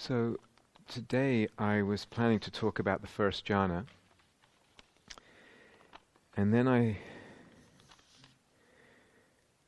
So 0.00 0.36
today 0.86 1.48
I 1.58 1.82
was 1.82 2.04
planning 2.04 2.38
to 2.40 2.52
talk 2.52 2.78
about 2.78 3.00
the 3.00 3.08
first 3.08 3.44
jhana, 3.44 3.84
and 6.36 6.54
then 6.54 6.68
I, 6.68 6.98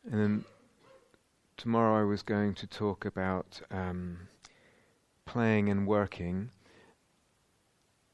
and 0.09 0.21
then 0.21 0.45
tomorrow 1.57 2.01
I 2.01 2.05
was 2.05 2.23
going 2.23 2.55
to 2.55 2.69
talk 2.69 3.07
about 3.07 3.61
um, 3.73 4.29
playing 5.27 5.69
and 5.69 5.85
working 5.85 6.51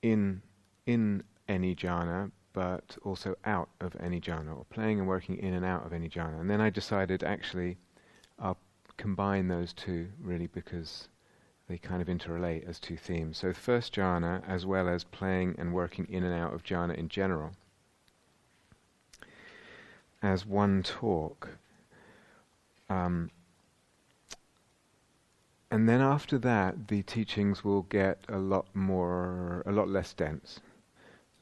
in 0.00 0.40
in 0.86 1.22
any 1.48 1.74
jhana, 1.74 2.30
but 2.54 2.96
also 3.04 3.36
out 3.44 3.68
of 3.82 3.94
any 4.00 4.22
jhana, 4.22 4.56
or 4.56 4.64
playing 4.70 5.00
and 5.00 5.06
working 5.06 5.36
in 5.36 5.52
and 5.52 5.66
out 5.66 5.84
of 5.84 5.92
any 5.92 6.08
jhana. 6.08 6.40
And 6.40 6.48
then 6.48 6.62
I 6.62 6.70
decided 6.70 7.22
actually 7.22 7.76
I'll 8.38 8.56
combine 8.96 9.48
those 9.48 9.74
two 9.74 10.08
really 10.18 10.46
because 10.46 11.08
they 11.68 11.78
kind 11.78 12.00
of 12.00 12.08
interrelate 12.08 12.68
as 12.68 12.78
two 12.78 12.96
themes. 12.96 13.38
So, 13.38 13.52
first 13.52 13.94
jhana, 13.94 14.42
as 14.48 14.64
well 14.64 14.88
as 14.88 15.04
playing 15.04 15.56
and 15.58 15.74
working 15.74 16.06
in 16.08 16.22
and 16.22 16.34
out 16.34 16.54
of 16.54 16.62
jhana 16.62 16.94
in 16.94 17.08
general, 17.08 17.52
as 20.22 20.46
one 20.46 20.82
talk. 20.82 21.48
Um, 22.88 23.30
and 25.70 25.88
then 25.88 26.00
after 26.00 26.38
that, 26.38 26.88
the 26.88 27.02
teachings 27.02 27.64
will 27.64 27.82
get 27.82 28.24
a 28.28 28.38
lot 28.38 28.66
more, 28.74 29.64
a 29.66 29.72
lot 29.72 29.88
less 29.88 30.14
dense. 30.14 30.60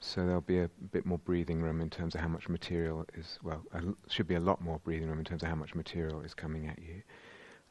So 0.00 0.24
there'll 0.24 0.40
be 0.40 0.58
a 0.58 0.70
bit 0.92 1.06
more 1.06 1.18
breathing 1.18 1.62
room 1.62 1.80
in 1.80 1.88
terms 1.90 2.14
of 2.14 2.20
how 2.20 2.28
much 2.28 2.48
material 2.48 3.06
is, 3.14 3.38
well, 3.42 3.62
should 4.08 4.26
be 4.26 4.34
a 4.34 4.40
lot 4.40 4.60
more 4.60 4.78
breathing 4.78 5.08
room 5.08 5.18
in 5.18 5.24
terms 5.24 5.42
of 5.42 5.48
how 5.48 5.54
much 5.54 5.74
material 5.74 6.20
is 6.20 6.34
coming 6.34 6.66
at 6.66 6.78
you. 6.78 7.02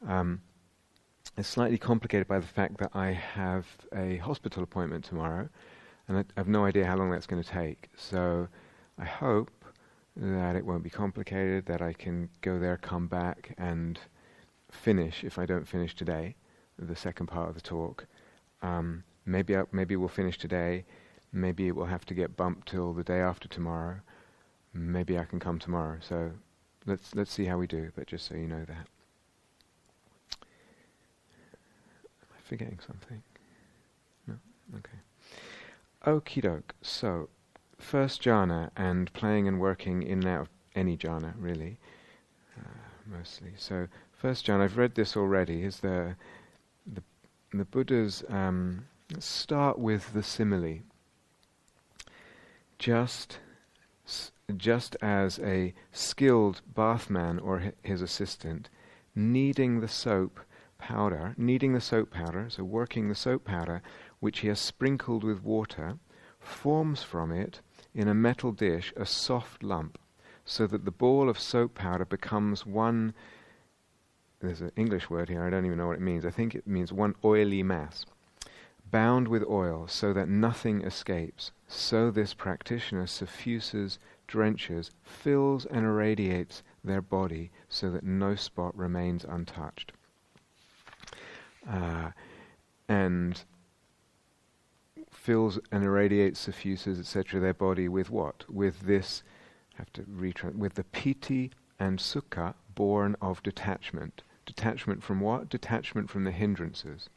Um, 0.08 0.40
it's 1.36 1.48
slightly 1.48 1.78
complicated 1.78 2.28
by 2.28 2.38
the 2.38 2.46
fact 2.46 2.78
that 2.78 2.90
I 2.94 3.12
have 3.12 3.66
a 3.94 4.18
hospital 4.18 4.62
appointment 4.62 5.04
tomorrow, 5.04 5.48
and 6.06 6.18
I 6.18 6.24
have 6.36 6.48
no 6.48 6.64
idea 6.64 6.86
how 6.86 6.96
long 6.96 7.10
that's 7.10 7.26
going 7.26 7.42
to 7.42 7.48
take. 7.48 7.88
So 7.96 8.48
I 8.98 9.04
hope 9.04 9.64
that 10.16 10.54
it 10.54 10.64
won't 10.64 10.84
be 10.84 10.90
complicated, 10.90 11.66
that 11.66 11.82
I 11.82 11.92
can 11.92 12.28
go 12.40 12.58
there, 12.58 12.76
come 12.76 13.08
back, 13.08 13.54
and 13.58 13.98
finish, 14.70 15.24
if 15.24 15.38
I 15.38 15.46
don't 15.46 15.66
finish 15.66 15.94
today, 15.94 16.36
the 16.78 16.96
second 16.96 17.26
part 17.26 17.48
of 17.48 17.54
the 17.54 17.60
talk. 17.60 18.06
Um, 18.62 19.04
maybe, 19.26 19.56
I, 19.56 19.64
maybe 19.72 19.96
we'll 19.96 20.08
finish 20.08 20.38
today. 20.38 20.84
Maybe 21.32 21.66
it 21.66 21.74
will 21.74 21.86
have 21.86 22.04
to 22.06 22.14
get 22.14 22.36
bumped 22.36 22.68
till 22.68 22.92
the 22.92 23.02
day 23.02 23.20
after 23.20 23.48
tomorrow. 23.48 24.00
Maybe 24.72 25.18
I 25.18 25.24
can 25.24 25.40
come 25.40 25.58
tomorrow. 25.58 25.98
So 26.00 26.30
let's 26.86 27.14
let's 27.14 27.32
see 27.32 27.44
how 27.44 27.58
we 27.58 27.66
do. 27.66 27.90
But 27.96 28.06
just 28.06 28.26
so 28.26 28.34
you 28.34 28.46
know 28.46 28.64
that. 28.64 28.86
Forgetting 32.44 32.78
something? 32.86 33.22
No? 34.26 34.34
Okay. 34.76 34.98
Okie 36.06 36.42
doke. 36.42 36.74
So, 36.82 37.28
first 37.78 38.22
jhana 38.22 38.70
and 38.76 39.12
playing 39.12 39.48
and 39.48 39.60
working 39.60 40.02
in 40.02 40.18
and 40.20 40.28
out 40.28 40.40
of 40.42 40.48
any 40.74 40.96
jhana, 40.96 41.34
really, 41.38 41.78
uh, 42.58 42.68
mostly. 43.06 43.52
So, 43.56 43.88
first 44.12 44.46
jhana, 44.46 44.62
I've 44.62 44.76
read 44.76 44.94
this 44.94 45.16
already, 45.16 45.64
is 45.64 45.80
the, 45.80 46.16
the, 46.86 47.02
the 47.52 47.64
Buddha's. 47.64 48.22
Um, 48.28 48.86
start 49.18 49.78
with 49.78 50.12
the 50.12 50.22
simile. 50.22 50.80
Just, 52.78 53.38
just 54.56 54.96
as 55.00 55.38
a 55.38 55.74
skilled 55.92 56.60
bathman 56.74 57.38
or 57.38 57.72
his 57.82 58.02
assistant, 58.02 58.68
kneading 59.14 59.80
the 59.80 59.88
soap 59.88 60.40
powder, 60.84 61.34
kneading 61.38 61.72
the 61.72 61.80
soap 61.80 62.10
powder, 62.10 62.46
so 62.50 62.62
working 62.62 63.08
the 63.08 63.14
soap 63.14 63.42
powder, 63.42 63.80
which 64.20 64.40
he 64.40 64.48
has 64.48 64.60
sprinkled 64.60 65.24
with 65.24 65.42
water, 65.42 65.98
forms 66.38 67.02
from 67.02 67.32
it 67.32 67.62
in 67.94 68.06
a 68.06 68.12
metal 68.12 68.52
dish 68.52 68.92
a 68.94 69.06
soft 69.06 69.62
lump, 69.62 69.98
so 70.44 70.66
that 70.66 70.84
the 70.84 70.90
ball 70.90 71.30
of 71.30 71.40
soap 71.40 71.74
powder 71.74 72.04
becomes 72.04 72.66
one. 72.66 73.14
There's 74.40 74.60
an 74.60 74.72
English 74.76 75.08
word 75.08 75.30
here, 75.30 75.42
I 75.42 75.48
don't 75.48 75.64
even 75.64 75.78
know 75.78 75.86
what 75.86 75.96
it 75.96 76.02
means. 76.02 76.26
I 76.26 76.30
think 76.30 76.54
it 76.54 76.66
means 76.66 76.92
one 76.92 77.14
oily 77.24 77.62
mass, 77.62 78.04
bound 78.90 79.26
with 79.26 79.42
oil, 79.44 79.88
so 79.88 80.12
that 80.12 80.28
nothing 80.28 80.82
escapes. 80.82 81.50
So 81.66 82.10
this 82.10 82.34
practitioner 82.34 83.06
suffuses, 83.06 83.98
drenches, 84.26 84.90
fills, 85.02 85.64
and 85.64 85.86
irradiates 85.86 86.62
their 86.84 87.00
body 87.00 87.50
so 87.70 87.90
that 87.90 88.04
no 88.04 88.34
spot 88.34 88.76
remains 88.76 89.24
untouched 89.24 89.92
uh, 91.68 92.10
and 92.88 93.42
fills 95.10 95.58
and 95.72 95.84
irradiates, 95.84 96.40
suffuses, 96.40 96.98
etc., 96.98 97.40
their 97.40 97.54
body 97.54 97.88
with 97.88 98.10
what? 98.10 98.44
With 98.52 98.80
this, 98.80 99.22
have 99.74 99.92
to 99.94 100.02
retrans, 100.02 100.56
with 100.56 100.74
the 100.74 100.84
piti 100.84 101.50
and 101.78 101.98
sukha 101.98 102.54
born 102.74 103.16
of 103.20 103.42
detachment. 103.42 104.22
Detachment 104.46 105.02
from 105.02 105.20
what? 105.20 105.48
Detachment 105.48 106.10
from 106.10 106.24
the 106.24 106.30
hindrances. 106.30 107.08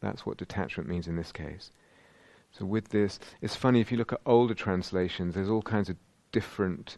That's 0.00 0.26
what 0.26 0.36
detachment 0.36 0.88
means 0.88 1.06
in 1.06 1.16
this 1.16 1.32
case. 1.32 1.70
So 2.52 2.64
with 2.64 2.88
this, 2.88 3.18
it's 3.40 3.56
funny 3.56 3.80
if 3.80 3.92
you 3.92 3.98
look 3.98 4.12
at 4.12 4.20
older 4.26 4.54
translations. 4.54 5.34
There's 5.34 5.50
all 5.50 5.62
kinds 5.62 5.88
of 5.88 5.96
different 6.32 6.96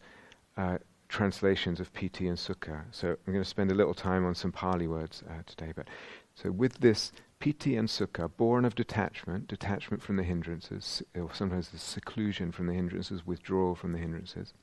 uh, 0.56 0.78
translations 1.10 1.80
of 1.80 1.92
piti 1.92 2.28
and 2.28 2.38
sukha. 2.38 2.84
So 2.92 3.08
I'm 3.08 3.32
going 3.32 3.42
to 3.42 3.48
spend 3.48 3.70
a 3.70 3.74
little 3.74 3.94
time 3.94 4.24
on 4.24 4.34
some 4.34 4.52
Pali 4.52 4.86
words 4.86 5.22
uh, 5.28 5.42
today. 5.44 5.72
But 5.74 5.88
so 6.34 6.50
with 6.50 6.78
this 6.78 7.12
piti 7.40 7.76
and 7.76 7.88
sukha, 7.88 8.30
born 8.36 8.64
of 8.64 8.74
detachment, 8.74 9.48
detachment 9.48 10.02
from 10.02 10.16
the 10.16 10.22
hindrances, 10.22 11.02
or 11.16 11.34
sometimes 11.34 11.70
the 11.70 11.78
seclusion 11.78 12.52
from 12.52 12.68
the 12.68 12.74
hindrances, 12.74 13.26
withdrawal 13.26 13.74
from 13.74 13.92
the 13.92 13.98
hindrances. 13.98 14.54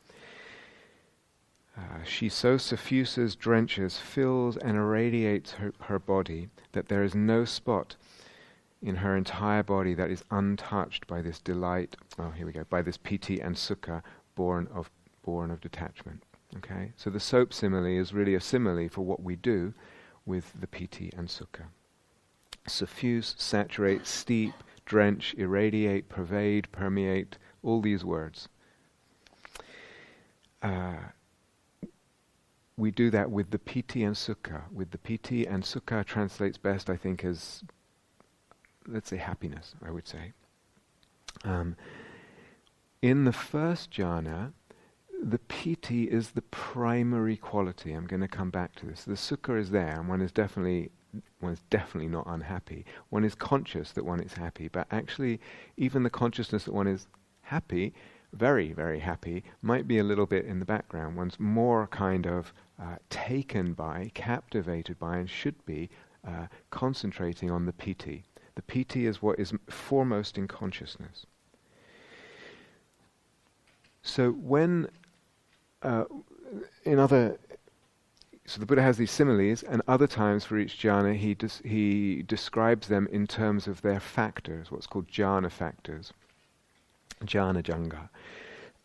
Uh, 1.78 2.03
she 2.03 2.30
so 2.30 2.57
suffuses, 2.57 3.36
drenches, 3.36 3.97
fills, 3.97 4.57
and 4.57 4.78
irradiates 4.78 5.52
her, 5.53 5.74
her 5.81 6.00
body 6.00 6.50
that 6.72 6.88
there 6.88 7.03
is 7.03 7.13
no 7.13 7.46
spot 7.46 7.96
in 8.81 8.96
her 8.96 9.16
entire 9.18 9.63
body 9.63 9.94
that 9.94 10.09
is 10.09 10.24
untouched 10.31 11.06
by 11.07 11.22
this 11.22 11.40
delight. 11.40 11.96
Oh, 12.18 12.31
here 12.31 12.46
we 12.46 12.52
go. 12.53 12.63
By 12.69 12.81
this 12.81 12.97
piti 12.97 13.41
and 13.41 13.56
sukha, 13.56 14.02
born 14.36 14.68
of 14.74 14.90
born 15.24 15.52
of 15.52 15.59
detachment. 15.59 16.24
Okay, 16.56 16.94
so 16.96 17.09
the 17.09 17.19
soap 17.19 17.53
simile 17.53 17.85
is 17.85 18.13
really 18.13 18.34
a 18.34 18.40
simile 18.40 18.88
for 18.88 19.02
what 19.02 19.22
we 19.22 19.35
do 19.35 19.74
with 20.25 20.53
the 20.59 20.68
piti 20.68 21.12
and 21.18 21.28
sukha. 21.28 21.66
Suffuse, 22.68 23.35
saturate, 23.38 24.08
steep, 24.08 24.53
drench, 24.86 25.36
irradiate, 25.38 26.07
pervade, 26.09 26.72
permeate, 26.72 27.38
all 27.63 27.81
these 27.81 28.06
words. 28.06 28.47
Uh, 30.63 30.96
we 32.78 32.91
do 32.91 33.09
that 33.09 33.30
with 33.30 33.52
the 33.52 33.59
piti 33.59 34.03
and 34.03 34.16
sukha. 34.16 34.72
With 34.72 34.91
the 34.91 34.97
piti 34.97 35.46
and 35.46 35.63
sukha 35.63 36.06
translates 36.06 36.57
best, 36.57 36.90
I 36.90 36.96
think, 36.96 37.25
as 37.25 37.63
let's 38.88 39.09
say 39.09 39.18
happiness. 39.18 39.75
I 39.84 39.91
would 39.91 40.07
say. 40.07 40.34
Um, 41.44 41.75
in 43.02 43.25
the 43.25 43.34
first 43.34 43.91
jhana, 43.91 44.53
the 45.22 45.40
piti 45.40 46.04
is 46.04 46.32
the 46.32 46.42
primary 46.44 47.38
quality. 47.38 47.94
I'm 47.94 48.06
going 48.06 48.22
to 48.22 48.28
come 48.28 48.50
back 48.50 48.76
to 48.76 48.86
this. 48.86 49.04
The 49.04 49.14
sukha 49.14 49.60
is 49.60 49.72
there, 49.72 50.00
and 50.00 50.08
one 50.08 50.22
is 50.22 50.32
definitely 50.32 50.92
one 51.40 51.54
is 51.54 51.62
definitely 51.70 52.10
not 52.10 52.26
unhappy. 52.28 52.86
One 53.10 53.24
is 53.24 53.34
conscious 53.34 53.92
that 53.94 54.06
one 54.06 54.20
is 54.20 54.34
happy, 54.34 54.68
but 54.68 54.88
actually, 54.92 55.40
even 55.78 56.04
the 56.04 56.10
consciousness 56.10 56.66
that 56.66 56.74
one 56.74 56.88
is 56.88 57.08
happy, 57.42 57.94
very, 58.34 58.74
very 58.74 59.00
happy, 59.00 59.44
might 59.62 59.88
be 59.88 60.00
a 60.00 60.04
little 60.04 60.26
bit 60.26 60.46
in 60.46 60.60
the 60.60 60.66
background. 60.66 61.16
One's 61.16 61.40
more 61.40 61.88
kind 61.88 62.28
of 62.28 62.54
uh, 62.80 62.98
taken 63.10 63.74
by, 63.74 64.12
captivated 64.14 65.00
by, 65.00 65.18
and 65.18 65.30
should 65.30 65.66
be 65.66 65.90
uh, 66.28 66.48
concentrating 66.70 67.50
on 67.50 67.66
the 67.66 67.74
piti. 67.74 68.25
The 68.56 68.62
piti 68.62 69.08
is 69.08 69.22
what 69.22 69.40
is 69.40 69.54
foremost 69.70 70.38
in 70.38 70.48
consciousness. 70.48 71.25
So 74.02 74.31
when 74.31 74.90
uh, 75.81 76.06
in 76.83 77.00
other, 77.00 77.38
so 78.45 78.59
the 78.59 78.65
Buddha 78.65 78.81
has 78.81 78.97
these 78.97 79.12
similes, 79.12 79.63
and 79.63 79.81
other 79.88 80.07
times 80.07 80.45
for 80.45 80.57
each 80.57 80.79
jhana 80.79 81.15
he 81.15 81.33
des- 81.33 81.68
he 81.68 82.24
describes 82.24 82.88
them 82.88 83.07
in 83.12 83.27
terms 83.27 83.68
of 83.68 83.81
their 83.81 84.00
factors, 84.00 84.71
what's 84.71 84.88
called 84.88 85.07
jhana 85.07 85.51
factors, 85.51 86.13
jhana 87.25 87.62
janga, 87.62 88.09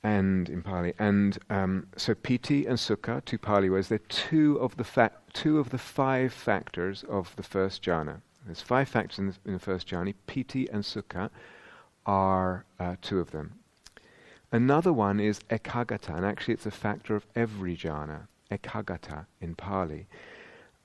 and 0.03 0.49
in 0.49 0.63
Pali, 0.63 0.95
and 0.99 1.39
um, 1.49 1.87
so 1.97 2.15
piti 2.15 2.67
and 2.67 2.77
sukha, 2.77 3.25
two 3.25 3.39
Pali 3.39 3.71
words, 3.71 3.89
they're 3.89 3.99
two 3.99 4.57
of 4.57 4.77
the 4.77 4.85
fa- 4.85 5.13
two 5.33 5.59
of 5.59 5.71
the 5.71 5.79
five 5.79 6.33
factors 6.33 7.05
of 7.09 7.35
the 7.37 7.43
first 7.43 7.83
jhana. 7.83 8.21
There's 8.45 8.61
five 8.61 8.89
factors 8.89 9.19
in 9.21 9.29
the, 9.29 9.37
in 9.47 9.53
the 9.53 9.61
first 9.61 9.87
jhana. 9.87 10.15
Piti 10.27 10.69
and 10.71 10.83
sukha 10.83 11.31
are 12.05 12.65
uh, 12.81 12.97
two 13.01 13.21
of 13.21 13.31
them. 13.31 13.61
Another 14.53 14.93
one 14.93 15.19
is 15.19 15.41
ekaggata, 15.49 16.15
and 16.15 16.27
actually 16.27 16.53
it's 16.55 16.67
a 16.67 16.71
factor 16.71 17.17
of 17.17 17.27
every 17.35 17.75
jhana, 17.75 18.29
ekaggata 18.51 19.25
in 19.41 19.55
Pali. 19.55 20.07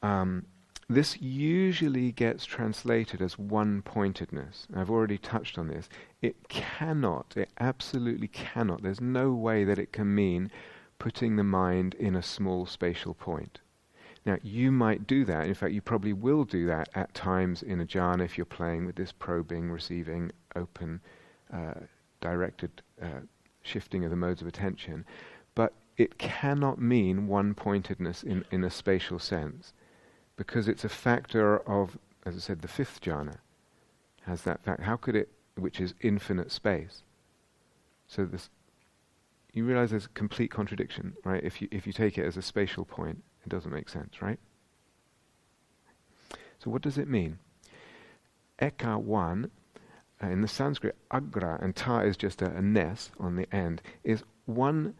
Um, 0.01 0.45
this 0.89 1.21
usually 1.21 2.13
gets 2.13 2.45
translated 2.45 3.21
as 3.21 3.37
one 3.37 3.81
pointedness. 3.81 4.67
I've 4.73 4.89
already 4.89 5.17
touched 5.17 5.57
on 5.57 5.67
this. 5.67 5.89
It 6.21 6.47
cannot, 6.47 7.33
it 7.35 7.49
absolutely 7.59 8.29
cannot, 8.29 8.83
there's 8.83 9.01
no 9.01 9.33
way 9.33 9.65
that 9.65 9.77
it 9.77 9.91
can 9.91 10.15
mean 10.15 10.49
putting 10.97 11.35
the 11.35 11.43
mind 11.43 11.93
in 11.95 12.15
a 12.15 12.23
small 12.23 12.65
spatial 12.65 13.13
point. 13.13 13.59
Now, 14.25 14.37
you 14.43 14.71
might 14.71 15.07
do 15.07 15.25
that. 15.25 15.45
In 15.45 15.53
fact, 15.53 15.73
you 15.73 15.81
probably 15.81 16.13
will 16.13 16.45
do 16.45 16.65
that 16.67 16.87
at 16.95 17.13
times 17.13 17.63
in 17.63 17.81
a 17.81 17.85
jhana 17.85 18.23
if 18.23 18.37
you're 18.37 18.45
playing 18.45 18.85
with 18.85 18.95
this 18.95 19.11
probing, 19.11 19.69
receiving, 19.69 20.31
open, 20.55 21.01
uh, 21.53 21.81
directed 22.21 22.81
uh, 23.01 23.21
shifting 23.67 24.03
of 24.03 24.09
the 24.09 24.15
modes 24.15 24.41
of 24.41 24.47
attention. 24.47 25.05
But 25.55 25.73
it 25.97 26.17
cannot 26.17 26.79
mean 26.79 27.27
one 27.27 27.53
pointedness 27.53 28.23
in, 28.23 28.45
in 28.51 28.63
a 28.63 28.69
spatial 28.69 29.19
sense 29.19 29.73
because 30.35 30.67
it's 30.67 30.83
a 30.83 30.89
factor 30.89 31.57
of, 31.67 31.97
as 32.25 32.35
I 32.35 32.39
said, 32.39 32.61
the 32.61 32.67
fifth 32.67 33.01
jhana 33.01 33.37
has 34.21 34.43
that 34.43 34.63
fact. 34.63 34.83
How 34.83 34.95
could 34.95 35.15
it, 35.15 35.29
which 35.55 35.81
is 35.81 35.95
infinite 36.01 36.51
space? 36.51 37.01
So 38.07 38.25
this, 38.25 38.49
you 39.53 39.65
realize 39.65 39.89
there's 39.89 40.05
a 40.05 40.09
complete 40.09 40.51
contradiction, 40.51 41.15
right? 41.23 41.43
If 41.43 41.61
you 41.61 41.67
if 41.71 41.87
you 41.87 41.93
take 41.93 42.17
it 42.17 42.25
as 42.25 42.37
a 42.37 42.41
spatial 42.41 42.85
point, 42.85 43.23
it 43.43 43.49
doesn't 43.49 43.73
make 43.73 43.89
sense, 43.89 44.21
right? 44.21 44.39
So 46.59 46.69
what 46.69 46.81
does 46.81 46.97
it 46.97 47.07
mean? 47.07 47.39
Eka 48.61 49.01
one, 49.01 49.51
in 50.21 50.41
the 50.41 50.47
Sanskrit, 50.47 50.95
agra 51.11 51.59
and 51.61 51.75
ta 51.75 51.99
is 51.99 52.17
just 52.17 52.41
a, 52.41 52.55
a 52.55 52.61
ness 52.61 53.11
on 53.19 53.35
the 53.35 53.53
end, 53.53 53.81
is 54.03 54.23
one 54.45 54.95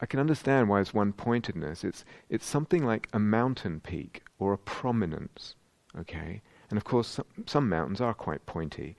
I 0.00 0.06
can 0.06 0.20
understand 0.20 0.68
why 0.68 0.80
it's 0.80 0.92
one 0.92 1.12
pointedness. 1.12 1.82
It's 1.82 2.04
it's 2.28 2.46
something 2.46 2.84
like 2.84 3.08
a 3.12 3.18
mountain 3.18 3.80
peak 3.80 4.22
or 4.38 4.52
a 4.52 4.58
prominence, 4.58 5.54
okay? 5.98 6.42
And 6.68 6.76
of 6.76 6.84
course, 6.84 7.08
some, 7.08 7.26
some 7.46 7.68
mountains 7.68 8.00
are 8.00 8.12
quite 8.12 8.44
pointy, 8.44 8.96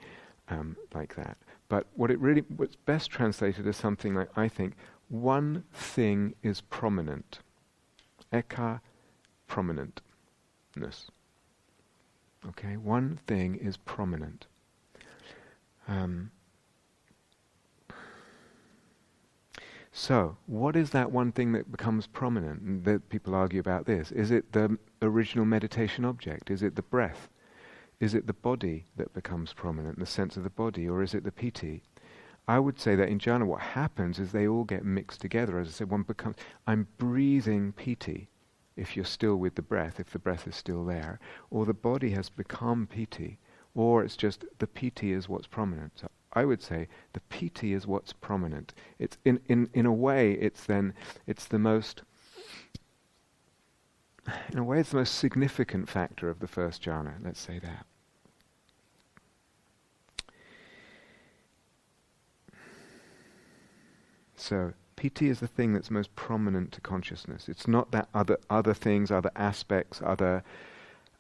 um, 0.50 0.76
like 0.94 1.16
that. 1.16 1.38
But 1.70 1.86
what 1.96 2.10
it 2.10 2.20
really, 2.20 2.42
what's 2.56 2.76
best 2.76 3.12
translated 3.12 3.68
is 3.68 3.78
something 3.78 4.16
like 4.16 4.30
I 4.36 4.48
think 4.48 4.74
one 5.10 5.64
thing 5.74 6.34
is 6.42 6.62
prominent. 6.62 7.40
Eka 8.34 8.82
prominentness. 9.48 11.10
Okay, 12.50 12.78
one 12.78 13.20
thing 13.28 13.56
is 13.56 13.78
prominent. 13.78 14.48
Um, 15.88 16.32
So, 20.00 20.38
what 20.46 20.76
is 20.76 20.92
that 20.92 21.12
one 21.12 21.32
thing 21.32 21.54
that 21.54 21.72
becomes 21.72 22.06
prominent? 22.06 22.84
That 22.84 23.10
people 23.10 23.34
argue 23.34 23.60
about 23.60 23.88
this. 23.88 24.12
Is 24.12 24.30
it 24.30 24.52
the 24.52 24.78
original 25.02 25.44
meditation 25.44 26.06
object? 26.06 26.52
Is 26.52 26.62
it 26.62 26.76
the 26.76 26.84
breath? 26.84 27.30
Is 28.00 28.14
it 28.14 28.28
the 28.28 28.34
body 28.34 28.86
that 28.96 29.16
becomes 29.16 29.54
prominent, 29.54 29.98
the 29.98 30.06
sense 30.06 30.38
of 30.38 30.44
the 30.44 30.52
body, 30.52 30.88
or 30.88 31.02
is 31.02 31.16
it 31.16 31.24
the 31.24 31.32
piti? 31.32 31.82
I 32.48 32.60
would 32.60 32.80
say 32.80 32.96
that 32.96 33.10
in 33.10 33.18
jhana, 33.18 33.48
what 33.48 33.62
happens 33.62 34.20
is 34.20 34.32
they 34.32 34.48
all 34.48 34.66
get 34.66 34.86
mixed 34.86 35.20
together. 35.20 35.58
As 35.58 35.68
I 35.68 35.72
said, 35.72 35.90
one 35.90 36.04
becomes 36.04 36.36
I'm 36.68 36.88
breathing 37.00 37.74
piti. 37.74 38.30
If 38.76 38.96
you're 38.96 39.04
still 39.04 39.38
with 39.38 39.56
the 39.56 39.64
breath, 39.64 40.00
if 40.00 40.12
the 40.12 40.20
breath 40.20 40.48
is 40.48 40.56
still 40.56 40.86
there, 40.86 41.20
or 41.50 41.66
the 41.66 41.74
body 41.74 42.12
has 42.12 42.30
become 42.30 42.86
piti, 42.86 43.40
or 43.78 44.04
it's 44.04 44.18
just 44.18 44.44
the 44.58 44.68
piti 44.68 45.14
is 45.14 45.30
what's 45.30 45.46
prominent. 45.46 45.94
So 45.96 46.10
I 46.34 46.46
would 46.46 46.64
say 46.64 46.88
the 47.14 47.20
piti 47.22 47.74
is 47.74 47.86
what's 47.86 48.12
prominent. 48.12 48.74
It's 48.98 49.18
in, 49.24 49.40
in, 49.48 49.70
in 49.74 49.86
a 49.86 49.94
way, 49.94 50.34
it's 50.34 50.66
then, 50.66 50.96
it's 51.28 51.46
the 51.46 51.60
most, 51.60 52.02
in 54.52 54.58
a 54.58 54.64
way, 54.64 54.80
it's 54.80 54.90
the 54.90 54.98
most 54.98 55.16
significant 55.16 55.88
factor 55.88 56.28
of 56.28 56.40
the 56.40 56.48
first 56.48 56.84
jhana, 56.84 57.14
let's 57.24 57.40
say 57.40 57.60
that. 57.60 57.86
So, 64.36 64.74
piti 64.96 65.30
is 65.30 65.40
the 65.40 65.48
thing 65.48 65.74
that's 65.74 65.92
most 65.92 66.16
prominent 66.16 66.72
to 66.72 66.82
consciousness. 66.82 67.48
It's 67.48 67.68
not 67.68 67.92
that 67.92 68.10
other, 68.14 68.38
other 68.50 68.74
things, 68.74 69.12
other 69.12 69.32
aspects, 69.36 70.02
other 70.04 70.44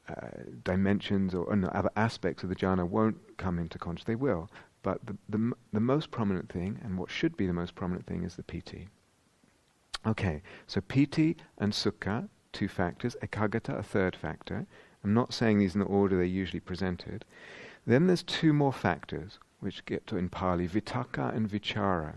uh, 0.09 0.27
dimensions 0.63 1.33
or, 1.33 1.44
or 1.45 1.75
other 1.75 1.92
aspects 1.95 2.44
of 2.44 2.50
the 2.50 2.56
jhana 2.56 2.88
won't 2.88 3.18
come 3.38 3.59
into 3.59 3.77
consciousness. 3.77 4.07
They 4.07 4.15
will. 4.15 4.50
But 4.83 5.06
the, 5.06 5.18
the, 5.30 5.54
the 5.74 5.80
most 5.80 6.12
prominent 6.12 6.50
thing, 6.51 6.80
and 6.83 6.98
what 6.98 7.09
should 7.09 7.36
be 7.36 7.48
the 7.48 7.54
most 7.54 7.75
prominent 7.75 8.06
thing, 8.06 8.24
is 8.24 8.36
the 8.36 8.44
piti. 8.44 8.88
Okay, 10.06 10.42
so 10.68 10.80
piti 10.80 11.36
and 11.57 11.74
sukha, 11.74 12.30
two 12.54 12.68
factors, 12.68 13.15
Ekaggata, 13.21 13.77
a 13.77 13.83
third 13.83 14.15
factor. 14.15 14.65
I'm 15.04 15.13
not 15.13 15.33
saying 15.33 15.59
these 15.59 15.75
in 15.75 15.80
the 15.80 15.86
order 15.86 16.15
they're 16.15 16.25
usually 16.25 16.60
presented. 16.60 17.25
Then 17.86 18.07
there's 18.07 18.24
two 18.24 18.53
more 18.53 18.74
factors, 18.74 19.39
which 19.60 19.86
get 19.86 20.07
to 20.07 20.18
in 20.18 20.30
Pali, 20.30 20.68
vitakka 20.68 21.36
and 21.36 21.50
vichara. 21.50 22.15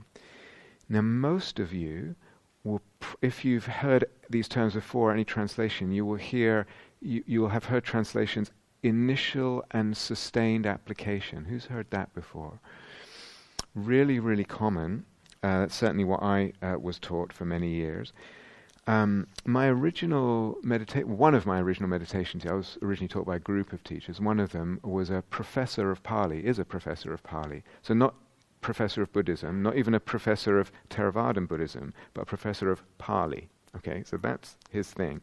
Now, 0.88 1.00
most 1.00 1.58
of 1.58 1.72
you 1.72 2.16
will, 2.64 2.82
pr- 2.98 3.16
if 3.22 3.44
you've 3.44 3.66
heard 3.66 4.04
these 4.28 4.48
terms 4.48 4.74
before, 4.74 5.12
any 5.12 5.24
translation, 5.24 5.92
you 5.92 6.04
will 6.04 6.16
hear, 6.16 6.66
you, 7.00 7.22
you 7.26 7.40
will 7.40 7.48
have 7.48 7.64
heard 7.64 7.84
translations 7.84 8.50
initial 8.82 9.64
and 9.70 9.96
sustained 9.96 10.66
application. 10.66 11.44
Who's 11.44 11.66
heard 11.66 11.90
that 11.90 12.14
before? 12.14 12.60
Really, 13.74 14.18
really 14.18 14.44
common. 14.44 15.04
Uh, 15.42 15.60
that's 15.60 15.74
certainly 15.74 16.04
what 16.04 16.22
I 16.22 16.52
uh, 16.62 16.76
was 16.78 16.98
taught 16.98 17.32
for 17.32 17.44
many 17.44 17.68
years. 17.68 18.12
Um, 18.86 19.26
my 19.44 19.68
original 19.68 20.56
meditation, 20.62 21.16
one 21.16 21.34
of 21.34 21.46
my 21.46 21.60
original 21.60 21.88
meditations, 21.88 22.44
I 22.44 22.54
was 22.54 22.78
originally 22.82 23.08
taught 23.08 23.26
by 23.26 23.36
a 23.36 23.40
group 23.40 23.72
of 23.72 23.84
teachers. 23.84 24.20
One 24.20 24.40
of 24.40 24.52
them 24.52 24.80
was 24.82 25.10
a 25.10 25.22
professor 25.30 25.90
of 25.90 26.02
Pali, 26.02 26.44
is 26.44 26.58
a 26.58 26.64
professor 26.64 27.12
of 27.12 27.22
Pali. 27.22 27.62
So 27.82 27.94
not 27.94 28.14
professor 28.60 29.02
of 29.02 29.12
Buddhism, 29.12 29.62
not 29.62 29.76
even 29.76 29.94
a 29.94 30.00
professor 30.00 30.58
of 30.58 30.72
Theravadan 30.90 31.46
Buddhism, 31.46 31.94
but 32.14 32.22
a 32.22 32.26
professor 32.26 32.70
of 32.70 32.82
Pali. 32.98 33.48
Okay, 33.76 34.02
so 34.04 34.16
that's 34.16 34.56
his 34.70 34.90
thing. 34.90 35.20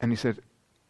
And 0.00 0.10
he 0.10 0.16
said, 0.16 0.40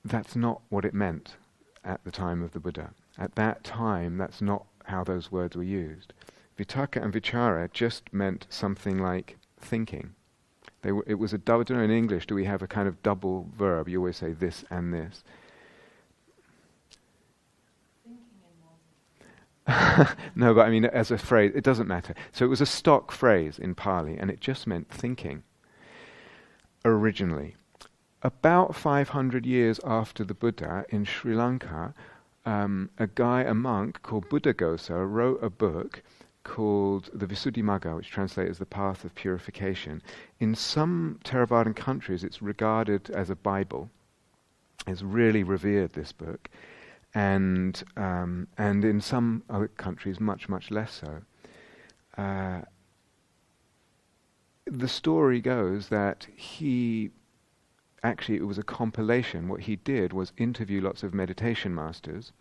that's 0.04 0.36
not 0.36 0.62
what 0.68 0.84
it 0.84 0.94
meant 0.94 1.36
at 1.84 2.02
the 2.04 2.10
time 2.10 2.42
of 2.42 2.52
the 2.52 2.60
Buddha. 2.60 2.90
At 3.18 3.34
that 3.34 3.64
time, 3.64 4.16
that's 4.16 4.40
not 4.40 4.66
how 4.84 5.04
those 5.04 5.32
words 5.32 5.56
were 5.56 5.62
used. 5.62 6.12
Vitakka 6.58 7.02
and 7.02 7.12
vichara 7.12 7.70
just 7.72 8.12
meant 8.12 8.46
something 8.48 8.98
like 8.98 9.36
thinking. 9.58 10.14
W- 10.82 11.02
it 11.06 11.14
was 11.14 11.32
a 11.32 11.38
double. 11.38 11.64
I 11.76 11.82
in 11.82 11.90
English, 11.90 12.26
do 12.26 12.34
we 12.34 12.44
have 12.44 12.62
a 12.62 12.66
kind 12.66 12.88
of 12.88 13.02
double 13.02 13.48
verb? 13.56 13.88
You 13.88 13.98
always 13.98 14.16
say 14.16 14.32
this 14.32 14.64
and 14.70 14.92
this. 14.94 15.24
no, 20.34 20.54
but 20.54 20.66
I 20.66 20.70
mean, 20.70 20.86
as 20.86 21.10
a 21.10 21.18
phrase, 21.18 21.52
it 21.54 21.64
doesn't 21.64 21.86
matter. 21.86 22.14
So 22.32 22.44
it 22.44 22.48
was 22.48 22.60
a 22.60 22.66
stock 22.66 23.12
phrase 23.12 23.58
in 23.58 23.74
Pali, 23.74 24.16
and 24.18 24.30
it 24.30 24.40
just 24.40 24.66
meant 24.66 24.88
thinking 24.88 25.42
originally 26.84 27.54
about 28.22 28.74
500 28.74 29.46
years 29.46 29.80
after 29.84 30.24
the 30.24 30.34
Buddha 30.34 30.84
in 30.90 31.04
Sri 31.04 31.34
Lanka, 31.34 31.94
um, 32.44 32.90
a 32.98 33.06
guy, 33.06 33.42
a 33.42 33.54
monk 33.54 34.02
called 34.02 34.28
Buddhaghosa, 34.28 35.10
wrote 35.10 35.42
a 35.42 35.50
book 35.50 36.02
called 36.44 37.10
the 37.12 37.26
Visuddhimagga, 37.26 37.96
which 37.96 38.10
translates 38.10 38.50
as 38.50 38.58
the 38.58 38.66
Path 38.66 39.04
of 39.04 39.14
Purification. 39.14 40.02
In 40.38 40.54
some 40.54 41.18
Theravadan 41.24 41.76
countries, 41.76 42.24
it's 42.24 42.42
regarded 42.42 43.10
as 43.10 43.30
a 43.30 43.36
Bible. 43.36 43.90
It's 44.86 45.02
really 45.02 45.42
revered, 45.42 45.92
this 45.92 46.12
book. 46.12 46.48
And, 47.14 47.82
um, 47.96 48.48
and 48.56 48.84
in 48.84 49.00
some 49.00 49.42
other 49.50 49.68
countries, 49.68 50.20
much, 50.20 50.48
much 50.48 50.70
less 50.70 50.92
so. 50.92 51.22
Uh, 52.16 52.62
the 54.66 54.88
story 54.88 55.40
goes 55.40 55.88
that 55.88 56.26
he 56.36 57.10
actually 58.02 58.36
it 58.36 58.46
was 58.46 58.58
a 58.58 58.62
compilation. 58.62 59.48
What 59.48 59.62
he 59.62 59.76
did 59.76 60.12
was 60.12 60.32
interview 60.36 60.80
lots 60.80 61.02
of 61.02 61.14
meditation 61.14 61.74
masters, 61.74 62.32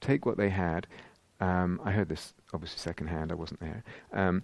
take 0.00 0.26
what 0.26 0.36
they 0.36 0.50
had. 0.50 0.86
Um, 1.40 1.80
I 1.84 1.92
heard 1.92 2.08
this 2.08 2.34
obviously 2.52 2.78
secondhand. 2.78 3.30
I 3.30 3.36
wasn't 3.36 3.60
there. 3.60 3.84
Um, 4.12 4.42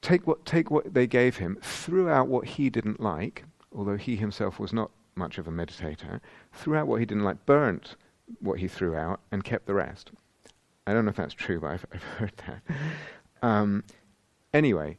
take 0.00 0.26
what 0.26 0.44
take 0.46 0.70
what 0.70 0.94
they 0.94 1.06
gave 1.06 1.36
him, 1.36 1.58
threw 1.62 2.08
out 2.08 2.28
what 2.28 2.46
he 2.46 2.70
didn't 2.70 3.00
like, 3.00 3.44
although 3.74 3.96
he 3.96 4.16
himself 4.16 4.58
was 4.58 4.72
not 4.72 4.90
much 5.14 5.38
of 5.38 5.48
a 5.48 5.50
meditator. 5.50 6.20
Threw 6.52 6.76
out 6.76 6.86
what 6.86 7.00
he 7.00 7.06
didn't 7.06 7.24
like, 7.24 7.44
burnt 7.46 7.96
what 8.40 8.60
he 8.60 8.68
threw 8.68 8.94
out, 8.94 9.20
and 9.32 9.44
kept 9.44 9.66
the 9.66 9.74
rest. 9.74 10.10
I 10.86 10.94
don't 10.94 11.04
know 11.04 11.10
if 11.10 11.16
that's 11.16 11.34
true, 11.34 11.60
but 11.60 11.72
I've, 11.72 11.86
I've 11.92 12.02
heard 12.02 12.32
that. 12.46 12.62
Um, 13.42 13.84
anyway, 14.54 14.96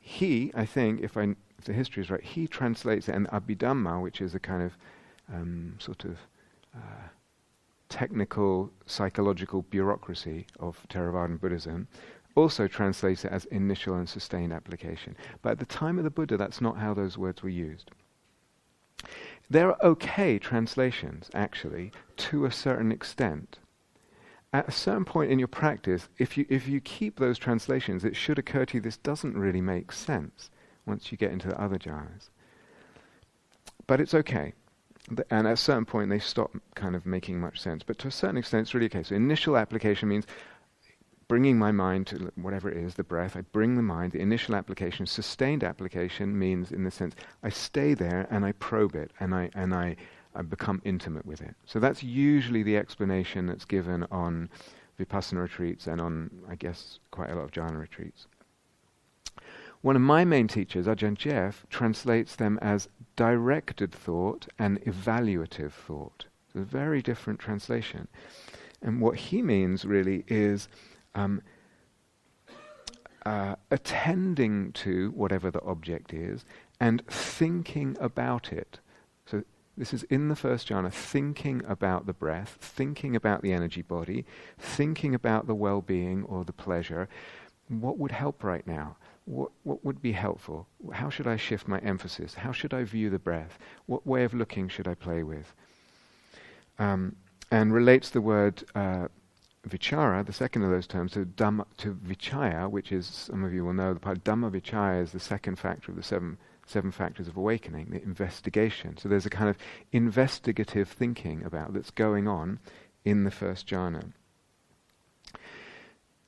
he, 0.00 0.50
I 0.54 0.64
think, 0.64 1.00
if 1.02 1.16
I 1.16 1.34
the 1.64 1.72
history 1.72 2.02
is 2.02 2.10
right, 2.10 2.22
he 2.22 2.46
translates 2.46 3.08
it, 3.08 3.14
and 3.14 3.28
Abhidhamma, 3.28 4.02
which 4.02 4.20
is 4.20 4.34
a 4.34 4.40
kind 4.40 4.62
of 4.62 4.76
um, 5.32 5.74
sort 5.78 6.04
of 6.04 6.18
uh, 6.74 7.08
technical 7.88 8.70
psychological 8.86 9.62
bureaucracy 9.62 10.46
of 10.60 10.78
Theravadan 10.88 11.40
Buddhism, 11.40 11.88
also 12.34 12.66
translates 12.66 13.24
it 13.24 13.32
as 13.32 13.44
initial 13.46 13.94
and 13.94 14.08
sustained 14.08 14.52
application. 14.52 15.16
But 15.42 15.52
at 15.52 15.58
the 15.60 15.66
time 15.66 15.98
of 15.98 16.04
the 16.04 16.10
Buddha, 16.10 16.36
that's 16.36 16.60
not 16.60 16.78
how 16.78 16.92
those 16.94 17.16
words 17.16 17.42
were 17.42 17.48
used. 17.48 17.90
they're 19.50 19.76
okay 19.82 20.38
translations, 20.38 21.30
actually, 21.34 21.92
to 22.16 22.46
a 22.46 22.50
certain 22.50 22.90
extent. 22.90 23.58
At 24.52 24.68
a 24.68 24.72
certain 24.72 25.04
point 25.04 25.30
in 25.30 25.38
your 25.38 25.48
practice, 25.48 26.08
if 26.18 26.38
you, 26.38 26.46
if 26.48 26.66
you 26.66 26.80
keep 26.80 27.18
those 27.18 27.38
translations, 27.38 28.04
it 28.04 28.16
should 28.16 28.38
occur 28.38 28.64
to 28.66 28.76
you 28.76 28.80
this 28.80 28.96
doesn't 28.96 29.36
really 29.36 29.60
make 29.60 29.92
sense 29.92 30.50
once 30.86 31.10
you 31.10 31.18
get 31.18 31.32
into 31.32 31.48
the 31.48 31.60
other 31.60 31.78
jhanas. 31.78 32.30
But 33.86 34.00
it's 34.00 34.14
okay. 34.14 34.54
And 35.30 35.46
at 35.46 35.52
a 35.52 35.56
certain 35.56 35.84
point, 35.84 36.08
they 36.08 36.18
stop 36.18 36.52
kind 36.74 36.96
of 36.96 37.04
making 37.04 37.38
much 37.38 37.60
sense. 37.60 37.82
But 37.82 37.98
to 37.98 38.08
a 38.08 38.10
certain 38.10 38.38
extent, 38.38 38.62
it's 38.62 38.74
really 38.74 38.86
okay. 38.86 39.02
So 39.02 39.14
initial 39.14 39.56
application 39.56 40.08
means 40.08 40.26
bringing 41.28 41.58
my 41.58 41.72
mind 41.72 42.06
to 42.06 42.32
whatever 42.36 42.70
it 42.70 42.76
is, 42.76 42.94
the 42.94 43.04
breath. 43.04 43.36
I 43.36 43.42
bring 43.42 43.76
the 43.76 43.82
mind. 43.82 44.12
The 44.12 44.20
initial 44.20 44.54
application, 44.54 45.06
sustained 45.06 45.64
application, 45.64 46.38
means 46.38 46.72
in 46.72 46.84
the 46.84 46.90
sense 46.90 47.14
I 47.42 47.50
stay 47.50 47.94
there 47.94 48.26
and 48.30 48.44
I 48.44 48.52
probe 48.52 48.94
it 48.94 49.10
and 49.20 49.34
I 49.34 49.50
and 49.54 49.74
I, 49.74 49.96
I 50.34 50.42
become 50.42 50.80
intimate 50.84 51.26
with 51.26 51.42
it. 51.42 51.54
So 51.66 51.78
that's 51.78 52.02
usually 52.02 52.62
the 52.62 52.76
explanation 52.76 53.46
that's 53.46 53.64
given 53.64 54.06
on 54.10 54.48
vipassana 54.98 55.42
retreats 55.42 55.86
and 55.86 56.00
on, 56.00 56.30
I 56.48 56.54
guess, 56.54 56.98
quite 57.10 57.30
a 57.30 57.34
lot 57.34 57.44
of 57.44 57.50
jhana 57.50 57.78
retreats. 57.78 58.26
One 59.84 59.96
of 59.96 60.00
my 60.00 60.24
main 60.24 60.48
teachers, 60.48 60.86
Ajahn 60.86 61.14
Geoff, 61.14 61.66
translates 61.68 62.36
them 62.36 62.58
as 62.62 62.88
directed 63.16 63.92
thought 63.92 64.48
and 64.58 64.80
evaluative 64.86 65.72
thought. 65.72 66.24
It's 66.46 66.54
a 66.54 66.60
very 66.60 67.02
different 67.02 67.38
translation. 67.38 68.08
And 68.80 68.98
what 68.98 69.16
he 69.16 69.42
means 69.42 69.84
really 69.84 70.24
is 70.26 70.68
um, 71.14 71.42
uh, 73.26 73.56
attending 73.70 74.72
to 74.72 75.10
whatever 75.10 75.50
the 75.50 75.60
object 75.60 76.14
is 76.14 76.46
and 76.80 77.06
thinking 77.06 77.94
about 78.00 78.54
it. 78.54 78.80
So 79.26 79.42
this 79.76 79.92
is 79.92 80.04
in 80.04 80.28
the 80.28 80.36
first 80.36 80.66
jhana, 80.66 80.90
thinking 80.90 81.60
about 81.68 82.06
the 82.06 82.14
breath, 82.14 82.56
thinking 82.58 83.14
about 83.14 83.42
the 83.42 83.52
energy 83.52 83.82
body, 83.82 84.24
thinking 84.58 85.14
about 85.14 85.46
the 85.46 85.54
well-being 85.54 86.24
or 86.24 86.42
the 86.42 86.54
pleasure. 86.54 87.06
What 87.68 87.98
would 87.98 88.12
help 88.12 88.42
right 88.42 88.66
now? 88.66 88.96
What, 89.26 89.52
what 89.62 89.84
would 89.84 90.02
be 90.02 90.12
helpful? 90.12 90.66
How 90.92 91.08
should 91.08 91.26
I 91.26 91.36
shift 91.36 91.66
my 91.66 91.78
emphasis? 91.78 92.34
How 92.34 92.52
should 92.52 92.74
I 92.74 92.84
view 92.84 93.08
the 93.08 93.18
breath? 93.18 93.58
What 93.86 94.06
way 94.06 94.24
of 94.24 94.34
looking 94.34 94.68
should 94.68 94.86
I 94.86 94.94
play 94.94 95.22
with? 95.22 95.54
Um, 96.78 97.16
and 97.50 97.72
relates 97.72 98.10
the 98.10 98.20
word 98.20 98.64
uh, 98.74 99.08
vichara, 99.66 100.26
the 100.26 100.32
second 100.32 100.62
of 100.62 100.70
those 100.70 100.86
terms, 100.86 101.12
to, 101.12 101.24
dhamma, 101.24 101.64
to 101.78 101.94
vichaya, 101.94 102.70
which 102.70 102.92
is, 102.92 103.06
some 103.06 103.44
of 103.44 103.54
you 103.54 103.64
will 103.64 103.72
know, 103.72 103.94
the 103.94 104.00
part 104.00 104.24
dhamma 104.24 104.50
vichaya 104.50 105.02
is 105.02 105.12
the 105.12 105.20
second 105.20 105.58
factor 105.58 105.90
of 105.90 105.96
the 105.96 106.02
seven, 106.02 106.36
seven 106.66 106.90
factors 106.90 107.28
of 107.28 107.36
awakening, 107.36 107.88
the 107.90 108.02
investigation. 108.02 108.96
So 108.98 109.08
there's 109.08 109.26
a 109.26 109.30
kind 109.30 109.48
of 109.48 109.56
investigative 109.92 110.88
thinking 110.88 111.42
about 111.44 111.72
that's 111.72 111.90
going 111.90 112.28
on 112.28 112.58
in 113.04 113.24
the 113.24 113.30
first 113.30 113.66
jhana. 113.66 114.12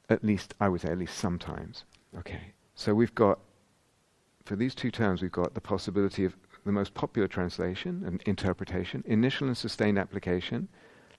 At 0.08 0.24
least, 0.24 0.54
I 0.60 0.68
would 0.68 0.80
say, 0.80 0.90
at 0.90 0.98
least 0.98 1.18
sometimes. 1.18 1.84
Okay. 2.16 2.52
So 2.76 2.94
we've 2.94 3.14
got, 3.14 3.38
for 4.44 4.54
these 4.54 4.74
two 4.74 4.90
terms, 4.90 5.22
we've 5.22 5.32
got 5.32 5.54
the 5.54 5.60
possibility 5.60 6.26
of 6.26 6.36
the 6.64 6.72
most 6.72 6.92
popular 6.92 7.26
translation 7.26 8.04
and 8.06 8.22
interpretation, 8.26 9.02
initial 9.06 9.48
and 9.48 9.56
sustained 9.56 9.98
application. 9.98 10.68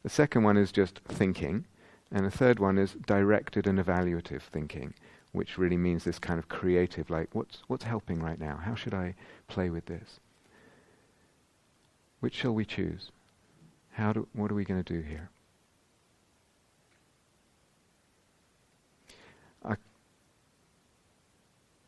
The 0.03 0.09
second 0.09 0.43
one 0.43 0.55
is 0.55 0.71
just 0.71 0.99
thinking. 0.99 1.65
And 2.11 2.25
the 2.25 2.31
third 2.31 2.59
one 2.59 2.77
is 2.77 2.93
directed 3.05 3.67
and 3.67 3.79
evaluative 3.79 4.43
thinking, 4.43 4.93
which 5.33 5.57
really 5.57 5.75
means 5.75 6.03
this 6.03 6.19
kind 6.19 6.39
of 6.39 6.47
creative, 6.47 7.09
like, 7.09 7.27
what's, 7.33 7.63
what's 7.67 7.83
helping 7.83 8.21
right 8.21 8.39
now? 8.39 8.57
How 8.63 8.75
should 8.75 8.93
I 8.93 9.15
play 9.47 9.69
with 9.69 9.87
this? 9.87 10.19
Which 12.19 12.35
shall 12.35 12.53
we 12.53 12.65
choose? 12.65 13.11
How 13.91 14.13
do, 14.13 14.27
what 14.33 14.51
are 14.51 14.55
we 14.55 14.63
going 14.63 14.81
to 14.81 14.93
do 14.93 15.01
here? 15.01 15.29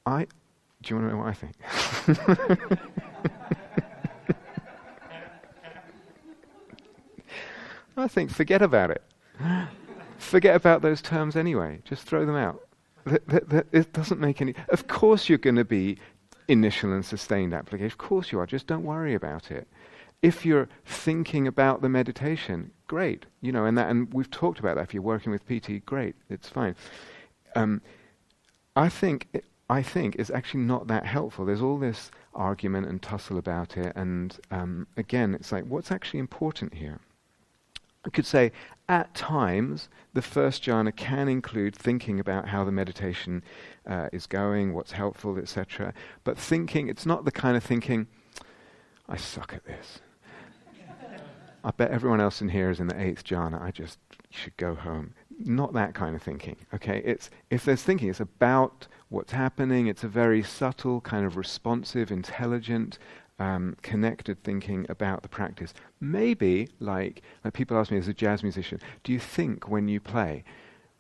I, 0.09 0.27
do 0.81 0.89
you 0.89 0.95
want 0.95 1.09
to 1.09 1.15
know 1.15 1.21
what 1.21 1.27
I 1.27 1.33
think? 1.33 1.55
I 7.97 8.07
think 8.07 8.31
forget 8.31 8.61
about 8.61 8.91
it 8.91 9.03
forget 10.29 10.55
about 10.55 10.81
those 10.81 11.01
terms 11.01 11.35
anyway. 11.35 11.81
Just 11.85 12.03
throw 12.03 12.25
them 12.25 12.35
out. 12.35 12.61
it 13.05 13.93
doesn't 13.93 14.19
make 14.19 14.41
any. 14.41 14.53
Of 14.69 14.87
course, 14.87 15.27
you're 15.27 15.37
going 15.37 15.55
to 15.55 15.65
be 15.65 15.97
initial 16.47 16.93
and 16.93 17.05
sustained 17.05 17.53
application. 17.53 17.87
Of 17.87 17.97
course, 17.97 18.31
you 18.31 18.39
are. 18.39 18.45
Just 18.45 18.67
don't 18.67 18.83
worry 18.83 19.15
about 19.15 19.51
it. 19.51 19.67
If 20.21 20.45
you're 20.45 20.67
thinking 20.85 21.47
about 21.47 21.81
the 21.81 21.89
meditation, 21.89 22.71
great. 22.87 23.25
You 23.41 23.51
know, 23.51 23.65
and 23.65 23.77
that, 23.77 23.89
and 23.89 24.13
we've 24.13 24.29
talked 24.29 24.59
about 24.59 24.75
that. 24.75 24.83
If 24.83 24.93
you're 24.93 25.03
working 25.03 25.31
with 25.31 25.45
piti, 25.47 25.79
great. 25.79 26.15
It's 26.29 26.49
fine. 26.49 26.75
Um, 27.55 27.81
I 28.75 28.89
think. 28.89 29.27
I 29.69 29.83
think 29.83 30.15
it's 30.15 30.31
actually 30.31 30.61
not 30.61 30.87
that 30.87 31.05
helpful. 31.05 31.45
There's 31.45 31.61
all 31.61 31.77
this 31.77 32.09
argument 32.33 32.87
and 32.87 33.01
tussle 33.01 33.37
about 33.37 33.77
it, 33.77 33.93
and 33.95 34.37
um, 34.49 34.87
again, 34.97 35.35
it's 35.35 35.51
like, 35.51 35.65
what's 35.65 35.91
actually 35.91 36.19
important 36.19 36.73
here? 36.73 36.99
I 38.05 38.09
could 38.09 38.25
say 38.25 38.51
at 38.87 39.13
times 39.13 39.89
the 40.13 40.21
first 40.21 40.63
jhana 40.63 40.95
can 40.95 41.27
include 41.27 41.75
thinking 41.75 42.19
about 42.19 42.47
how 42.47 42.63
the 42.63 42.71
meditation 42.71 43.43
uh, 43.85 44.07
is 44.11 44.25
going, 44.25 44.73
what's 44.73 44.93
helpful, 44.93 45.37
etc. 45.37 45.93
But 46.23 46.37
thinking, 46.37 46.87
it's 46.87 47.05
not 47.05 47.25
the 47.25 47.31
kind 47.31 47.57
of 47.57 47.63
thinking, 47.63 48.07
I 49.07 49.17
suck 49.17 49.53
at 49.53 49.65
this. 49.65 49.99
I 51.63 51.71
bet 51.71 51.91
everyone 51.91 52.21
else 52.21 52.41
in 52.41 52.49
here 52.49 52.69
is 52.69 52.79
in 52.79 52.87
the 52.87 52.99
eighth 52.99 53.25
jhana. 53.25 53.61
I 53.61 53.71
just 53.71 53.99
should 54.29 54.55
go 54.57 54.75
home. 54.75 55.13
Not 55.39 55.73
that 55.73 55.93
kind 55.93 56.15
of 56.15 56.21
thinking. 56.21 56.57
Okay, 56.73 57.01
it's 57.05 57.29
if 57.49 57.63
there's 57.63 57.83
thinking, 57.83 58.09
it's 58.09 58.19
about 58.19 58.87
what's 59.07 59.31
happening. 59.31 59.87
It's 59.87 60.03
a 60.03 60.07
very 60.07 60.43
subtle, 60.43 61.01
kind 61.01 61.25
of 61.25 61.37
responsive, 61.37 62.11
intelligent 62.11 62.99
um, 63.39 63.77
connected 63.81 64.43
thinking 64.43 64.85
about 64.89 65.21
the 65.21 65.29
practice. 65.29 65.73
Maybe, 66.01 66.69
like, 66.79 67.21
like 67.43 67.53
people 67.53 67.77
ask 67.77 67.91
me 67.91 67.97
as 67.97 68.07
a 68.07 68.13
jazz 68.13 68.43
musician, 68.43 68.79
do 69.03 69.13
you 69.13 69.19
think 69.19 69.69
when 69.69 69.87
you 69.87 69.99
play? 69.99 70.43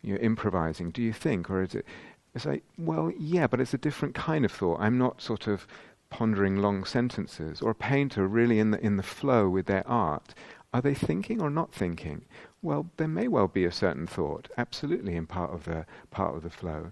You're 0.01 0.17
improvising. 0.17 0.91
Do 0.91 1.01
you 1.01 1.11
think, 1.11 1.49
or 1.49 1.61
is 1.61 1.75
it? 1.75 1.85
It's 2.33 2.45
like, 2.45 2.63
well, 2.77 3.11
yeah, 3.17 3.47
but 3.47 3.59
it's 3.59 3.73
a 3.73 3.77
different 3.77 4.15
kind 4.15 4.45
of 4.45 4.51
thought. 4.51 4.79
I'm 4.79 4.97
not 4.97 5.21
sort 5.21 5.47
of 5.47 5.67
pondering 6.09 6.55
long 6.55 6.85
sentences. 6.85 7.61
Or 7.61 7.71
a 7.71 7.75
painter 7.75 8.25
really 8.25 8.59
in 8.59 8.71
the 8.71 8.79
in 8.79 8.95
the 8.95 9.03
flow 9.03 9.49
with 9.49 9.65
their 9.65 9.85
art. 9.85 10.33
Are 10.73 10.81
they 10.81 10.93
thinking 10.93 11.41
or 11.41 11.49
not 11.49 11.73
thinking? 11.73 12.25
Well, 12.61 12.89
there 12.97 13.07
may 13.07 13.27
well 13.27 13.47
be 13.47 13.65
a 13.65 13.71
certain 13.71 14.05
thought, 14.05 14.49
absolutely, 14.57 15.15
in 15.15 15.27
part 15.27 15.51
of 15.51 15.63
the 15.63 15.85
part 16.11 16.35
of 16.35 16.43
the 16.43 16.49
flow. 16.49 16.91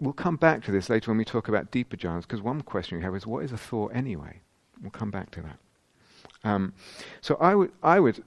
We'll 0.00 0.12
come 0.12 0.36
back 0.36 0.64
to 0.64 0.72
this 0.72 0.90
later 0.90 1.10
when 1.10 1.18
we 1.18 1.24
talk 1.24 1.48
about 1.48 1.70
deeper 1.70 1.96
jhanas, 1.96 2.22
because 2.22 2.42
one 2.42 2.60
question 2.62 2.98
we 2.98 3.04
have 3.04 3.14
is, 3.14 3.26
what 3.26 3.44
is 3.44 3.52
a 3.52 3.56
thought 3.56 3.92
anyway? 3.94 4.40
We'll 4.82 4.90
come 4.90 5.10
back 5.10 5.30
to 5.32 5.42
that. 5.42 5.58
Um, 6.44 6.74
so 7.20 7.36
I 7.40 7.54
would, 7.54 7.72
I 7.82 8.00
would, 8.00 8.22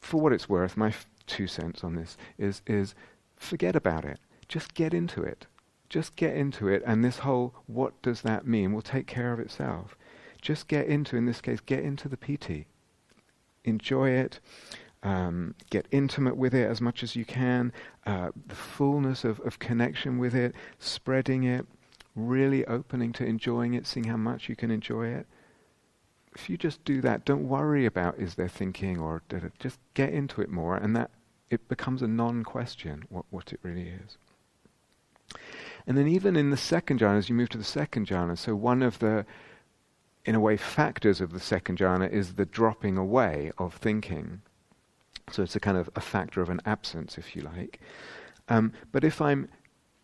for 0.00 0.20
what 0.20 0.32
it's 0.32 0.48
worth, 0.48 0.76
my 0.76 0.88
f- 0.88 1.06
two 1.26 1.46
cents 1.46 1.84
on 1.84 1.94
this 1.94 2.16
is 2.36 2.62
is 2.66 2.94
forget 3.36 3.76
about 3.76 4.04
it. 4.04 4.18
Just 4.48 4.74
get 4.74 4.92
into 4.92 5.22
it. 5.22 5.46
Just 5.88 6.16
get 6.16 6.34
into 6.34 6.68
it, 6.68 6.82
and 6.86 7.04
this 7.04 7.18
whole 7.18 7.54
what 7.66 8.00
does 8.02 8.22
that 8.22 8.46
mean 8.46 8.72
will 8.72 8.82
take 8.82 9.06
care 9.06 9.32
of 9.32 9.40
itself. 9.40 9.96
Just 10.40 10.66
get 10.66 10.86
into, 10.86 11.16
in 11.16 11.26
this 11.26 11.40
case, 11.40 11.60
get 11.60 11.84
into 11.84 12.08
the 12.08 12.16
piti. 12.16 12.66
Enjoy 13.64 14.10
it. 14.10 14.40
Um, 15.02 15.56
get 15.70 15.86
intimate 15.90 16.36
with 16.36 16.54
it 16.54 16.70
as 16.70 16.80
much 16.80 17.02
as 17.02 17.16
you 17.16 17.24
can. 17.24 17.72
Uh, 18.06 18.30
the 18.46 18.54
fullness 18.54 19.24
of, 19.24 19.40
of 19.40 19.58
connection 19.58 20.18
with 20.18 20.34
it, 20.34 20.54
spreading 20.78 21.42
it, 21.42 21.66
really 22.14 22.64
opening 22.66 23.12
to 23.14 23.24
enjoying 23.24 23.74
it, 23.74 23.86
seeing 23.86 24.04
how 24.04 24.16
much 24.16 24.48
you 24.48 24.54
can 24.54 24.70
enjoy 24.70 25.08
it 25.08 25.26
if 26.34 26.48
you 26.48 26.56
just 26.56 26.84
do 26.84 27.00
that, 27.02 27.24
don't 27.24 27.48
worry 27.48 27.86
about 27.86 28.18
is 28.18 28.34
there 28.34 28.48
thinking 28.48 28.98
or 28.98 29.22
just 29.58 29.78
get 29.94 30.12
into 30.12 30.40
it 30.40 30.50
more, 30.50 30.76
and 30.76 30.96
that 30.96 31.10
it 31.50 31.68
becomes 31.68 32.02
a 32.02 32.08
non-question 32.08 33.04
what 33.10 33.24
what 33.30 33.52
it 33.52 33.60
really 33.62 33.88
is. 33.88 34.16
And 35.86 35.98
then 35.98 36.08
even 36.08 36.36
in 36.36 36.50
the 36.50 36.56
second 36.56 37.00
jhana, 37.00 37.18
as 37.18 37.28
you 37.28 37.34
move 37.34 37.48
to 37.50 37.58
the 37.58 37.64
second 37.64 38.06
jhana, 38.06 38.38
so 38.38 38.54
one 38.54 38.82
of 38.82 39.00
the, 39.00 39.26
in 40.24 40.34
a 40.34 40.40
way, 40.40 40.56
factors 40.56 41.20
of 41.20 41.32
the 41.32 41.40
second 41.40 41.78
jhana 41.78 42.10
is 42.10 42.34
the 42.34 42.46
dropping 42.46 42.96
away 42.96 43.50
of 43.58 43.74
thinking. 43.74 44.42
So 45.30 45.42
it's 45.42 45.56
a 45.56 45.60
kind 45.60 45.76
of 45.76 45.88
a 45.96 46.00
factor 46.00 46.42
of 46.42 46.50
an 46.50 46.60
absence, 46.66 47.16
if 47.16 47.34
you 47.36 47.42
like. 47.42 47.80
Um, 48.48 48.72
but 48.90 49.04
if 49.04 49.20
I'm 49.20 49.48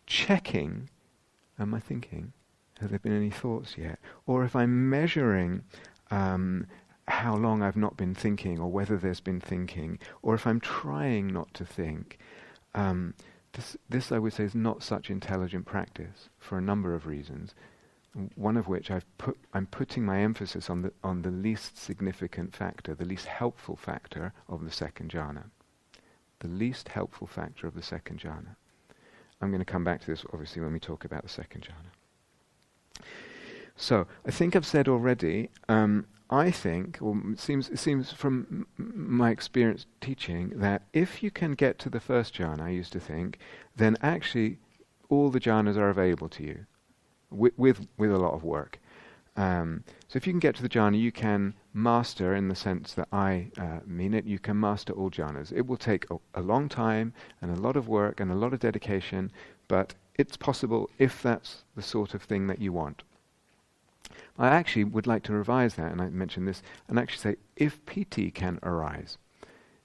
checking, 0.05 0.89
am 1.59 1.73
I 1.73 1.79
thinking? 1.79 2.33
Have 2.79 2.89
there 2.89 2.99
been 2.99 3.15
any 3.15 3.29
thoughts 3.29 3.77
yet? 3.77 3.99
Or 4.25 4.43
if 4.43 4.55
I'm 4.55 4.89
measuring 4.89 5.63
um, 6.11 6.65
how 7.07 7.35
long 7.35 7.61
I've 7.61 7.75
not 7.75 7.97
been 7.97 8.15
thinking, 8.15 8.59
or 8.59 8.71
whether 8.71 8.97
there's 8.97 9.19
been 9.19 9.41
thinking, 9.41 9.99
or 10.21 10.35
if 10.35 10.47
I'm 10.47 10.59
trying 10.59 11.27
not 11.27 11.53
to 11.55 11.65
think. 11.65 12.19
Um, 12.73 13.13
this, 13.53 13.75
this, 13.89 14.11
I 14.11 14.19
would 14.19 14.33
say, 14.33 14.43
is 14.43 14.55
not 14.55 14.83
such 14.83 15.09
intelligent 15.09 15.65
practice 15.65 16.29
for 16.37 16.57
a 16.57 16.61
number 16.61 16.93
of 16.93 17.07
reasons. 17.07 17.55
One 18.35 18.57
of 18.57 18.67
which 18.67 18.89
I've 18.89 19.05
put, 19.17 19.37
I'm 19.53 19.67
putting 19.67 20.03
my 20.03 20.19
emphasis 20.21 20.69
on 20.69 20.81
the, 20.81 20.91
on 21.03 21.21
the 21.21 21.31
least 21.31 21.77
significant 21.77 22.55
factor, 22.55 22.95
the 22.95 23.05
least 23.05 23.25
helpful 23.25 23.75
factor 23.75 24.33
of 24.47 24.65
the 24.65 24.71
second 24.71 25.11
jhana. 25.11 25.45
The 26.39 26.47
least 26.47 26.89
helpful 26.89 27.27
factor 27.27 27.67
of 27.67 27.75
the 27.75 27.83
second 27.83 28.19
jhana. 28.21 28.55
I'm 29.41 29.51
going 29.51 29.59
to 29.59 29.65
come 29.65 29.83
back 29.83 30.01
to 30.01 30.07
this 30.07 30.25
obviously 30.33 30.61
when 30.61 30.73
we 30.73 30.79
talk 30.79 31.05
about 31.05 31.23
the 31.23 31.29
second 31.29 31.67
jhana. 31.67 33.03
So, 33.75 34.07
I 34.25 34.31
think 34.31 34.55
I've 34.55 34.65
said 34.65 34.89
already, 34.89 35.49
um, 35.69 36.05
I 36.29 36.51
think, 36.51 36.97
or 37.01 37.17
it 37.31 37.39
seems, 37.39 37.69
it 37.69 37.79
seems 37.79 38.11
from 38.11 38.67
m- 38.77 38.93
my 38.93 39.29
experience 39.29 39.85
teaching, 40.01 40.49
that 40.55 40.81
if 40.91 41.23
you 41.23 41.31
can 41.31 41.53
get 41.53 41.79
to 41.79 41.89
the 41.89 42.01
first 42.01 42.35
jhana, 42.35 42.61
I 42.61 42.69
used 42.69 42.91
to 42.93 42.99
think, 42.99 43.39
then 43.77 43.95
actually 44.01 44.57
all 45.07 45.29
the 45.29 45.39
jhanas 45.39 45.77
are 45.77 45.89
available 45.89 46.27
to 46.29 46.43
you 46.43 46.65
with, 47.31 47.53
with, 47.57 47.87
with 47.97 48.11
a 48.11 48.17
lot 48.17 48.33
of 48.33 48.43
work. 48.43 48.79
Um, 49.35 49.83
so 50.07 50.17
if 50.17 50.27
you 50.27 50.33
can 50.33 50.39
get 50.39 50.55
to 50.55 50.61
the 50.61 50.69
jhana, 50.69 50.99
you 50.99 51.11
can 51.11 51.53
master, 51.73 52.35
in 52.35 52.49
the 52.49 52.55
sense 52.55 52.93
that 52.95 53.07
I 53.13 53.51
uh, 53.57 53.79
mean 53.85 54.13
it, 54.13 54.25
you 54.25 54.37
can 54.37 54.59
master 54.59 54.91
all 54.91 55.09
jhanas. 55.09 55.53
It 55.53 55.65
will 55.65 55.77
take 55.77 56.05
a, 56.11 56.17
a, 56.33 56.41
long 56.41 56.67
time 56.67 57.13
and 57.41 57.49
a 57.49 57.61
lot 57.61 57.77
of 57.77 57.87
work 57.87 58.19
and 58.19 58.31
a 58.31 58.35
lot 58.35 58.53
of 58.53 58.59
dedication, 58.59 59.31
but 59.69 59.95
it's 60.15 60.35
possible 60.35 60.89
if 60.97 61.21
that's 61.21 61.63
the 61.75 61.81
sort 61.81 62.13
of 62.13 62.23
thing 62.23 62.47
that 62.47 62.59
you 62.59 62.73
want. 62.73 63.03
I 64.37 64.47
actually 64.47 64.83
would 64.85 65.07
like 65.07 65.23
to 65.23 65.33
revise 65.33 65.75
that, 65.75 65.91
and 65.91 66.01
I 66.01 66.09
mentioned 66.09 66.47
this, 66.47 66.61
and 66.87 66.99
actually 66.99 67.35
say 67.35 67.39
if 67.55 67.85
piti 67.85 68.31
can 68.31 68.59
arise, 68.63 69.17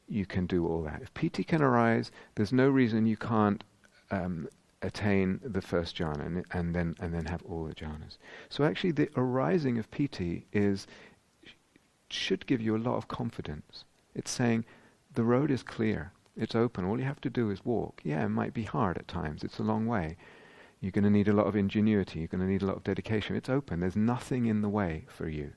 you 0.09 0.27
can 0.27 0.47
do 0.47 0.67
all 0.67 0.83
that. 0.83 1.01
If 1.03 1.15
piti 1.15 1.45
can 1.45 1.63
arise, 1.63 2.11
there's 2.35 2.53
no 2.53 2.69
reason 2.69 3.07
you 3.07 3.17
can't 3.17 3.63
um, 4.11 4.49
attain 4.85 5.41
the 5.43 5.63
first 5.63 5.97
jhana 5.97 6.27
and, 6.27 6.45
and, 6.53 6.75
then 6.75 6.95
and 7.01 7.13
then 7.15 7.25
have 7.27 7.43
all 7.43 7.65
the 7.65 7.75
jhanas. 7.75 8.19
So 8.49 8.65
actually, 8.65 8.93
the 8.93 9.09
arising 9.17 9.79
of 9.79 9.91
piti 9.91 10.47
is 10.53 10.87
should 12.09 12.47
give 12.47 12.61
you 12.61 12.77
a 12.77 12.79
lot 12.79 12.97
of 12.97 13.09
confidence. 13.09 13.85
It's 14.15 14.31
saying 14.31 14.65
the 15.15 15.25
road 15.25 15.51
is 15.51 15.63
clear, 15.63 16.13
it's 16.37 16.55
open. 16.55 16.85
All 16.85 16.99
you 16.99 17.05
have 17.05 17.21
to 17.23 17.31
do 17.31 17.51
is 17.51 17.65
walk. 17.65 18.01
Yeah, 18.05 18.25
it 18.25 18.29
might 18.29 18.55
be 18.55 18.65
hard 18.65 18.99
at 18.99 19.09
times. 19.09 19.43
It's 19.43 19.59
a 19.59 19.65
long 19.65 19.87
way. 19.87 20.17
You're 20.81 20.93
going 20.93 21.05
to 21.05 21.11
need 21.11 21.29
a 21.29 21.33
lot 21.33 21.47
of 21.47 21.57
ingenuity. 21.57 22.19
You're 22.19 22.29
going 22.29 22.43
to 22.43 22.47
need 22.47 22.63
a 22.63 22.67
lot 22.67 22.77
of 22.77 22.85
dedication. 22.85 23.37
It's 23.37 23.49
open. 23.49 23.81
There's 23.81 23.97
nothing 23.97 24.47
in 24.47 24.61
the 24.61 24.69
way 24.69 25.07
for 25.09 25.29
you. 25.29 25.53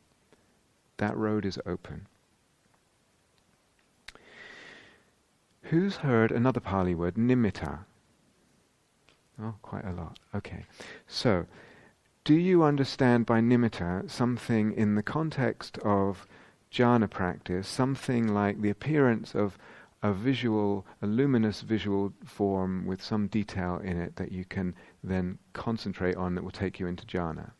That 0.97 1.17
road 1.17 1.45
is 1.45 1.59
open. 1.65 2.07
Who's 5.63 5.97
heard 5.97 6.31
another 6.31 6.61
Pali 6.61 6.95
word, 6.95 7.15
nimitta? 7.15 7.79
Oh, 9.41 9.53
quite 9.61 9.85
a 9.85 9.91
lot. 9.91 10.17
Okay. 10.35 10.65
So, 11.07 11.45
do 12.23 12.33
you 12.33 12.63
understand 12.63 13.25
by 13.25 13.39
nimitta 13.39 14.09
something 14.09 14.73
in 14.73 14.95
the 14.95 15.03
context 15.03 15.77
of 15.79 16.25
jhana 16.71 17.09
practice, 17.09 17.67
something 17.67 18.27
like 18.27 18.61
the 18.61 18.69
appearance 18.69 19.35
of 19.35 19.57
a 20.03 20.11
visual, 20.11 20.85
a 21.01 21.07
luminous 21.07 21.61
visual 21.61 22.13
form 22.25 22.85
with 22.85 23.01
some 23.01 23.27
detail 23.27 23.79
in 23.83 23.99
it 23.99 24.15
that 24.15 24.31
you 24.31 24.45
can 24.45 24.75
then 25.03 25.37
concentrate 25.53 26.15
on 26.15 26.35
that 26.35 26.43
will 26.43 26.51
take 26.51 26.79
you 26.79 26.87
into 26.87 27.05
jhana? 27.05 27.51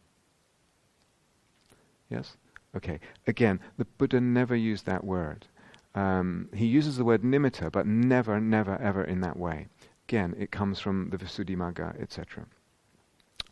Yes? 2.10 2.38
Okay. 2.76 3.00
Again, 3.26 3.60
the 3.78 3.86
Buddha 3.86 4.20
never 4.20 4.56
used 4.56 4.86
that 4.86 5.04
word. 5.04 5.48
Um, 5.96 6.50
he 6.54 6.66
uses 6.66 6.98
the 6.98 7.06
word 7.06 7.24
nimitta, 7.24 7.72
but 7.72 7.88
never, 7.88 8.40
never, 8.40 8.78
ever 8.78 9.04
in 9.04 9.22
that 9.22 9.38
way. 9.38 9.68
Again, 10.08 10.36
it 10.40 10.52
comes 10.52 10.80
from 10.80 11.10
the 11.10 11.18
Visuddhimagga, 11.18 12.02
etc. 12.02 12.46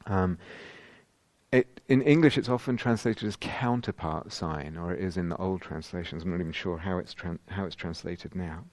Um, 0.05 0.37
it, 1.51 1.81
in 1.89 2.01
English, 2.01 2.37
it's 2.37 2.47
often 2.47 2.77
translated 2.77 3.27
as 3.27 3.35
counterpart 3.35 4.31
sign, 4.31 4.77
or 4.77 4.93
it 4.93 5.01
is 5.01 5.17
in 5.17 5.27
the 5.27 5.35
old 5.35 5.61
translations. 5.61 6.23
I'm 6.23 6.31
not 6.31 6.39
even 6.39 6.53
sure 6.53 6.77
how 6.77 6.97
it's 6.97 7.13
tran- 7.13 7.39
how 7.49 7.65
it's 7.65 7.75
translated 7.75 8.35
now. 8.35 8.63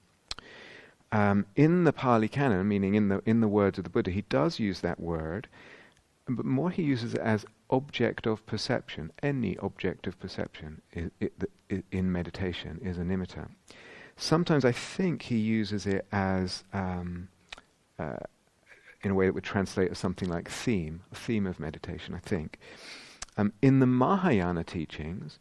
Um, 1.11 1.45
in 1.57 1.83
the 1.83 1.91
Pali 1.91 2.29
Canon, 2.29 2.67
meaning 2.67 2.95
in 2.95 3.09
the 3.09 3.21
in 3.25 3.41
the 3.41 3.49
words 3.49 3.77
of 3.77 3.83
the 3.83 3.89
Buddha, 3.89 4.11
he 4.11 4.21
does 4.23 4.59
use 4.59 4.79
that 4.79 4.99
word, 4.99 5.49
but 6.27 6.45
more 6.45 6.71
he 6.71 6.83
uses 6.83 7.13
it 7.13 7.19
as 7.19 7.45
object 7.69 8.25
of 8.25 8.45
perception. 8.45 9.11
Any 9.21 9.57
object 9.57 10.07
of 10.07 10.17
perception 10.19 10.81
is, 10.93 11.11
it, 11.19 11.33
it, 11.67 11.83
in 11.91 12.11
meditation 12.11 12.79
is 12.81 12.97
a 12.97 13.01
nimitta. 13.01 13.49
Sometimes 14.15 14.63
I 14.63 14.71
think 14.71 15.23
he 15.23 15.37
uses 15.37 15.85
it 15.85 16.05
as 16.11 16.63
um, 16.71 17.27
uh, 17.99 18.17
in 19.03 19.11
a 19.11 19.15
way 19.15 19.25
that 19.25 19.33
would 19.33 19.43
translate 19.43 19.91
as 19.91 19.97
something 19.97 20.29
like 20.29 20.49
theme, 20.49 21.01
a 21.11 21.15
theme 21.15 21.45
of 21.45 21.59
meditation, 21.59 22.15
I 22.15 22.19
think. 22.19 22.59
Um, 23.37 23.53
in 23.61 23.79
the 23.79 23.85
Mahayana 23.85 24.63
teachings, 24.63 25.39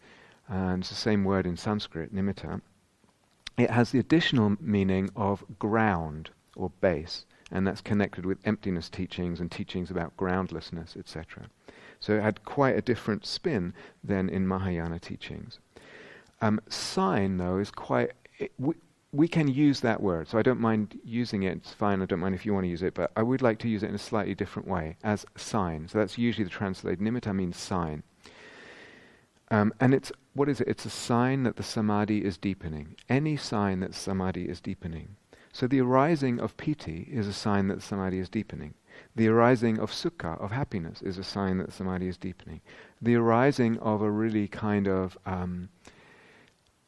and 0.48 0.82
it's 0.82 0.88
the 0.88 0.94
same 0.94 1.24
word 1.24 1.46
in 1.46 1.56
Sanskrit, 1.56 2.14
nimitta, 2.14 2.60
it 3.58 3.70
has 3.70 3.90
the 3.90 3.98
additional 3.98 4.56
meaning 4.60 5.10
of 5.14 5.44
ground 5.58 6.30
or 6.56 6.70
base, 6.80 7.26
and 7.50 7.66
that's 7.66 7.80
connected 7.80 8.24
with 8.24 8.38
emptiness 8.44 8.88
teachings 8.88 9.40
and 9.40 9.50
teachings 9.50 9.90
about 9.90 10.16
groundlessness, 10.16 10.96
etc. 10.96 11.44
So 12.00 12.16
it 12.16 12.22
had 12.22 12.44
quite 12.44 12.76
a 12.76 12.82
different 12.82 13.26
spin 13.26 13.74
than 14.02 14.28
in 14.28 14.48
Mahayana 14.48 14.98
teachings. 14.98 15.58
Um, 16.40 16.60
sign, 16.68 17.36
though, 17.36 17.58
is 17.58 17.70
quite. 17.70 18.12
It, 18.38 18.52
we 19.12 19.28
can 19.28 19.46
use 19.46 19.80
that 19.80 20.02
word, 20.02 20.28
so 20.28 20.38
I 20.38 20.42
don't 20.42 20.60
mind 20.60 20.98
using 21.04 21.42
it. 21.42 21.58
It's 21.58 21.74
fine. 21.74 22.00
I 22.00 22.06
don't 22.06 22.20
mind 22.20 22.34
if 22.34 22.46
you 22.46 22.54
want 22.54 22.64
to 22.64 22.70
use 22.70 22.82
it, 22.82 22.94
but 22.94 23.12
I 23.14 23.22
would 23.22 23.42
like 23.42 23.58
to 23.60 23.68
use 23.68 23.82
it 23.82 23.90
in 23.90 23.94
a 23.94 23.98
slightly 23.98 24.34
different 24.34 24.66
way 24.66 24.96
as 25.04 25.26
sign. 25.36 25.86
So 25.88 25.98
that's 25.98 26.16
usually 26.16 26.44
the 26.44 26.50
translated. 26.50 26.98
Nimitta 27.00 27.34
means 27.34 27.58
sign, 27.58 28.02
um, 29.50 29.74
and 29.80 29.92
it's 29.92 30.10
what 30.32 30.48
is 30.48 30.62
it? 30.62 30.68
It's 30.68 30.86
a 30.86 30.90
sign 30.90 31.42
that 31.42 31.56
the 31.56 31.62
samadhi 31.62 32.24
is 32.24 32.38
deepening. 32.38 32.96
Any 33.08 33.36
sign 33.36 33.80
that 33.80 33.94
samadhi 33.94 34.48
is 34.48 34.62
deepening. 34.62 35.16
So 35.52 35.66
the 35.66 35.82
arising 35.82 36.40
of 36.40 36.56
piti 36.56 37.06
is 37.12 37.28
a 37.28 37.34
sign 37.34 37.68
that 37.68 37.82
samadhi 37.82 38.18
is 38.18 38.30
deepening. 38.30 38.72
The 39.14 39.28
arising 39.28 39.78
of 39.78 39.90
sukha, 39.90 40.40
of 40.40 40.52
happiness, 40.52 41.02
is 41.02 41.18
a 41.18 41.24
sign 41.24 41.58
that 41.58 41.72
samadhi 41.72 42.08
is 42.08 42.16
deepening. 42.16 42.62
The 43.02 43.16
arising 43.16 43.78
of 43.78 44.00
a 44.00 44.10
really 44.10 44.48
kind 44.48 44.88
of 44.88 45.18
um, 45.26 45.68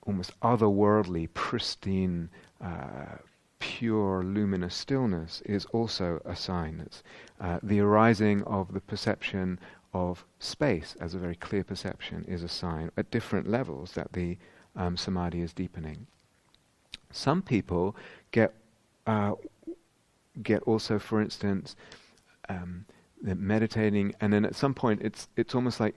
almost 0.06 0.38
otherworldly, 0.40 1.28
pristine, 1.34 2.30
uh, 2.60 3.16
pure, 3.58 4.22
luminous 4.22 4.74
stillness 4.74 5.42
is 5.46 5.64
also 5.66 6.20
a 6.24 6.36
sign. 6.36 6.82
It's 6.84 7.02
uh, 7.40 7.58
the 7.62 7.80
arising 7.80 8.42
of 8.44 8.72
the 8.74 8.80
perception 8.80 9.58
of 9.94 10.24
space 10.38 10.96
as 11.00 11.14
a 11.14 11.18
very 11.18 11.36
clear 11.36 11.64
perception 11.64 12.24
is 12.28 12.42
a 12.42 12.48
sign 12.48 12.90
at 12.96 13.10
different 13.10 13.48
levels 13.48 13.92
that 13.92 14.12
the 14.12 14.36
um, 14.76 14.96
samadhi 14.96 15.40
is 15.40 15.52
deepening. 15.52 16.06
Some 17.10 17.42
people 17.42 17.96
get 18.32 18.52
uh, 19.06 19.34
get 20.42 20.62
also, 20.62 20.98
for 20.98 21.20
instance, 21.22 21.76
um, 22.48 22.86
meditating, 23.22 24.14
and 24.20 24.32
then 24.32 24.44
at 24.44 24.56
some 24.56 24.74
point 24.74 25.00
it's 25.02 25.28
it's 25.36 25.54
almost 25.54 25.78
like 25.80 25.94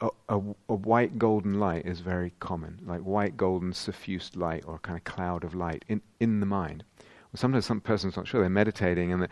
a, 0.00 0.10
a, 0.28 0.74
white 0.74 1.18
golden 1.18 1.58
light 1.60 1.86
is 1.86 2.00
very 2.00 2.32
common, 2.40 2.80
like 2.84 3.00
white 3.00 3.36
golden 3.36 3.72
suffused 3.72 4.36
light 4.36 4.64
or 4.66 4.78
kind 4.78 4.98
of 4.98 5.04
cloud 5.04 5.44
of 5.44 5.54
light 5.54 5.84
in, 5.88 6.00
in 6.18 6.40
the 6.40 6.46
mind. 6.46 6.84
Well, 6.98 7.38
sometimes 7.38 7.66
some 7.66 7.80
person's 7.80 8.16
not 8.16 8.26
sure, 8.26 8.40
they're 8.40 8.50
meditating 8.50 9.12
and, 9.12 9.22
the, 9.22 9.28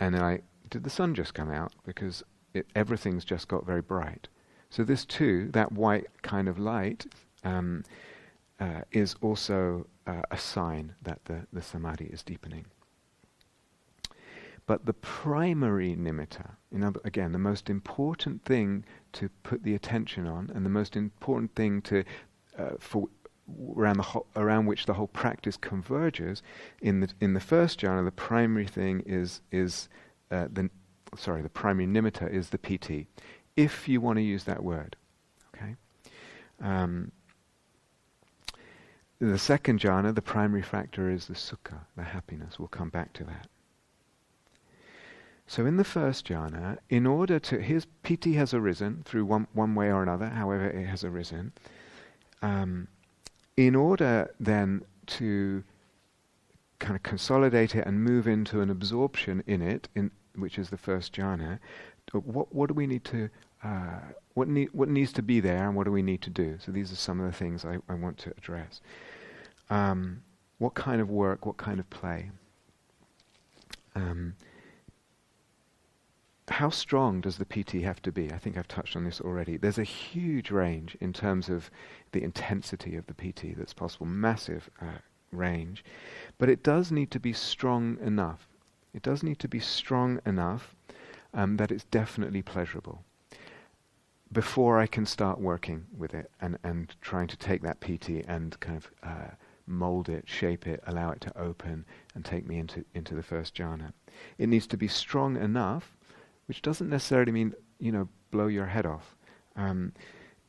and 0.00 0.14
they're 0.14 0.22
like, 0.22 0.44
did 0.70 0.84
the 0.84 0.90
sun 0.90 1.14
just 1.14 1.34
come 1.34 1.50
out? 1.50 1.72
Because 1.84 2.22
it, 2.54 2.66
everything's 2.74 3.24
just 3.24 3.48
got 3.48 3.66
very 3.66 3.82
bright. 3.82 4.28
So 4.70 4.84
this 4.84 5.04
too, 5.04 5.48
that 5.52 5.72
white 5.72 6.06
kind 6.22 6.48
of 6.48 6.58
light, 6.58 7.06
um, 7.44 7.84
uh, 8.60 8.82
is 8.92 9.14
also 9.20 9.86
uh, 10.06 10.22
a 10.30 10.38
sign 10.38 10.94
that 11.02 11.24
the, 11.26 11.46
the 11.52 11.62
samadhi 11.62 12.06
is 12.06 12.22
deepening. 12.22 12.66
But 14.66 14.84
the 14.84 14.92
primary 14.92 15.96
nimitta, 15.96 16.56
in 16.70 16.84
other, 16.84 17.00
again, 17.04 17.32
the 17.32 17.38
most 17.38 17.70
important 17.70 18.44
thing 18.44 18.84
to 19.12 19.28
put 19.42 19.62
the 19.62 19.74
attention 19.74 20.26
on, 20.26 20.50
and 20.54 20.64
the 20.64 20.70
most 20.70 20.96
important 20.96 21.54
thing 21.54 21.82
to 21.82 22.04
uh, 22.58 22.70
for 22.78 23.08
around 23.74 23.96
the 23.96 24.02
ho- 24.02 24.26
around 24.36 24.66
which 24.66 24.86
the 24.86 24.94
whole 24.94 25.08
practice 25.08 25.56
converges, 25.56 26.42
in 26.80 27.00
the 27.00 27.08
in 27.20 27.34
the 27.34 27.40
first 27.40 27.80
jhana, 27.80 28.04
the 28.04 28.12
primary 28.12 28.66
thing 28.66 29.02
is 29.06 29.40
is 29.50 29.88
uh, 30.30 30.48
the 30.52 30.70
sorry, 31.16 31.42
the 31.42 31.48
primary 31.48 31.86
nimitta 31.86 32.30
is 32.30 32.50
the 32.50 32.58
piti, 32.58 33.08
if 33.56 33.88
you 33.88 34.00
want 34.00 34.16
to 34.18 34.22
use 34.22 34.44
that 34.44 34.62
word, 34.62 34.96
okay. 35.54 35.74
Um, 36.60 37.12
the 39.20 39.38
second 39.38 39.80
jhana, 39.80 40.14
the 40.14 40.22
primary 40.22 40.62
factor 40.62 41.10
is 41.10 41.26
the 41.26 41.34
sukha, 41.34 41.80
the 41.96 42.04
happiness. 42.04 42.58
We'll 42.58 42.68
come 42.68 42.90
back 42.90 43.12
to 43.14 43.24
that. 43.24 43.48
So 45.48 45.64
in 45.64 45.78
the 45.78 45.84
first 45.84 46.28
jhana, 46.28 46.76
in 46.90 47.06
order 47.06 47.38
to 47.40 47.58
his 47.58 47.86
piti 48.02 48.34
has 48.34 48.52
arisen 48.52 49.02
through 49.04 49.24
one 49.24 49.46
one 49.54 49.74
way 49.74 49.90
or 49.90 50.02
another, 50.02 50.28
however 50.28 50.68
it 50.68 50.86
has 50.86 51.04
arisen. 51.04 51.52
Um, 52.42 52.86
in 53.56 53.74
order 53.74 54.32
then 54.38 54.84
to 55.18 55.64
kind 56.78 56.94
of 56.94 57.02
consolidate 57.02 57.74
it 57.74 57.86
and 57.86 58.04
move 58.04 58.28
into 58.28 58.60
an 58.60 58.70
absorption 58.70 59.42
in 59.46 59.62
it, 59.62 59.88
in 59.96 60.12
which 60.36 60.58
is 60.58 60.70
the 60.70 60.76
first 60.76 61.14
jhana, 61.14 61.58
what 62.12 62.54
what 62.54 62.68
do 62.68 62.74
we 62.74 62.86
need 62.86 63.04
to 63.04 63.30
uh, 63.64 64.00
what, 64.34 64.48
ne- 64.48 64.68
what 64.72 64.88
needs 64.88 65.12
to 65.14 65.22
be 65.22 65.40
there 65.40 65.66
and 65.66 65.74
what 65.74 65.84
do 65.84 65.90
we 65.90 66.02
need 66.02 66.22
to 66.22 66.30
do. 66.30 66.56
So 66.64 66.70
these 66.70 66.92
are 66.92 66.96
some 66.96 67.20
of 67.20 67.26
the 67.26 67.36
things 67.36 67.64
I, 67.64 67.78
I 67.88 67.94
want 67.94 68.18
to 68.18 68.30
address. 68.36 68.80
Um, 69.70 70.22
what 70.58 70.74
kind 70.74 71.00
of 71.00 71.10
work, 71.10 71.44
what 71.44 71.56
kind 71.56 71.80
of 71.80 71.88
play? 71.90 72.30
Um, 73.94 74.34
how 76.50 76.70
strong 76.70 77.20
does 77.20 77.38
the 77.38 77.44
piti 77.44 77.82
have 77.82 78.00
to 78.02 78.12
be? 78.12 78.32
I 78.32 78.38
think 78.38 78.56
I've 78.56 78.68
touched 78.68 78.96
on 78.96 79.04
this 79.04 79.20
already. 79.20 79.56
There's 79.56 79.78
a 79.78 79.84
huge 79.84 80.50
range 80.50 80.96
in 81.00 81.12
terms 81.12 81.48
of 81.48 81.70
the 82.12 82.22
intensity 82.22 82.96
of 82.96 83.06
the 83.06 83.14
piti 83.14 83.54
that's 83.54 83.74
possible, 83.74 84.06
massive 84.06 84.70
uh, 84.80 84.98
range. 85.32 85.84
But 86.38 86.48
it 86.48 86.62
does 86.62 86.90
need 86.90 87.10
to 87.12 87.20
be 87.20 87.32
strong 87.32 87.98
enough. 88.00 88.48
It 88.94 89.02
does 89.02 89.22
need 89.22 89.38
to 89.40 89.48
be 89.48 89.60
strong 89.60 90.20
enough 90.24 90.74
um, 91.34 91.56
that 91.58 91.70
it's 91.70 91.84
definitely 91.84 92.42
pleasurable 92.42 93.04
before 94.32 94.78
I 94.78 94.86
can 94.86 95.06
start 95.06 95.40
working 95.40 95.86
with 95.96 96.14
it 96.14 96.30
and, 96.40 96.58
and 96.62 96.94
trying 97.00 97.28
to 97.28 97.36
take 97.36 97.62
that 97.62 97.80
piti 97.80 98.24
and 98.26 98.58
kind 98.60 98.76
of 98.76 98.90
uh, 99.02 99.30
mold 99.66 100.08
it, 100.08 100.28
shape 100.28 100.66
it, 100.66 100.82
allow 100.86 101.10
it 101.10 101.20
to 101.22 101.38
open 101.38 101.84
and 102.14 102.24
take 102.24 102.46
me 102.46 102.58
into, 102.58 102.84
into 102.94 103.14
the 103.14 103.22
first 103.22 103.54
jhana. 103.54 103.92
It 104.38 104.48
needs 104.48 104.66
to 104.68 104.76
be 104.76 104.88
strong 104.88 105.36
enough, 105.36 105.96
which 106.48 106.62
doesn't 106.62 106.88
necessarily 106.88 107.30
mean, 107.30 107.54
you 107.78 107.92
know, 107.92 108.08
blow 108.30 108.46
your 108.46 108.66
head 108.66 108.86
off. 108.86 109.14
Um, 109.54 109.92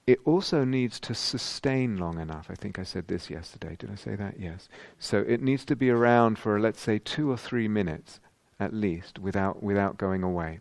it 0.07 0.19
also 0.25 0.63
needs 0.63 0.99
to 1.01 1.13
sustain 1.13 1.97
long 1.97 2.19
enough. 2.19 2.47
I 2.49 2.55
think 2.55 2.79
I 2.79 2.83
said 2.83 3.07
this 3.07 3.29
yesterday. 3.29 3.75
Did 3.77 3.91
I 3.91 3.95
say 3.95 4.15
that? 4.15 4.39
Yes. 4.39 4.67
So 4.97 5.19
it 5.19 5.41
needs 5.41 5.65
to 5.65 5.75
be 5.75 5.91
around 5.91 6.39
for, 6.39 6.59
let's 6.59 6.81
say, 6.81 6.97
two 6.97 7.29
or 7.29 7.37
three 7.37 7.67
minutes 7.67 8.19
at 8.59 8.73
least 8.73 9.19
without, 9.19 9.61
without 9.61 9.97
going 9.97 10.23
away. 10.23 10.59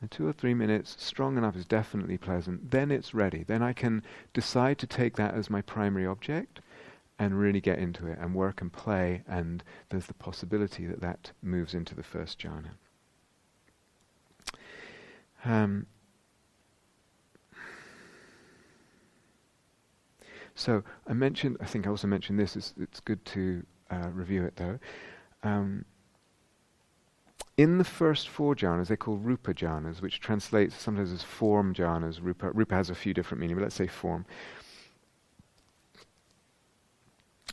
And 0.00 0.10
two 0.10 0.26
or 0.26 0.32
three 0.32 0.54
minutes, 0.54 0.96
strong 0.98 1.38
enough 1.38 1.56
is 1.56 1.64
definitely 1.64 2.18
pleasant. 2.18 2.70
Then 2.70 2.90
it's 2.90 3.14
ready. 3.14 3.42
Then 3.42 3.62
I 3.62 3.72
can 3.72 4.02
decide 4.32 4.78
to 4.78 4.86
take 4.86 5.16
that 5.16 5.34
as 5.34 5.48
my 5.48 5.62
primary 5.62 6.06
object 6.06 6.60
and 7.18 7.38
really 7.38 7.60
get 7.60 7.78
into 7.78 8.06
it 8.06 8.18
and 8.18 8.34
work 8.34 8.60
and 8.60 8.72
play, 8.72 9.22
and 9.26 9.62
there's 9.88 10.06
the 10.06 10.14
possibility 10.14 10.84
that 10.86 11.00
that 11.00 11.32
moves 11.42 11.74
into 11.74 11.94
the 11.94 12.02
first 12.02 12.40
jhana. 12.40 12.70
Um, 15.44 15.86
so 20.54 20.82
I 21.06 21.12
mentioned, 21.12 21.58
I 21.60 21.66
think 21.66 21.86
I 21.86 21.90
also 21.90 22.06
mentioned 22.06 22.38
this, 22.38 22.56
it's, 22.56 22.74
it's 22.80 23.00
good 23.00 23.24
to 23.26 23.64
uh, 23.90 24.08
review 24.12 24.44
it 24.44 24.56
though. 24.56 24.78
Um, 25.42 25.84
in 27.56 27.78
the 27.78 27.84
first 27.84 28.28
four 28.28 28.56
jhanas, 28.56 28.88
they 28.88 28.96
call 28.96 29.16
rupa 29.16 29.54
jhanas, 29.54 30.00
which 30.00 30.20
translates 30.20 30.74
sometimes 30.74 31.12
as 31.12 31.22
form 31.22 31.74
jhanas. 31.74 32.18
Rupa, 32.20 32.50
rupa 32.50 32.74
has 32.74 32.90
a 32.90 32.94
few 32.94 33.14
different 33.14 33.40
meanings, 33.40 33.58
but 33.58 33.62
let's 33.62 33.76
say 33.76 33.86
form. 33.86 34.26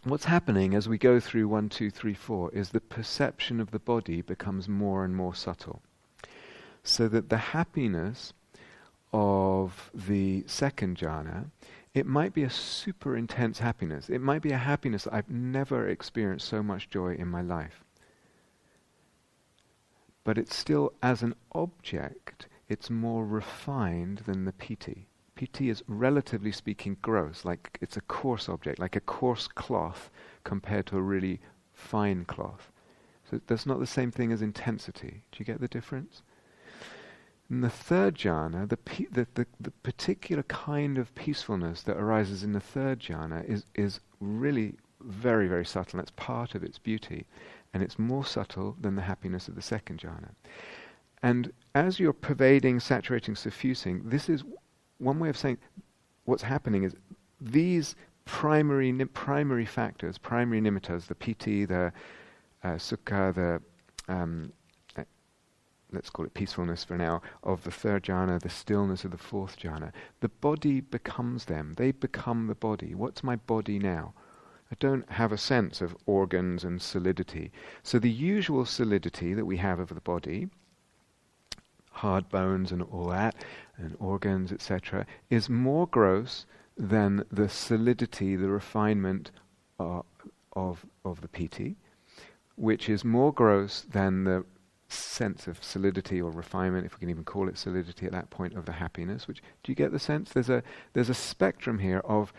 What's 0.03 0.25
happening 0.25 0.73
as 0.73 0.89
we 0.89 0.97
go 0.97 1.19
through 1.19 1.47
one, 1.47 1.69
two, 1.69 1.91
three, 1.91 2.15
four 2.15 2.49
is 2.51 2.69
the 2.69 2.81
perception 2.81 3.59
of 3.59 3.69
the 3.69 3.77
body 3.77 4.21
becomes 4.23 4.67
more 4.67 5.05
and 5.05 5.15
more 5.15 5.35
subtle. 5.35 5.83
So 6.83 7.07
that 7.07 7.29
the 7.29 7.37
happiness 7.37 8.33
of 9.13 9.91
the 9.93 10.43
second 10.47 10.97
jhana, 10.97 11.51
it 11.93 12.05
might 12.05 12.33
be 12.33 12.43
a 12.43 12.49
super 12.49 13.15
intense 13.15 13.59
happiness. 13.59 14.09
It 14.09 14.21
might 14.21 14.41
be 14.41 14.51
a 14.51 14.57
happiness 14.57 15.07
I've 15.11 15.29
never 15.29 15.87
experienced 15.87 16.47
so 16.47 16.63
much 16.63 16.89
joy 16.89 17.15
in 17.15 17.27
my 17.27 17.41
life 17.41 17.83
but 20.23 20.37
it's 20.37 20.55
still, 20.55 20.93
as 21.01 21.23
an 21.23 21.35
object, 21.53 22.47
it's 22.69 22.89
more 22.89 23.25
refined 23.25 24.19
than 24.19 24.45
the 24.45 24.53
piti. 24.53 25.07
Piti 25.35 25.69
is 25.69 25.83
relatively 25.87 26.51
speaking 26.51 26.97
gross, 27.01 27.43
like 27.43 27.77
it's 27.81 27.97
a 27.97 28.01
coarse 28.01 28.47
object, 28.47 28.79
like 28.79 28.95
a 28.95 29.01
coarse 29.01 29.47
cloth 29.47 30.11
compared 30.43 30.85
to 30.87 30.97
a 30.97 31.01
really 31.01 31.39
fine 31.73 32.25
cloth. 32.25 32.71
So 33.29 33.41
that's 33.47 33.65
not 33.65 33.79
the 33.79 33.87
same 33.87 34.11
thing 34.11 34.31
as 34.31 34.41
intensity. 34.41 35.23
Do 35.31 35.39
you 35.39 35.45
get 35.45 35.59
the 35.59 35.67
difference? 35.67 36.21
In 37.51 37.59
the 37.59 37.69
third 37.69 38.15
jhana, 38.15 38.69
the, 38.69 38.77
the, 39.11 39.27
the, 39.33 39.45
the, 39.59 39.71
particular 39.83 40.43
kind 40.43 40.97
of 40.97 41.13
peacefulness 41.15 41.83
that 41.83 41.97
arises 41.97 42.43
in 42.43 42.53
the 42.53 42.61
third 42.61 43.01
jhana 43.01 43.43
is, 43.43 43.65
is 43.75 43.99
really 44.21 44.75
very, 45.01 45.49
very 45.49 45.65
subtle. 45.65 45.97
That's 45.97 46.11
part 46.11 46.55
of 46.55 46.63
its 46.63 46.79
beauty 46.79 47.25
and 47.73 47.83
it's 47.83 47.99
more 47.99 48.23
subtle 48.25 48.77
than 48.79 48.95
the 48.95 49.01
happiness 49.01 49.49
of 49.49 49.55
the 49.55 49.61
second 49.61 49.99
jhana. 49.99 50.29
And 51.21 51.51
as 51.75 51.99
you're 51.99 52.13
pervading, 52.13 52.79
saturating, 52.79 53.35
suffusing, 53.35 54.01
this 54.05 54.29
is 54.29 54.45
one 54.99 55.19
way 55.19 55.27
of 55.27 55.37
saying 55.37 55.57
what's 56.23 56.43
happening 56.43 56.83
is 56.83 56.95
these 57.41 57.95
primary 58.23 58.93
primary 59.07 59.65
factors, 59.65 60.17
primary 60.17 60.61
nimittas, 60.61 61.07
the 61.07 61.15
piti, 61.15 61.65
the 61.65 61.91
uh, 62.63 62.75
sukha, 62.75 63.33
the 63.33 63.61
um, 64.07 64.53
let's 65.91 66.09
call 66.09 66.25
it 66.25 66.33
peacefulness 66.33 66.83
for 66.83 66.97
now, 66.97 67.21
of 67.43 67.63
the 67.63 67.71
third 67.71 68.03
jhana, 68.03 68.39
the 68.39 68.49
stillness 68.49 69.03
of 69.03 69.11
the 69.11 69.17
fourth 69.17 69.57
jhana, 69.59 69.91
the 70.19 70.29
body 70.29 70.79
becomes 70.79 71.45
them. 71.45 71.73
They 71.77 71.91
become 71.91 72.47
the 72.47 72.55
body. 72.55 72.95
What's 72.95 73.23
my 73.23 73.35
body 73.35 73.77
now? 73.79 74.13
I 74.71 74.75
don't 74.79 75.09
have 75.11 75.33
a 75.33 75.37
sense 75.37 75.81
of 75.81 75.97
organs 76.05 76.63
and 76.63 76.81
solidity. 76.81 77.51
So 77.83 77.99
the 77.99 78.09
usual 78.09 78.65
solidity 78.65 79.33
that 79.33 79.45
we 79.45 79.57
have 79.57 79.79
of 79.79 79.89
the 79.89 79.99
body, 79.99 80.49
hard 81.91 82.29
bones 82.29 82.71
and 82.71 82.81
all 82.81 83.07
that, 83.09 83.35
and 83.75 83.97
organs, 83.99 84.53
etc., 84.53 85.05
is 85.29 85.49
more 85.49 85.87
gross 85.87 86.45
than 86.77 87.25
the 87.29 87.49
solidity, 87.49 88.37
the 88.37 88.49
refinement 88.49 89.31
uh, 89.77 90.01
of 90.53 90.85
of 91.03 91.19
the 91.21 91.27
piti, 91.27 91.75
which 92.55 92.87
is 92.87 93.03
more 93.03 93.33
gross 93.33 93.81
than 93.81 94.23
the 94.23 94.45
sense 94.91 95.47
of 95.47 95.63
solidity 95.63 96.21
or 96.21 96.31
refinement, 96.31 96.85
if 96.85 96.95
we 96.95 96.99
can 96.99 97.09
even 97.09 97.23
call 97.23 97.47
it 97.47 97.57
solidity 97.57 98.05
at 98.05 98.11
that 98.11 98.29
point 98.29 98.53
of 98.53 98.65
the 98.65 98.73
happiness. 98.73 99.27
Which 99.27 99.41
do 99.63 99.71
you 99.71 99.75
get 99.75 99.91
the 99.91 99.99
sense? 99.99 100.31
There's 100.31 100.49
a 100.49 100.63
there's 100.93 101.09
a 101.09 101.13
spectrum 101.13 101.79
here 101.79 101.99
of 101.99 102.33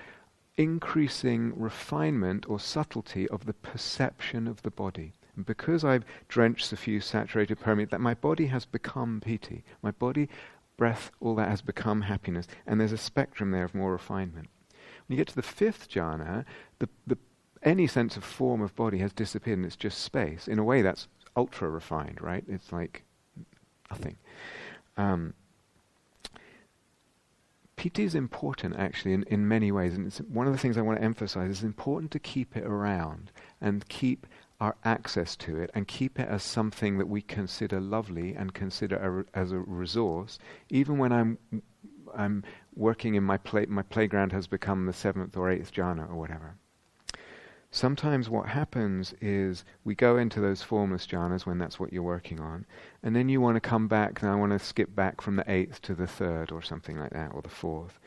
increasing 0.56 1.52
refinement 1.56 2.48
or 2.48 2.60
subtlety 2.60 3.28
of 3.28 3.46
the 3.46 3.54
perception 3.54 4.46
of 4.46 4.62
the 4.62 4.70
body. 4.70 5.14
And 5.36 5.46
because 5.46 5.84
I've 5.84 6.04
drenched, 6.28 6.66
suffused, 6.66 7.08
saturated, 7.08 7.58
permeated, 7.58 7.90
that 7.90 8.00
my 8.00 8.14
body 8.14 8.46
has 8.46 8.66
become 8.66 9.20
piti. 9.24 9.64
My 9.80 9.90
body, 9.92 10.28
breath, 10.76 11.10
all 11.20 11.34
that 11.36 11.48
has 11.48 11.62
become 11.62 12.02
happiness. 12.02 12.46
And 12.66 12.80
there's 12.80 12.92
a 12.92 12.98
spectrum 12.98 13.50
there 13.50 13.64
of 13.64 13.74
more 13.74 13.92
refinement. 13.92 14.48
When 15.06 15.16
you 15.16 15.16
get 15.16 15.28
to 15.28 15.34
the 15.34 15.42
fifth 15.42 15.90
jhana, 15.90 16.44
the, 16.78 16.88
the, 17.06 17.16
any 17.62 17.86
sense 17.86 18.16
of 18.16 18.24
form 18.24 18.60
of 18.60 18.76
body 18.76 18.98
has 18.98 19.12
disappeared 19.12 19.58
and 19.58 19.66
it's 19.66 19.76
just 19.76 20.00
space. 20.00 20.48
In 20.48 20.58
a 20.58 20.64
way, 20.64 20.82
that's 20.82 21.08
ultra 21.36 21.68
refined, 21.68 22.20
right? 22.20 22.44
It's 22.48 22.72
like 22.72 23.04
nothing. 23.90 24.16
Um, 24.96 25.34
Piti 27.76 28.04
is 28.04 28.14
important 28.14 28.76
actually 28.76 29.12
in, 29.12 29.24
in 29.24 29.48
many 29.48 29.72
ways, 29.72 29.96
and 29.96 30.06
it's 30.06 30.18
one 30.18 30.46
of 30.46 30.52
the 30.52 30.58
things 30.58 30.78
I 30.78 30.82
want 30.82 30.98
to 30.98 31.04
emphasize. 31.04 31.50
It's 31.50 31.62
important 31.62 32.10
to 32.12 32.18
keep 32.18 32.56
it 32.56 32.64
around 32.64 33.32
and 33.60 33.88
keep 33.88 34.26
our 34.60 34.76
access 34.84 35.34
to 35.34 35.58
it 35.58 35.70
and 35.74 35.88
keep 35.88 36.20
it 36.20 36.28
as 36.28 36.44
something 36.44 36.98
that 36.98 37.08
we 37.08 37.20
consider 37.20 37.80
lovely 37.80 38.34
and 38.34 38.54
consider 38.54 39.26
as 39.34 39.50
a 39.50 39.58
resource, 39.58 40.38
even 40.70 40.98
when 40.98 41.12
I'm 41.12 41.38
I'm 42.14 42.44
working 42.76 43.16
in 43.16 43.24
my 43.24 43.38
play. 43.38 43.66
My 43.66 43.82
playground 43.82 44.30
has 44.30 44.46
become 44.46 44.86
the 44.86 44.92
seventh 44.92 45.36
or 45.36 45.50
eighth 45.50 45.72
jhana 45.72 46.08
or 46.08 46.14
whatever. 46.14 46.54
Sometimes 47.74 48.28
what 48.28 48.50
happens 48.50 49.14
is 49.22 49.64
we 49.82 49.94
go 49.94 50.18
into 50.18 50.42
those 50.42 50.62
formless 50.62 51.06
jhanas 51.06 51.46
when 51.46 51.56
that's 51.56 51.80
what 51.80 51.90
you're 51.90 52.02
working 52.02 52.38
on, 52.38 52.66
and 53.02 53.16
then 53.16 53.30
you 53.30 53.40
want 53.40 53.56
to 53.56 53.60
come 53.62 53.88
back, 53.88 54.20
and 54.20 54.30
I 54.30 54.34
want 54.34 54.52
to 54.52 54.58
skip 54.58 54.94
back 54.94 55.22
from 55.22 55.36
the 55.36 55.50
eighth 55.50 55.80
to 55.82 55.94
the 55.94 56.06
third 56.06 56.52
or 56.52 56.60
something 56.60 56.98
like 56.98 57.12
that, 57.12 57.32
or 57.32 57.40
the 57.40 57.48
fourth. 57.48 57.98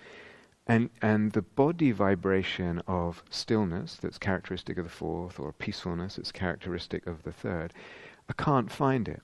And, 0.68 0.92
and 1.02 1.32
the 1.32 1.42
body 1.42 1.92
vibration 1.92 2.80
of 2.88 3.24
stillness 3.32 3.96
that's 3.96 4.20
characteristic 4.20 4.78
of 4.78 4.84
the 4.84 4.92
fourth, 4.92 5.40
or 5.40 5.52
peacefulness 5.52 6.18
that's 6.18 6.32
characteristic 6.32 7.08
of 7.08 7.24
the 7.24 7.32
third, 7.32 7.74
I 8.30 8.34
can't 8.34 8.72
find 8.72 9.10
it. 9.10 9.24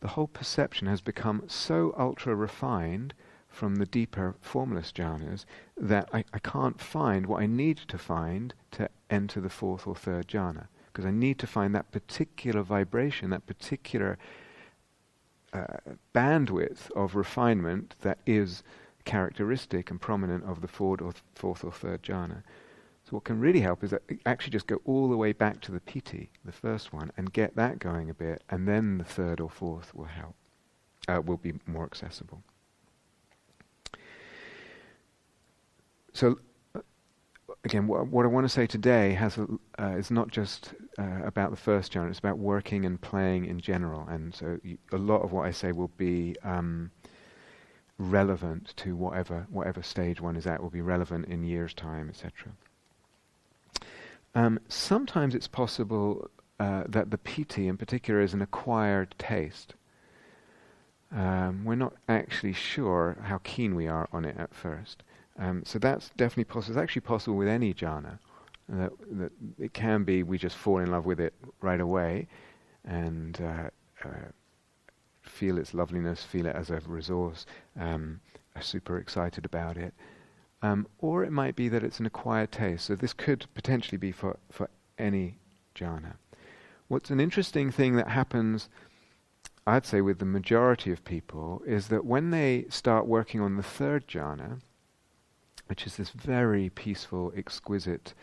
The 0.00 0.08
whole 0.08 0.26
perception 0.26 0.88
has 0.88 1.00
become 1.00 1.44
so 1.46 1.94
ultra 1.96 2.34
refined 2.34 3.14
from 3.56 3.76
the 3.76 3.86
deeper 3.86 4.36
formless 4.42 4.92
jhanas 4.92 5.46
that 5.78 6.10
I, 6.12 6.24
I 6.34 6.38
can't 6.38 6.78
find 6.78 7.24
what 7.24 7.40
I 7.40 7.46
need 7.46 7.78
to 7.88 7.96
find 7.96 8.52
to 8.72 8.90
enter 9.08 9.40
the 9.40 9.48
fourth 9.48 9.86
or 9.86 9.94
third 9.94 10.28
jhana. 10.28 10.66
Because 10.92 11.06
I 11.06 11.10
need 11.10 11.38
to 11.38 11.46
find 11.46 11.74
that 11.74 11.90
particular 11.90 12.62
vibration, 12.62 13.30
that 13.30 13.46
particular 13.46 14.18
uh, 15.54 15.78
bandwidth 16.14 16.90
of 16.90 17.14
refinement 17.14 17.94
that 18.02 18.18
is 18.26 18.62
characteristic 19.06 19.90
and 19.90 20.02
prominent 20.02 20.44
of 20.44 20.60
the 20.60 20.68
fourth 20.68 21.00
or, 21.00 21.12
th- 21.12 21.24
fourth 21.34 21.64
or 21.64 21.72
third 21.72 22.02
jhana. 22.02 22.42
So 23.04 23.10
what 23.12 23.24
can 23.24 23.40
really 23.40 23.60
help 23.60 23.82
is 23.82 23.90
that 23.90 24.02
actually 24.26 24.50
just 24.50 24.66
go 24.66 24.82
all 24.84 25.08
the 25.08 25.16
way 25.16 25.32
back 25.32 25.62
to 25.62 25.72
the 25.72 25.80
piti, 25.80 26.28
the 26.44 26.52
first 26.52 26.92
one, 26.92 27.10
and 27.16 27.32
get 27.32 27.56
that 27.56 27.78
going 27.78 28.10
a 28.10 28.14
bit, 28.14 28.44
and 28.50 28.68
then 28.68 28.98
the 28.98 29.04
third 29.04 29.40
or 29.40 29.48
fourth 29.48 29.94
will 29.94 30.04
help, 30.04 30.34
uh, 31.08 31.22
will 31.24 31.38
be 31.38 31.54
more 31.66 31.84
accessible. 31.84 32.42
So 36.16 36.38
again, 37.62 37.86
what, 37.86 38.06
what, 38.08 38.24
I 38.24 38.28
want 38.28 38.46
to 38.46 38.48
say 38.48 38.66
today 38.66 39.12
has 39.12 39.36
a, 39.36 39.46
uh, 39.78 39.96
is 39.98 40.10
not 40.10 40.30
just 40.30 40.72
uh, 40.98 41.20
about 41.26 41.50
the 41.50 41.58
first 41.58 41.92
jhana; 41.92 42.08
it's 42.08 42.18
about 42.18 42.38
working 42.38 42.86
and 42.86 42.98
playing 42.98 43.44
in 43.44 43.60
general. 43.60 44.08
And 44.08 44.34
so, 44.34 44.58
you, 44.62 44.78
a 44.92 44.96
lot 44.96 45.20
of 45.20 45.32
what 45.32 45.44
I 45.44 45.50
say 45.50 45.72
will 45.72 45.92
be 45.98 46.34
um, 46.42 46.90
relevant 47.98 48.72
to 48.76 48.96
whatever 48.96 49.46
whatever 49.50 49.82
stage 49.82 50.18
one 50.18 50.36
is 50.36 50.46
at. 50.46 50.62
Will 50.62 50.70
be 50.70 50.80
relevant 50.80 51.26
in 51.26 51.44
years' 51.44 51.74
time, 51.74 52.08
etc. 52.08 52.52
Um, 54.34 54.58
sometimes 54.68 55.34
it's 55.34 55.48
possible 55.48 56.30
uh, 56.58 56.84
that 56.88 57.10
the 57.10 57.18
piti 57.18 57.68
in 57.68 57.76
particular, 57.76 58.22
is 58.22 58.32
an 58.32 58.40
acquired 58.40 59.14
taste. 59.18 59.74
Um, 61.12 61.66
we're 61.66 61.74
not 61.74 61.92
actually 62.08 62.54
sure 62.54 63.18
how 63.24 63.38
keen 63.44 63.74
we 63.74 63.86
are 63.86 64.08
on 64.14 64.24
it 64.24 64.36
at 64.38 64.54
first. 64.54 65.02
Um, 65.38 65.62
so 65.64 65.78
that's 65.78 66.10
definitely 66.16 66.44
possible. 66.44 66.76
It's 66.76 66.82
actually 66.82 67.02
possible 67.02 67.36
with 67.36 67.48
any 67.48 67.74
jhana. 67.74 68.18
That, 68.68 68.92
it 69.58 69.74
can 69.74 70.02
be 70.04 70.22
we 70.22 70.38
just 70.38 70.56
fall 70.56 70.78
in 70.78 70.90
love 70.90 71.06
with 71.06 71.20
it 71.20 71.34
right 71.60 71.80
away 71.80 72.26
and 72.84 73.40
uh, 73.40 73.70
uh, 74.04 74.30
feel 75.22 75.58
its 75.58 75.74
loveliness, 75.74 76.24
feel 76.24 76.46
it 76.46 76.56
as 76.56 76.70
a 76.70 76.80
resource, 76.86 77.46
um, 77.78 78.20
are 78.56 78.62
super 78.62 78.98
excited 78.98 79.44
about 79.44 79.76
it. 79.76 79.94
Um, 80.62 80.86
or 80.98 81.22
it 81.22 81.30
might 81.30 81.54
be 81.54 81.68
that 81.68 81.84
it's 81.84 82.00
an 82.00 82.06
acquired 82.06 82.50
taste. 82.50 82.86
So 82.86 82.96
this 82.96 83.12
could 83.12 83.46
potentially 83.54 83.98
be 83.98 84.10
for, 84.10 84.38
for 84.50 84.68
any 84.98 85.38
jhana. 85.74 86.14
What's 86.88 87.10
an 87.10 87.20
interesting 87.20 87.70
thing 87.70 87.96
that 87.96 88.08
happens, 88.08 88.68
I'd 89.66 89.86
say, 89.86 90.00
with 90.00 90.18
the 90.18 90.24
majority 90.24 90.90
of 90.92 91.04
people 91.04 91.62
is 91.66 91.88
that 91.88 92.04
when 92.04 92.30
they 92.30 92.66
start 92.68 93.06
working 93.06 93.40
on 93.40 93.56
the 93.56 93.62
third 93.62 94.08
jhana, 94.08 94.60
which 95.66 95.86
is 95.86 95.96
this 95.96 96.10
very 96.10 96.70
peaceful, 96.70 97.32
exquisite 97.36 98.14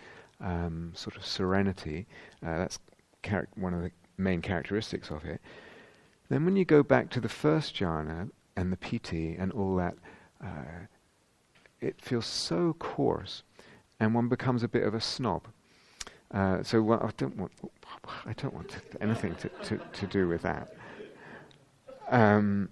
um, 0.41 0.91
sort 0.95 1.15
of 1.15 1.25
serenity. 1.25 2.07
Uh, 2.45 2.57
that's 2.57 2.79
char- 3.23 3.47
one 3.55 3.73
of 3.73 3.81
the 3.81 3.91
main 4.17 4.41
characteristics 4.41 5.09
of 5.09 5.25
it. 5.25 5.41
Then, 6.29 6.45
when 6.45 6.55
you 6.55 6.65
go 6.65 6.83
back 6.83 7.09
to 7.11 7.19
the 7.19 7.29
first 7.29 7.75
jhana 7.75 8.29
and 8.55 8.71
the 8.71 8.77
piti 8.77 9.35
and 9.35 9.51
all 9.51 9.75
that, 9.75 9.95
uh, 10.43 10.87
it 11.81 12.01
feels 12.01 12.25
so 12.25 12.73
coarse, 12.79 13.43
and 13.99 14.15
one 14.15 14.29
becomes 14.29 14.63
a 14.63 14.67
bit 14.67 14.83
of 14.83 14.93
a 14.93 15.01
snob. 15.01 15.47
Uh, 16.33 16.63
so 16.63 16.93
I 16.93 17.11
don't 17.17 17.37
want, 17.37 17.51
I 18.25 18.33
don't 18.33 18.53
want 18.53 18.77
anything 18.99 19.35
to, 19.35 19.49
to, 19.49 19.77
to, 19.77 20.07
do 20.07 20.27
with 20.27 20.41
that. 20.41 20.73
Um, 22.09 22.69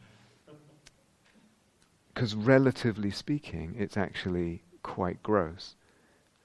because 2.14 2.36
relatively 2.36 3.12
speaking, 3.12 3.76
it's 3.78 3.98
actually 3.98 4.64
quite 4.84 5.22
gross 5.24 5.76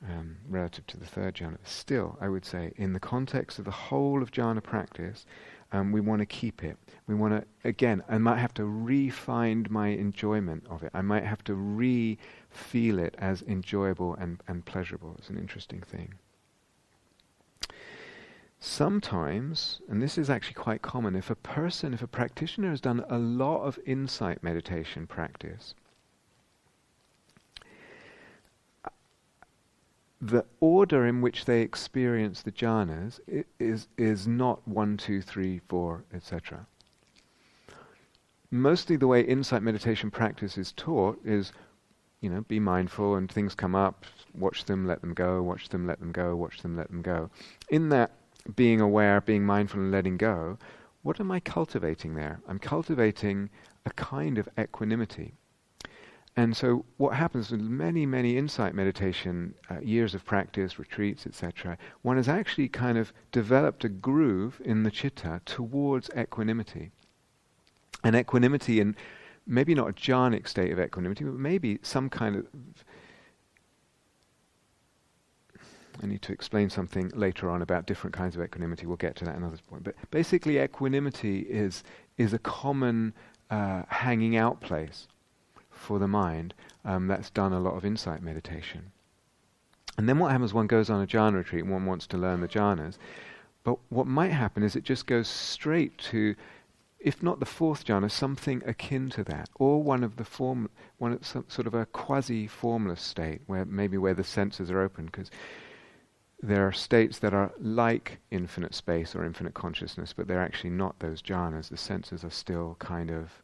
um, 0.04 0.36
relative 0.48 0.86
to 0.88 0.96
the 0.96 1.06
third 1.06 1.34
jhana. 1.34 1.58
Still, 1.64 2.16
I 2.20 2.28
would 2.28 2.44
say, 2.44 2.72
in 2.76 2.92
the 2.92 3.00
context 3.00 3.58
of 3.58 3.64
the 3.64 3.70
whole 3.70 4.22
of 4.22 4.30
jhana 4.30 4.62
practice, 4.62 5.26
um, 5.72 5.90
we 5.90 6.00
want 6.00 6.20
to 6.20 6.26
keep 6.26 6.62
it. 6.62 6.76
We 7.06 7.14
want 7.14 7.34
to, 7.34 7.68
again, 7.68 8.02
I 8.08 8.18
might 8.18 8.38
have 8.38 8.54
to 8.54 8.64
re-find 8.64 9.70
my 9.70 9.88
enjoyment 9.88 10.64
of 10.70 10.82
it. 10.82 10.92
I 10.94 11.02
might 11.02 11.24
have 11.24 11.42
to 11.44 11.54
re-feel 11.54 12.98
it 12.98 13.14
as 13.18 13.42
enjoyable 13.42 14.14
and, 14.14 14.40
and 14.46 14.64
pleasurable. 14.64 15.16
It's 15.18 15.30
an 15.30 15.38
interesting 15.38 15.82
thing. 15.82 16.14
Sometimes, 18.68 19.80
and 19.88 20.02
this 20.02 20.18
is 20.18 20.28
actually 20.28 20.54
quite 20.54 20.82
common, 20.82 21.14
if 21.14 21.30
a 21.30 21.36
person, 21.36 21.94
if 21.94 22.02
a 22.02 22.08
practitioner 22.08 22.70
has 22.70 22.80
done 22.80 23.04
a 23.08 23.16
lot 23.16 23.62
of 23.62 23.78
insight 23.86 24.42
meditation 24.42 25.06
practice, 25.06 25.74
the 30.20 30.44
order 30.58 31.06
in 31.06 31.20
which 31.20 31.44
they 31.44 31.62
experience 31.62 32.42
the 32.42 32.50
jhanas 32.50 33.20
is, 33.60 33.86
is 33.96 34.26
not 34.26 34.66
one, 34.66 34.96
two, 34.96 35.22
three, 35.22 35.60
four, 35.68 36.02
etc. 36.12 36.66
Mostly 38.50 38.96
the 38.96 39.06
way 39.06 39.20
insight 39.20 39.62
meditation 39.62 40.10
practice 40.10 40.58
is 40.58 40.72
taught 40.72 41.24
is, 41.24 41.52
you 42.20 42.28
know, 42.28 42.40
be 42.42 42.58
mindful 42.58 43.14
and 43.14 43.30
things 43.30 43.54
come 43.54 43.76
up, 43.76 44.04
watch 44.34 44.64
them, 44.64 44.86
let 44.86 45.00
them 45.02 45.14
go, 45.14 45.40
watch 45.40 45.68
them, 45.68 45.86
let 45.86 46.00
them 46.00 46.10
go, 46.10 46.34
watch 46.34 46.62
them, 46.62 46.76
let 46.76 46.88
them 46.88 47.00
go. 47.00 47.30
In 47.70 47.90
that 47.90 48.10
being 48.54 48.80
aware, 48.80 49.20
being 49.20 49.44
mindful, 49.44 49.80
and 49.80 49.90
letting 49.90 50.16
go, 50.16 50.58
what 51.02 51.20
am 51.20 51.30
I 51.30 51.40
cultivating 51.40 52.14
there? 52.14 52.40
I'm 52.48 52.58
cultivating 52.58 53.50
a 53.84 53.90
kind 53.90 54.38
of 54.38 54.48
equanimity. 54.58 55.34
And 56.36 56.54
so, 56.54 56.84
what 56.98 57.14
happens 57.14 57.50
with 57.50 57.60
many, 57.60 58.04
many 58.04 58.36
insight 58.36 58.74
meditation 58.74 59.54
uh, 59.70 59.80
years 59.80 60.14
of 60.14 60.24
practice, 60.24 60.78
retreats, 60.78 61.26
etc., 61.26 61.78
one 62.02 62.18
has 62.18 62.28
actually 62.28 62.68
kind 62.68 62.98
of 62.98 63.12
developed 63.32 63.84
a 63.84 63.88
groove 63.88 64.60
in 64.62 64.82
the 64.82 64.90
chitta 64.90 65.40
towards 65.46 66.10
equanimity. 66.14 66.90
And 68.04 68.14
equanimity, 68.14 68.80
in 68.80 68.96
maybe 69.46 69.74
not 69.74 69.88
a 69.88 69.92
jhanic 69.92 70.46
state 70.46 70.72
of 70.72 70.78
equanimity, 70.78 71.24
but 71.24 71.34
maybe 71.34 71.78
some 71.82 72.10
kind 72.10 72.36
of 72.36 72.46
I 76.02 76.06
need 76.06 76.22
to 76.22 76.32
explain 76.32 76.70
something 76.70 77.10
later 77.14 77.50
on 77.50 77.62
about 77.62 77.86
different 77.86 78.14
kinds 78.14 78.36
of 78.36 78.42
equanimity. 78.42 78.86
We'll 78.86 78.96
get 78.96 79.16
to 79.16 79.24
that 79.24 79.36
another 79.36 79.58
point. 79.68 79.84
But 79.84 79.94
basically, 80.10 80.58
equanimity 80.58 81.40
is 81.40 81.84
is 82.16 82.32
a 82.32 82.38
common 82.38 83.14
uh, 83.50 83.82
hanging 83.88 84.36
out 84.36 84.60
place 84.60 85.08
for 85.70 85.98
the 85.98 86.08
mind 86.08 86.54
um, 86.84 87.06
that's 87.06 87.30
done 87.30 87.52
a 87.52 87.60
lot 87.60 87.74
of 87.74 87.84
insight 87.84 88.22
meditation. 88.22 88.92
And 89.98 90.08
then 90.08 90.18
what 90.18 90.32
happens? 90.32 90.52
One 90.52 90.66
goes 90.66 90.90
on 90.90 91.02
a 91.02 91.06
jhana 91.06 91.34
retreat 91.34 91.64
and 91.64 91.72
one 91.72 91.86
wants 91.86 92.06
to 92.08 92.18
learn 92.18 92.40
the 92.40 92.48
jhanas. 92.48 92.98
But 93.64 93.78
what 93.88 94.06
might 94.06 94.32
happen 94.32 94.62
is 94.62 94.76
it 94.76 94.84
just 94.84 95.06
goes 95.06 95.26
straight 95.26 95.96
to, 95.98 96.34
if 97.00 97.22
not 97.22 97.40
the 97.40 97.46
fourth 97.46 97.84
jhana, 97.84 98.10
something 98.10 98.62
akin 98.64 99.10
to 99.10 99.24
that, 99.24 99.48
or 99.56 99.82
one 99.82 100.04
of 100.04 100.16
the 100.16 100.24
form, 100.24 100.70
one 100.98 101.12
of 101.12 101.26
some 101.26 101.44
sort 101.48 101.66
of 101.66 101.74
a 101.74 101.86
quasi-formless 101.86 103.00
state, 103.00 103.40
where 103.46 103.64
maybe 103.64 103.98
where 103.98 104.14
the 104.14 104.24
senses 104.24 104.70
are 104.70 104.80
open, 104.80 105.06
because 105.06 105.30
there 106.46 106.66
are 106.66 106.72
states 106.72 107.18
that 107.18 107.34
are 107.34 107.52
like 107.58 108.18
infinite 108.30 108.74
space 108.74 109.14
or 109.14 109.24
infinite 109.24 109.54
consciousness, 109.54 110.12
but 110.12 110.28
they're 110.28 110.42
actually 110.42 110.70
not 110.70 110.98
those 111.00 111.20
jhanas. 111.20 111.68
The 111.68 111.76
senses 111.76 112.24
are 112.24 112.30
still 112.30 112.76
kind 112.78 113.10
of. 113.10 113.42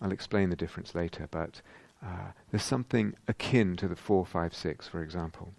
I'll 0.00 0.12
explain 0.12 0.50
the 0.50 0.56
difference 0.56 0.94
later, 0.94 1.28
but 1.30 1.62
uh, 2.04 2.32
there's 2.50 2.62
something 2.62 3.14
akin 3.26 3.76
to 3.76 3.88
the 3.88 3.96
four, 3.96 4.26
five, 4.26 4.54
six, 4.54 4.86
for 4.86 5.02
example. 5.02 5.52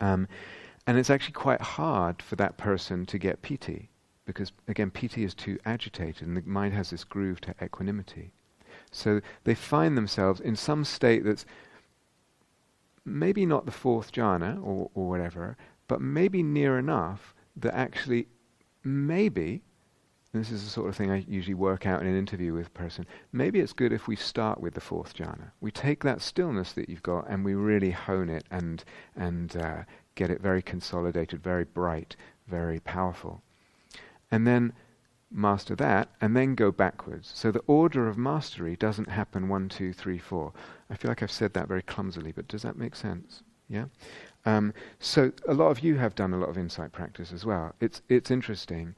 Um, 0.00 0.28
and 0.86 0.96
it's 0.96 1.10
actually 1.10 1.32
quite 1.32 1.60
hard 1.60 2.22
for 2.22 2.36
that 2.36 2.56
person 2.56 3.04
to 3.06 3.18
get 3.18 3.42
piti, 3.42 3.90
because 4.24 4.52
again, 4.68 4.90
piti 4.90 5.24
is 5.24 5.34
too 5.34 5.58
agitated, 5.66 6.26
and 6.26 6.36
the 6.36 6.42
mind 6.42 6.74
has 6.74 6.90
this 6.90 7.04
groove 7.04 7.40
to 7.42 7.54
equanimity. 7.62 8.30
So 8.90 9.20
they 9.44 9.54
find 9.54 9.96
themselves 9.96 10.40
in 10.40 10.56
some 10.56 10.84
state 10.84 11.24
that's 11.24 11.44
maybe 13.08 13.46
not 13.46 13.66
the 13.66 13.72
fourth 13.72 14.12
jhana 14.12 14.56
or, 14.62 14.90
or 14.94 15.08
whatever, 15.08 15.56
but 15.86 16.00
maybe 16.00 16.42
near 16.42 16.78
enough 16.78 17.34
that 17.56 17.74
actually 17.74 18.28
maybe 18.84 19.62
this 20.32 20.50
is 20.50 20.62
the 20.62 20.70
sort 20.70 20.88
of 20.88 20.96
thing 20.96 21.10
I 21.10 21.24
usually 21.26 21.54
work 21.54 21.86
out 21.86 22.02
in 22.02 22.06
an 22.06 22.16
interview 22.16 22.52
with 22.52 22.66
a 22.66 22.70
person. 22.70 23.06
Maybe 23.32 23.60
it's 23.60 23.72
good 23.72 23.92
if 23.92 24.06
we 24.06 24.14
start 24.14 24.60
with 24.60 24.74
the 24.74 24.80
fourth 24.80 25.14
jhana. 25.14 25.50
We 25.60 25.70
take 25.70 26.04
that 26.04 26.20
stillness 26.20 26.72
that 26.72 26.88
you've 26.88 27.02
got 27.02 27.28
and 27.28 27.44
we 27.44 27.54
really 27.54 27.90
hone 27.90 28.28
it 28.28 28.44
and 28.50 28.84
and 29.16 29.56
uh, 29.56 29.82
get 30.14 30.30
it 30.30 30.42
very 30.42 30.62
consolidated, 30.62 31.42
very 31.42 31.64
bright, 31.64 32.14
very 32.46 32.80
powerful, 32.80 33.42
and 34.30 34.46
then 34.46 34.74
master 35.30 35.74
that, 35.76 36.08
and 36.20 36.36
then 36.36 36.54
go 36.54 36.72
backwards. 36.72 37.30
So 37.34 37.50
the 37.50 37.62
order 37.66 38.08
of 38.08 38.16
mastery 38.16 38.76
doesn't 38.76 39.08
happen 39.08 39.48
one, 39.48 39.68
two, 39.68 39.92
three, 39.92 40.18
four. 40.18 40.52
I 40.90 40.96
feel 40.96 41.10
like 41.10 41.22
I've 41.22 41.30
said 41.30 41.54
that 41.54 41.68
very 41.68 41.82
clumsily, 41.82 42.32
but 42.32 42.48
does 42.48 42.62
that 42.62 42.76
make 42.76 42.96
sense? 42.96 43.42
Yeah. 43.68 43.86
Um, 44.46 44.72
so 44.98 45.32
a 45.46 45.54
lot 45.54 45.70
of 45.70 45.80
you 45.80 45.96
have 45.96 46.14
done 46.14 46.32
a 46.32 46.38
lot 46.38 46.48
of 46.48 46.56
insight 46.56 46.92
practice 46.92 47.32
as 47.32 47.44
well. 47.44 47.74
It's 47.80 48.00
it's 48.08 48.30
interesting. 48.30 48.94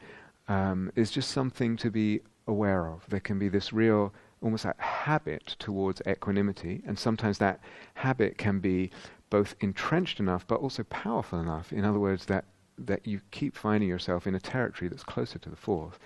Um, 0.49 0.93
it's 0.95 1.11
just 1.11 1.31
something 1.31 1.77
to 1.79 1.91
be 1.91 2.21
aware 2.47 2.89
of. 2.89 3.05
There 3.09 3.21
can 3.21 3.39
be 3.39 3.49
this 3.49 3.73
real, 3.73 4.13
almost 4.43 4.65
like 4.65 4.79
habit 4.79 5.57
towards 5.59 6.03
equanimity, 6.07 6.83
and 6.87 6.99
sometimes 6.99 7.39
that 7.39 7.61
habit 7.95 8.39
can 8.39 8.61
be 8.61 8.91
both 9.31 9.55
entrenched 9.61 10.21
enough, 10.21 10.47
but 10.47 10.61
also 10.61 10.83
powerful 10.85 11.41
enough. 11.41 11.73
In 11.73 11.85
other 11.85 11.99
words, 11.99 12.27
that 12.27 12.45
that 12.79 13.07
you 13.07 13.21
keep 13.31 13.57
finding 13.57 13.89
yourself 13.89 14.27
in 14.27 14.35
a 14.35 14.41
territory 14.41 14.89
that's 14.89 15.05
closer 15.05 15.39
to 15.39 15.51
the 15.51 15.57
fourth. 15.57 15.99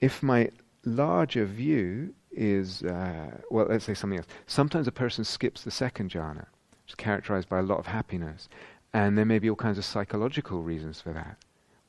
If 0.00 0.22
my 0.22 0.50
larger 0.84 1.44
view 1.44 2.14
is, 2.30 2.82
uh, 2.82 3.40
well, 3.50 3.66
let's 3.68 3.84
say 3.84 3.94
something 3.94 4.18
else. 4.18 4.28
Sometimes 4.46 4.86
a 4.86 4.92
person 4.92 5.24
skips 5.24 5.62
the 5.62 5.70
second 5.70 6.10
jhana, 6.10 6.46
which 6.82 6.90
is 6.90 6.94
characterized 6.96 7.48
by 7.48 7.58
a 7.60 7.62
lot 7.62 7.78
of 7.78 7.86
happiness, 7.86 8.48
and 8.92 9.16
there 9.16 9.24
may 9.24 9.38
be 9.38 9.48
all 9.48 9.56
kinds 9.56 9.78
of 9.78 9.84
psychological 9.84 10.62
reasons 10.62 11.00
for 11.00 11.12
that, 11.12 11.38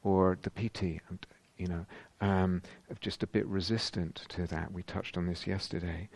or 0.03 0.37
the 0.41 0.49
piti, 0.49 1.01
you 1.57 1.67
know, 1.67 1.85
um, 2.21 2.61
just 2.99 3.23
a 3.23 3.27
bit 3.27 3.45
resistant 3.47 4.23
to 4.29 4.47
that. 4.47 4.71
We 4.71 4.83
touched 4.83 5.17
on 5.17 5.25
this 5.27 5.47
yesterday. 5.47 6.09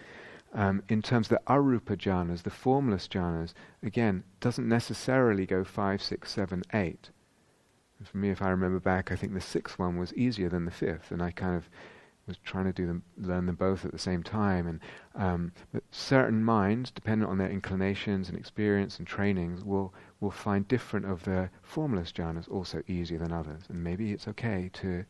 Um, 0.53 0.81
in 0.89 1.03
terms 1.03 1.27
of 1.27 1.37
the 1.37 1.53
arupa 1.53 1.95
jhanas, 1.95 2.41
the 2.41 2.49
formless 2.49 3.07
jhanas, 3.07 3.53
again, 3.83 4.23
doesn't 4.39 4.67
necessarily 4.67 5.45
go 5.45 5.63
five, 5.63 6.01
six, 6.01 6.31
seven, 6.31 6.63
eight. 6.73 7.11
For 8.03 8.17
me, 8.17 8.29
if 8.29 8.41
I 8.41 8.49
remember 8.49 8.79
back, 8.79 9.11
I 9.11 9.15
think 9.15 9.33
the 9.33 9.41
sixth 9.41 9.77
one 9.77 9.97
was 9.97 10.13
easier 10.13 10.49
than 10.49 10.65
the 10.65 10.71
fifth, 10.71 11.11
and 11.11 11.21
I 11.21 11.31
kind 11.31 11.55
of 11.55 11.69
was 12.25 12.37
trying 12.37 12.65
to 12.65 12.73
do 12.73 12.87
them, 12.87 13.03
learn 13.17 13.45
them 13.45 13.55
both 13.55 13.83
at 13.83 13.91
the 13.91 13.99
same 13.99 14.23
time. 14.23 14.67
And 14.67 14.79
um, 15.15 15.51
but 15.73 15.83
certain 15.91 16.43
minds, 16.43 16.91
dependent 16.91 17.29
on 17.29 17.37
their 17.37 17.49
inclinations 17.49 18.29
and 18.29 18.37
experience 18.37 18.99
and 18.99 19.07
trainings, 19.07 19.65
will 19.65 19.93
will 20.19 20.31
find 20.31 20.67
different 20.67 21.05
of 21.05 21.23
the 21.23 21.49
formless 21.61 22.11
jhanas 22.11 22.49
also 22.49 22.83
easier 22.87 23.17
than 23.17 23.33
others. 23.33 23.63
And 23.69 23.83
maybe 23.83 24.13
it's 24.13 24.27
okay 24.27 24.69
to 24.73 25.03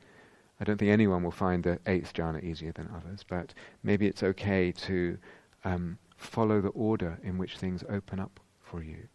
I 0.59 0.65
don't 0.65 0.77
think 0.77 0.91
anyone 0.91 1.23
will 1.23 1.31
find 1.31 1.63
the 1.63 1.79
eighth 1.85 2.13
jhana 2.13 2.43
easier 2.43 2.71
than 2.71 2.89
others, 2.93 3.23
but 3.27 3.53
maybe 3.83 4.07
it's 4.07 4.23
okay 4.23 4.71
to 4.71 5.17
um, 5.63 5.97
follow 6.17 6.59
the 6.59 6.69
order 6.69 7.17
in 7.23 7.37
which 7.37 7.57
things 7.57 7.83
open 7.89 8.19
up 8.19 8.39
for 8.61 8.83
you. 8.83 9.07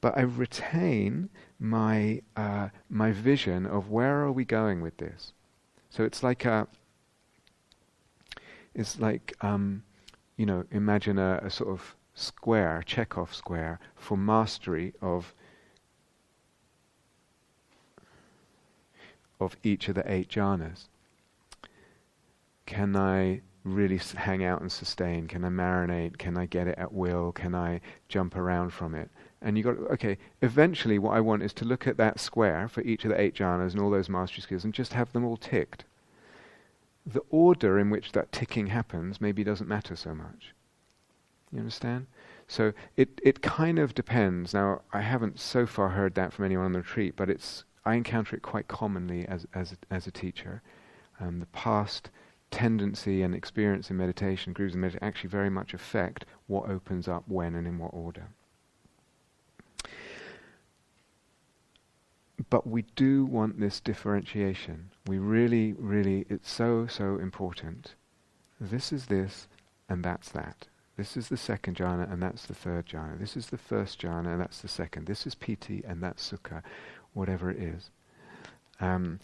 But 0.00 0.16
I 0.16 0.22
retain 0.22 1.28
my 1.58 2.22
uh, 2.36 2.68
my 2.88 3.12
vision 3.12 3.66
of 3.66 3.90
where 3.90 4.22
are 4.22 4.32
we 4.32 4.44
going 4.44 4.80
with 4.80 4.96
this. 4.96 5.32
So 5.90 6.04
it's 6.04 6.22
like 6.22 6.44
a 6.44 6.66
it's 8.74 8.98
like 8.98 9.34
um, 9.40 9.82
you 10.36 10.46
know 10.46 10.64
imagine 10.70 11.18
a, 11.18 11.40
a 11.42 11.50
sort 11.50 11.70
of 11.70 11.96
square, 12.14 12.82
Chekhov 12.84 13.34
square 13.34 13.78
for 13.96 14.16
mastery 14.16 14.94
of 15.00 15.34
of 19.40 19.56
each 19.62 19.88
of 19.88 19.94
the 19.94 20.12
eight 20.12 20.28
jhanas. 20.28 20.88
Can 22.66 22.94
I 22.94 23.40
really 23.64 23.98
hang 23.98 24.44
out 24.44 24.60
and 24.60 24.70
sustain? 24.70 25.26
Can 25.26 25.44
I 25.44 25.48
marinate? 25.48 26.18
Can 26.18 26.36
I 26.36 26.46
get 26.46 26.68
it 26.68 26.78
at 26.78 26.92
will? 26.92 27.32
Can 27.32 27.54
I 27.54 27.80
jump 28.08 28.36
around 28.36 28.70
from 28.72 28.94
it? 28.94 29.10
And 29.42 29.56
you 29.56 29.64
got 29.64 29.78
okay. 29.92 30.18
Eventually, 30.42 30.98
what 30.98 31.16
I 31.16 31.20
want 31.20 31.42
is 31.42 31.54
to 31.54 31.64
look 31.64 31.86
at 31.86 31.96
that 31.96 32.20
square 32.20 32.68
for 32.68 32.82
each 32.82 33.04
of 33.04 33.10
the 33.10 33.20
eight 33.20 33.34
jhanas 33.34 33.72
and 33.72 33.80
all 33.80 33.90
those 33.90 34.08
mastery 34.08 34.42
skills, 34.42 34.64
and 34.64 34.74
just 34.74 34.92
have 34.92 35.12
them 35.12 35.24
all 35.24 35.38
ticked. 35.38 35.84
The 37.06 37.22
order 37.30 37.78
in 37.78 37.88
which 37.88 38.12
that 38.12 38.32
ticking 38.32 38.66
happens 38.66 39.20
maybe 39.20 39.42
doesn't 39.42 39.68
matter 39.68 39.96
so 39.96 40.14
much. 40.14 40.54
You 41.52 41.60
understand? 41.60 42.06
So 42.48 42.72
it 42.96 43.20
it 43.24 43.40
kind 43.42 43.78
of 43.78 43.94
depends. 43.94 44.52
Now, 44.52 44.82
I 44.92 45.00
haven't 45.00 45.40
so 45.40 45.66
far 45.66 45.90
heard 45.90 46.14
that 46.16 46.32
from 46.32 46.44
anyone 46.44 46.66
on 46.66 46.72
the 46.72 46.80
retreat, 46.80 47.16
but 47.16 47.30
it's 47.30 47.64
I 47.84 47.94
encounter 47.94 48.36
it 48.36 48.42
quite 48.42 48.68
commonly 48.68 49.26
as 49.26 49.46
as 49.54 49.74
as 49.90 50.06
a 50.06 50.10
teacher. 50.10 50.62
Um, 51.18 51.40
the 51.40 51.46
past 51.46 52.10
tendency 52.50 53.22
and 53.22 53.34
experience 53.34 53.90
in 53.90 53.96
meditation, 53.96 54.52
grooves 54.52 54.74
in 54.74 54.80
meditation, 54.80 55.06
actually 55.06 55.30
very 55.30 55.50
much 55.50 55.72
affect 55.72 56.24
what 56.46 56.68
opens 56.68 57.08
up 57.08 57.24
when 57.26 57.54
and 57.54 57.66
in 57.66 57.78
what 57.78 57.94
order. 57.94 58.28
But 62.50 62.66
we 62.66 62.82
do 62.96 63.24
want 63.24 63.60
this 63.60 63.80
differentiation. 63.80 64.90
We 65.06 65.18
really, 65.18 65.72
really, 65.74 66.26
it's 66.28 66.50
so, 66.50 66.86
so 66.88 67.16
important. 67.16 67.94
This 68.60 68.92
is 68.92 69.06
this, 69.06 69.46
and 69.88 70.04
that's 70.04 70.30
that. 70.30 70.66
This 70.96 71.16
is 71.16 71.28
the 71.28 71.36
second 71.36 71.76
jhana, 71.76 72.12
and 72.12 72.22
that's 72.22 72.44
the 72.44 72.54
third 72.54 72.86
jhana. 72.86 73.18
This 73.18 73.36
is 73.36 73.46
the 73.46 73.56
first 73.56 74.02
jhana, 74.02 74.32
and 74.32 74.40
that's 74.40 74.60
the 74.60 74.68
second. 74.68 75.06
This 75.06 75.26
is 75.26 75.34
piti, 75.34 75.82
and 75.86 76.02
that's 76.02 76.30
sukha 76.30 76.62
whatever 77.12 77.50
it 77.50 77.58
is. 77.58 77.90
Um, 78.80 79.20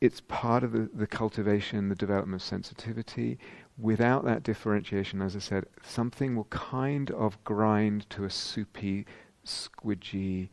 it's 0.00 0.20
part 0.20 0.64
of 0.64 0.72
the, 0.72 0.90
the 0.94 1.06
cultivation, 1.06 1.88
the 1.88 1.94
development 1.94 2.42
of 2.42 2.46
sensitivity. 2.46 3.38
Without 3.78 4.24
that 4.24 4.42
differentiation, 4.42 5.22
as 5.22 5.36
I 5.36 5.40
said, 5.40 5.66
something 5.82 6.34
will 6.34 6.44
kind 6.44 7.10
of 7.10 7.42
grind 7.44 8.08
to 8.10 8.24
a 8.24 8.30
soupy, 8.30 9.06
squidgy 9.44 10.48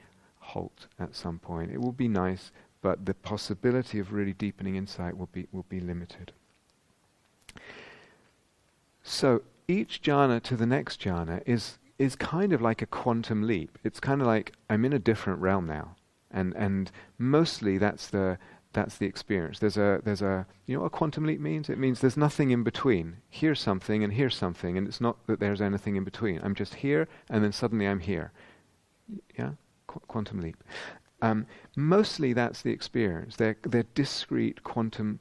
halt 0.53 0.87
at 0.99 1.15
some 1.15 1.39
point. 1.39 1.71
It 1.71 1.81
will 1.81 1.91
be 1.91 2.07
nice, 2.07 2.51
but 2.81 3.05
the 3.05 3.13
possibility 3.13 3.99
of 3.99 4.13
really 4.13 4.33
deepening 4.33 4.75
insight 4.75 5.17
will 5.17 5.29
be 5.31 5.47
will 5.51 5.65
be 5.69 5.79
limited. 5.79 6.31
So 9.03 9.41
each 9.67 10.01
jhana 10.01 10.41
to 10.43 10.55
the 10.55 10.65
next 10.65 11.01
jhana 11.01 11.41
is 11.45 11.77
is 11.97 12.15
kind 12.15 12.53
of 12.53 12.61
like 12.61 12.81
a 12.81 12.85
quantum 12.85 13.43
leap. 13.43 13.77
It's 13.83 13.99
kind 13.99 14.21
of 14.21 14.27
like 14.27 14.53
I'm 14.69 14.85
in 14.85 14.93
a 14.93 14.99
different 14.99 15.41
realm 15.41 15.65
now 15.65 15.95
and 16.31 16.53
and 16.55 16.91
mostly 17.17 17.77
that's 17.77 18.07
the 18.07 18.37
that's 18.71 18.97
the 18.97 19.07
experience. 19.07 19.59
There's 19.59 19.77
a 19.77 19.99
there's 20.03 20.21
a 20.21 20.45
you 20.67 20.75
know 20.75 20.81
what 20.81 20.87
a 20.87 20.91
quantum 20.91 21.25
leap 21.25 21.39
means? 21.39 21.69
It 21.69 21.79
means 21.79 22.01
there's 22.01 22.17
nothing 22.17 22.51
in 22.51 22.63
between. 22.63 23.17
Here's 23.29 23.59
something 23.59 24.03
and 24.03 24.13
here's 24.13 24.35
something, 24.35 24.77
and 24.77 24.87
it's 24.87 25.01
not 25.01 25.17
that 25.27 25.39
there's 25.39 25.61
anything 25.61 25.95
in 25.95 26.03
between. 26.03 26.39
I'm 26.43 26.55
just 26.55 26.75
here, 26.75 27.07
and 27.29 27.43
then 27.43 27.51
suddenly 27.51 27.87
I'm 27.87 27.99
here. 27.99 28.31
Yeah, 29.37 29.51
Qu- 29.89 30.01
quantum 30.07 30.39
leap. 30.39 30.63
Um, 31.21 31.47
mostly 31.75 32.31
that's 32.33 32.61
the 32.61 32.71
experience. 32.71 33.35
They're 33.35 33.57
they're 33.63 33.95
discrete 33.95 34.63
quantum 34.63 35.19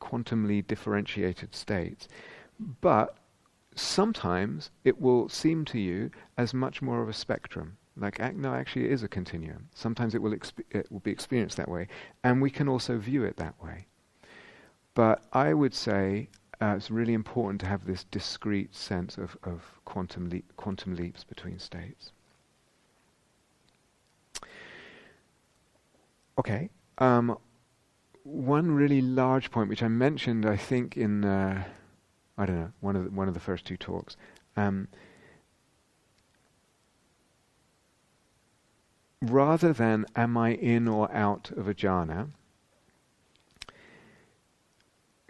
quantumly 0.00 0.66
differentiated 0.66 1.54
states, 1.54 2.08
but 2.80 3.16
sometimes 3.74 4.70
it 4.84 5.00
will 5.00 5.28
seem 5.28 5.64
to 5.66 5.78
you 5.78 6.10
as 6.38 6.54
much 6.54 6.80
more 6.80 7.02
of 7.02 7.08
a 7.08 7.12
spectrum. 7.24 7.76
Like, 7.96 8.18
no, 8.36 8.54
actually, 8.54 8.84
it 8.84 8.92
is 8.92 9.02
a 9.02 9.08
continuum. 9.08 9.68
Sometimes 9.74 10.14
it 10.14 10.20
will, 10.20 10.32
exp- 10.32 10.70
it 10.70 10.90
will 10.92 11.00
be 11.00 11.10
experienced 11.10 11.56
that 11.56 11.68
way, 11.68 11.88
and 12.22 12.42
we 12.42 12.50
can 12.50 12.68
also 12.68 12.98
view 12.98 13.24
it 13.24 13.36
that 13.38 13.54
way. 13.62 13.86
But 14.94 15.24
I 15.32 15.54
would 15.54 15.74
say 15.74 16.28
uh, 16.60 16.74
it's 16.76 16.90
really 16.90 17.14
important 17.14 17.60
to 17.62 17.66
have 17.66 17.86
this 17.86 18.04
discrete 18.04 18.74
sense 18.74 19.16
of, 19.16 19.36
of 19.42 19.62
quantum, 19.86 20.30
quantum 20.56 20.94
leaps 20.94 21.24
between 21.24 21.58
states. 21.58 22.12
Okay. 26.38 26.70
Um, 26.98 27.38
one 28.24 28.70
really 28.72 29.00
large 29.00 29.50
point, 29.50 29.68
which 29.68 29.82
I 29.82 29.88
mentioned, 29.88 30.44
I 30.46 30.56
think, 30.56 30.96
in 30.96 31.24
uh, 31.24 31.64
I 32.36 32.46
don't 32.46 32.56
know 32.56 32.72
one 32.80 32.96
of 32.96 33.04
the, 33.04 33.10
one 33.10 33.28
of 33.28 33.34
the 33.34 33.40
first 33.40 33.64
two 33.64 33.76
talks, 33.76 34.16
um, 34.56 34.88
rather 39.22 39.72
than 39.72 40.06
am 40.14 40.36
I 40.36 40.52
in 40.54 40.88
or 40.88 41.12
out 41.12 41.50
of 41.56 41.68
a 41.68 41.74
jhana, 41.74 42.28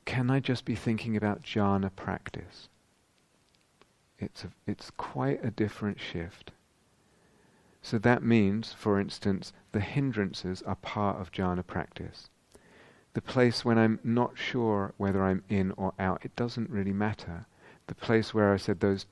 can 0.04 0.30
I 0.30 0.40
just 0.40 0.64
be 0.64 0.74
thinking 0.74 1.16
about 1.16 1.42
jhana 1.42 1.94
practice? 1.94 2.68
It's, 4.18 4.44
a, 4.44 4.50
it's 4.66 4.90
quite 4.90 5.44
a 5.44 5.50
different 5.50 6.00
shift. 6.00 6.52
So 7.82 7.98
that 7.98 8.22
means, 8.22 8.72
for 8.72 8.98
instance, 8.98 9.52
the 9.76 9.80
hindrances 9.80 10.62
are 10.62 10.76
part 10.76 11.20
of 11.20 11.30
jhana 11.30 11.62
practice. 11.66 12.30
The 13.12 13.20
place 13.20 13.62
when 13.62 13.76
I'm 13.76 14.00
not 14.02 14.38
sure 14.38 14.94
whether 14.96 15.22
I'm 15.22 15.44
in 15.50 15.72
or 15.72 15.92
out, 15.98 16.24
it 16.24 16.34
doesn't 16.34 16.70
really 16.70 16.94
matter. 16.94 17.44
The 17.86 17.94
place 17.94 18.32
where 18.32 18.54
I 18.54 18.56
said 18.56 18.80
those 18.80 19.04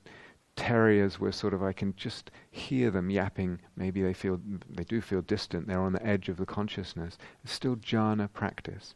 terriers 0.55 1.19
were 1.19 1.31
sort 1.31 1.53
of 1.53 1.61
I 1.61 1.71
can 1.71 1.93
just 1.95 2.31
hear 2.49 2.89
them 2.89 3.11
yapping. 3.11 3.59
Maybe 3.75 4.01
they 4.01 4.15
feel 4.15 4.41
they 4.67 4.85
do 4.85 5.01
feel 5.01 5.21
distant. 5.21 5.67
They're 5.67 5.79
on 5.79 5.93
the 5.93 6.03
edge 6.03 6.29
of 6.29 6.37
the 6.37 6.47
consciousness. 6.47 7.19
It's 7.43 7.53
still 7.53 7.75
jhana 7.75 8.27
practice. 8.33 8.95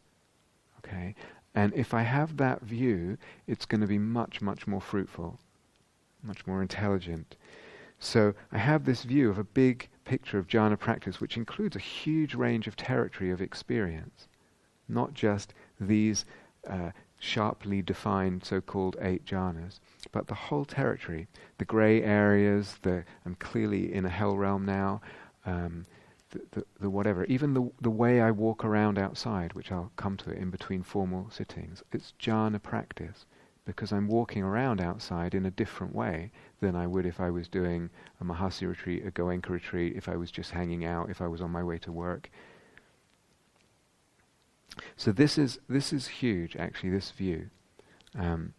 Okay, 0.80 1.14
and 1.54 1.72
if 1.76 1.94
I 1.94 2.02
have 2.02 2.38
that 2.38 2.64
view, 2.64 3.20
it's 3.46 3.68
going 3.68 3.82
to 3.82 3.88
be 3.88 4.00
much 4.00 4.42
much 4.42 4.66
more 4.66 4.82
fruitful, 4.82 5.40
much 6.24 6.48
more 6.48 6.64
intelligent. 6.64 7.36
So 8.00 8.34
I 8.52 8.58
have 8.58 8.86
this 8.86 9.04
view 9.04 9.30
of 9.30 9.38
a 9.38 9.44
big 9.44 9.88
picture 10.10 10.40
of 10.40 10.48
jhana 10.48 10.78
practice, 10.78 11.22
which 11.22 11.38
includes 11.38 11.76
a 11.76 11.88
huge 12.02 12.34
range 12.34 12.66
of 12.68 12.76
territory 12.76 13.30
of 13.30 13.42
experience, 13.42 14.28
not 14.88 15.14
just 15.14 15.54
these 15.80 16.26
uh, 16.68 16.90
sharply 17.20 17.84
defined 17.84 18.44
so-called 18.44 18.98
eight 19.02 19.24
jhanas, 19.24 19.80
but 20.12 20.26
the 20.26 20.34
whole 20.34 20.66
territory, 20.66 21.28
the 21.60 21.66
grey 21.66 22.02
areas, 22.02 22.80
the 22.82 23.04
I'm 23.24 23.36
clearly 23.36 23.94
in 23.94 24.04
a 24.04 24.10
hell 24.10 24.36
realm 24.36 24.66
now, 24.66 25.00
um, 25.46 25.86
the, 26.32 26.42
the, 26.54 26.66
the, 26.82 26.90
whatever, 26.90 27.26
even 27.26 27.54
the 27.54 27.70
the 27.80 27.92
way 27.92 28.20
I 28.20 28.32
walk 28.32 28.66
around 28.66 28.98
outside, 28.98 29.54
which 29.54 29.72
I'll 29.72 29.92
come 29.96 30.18
to 30.18 30.32
in 30.32 30.50
between 30.50 30.82
formal 30.82 31.30
sittings, 31.30 31.84
it's 31.92 32.14
jhana 32.20 32.60
practice 32.60 33.28
because 33.70 33.94
I'm 33.94 34.08
walking 34.08 34.42
around 34.42 34.82
outside 34.82 35.36
in 35.36 35.46
a 35.46 35.52
different 35.52 35.94
way 35.94 36.32
than 36.60 36.76
I 36.76 36.88
would 36.88 37.06
if 37.06 37.20
I 37.20 37.30
was 37.30 37.48
doing 37.48 37.92
a 38.20 38.24
Mahasi 38.24 38.68
retreat, 38.68 39.06
a 39.06 39.12
Goenka 39.12 39.50
retreat, 39.50 39.94
if 39.96 40.10
I 40.10 40.16
was 40.16 40.32
just 40.32 40.50
hanging 40.50 40.86
out, 40.86 41.12
if 41.12 41.22
I 41.22 41.28
was 41.28 41.40
on 41.40 41.52
my 41.52 41.64
way 41.64 41.78
to 41.80 41.92
work. 41.92 42.32
So 44.98 45.12
this 45.12 45.38
is 45.38 45.60
this 45.70 45.94
is 45.94 46.08
huge, 46.08 46.56
actually. 46.56 46.90
This 46.90 47.12
view. 47.12 47.52
Um, 48.18 48.54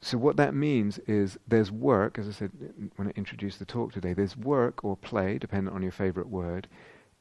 so 0.00 0.16
what 0.16 0.38
that 0.38 0.54
means 0.54 0.98
is 1.00 1.38
there's 1.46 1.70
work, 1.70 2.18
as 2.18 2.26
I 2.26 2.32
said 2.32 2.50
when 2.96 3.08
I 3.08 3.12
introduced 3.14 3.58
the 3.58 3.66
talk 3.66 3.92
today. 3.92 4.14
There's 4.14 4.38
work 4.38 4.82
or 4.82 4.96
play, 4.96 5.36
depending 5.36 5.74
on 5.74 5.82
your 5.82 5.92
favorite 5.92 6.30
word, 6.30 6.66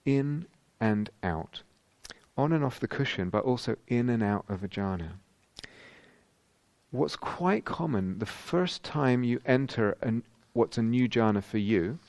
in 0.06 0.48
and 0.80 1.10
out, 1.22 1.64
on 2.38 2.54
and 2.54 2.64
off 2.64 2.80
the 2.80 2.88
cushion, 2.88 3.30
but 3.30 3.44
also 3.44 3.76
in 3.88 4.10
and 4.10 4.24
out 4.24 4.46
of 4.48 4.64
a 4.64 4.70
jhana. 4.70 5.16
What's 6.92 7.16
quite 7.16 7.66
common, 7.66 8.20
the 8.20 8.26
first 8.26 8.84
time 8.84 9.24
you 9.24 9.42
enter 9.46 9.98
an, 10.02 10.24
what's 10.54 10.78
a 10.78 10.82
new 10.82 11.08
jhana 11.08 11.44
for 11.44 11.58
you, 11.58 12.00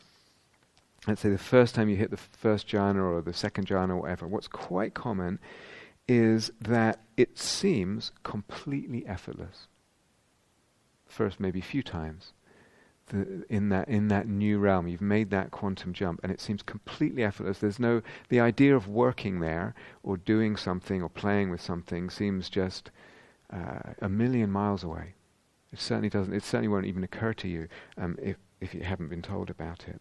let's 1.06 1.20
say 1.20 1.30
the 1.30 1.38
first 1.38 1.74
time 1.74 1.88
you 1.88 1.96
hit 1.96 2.10
the 2.10 2.16
first 2.16 2.68
jhana 2.68 3.02
or 3.02 3.22
the 3.22 3.32
second 3.32 3.66
jhana 3.66 3.90
or 3.90 3.96
whatever, 3.96 4.26
what's 4.26 4.48
quite 4.48 4.92
common 4.92 5.38
is 6.08 6.50
that 6.60 7.00
it 7.16 7.38
seems 7.38 8.10
completely 8.24 9.06
effortless. 9.06 9.68
First, 11.06 11.38
maybe 11.38 11.60
a 11.60 11.62
few 11.62 11.82
times. 11.82 12.32
The, 13.08 13.44
in 13.48 13.68
that 13.68 13.88
in 13.88 14.08
that 14.08 14.28
new 14.28 14.58
realm, 14.58 14.88
you've 14.88 15.02
made 15.02 15.30
that 15.30 15.50
quantum 15.50 15.92
jump, 15.92 16.20
and 16.22 16.32
it 16.32 16.40
seems 16.40 16.62
completely 16.62 17.22
effortless. 17.22 17.58
There's 17.58 17.78
no 17.78 18.00
the 18.28 18.40
idea 18.40 18.74
of 18.74 18.88
working 18.88 19.40
there 19.40 19.74
or 20.02 20.16
doing 20.16 20.56
something 20.56 21.02
or 21.02 21.08
playing 21.08 21.50
with 21.50 21.60
something 21.60 22.10
seems 22.10 22.48
just 22.48 22.90
uh, 23.52 23.92
a 24.00 24.08
million 24.08 24.50
miles 24.50 24.82
away. 24.82 25.14
It 25.72 25.80
certainly 25.80 26.08
doesn't. 26.08 26.34
It 26.34 26.44
certainly 26.44 26.68
won't 26.68 26.86
even 26.86 27.04
occur 27.04 27.32
to 27.34 27.48
you 27.48 27.68
um, 27.98 28.18
if 28.22 28.36
if 28.60 28.74
you 28.74 28.82
haven't 28.82 29.08
been 29.08 29.22
told 29.22 29.50
about 29.50 29.88
it. 29.88 30.00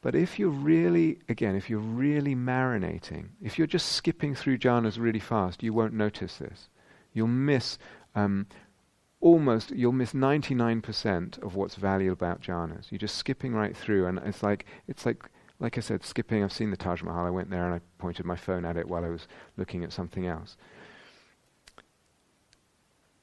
But 0.00 0.16
if 0.16 0.38
you're 0.38 0.48
really, 0.48 1.20
again, 1.28 1.54
if 1.54 1.70
you're 1.70 1.78
really 1.78 2.34
marinating, 2.34 3.28
if 3.40 3.56
you're 3.56 3.68
just 3.68 3.92
skipping 3.92 4.34
through 4.34 4.58
jhanas 4.58 4.98
really 4.98 5.20
fast, 5.20 5.62
you 5.62 5.72
won't 5.72 5.94
notice 5.94 6.38
this. 6.38 6.68
You'll 7.12 7.28
miss 7.28 7.78
um, 8.16 8.46
almost, 9.20 9.70
you'll 9.70 9.92
miss 9.92 10.12
99% 10.12 11.40
of 11.40 11.54
what's 11.54 11.76
valuable 11.76 12.14
about 12.14 12.42
jhanas. 12.42 12.90
You're 12.90 12.98
just 12.98 13.14
skipping 13.14 13.54
right 13.54 13.76
through, 13.76 14.06
and 14.06 14.18
it's 14.24 14.42
like, 14.42 14.66
it's 14.88 15.06
like, 15.06 15.24
like 15.60 15.78
I 15.78 15.80
said, 15.80 16.04
skipping. 16.04 16.42
I've 16.42 16.52
seen 16.52 16.72
the 16.72 16.76
Taj 16.76 17.02
Mahal. 17.02 17.24
I 17.24 17.30
went 17.30 17.50
there 17.50 17.64
and 17.64 17.74
I 17.74 17.80
pointed 17.98 18.26
my 18.26 18.34
phone 18.34 18.64
at 18.64 18.76
it 18.76 18.88
while 18.88 19.04
I 19.04 19.08
was 19.08 19.28
looking 19.56 19.84
at 19.84 19.92
something 19.92 20.26
else 20.26 20.56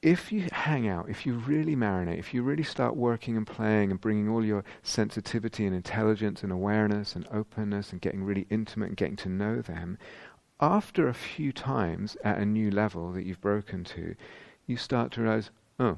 if 0.02 0.32
you 0.32 0.48
hang 0.52 0.88
out, 0.88 1.10
if 1.10 1.26
you 1.26 1.34
really 1.34 1.76
marinate, 1.76 2.20
if 2.20 2.34
you 2.34 2.42
really 2.42 2.64
start 2.64 2.96
working 2.96 3.36
and 3.36 3.46
playing 3.46 3.92
and 3.92 4.00
bringing 4.00 4.30
all 4.30 4.46
your 4.46 4.64
sensitivity 4.82 5.66
and 5.66 5.76
intelligence 5.76 6.42
and 6.42 6.52
awareness 6.52 7.16
and 7.16 7.28
openness 7.32 7.92
and 7.92 8.00
getting 8.00 8.24
really 8.24 8.48
intimate 8.50 8.88
and 8.88 8.98
getting 8.98 9.18
to 9.18 9.30
know 9.30 9.62
them, 9.62 9.98
after 10.62 11.08
a 11.08 11.14
few 11.14 11.52
times 11.52 12.16
at 12.24 12.38
a 12.38 12.46
new 12.46 12.72
level 12.72 13.12
that 13.12 13.26
you've 13.26 13.42
broken 13.42 13.84
to, 13.84 14.16
you 14.68 14.78
start 14.78 15.12
to 15.12 15.22
realize, 15.22 15.52
oh, 15.80 15.98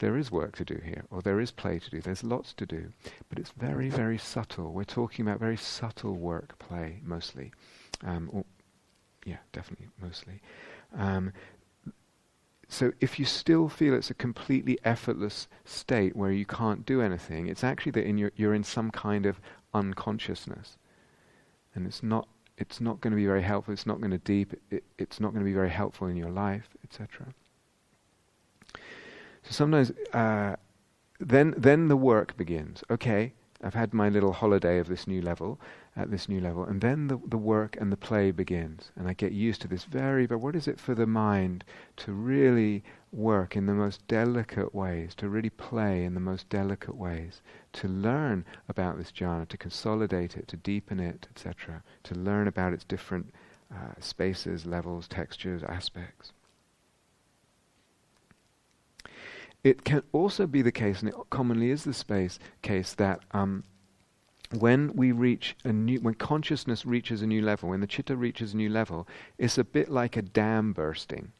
there 0.00 0.16
is 0.16 0.30
work 0.30 0.56
to 0.56 0.64
do 0.64 0.80
here, 0.84 1.04
or 1.10 1.22
there 1.22 1.40
is 1.40 1.50
play 1.50 1.78
to 1.78 1.90
do, 1.90 2.00
there's 2.00 2.24
lots 2.24 2.52
to 2.54 2.66
do. 2.66 2.92
But 3.28 3.38
it's 3.38 3.52
very, 3.52 3.88
very 3.88 4.18
subtle. 4.18 4.72
We're 4.72 4.84
talking 4.84 5.26
about 5.26 5.38
very 5.38 5.56
subtle 5.56 6.14
work, 6.14 6.58
play, 6.58 7.00
mostly. 7.04 7.52
Um, 8.04 8.28
or, 8.32 8.44
yeah, 9.24 9.36
definitely, 9.52 9.88
mostly. 10.00 10.40
Um, 10.96 11.32
so 12.72 12.92
if 13.00 13.18
you 13.18 13.24
still 13.24 13.68
feel 13.68 13.94
it's 13.94 14.10
a 14.10 14.14
completely 14.14 14.78
effortless 14.84 15.48
state 15.64 16.14
where 16.14 16.30
you 16.30 16.46
can't 16.46 16.86
do 16.86 17.02
anything, 17.02 17.48
it's 17.48 17.64
actually 17.64 17.90
that 17.92 18.06
in 18.06 18.16
your, 18.16 18.30
you're 18.36 18.54
in 18.54 18.62
some 18.62 18.92
kind 18.92 19.26
of 19.26 19.40
unconsciousness. 19.74 20.78
And 21.74 21.84
it's 21.84 22.00
not, 22.00 22.28
it's 22.58 22.80
not 22.80 23.00
going 23.00 23.10
to 23.10 23.16
be 23.16 23.26
very 23.26 23.42
helpful, 23.42 23.74
it's 23.74 23.86
not 23.86 23.98
going 23.98 24.12
to 24.12 24.18
deep, 24.18 24.54
it, 24.70 24.84
it's 24.98 25.18
not 25.18 25.32
going 25.32 25.44
to 25.44 25.48
be 25.48 25.52
very 25.52 25.68
helpful 25.68 26.06
in 26.06 26.16
your 26.16 26.30
life, 26.30 26.68
etc. 26.84 27.26
So 29.42 29.50
sometimes, 29.50 29.90
uh, 30.12 30.54
then, 31.18 31.54
then 31.56 31.88
the 31.88 31.96
work 31.96 32.36
begins. 32.36 32.84
Okay, 32.88 33.32
I've 33.64 33.74
had 33.74 33.92
my 33.92 34.08
little 34.08 34.32
holiday 34.32 34.78
of 34.78 34.86
this 34.86 35.08
new 35.08 35.20
level, 35.20 35.58
at 36.00 36.10
this 36.10 36.28
new 36.30 36.40
level, 36.40 36.64
and 36.64 36.80
then 36.80 37.08
the, 37.08 37.20
the 37.26 37.36
work 37.36 37.76
and 37.78 37.92
the 37.92 37.96
play 37.96 38.30
begins. 38.30 38.90
And 38.96 39.06
I 39.06 39.12
get 39.12 39.32
used 39.32 39.60
to 39.62 39.68
this 39.68 39.84
very, 39.84 40.26
but 40.26 40.38
what 40.38 40.56
is 40.56 40.66
it 40.66 40.80
for 40.80 40.94
the 40.94 41.06
mind 41.06 41.62
to 41.96 42.12
really 42.12 42.82
work 43.12 43.54
in 43.54 43.66
the 43.66 43.74
most 43.74 44.06
delicate 44.08 44.74
ways, 44.74 45.14
to 45.16 45.28
really 45.28 45.50
play 45.50 46.04
in 46.04 46.14
the 46.14 46.20
most 46.20 46.48
delicate 46.48 46.96
ways, 46.96 47.42
to 47.74 47.86
learn 47.86 48.46
about 48.68 48.96
this 48.96 49.12
jhana, 49.12 49.46
to 49.48 49.58
consolidate 49.58 50.36
it, 50.36 50.48
to 50.48 50.56
deepen 50.56 50.98
it, 50.98 51.28
etc., 51.30 51.82
to 52.04 52.14
learn 52.14 52.48
about 52.48 52.72
its 52.72 52.84
different 52.84 53.34
uh, 53.72 53.92
spaces, 54.00 54.64
levels, 54.64 55.06
textures, 55.06 55.62
aspects. 55.64 56.32
It 59.62 59.84
can 59.84 60.02
also 60.12 60.46
be 60.46 60.62
the 60.62 60.72
case, 60.72 61.00
and 61.00 61.10
it 61.10 61.14
commonly 61.28 61.70
is 61.70 61.84
the 61.84 61.92
space 61.92 62.38
case 62.62 62.94
that 62.94 63.20
um, 63.32 63.64
when 64.58 64.94
we 64.94 65.12
reach 65.12 65.54
a 65.64 65.72
new, 65.72 66.00
when 66.00 66.14
consciousness 66.14 66.84
reaches 66.84 67.22
a 67.22 67.26
new 67.26 67.42
level, 67.42 67.68
when 67.68 67.80
the 67.80 67.86
chitta 67.86 68.16
reaches 68.16 68.52
a 68.52 68.56
new 68.56 68.68
level, 68.68 69.06
it's 69.38 69.58
a 69.58 69.64
bit 69.64 69.88
like 69.88 70.16
a 70.16 70.22
dam 70.22 70.72
bursting. 70.72 71.32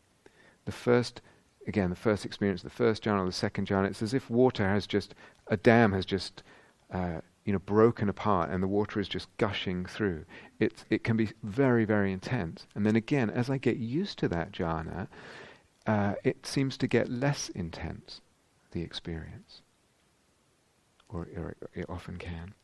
The 0.64 0.72
first, 0.72 1.20
again, 1.66 1.90
the 1.90 1.96
first 1.96 2.24
experience, 2.24 2.62
the 2.62 2.70
first 2.70 3.02
jhana, 3.02 3.26
the 3.26 3.32
second 3.32 3.66
jhana, 3.66 3.88
it's 3.88 4.02
as 4.02 4.14
if 4.14 4.30
water 4.30 4.68
has 4.68 4.86
just, 4.86 5.14
a 5.48 5.56
dam 5.56 5.92
has 5.92 6.06
just, 6.06 6.44
uh, 6.92 7.20
you 7.44 7.52
know, 7.52 7.58
broken 7.58 8.08
apart 8.08 8.50
and 8.50 8.62
the 8.62 8.68
water 8.68 9.00
is 9.00 9.08
just 9.08 9.26
gushing 9.38 9.86
through. 9.86 10.24
It, 10.61 10.84
it 10.88 11.02
can 11.02 11.16
be 11.16 11.30
very, 11.42 11.84
very 11.84 12.12
intense. 12.12 12.66
And 12.76 12.86
then 12.86 12.94
again, 12.94 13.28
as 13.28 13.50
I 13.50 13.58
get 13.58 13.78
used 13.78 14.18
to 14.20 14.28
that 14.28 14.52
jhana, 14.52 15.08
uh, 15.84 16.14
it 16.22 16.46
seems 16.46 16.76
to 16.76 16.86
get 16.86 17.08
less 17.08 17.48
intense, 17.48 18.20
the 18.70 18.82
experience. 18.82 19.62
Or, 21.08 21.26
or 21.36 21.56
it 21.74 21.86
often 21.88 22.16
can. 22.16 22.54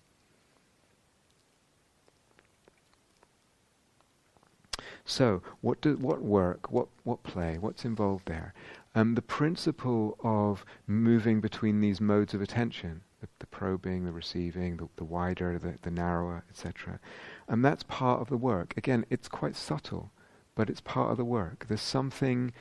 So, 5.09 5.41
what 5.61 5.81
do, 5.81 5.97
what 5.97 6.21
work, 6.21 6.73
what 6.73 6.89
what 7.05 7.23
play, 7.23 7.59
what's 7.59 7.85
involved 7.85 8.27
there? 8.27 8.53
Um, 8.97 9.15
the 9.15 9.23
principle 9.23 10.19
of 10.25 10.65
moving 10.89 11.41
between 11.41 11.81
these 11.81 12.01
modes 12.01 12.35
of 12.35 12.43
attention, 12.43 13.03
the, 13.21 13.29
the 13.39 13.47
probing, 13.47 14.05
the 14.05 14.11
receiving, 14.11 14.77
the, 14.79 14.89
the 14.97 15.05
wider, 15.05 15.59
the, 15.61 15.75
the 15.83 15.93
narrower, 15.93 16.45
etc. 16.51 16.99
And 17.47 17.65
that's 17.65 17.85
part 17.85 18.21
of 18.21 18.29
the 18.29 18.37
work. 18.37 18.75
Again, 18.77 19.07
it's 19.09 19.29
quite 19.29 19.55
subtle, 19.55 20.11
but 20.57 20.69
it's 20.69 20.81
part 20.81 21.13
of 21.13 21.19
the 21.19 21.25
work. 21.25 21.67
There's 21.69 21.81
something 21.81 22.53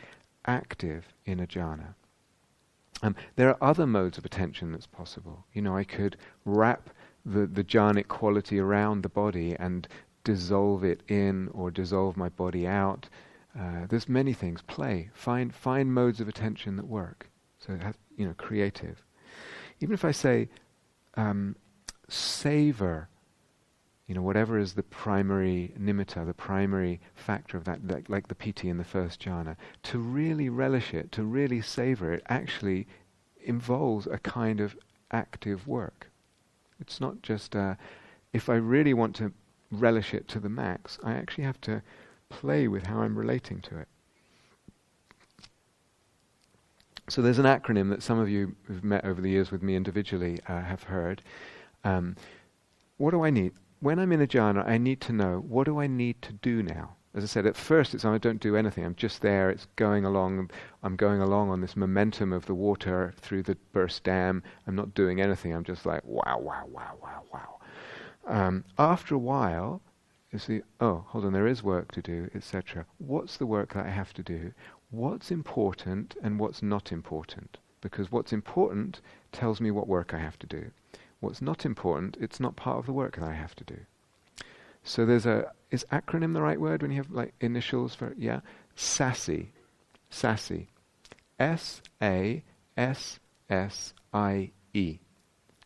active 0.46 1.14
in 1.26 1.40
a 1.40 1.48
jhana. 1.48 1.96
Um, 3.02 3.16
there 3.38 3.50
are 3.50 3.58
other 3.60 3.88
modes 3.88 4.20
of 4.20 4.26
attention 4.26 4.72
that's 4.72 4.88
possible. 4.88 5.46
You 5.52 5.64
know, 5.64 5.76
I 5.76 5.84
could 5.84 6.16
wrap 6.46 6.92
the, 7.26 7.48
the 7.48 7.64
jhanic 7.64 8.08
quality 8.08 8.60
around 8.60 9.02
the 9.02 9.10
body 9.10 9.56
and 9.58 9.88
dissolve 10.26 10.84
it 10.84 11.02
in 11.08 11.48
or 11.54 11.72
dissolve 11.72 12.18
my 12.18 12.28
body 12.28 12.68
out. 12.68 13.08
Uh, 13.58 13.86
there's 13.88 14.10
many 14.10 14.34
things. 14.34 14.62
Play. 14.64 15.10
Find 15.14 15.56
find 15.56 15.94
modes 15.94 16.20
of 16.20 16.28
attention 16.28 16.76
that 16.76 16.88
work. 16.88 17.30
So 17.60 17.78
has, 17.78 17.96
you 18.18 18.28
know, 18.28 18.34
creative. 18.38 19.06
Even 19.80 19.94
if 19.94 20.04
I 20.04 20.12
say 20.12 20.50
um, 21.16 21.56
savor 22.10 23.08
you 24.08 24.14
know, 24.14 24.22
whatever 24.22 24.60
is 24.60 24.74
the 24.74 24.84
primary 24.84 25.74
nimitta, 25.80 26.26
the 26.26 26.34
primary 26.34 27.02
factor 27.16 27.58
of 27.58 27.64
that, 27.64 27.88
like, 27.88 28.08
like 28.08 28.28
the 28.28 28.36
piti 28.36 28.70
in 28.70 28.78
the 28.78 28.84
first 28.84 29.20
jhana, 29.20 29.56
to 29.84 29.98
really 29.98 30.48
relish 30.48 30.94
it, 30.94 31.12
to 31.14 31.24
really 31.24 31.60
savor 31.60 32.14
it, 32.14 32.22
actually 32.30 32.88
involves 33.44 34.06
a 34.06 34.20
kind 34.20 34.60
of 34.60 34.78
active 35.12 35.68
work. 35.68 36.12
It's 36.80 37.02
not 37.02 37.24
just, 37.24 37.56
uh, 37.56 37.76
if 38.32 38.48
I 38.48 38.56
really 38.56 38.94
want 38.94 39.16
to 39.16 39.34
relish 39.72 40.14
it 40.14 40.28
to 40.30 40.40
the 40.40 40.50
max, 40.50 40.98
I 41.04 41.14
actually 41.14 41.46
have 41.46 41.62
to 41.62 41.82
play 42.30 42.68
with 42.68 42.86
how 42.86 43.02
I'm 43.02 43.18
relating 43.18 43.62
to 43.62 43.80
it. 43.80 43.88
So 47.08 47.22
there's 47.22 47.40
an 47.40 47.46
acronym 47.46 47.90
that 47.92 48.02
some 48.02 48.18
of 48.18 48.30
you 48.30 48.56
who've 48.64 48.84
met 48.84 49.06
over 49.06 49.22
the 49.22 49.30
years 49.30 49.52
with 49.52 49.62
me 49.62 49.76
individually 49.76 50.40
uh, 50.48 50.62
have 50.62 50.84
heard. 50.84 51.22
Um, 51.84 52.16
what 52.98 53.12
do 53.12 53.24
I 53.24 53.30
need? 53.30 53.54
when 53.86 54.00
I'm 54.00 54.12
in 54.12 54.22
a 54.22 54.26
jhana, 54.26 54.68
I 54.68 54.80
need 54.80 55.00
to 55.02 55.14
know 55.14 55.44
what 55.48 55.66
do 55.66 55.80
I 55.80 55.86
need 55.86 56.20
to 56.24 56.34
do 56.34 56.64
now. 56.64 56.96
As 57.14 57.24
I 57.24 57.28
said, 57.28 57.46
at 57.46 57.56
first 57.56 57.94
it's 57.94 58.04
I 58.04 58.18
don't 58.18 58.42
do 58.42 58.56
anything. 58.56 58.84
I'm 58.84 58.96
just 58.96 59.22
there. 59.22 59.52
It's 59.52 59.68
going 59.76 60.04
along. 60.04 60.50
I'm 60.82 60.96
going 60.96 61.22
along 61.22 61.50
on 61.50 61.62
this 61.62 61.76
momentum 61.76 62.34
of 62.34 62.48
the 62.48 62.56
water 62.56 63.14
through 63.22 63.44
the 63.44 63.56
burst 63.74 64.04
dam. 64.04 64.42
I'm 64.66 64.76
not 64.76 64.96
doing 64.96 65.22
anything. 65.22 65.54
I'm 65.54 65.64
just 65.64 65.86
like 65.86 66.04
wow, 66.04 66.40
wow, 66.40 66.66
wow, 66.68 66.98
wow, 67.00 67.22
wow. 67.32 67.55
Um, 68.26 68.64
after 68.78 69.16
a 69.16 69.20
while, 69.20 69.82
you 70.32 70.40
see, 70.40 70.62
oh, 70.80 71.06
hold 71.08 71.26
on, 71.26 71.34
there 71.34 71.48
is 71.48 71.64
work 71.64 71.92
to 71.94 72.02
do, 72.02 72.30
etc. 72.36 72.86
What's 72.98 73.38
the 73.38 73.46
work 73.46 73.74
that 73.74 73.86
I 73.86 73.90
have 73.90 74.14
to 74.16 74.24
do? 74.24 74.54
What's 74.90 75.32
important 75.32 76.16
and 76.22 76.40
what's 76.40 76.62
not 76.62 76.92
important? 76.92 77.58
Because 77.82 78.12
what's 78.12 78.34
important 78.34 79.02
tells 79.32 79.62
me 79.62 79.72
what 79.72 79.88
work 79.88 80.14
I 80.14 80.20
have 80.20 80.40
to 80.40 80.48
do. 80.48 80.72
What's 81.20 81.42
not 81.42 81.66
important, 81.66 82.18
it's 82.20 82.40
not 82.40 82.56
part 82.56 82.80
of 82.80 82.86
the 82.86 82.94
work 82.94 83.16
that 83.16 83.24
I 83.24 83.34
have 83.34 83.56
to 83.56 83.64
do. 83.64 83.78
So 84.84 85.06
there's 85.06 85.26
a, 85.26 85.52
is 85.72 85.86
acronym 85.92 86.34
the 86.34 86.42
right 86.42 86.60
word 86.60 86.82
when 86.82 86.92
you 86.92 86.98
have 86.98 87.12
like 87.12 87.34
initials 87.42 87.96
for, 87.96 88.14
yeah? 88.18 88.42
SASSY. 88.76 89.52
SASSY. 90.10 90.68
S 91.40 91.82
A 92.02 92.44
S 92.78 93.20
S 93.50 93.94
I 94.14 94.52
E. 94.74 95.00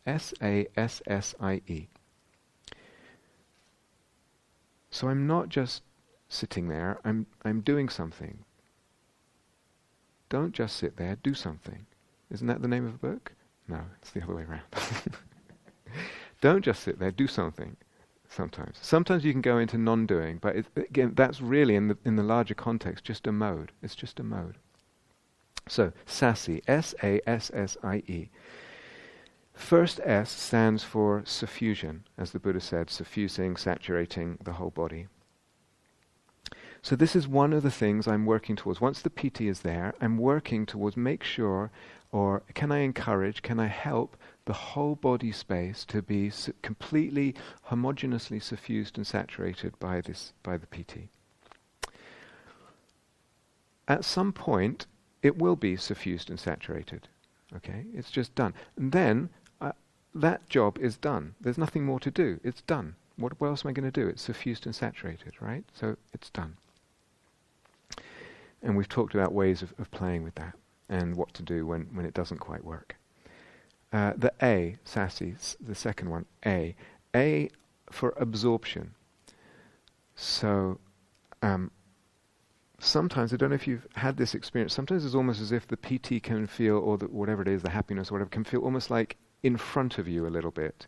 S 0.06 0.32
A 0.42 0.66
S 0.76 1.02
S 1.06 1.34
I 1.40 1.60
E. 1.66 1.88
So 4.90 5.08
I'm 5.08 5.26
not 5.26 5.48
just 5.48 5.82
sitting 6.28 6.68
there, 6.68 6.98
I'm, 7.04 7.26
I'm 7.44 7.60
doing 7.60 7.88
something. 7.88 8.44
Don't 10.28 10.52
just 10.52 10.76
sit 10.76 10.96
there, 10.96 11.16
do 11.22 11.34
something. 11.34 11.86
Isn't 12.30 12.46
that 12.46 12.62
the 12.62 12.68
name 12.68 12.86
of 12.86 12.92
the 12.92 13.06
book? 13.06 13.32
No, 13.68 13.80
it's 14.00 14.10
the 14.10 14.22
other 14.22 14.34
way 14.34 14.42
around. 14.42 14.62
Don't 16.40 16.64
just 16.64 16.82
sit 16.82 16.98
there, 16.98 17.10
do 17.10 17.26
something. 17.26 17.76
Sometimes, 18.28 18.78
sometimes 18.80 19.24
you 19.24 19.32
can 19.32 19.40
go 19.40 19.58
into 19.58 19.76
non-doing, 19.76 20.38
but 20.38 20.54
it, 20.54 20.66
again, 20.76 21.14
that's 21.16 21.40
really 21.40 21.74
in 21.74 21.88
the 21.88 21.98
in 22.04 22.14
the 22.14 22.22
larger 22.22 22.54
context 22.54 23.04
just 23.04 23.26
a 23.26 23.32
mode. 23.32 23.72
It's 23.82 23.96
just 23.96 24.20
a 24.20 24.22
mode. 24.22 24.56
So 25.66 25.92
sassy, 26.06 26.62
S-A-S-S-I-E. 26.68 28.30
First 29.60 30.00
S 30.02 30.30
stands 30.30 30.82
for 30.82 31.22
suffusion, 31.22 32.00
as 32.18 32.32
the 32.32 32.40
Buddha 32.40 32.60
said, 32.60 32.90
suffusing, 32.90 33.56
saturating 33.56 34.38
the 34.42 34.54
whole 34.54 34.70
body. 34.70 35.06
So 36.82 36.96
this 36.96 37.14
is 37.14 37.28
one 37.28 37.52
of 37.52 37.62
the 37.62 37.70
things 37.70 38.08
I'm 38.08 38.26
working 38.26 38.56
towards. 38.56 38.80
Once 38.80 39.00
the 39.00 39.10
piti 39.10 39.48
is 39.48 39.60
there, 39.60 39.94
I'm 40.00 40.16
working 40.16 40.66
towards 40.66 40.96
make 40.96 41.22
sure, 41.22 41.70
or 42.10 42.42
can 42.54 42.72
I 42.72 42.78
encourage, 42.78 43.42
can 43.42 43.60
I 43.60 43.66
help 43.66 44.16
the 44.46 44.54
whole 44.54 44.96
body 44.96 45.30
space 45.30 45.84
to 45.84 46.02
be 46.02 46.30
su- 46.30 46.54
completely 46.62 47.34
homogeneously 47.68 48.42
suffused 48.42 48.96
and 48.96 49.06
saturated 49.06 49.78
by 49.78 50.00
this 50.00 50.32
by 50.42 50.56
the 50.56 50.66
piti. 50.66 51.10
At 53.86 54.04
some 54.04 54.32
point, 54.32 54.86
it 55.22 55.36
will 55.36 55.54
be 55.54 55.76
suffused 55.76 56.30
and 56.30 56.40
saturated. 56.40 57.08
Okay, 57.54 57.84
it's 57.94 58.10
just 58.10 58.34
done. 58.34 58.54
And 58.76 58.92
then 58.92 59.28
that 60.14 60.48
job 60.48 60.78
is 60.78 60.96
done. 60.96 61.34
There's 61.40 61.58
nothing 61.58 61.84
more 61.84 62.00
to 62.00 62.10
do. 62.10 62.40
It's 62.42 62.62
done. 62.62 62.96
What, 63.16 63.40
what 63.40 63.48
else 63.48 63.64
am 63.64 63.70
I 63.70 63.72
going 63.72 63.90
to 63.90 64.00
do? 64.00 64.08
It's 64.08 64.22
suffused 64.22 64.66
and 64.66 64.74
saturated, 64.74 65.34
right? 65.40 65.64
So 65.72 65.96
it's 66.12 66.30
done. 66.30 66.56
And 68.62 68.76
we've 68.76 68.88
talked 68.88 69.14
about 69.14 69.32
ways 69.32 69.62
of, 69.62 69.72
of 69.78 69.90
playing 69.90 70.22
with 70.22 70.34
that 70.36 70.54
and 70.88 71.16
what 71.16 71.32
to 71.34 71.42
do 71.42 71.66
when, 71.66 71.82
when 71.92 72.04
it 72.04 72.14
doesn't 72.14 72.38
quite 72.38 72.64
work. 72.64 72.96
Uh, 73.92 74.12
the 74.16 74.32
A, 74.42 74.76
sassi, 74.84 75.56
the 75.60 75.74
second 75.74 76.10
one, 76.10 76.26
A. 76.44 76.74
A 77.14 77.50
for 77.90 78.14
absorption. 78.16 78.94
So 80.14 80.78
um, 81.42 81.70
sometimes, 82.78 83.32
I 83.32 83.36
don't 83.36 83.50
know 83.50 83.54
if 83.56 83.66
you've 83.66 83.86
had 83.94 84.16
this 84.16 84.34
experience, 84.34 84.74
sometimes 84.74 85.04
it's 85.04 85.14
almost 85.14 85.40
as 85.40 85.52
if 85.52 85.66
the 85.66 85.76
piti 85.76 86.20
can 86.20 86.46
feel, 86.46 86.76
or 86.76 86.98
the, 86.98 87.06
whatever 87.06 87.42
it 87.42 87.48
is, 87.48 87.62
the 87.62 87.70
happiness 87.70 88.10
or 88.10 88.14
whatever, 88.14 88.30
can 88.30 88.44
feel 88.44 88.60
almost 88.60 88.90
like 88.90 89.16
in 89.42 89.56
front 89.56 89.98
of 89.98 90.06
you 90.08 90.26
a 90.26 90.28
little 90.28 90.50
bit. 90.50 90.86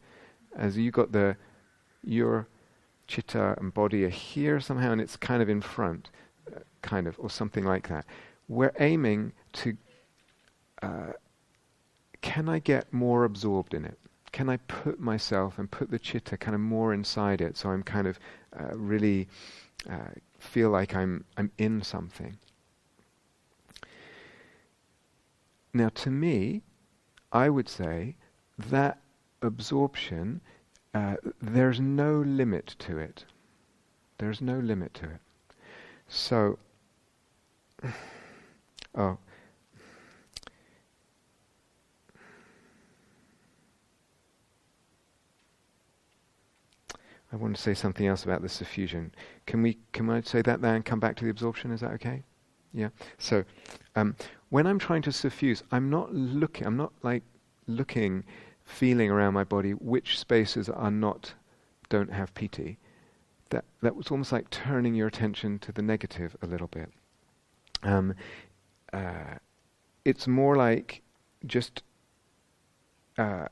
As 0.56 0.76
you 0.76 0.90
got 0.90 1.12
the, 1.12 1.36
your 2.04 2.46
chitta 3.06 3.54
and 3.58 3.72
body 3.72 4.04
are 4.04 4.10
here 4.10 4.60
somehow, 4.60 4.92
and 4.92 5.00
it's 5.00 5.16
kind 5.16 5.42
of 5.42 5.48
in 5.48 5.60
front 5.60 6.10
kind 6.82 7.06
of, 7.06 7.16
or 7.18 7.30
something 7.30 7.64
like 7.64 7.88
that. 7.88 8.04
We're 8.48 8.74
aiming 8.78 9.32
to, 9.54 9.76
uh, 10.82 11.12
can 12.20 12.48
I 12.48 12.58
get 12.58 12.92
more 12.92 13.24
absorbed 13.24 13.74
in 13.74 13.84
it? 13.84 13.98
Can 14.32 14.48
I 14.48 14.56
put 14.56 14.98
myself 14.98 15.58
and 15.58 15.70
put 15.70 15.90
the 15.90 15.98
chitta 15.98 16.36
kind 16.36 16.54
of 16.54 16.60
more 16.60 16.92
inside 16.92 17.40
it 17.40 17.56
so 17.56 17.70
I'm 17.70 17.82
kind 17.82 18.06
of 18.06 18.18
uh, 18.58 18.74
really 18.74 19.28
uh, 19.88 20.14
feel 20.38 20.70
like 20.70 20.94
I'm, 20.94 21.24
I'm 21.36 21.50
in 21.58 21.82
something? 21.82 22.38
Now, 25.74 25.88
to 25.90 26.10
me, 26.10 26.62
I 27.30 27.48
would 27.48 27.68
say 27.68 28.16
that 28.70 28.98
absorption, 29.42 30.40
uh, 30.94 31.16
there's 31.40 31.80
no 31.80 32.20
limit 32.20 32.76
to 32.80 32.98
it. 32.98 33.24
There's 34.18 34.40
no 34.40 34.58
limit 34.58 34.94
to 34.94 35.04
it. 35.04 35.20
So, 36.08 36.58
oh. 38.94 39.18
I 47.32 47.36
want 47.36 47.56
to 47.56 47.62
say 47.62 47.72
something 47.72 48.06
else 48.06 48.24
about 48.24 48.42
the 48.42 48.48
suffusion. 48.48 49.10
Can 49.46 49.62
we? 49.62 49.78
Can 49.92 50.10
I 50.10 50.20
say 50.20 50.42
that 50.42 50.60
there 50.60 50.74
and 50.74 50.84
come 50.84 51.00
back 51.00 51.16
to 51.16 51.24
the 51.24 51.30
absorption? 51.30 51.72
Is 51.72 51.80
that 51.80 51.92
okay? 51.92 52.22
Yeah. 52.74 52.90
So, 53.18 53.44
um, 53.96 54.14
when 54.50 54.66
I'm 54.66 54.78
trying 54.78 55.00
to 55.02 55.12
suffuse, 55.12 55.62
I'm 55.72 55.88
not 55.88 56.14
looking. 56.14 56.66
I'm 56.66 56.76
not 56.76 56.92
like 57.02 57.22
looking, 57.66 58.24
feeling 58.64 59.10
around 59.10 59.34
my 59.34 59.44
body 59.44 59.72
which 59.72 60.18
spaces 60.18 60.68
are 60.68 60.90
not, 60.90 61.34
don't 61.88 62.12
have 62.12 62.34
piti. 62.34 62.78
that 63.50 63.64
that 63.82 63.94
was 63.96 64.08
almost 64.08 64.32
like 64.32 64.48
turning 64.50 64.94
your 64.94 65.08
attention 65.08 65.58
to 65.58 65.72
the 65.72 65.82
negative 65.82 66.36
a 66.42 66.46
little 66.46 66.68
bit. 66.68 66.90
Um, 67.82 68.14
uh, 68.92 69.36
it's 70.04 70.26
more 70.26 70.56
like 70.56 71.02
just 71.46 71.82
uh, 73.18 73.46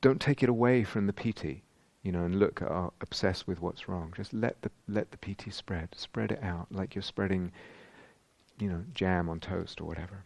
don't 0.00 0.20
take 0.20 0.42
it 0.42 0.48
away 0.48 0.84
from 0.84 1.06
the 1.06 1.12
piti, 1.12 1.62
you 2.02 2.12
know, 2.12 2.24
and 2.24 2.38
look, 2.38 2.62
uh, 2.62 2.88
obsess 3.00 3.46
with 3.46 3.60
what's 3.60 3.88
wrong. 3.88 4.12
Just 4.16 4.32
let 4.32 4.60
the 4.62 4.70
let 4.88 5.10
the 5.10 5.18
piti 5.18 5.50
spread, 5.50 5.88
spread 5.96 6.32
it 6.32 6.42
out 6.42 6.68
like 6.70 6.94
you're 6.94 7.02
spreading, 7.02 7.52
you 8.58 8.68
know, 8.68 8.84
jam 8.94 9.28
on 9.28 9.40
toast 9.40 9.80
or 9.80 9.84
whatever. 9.84 10.24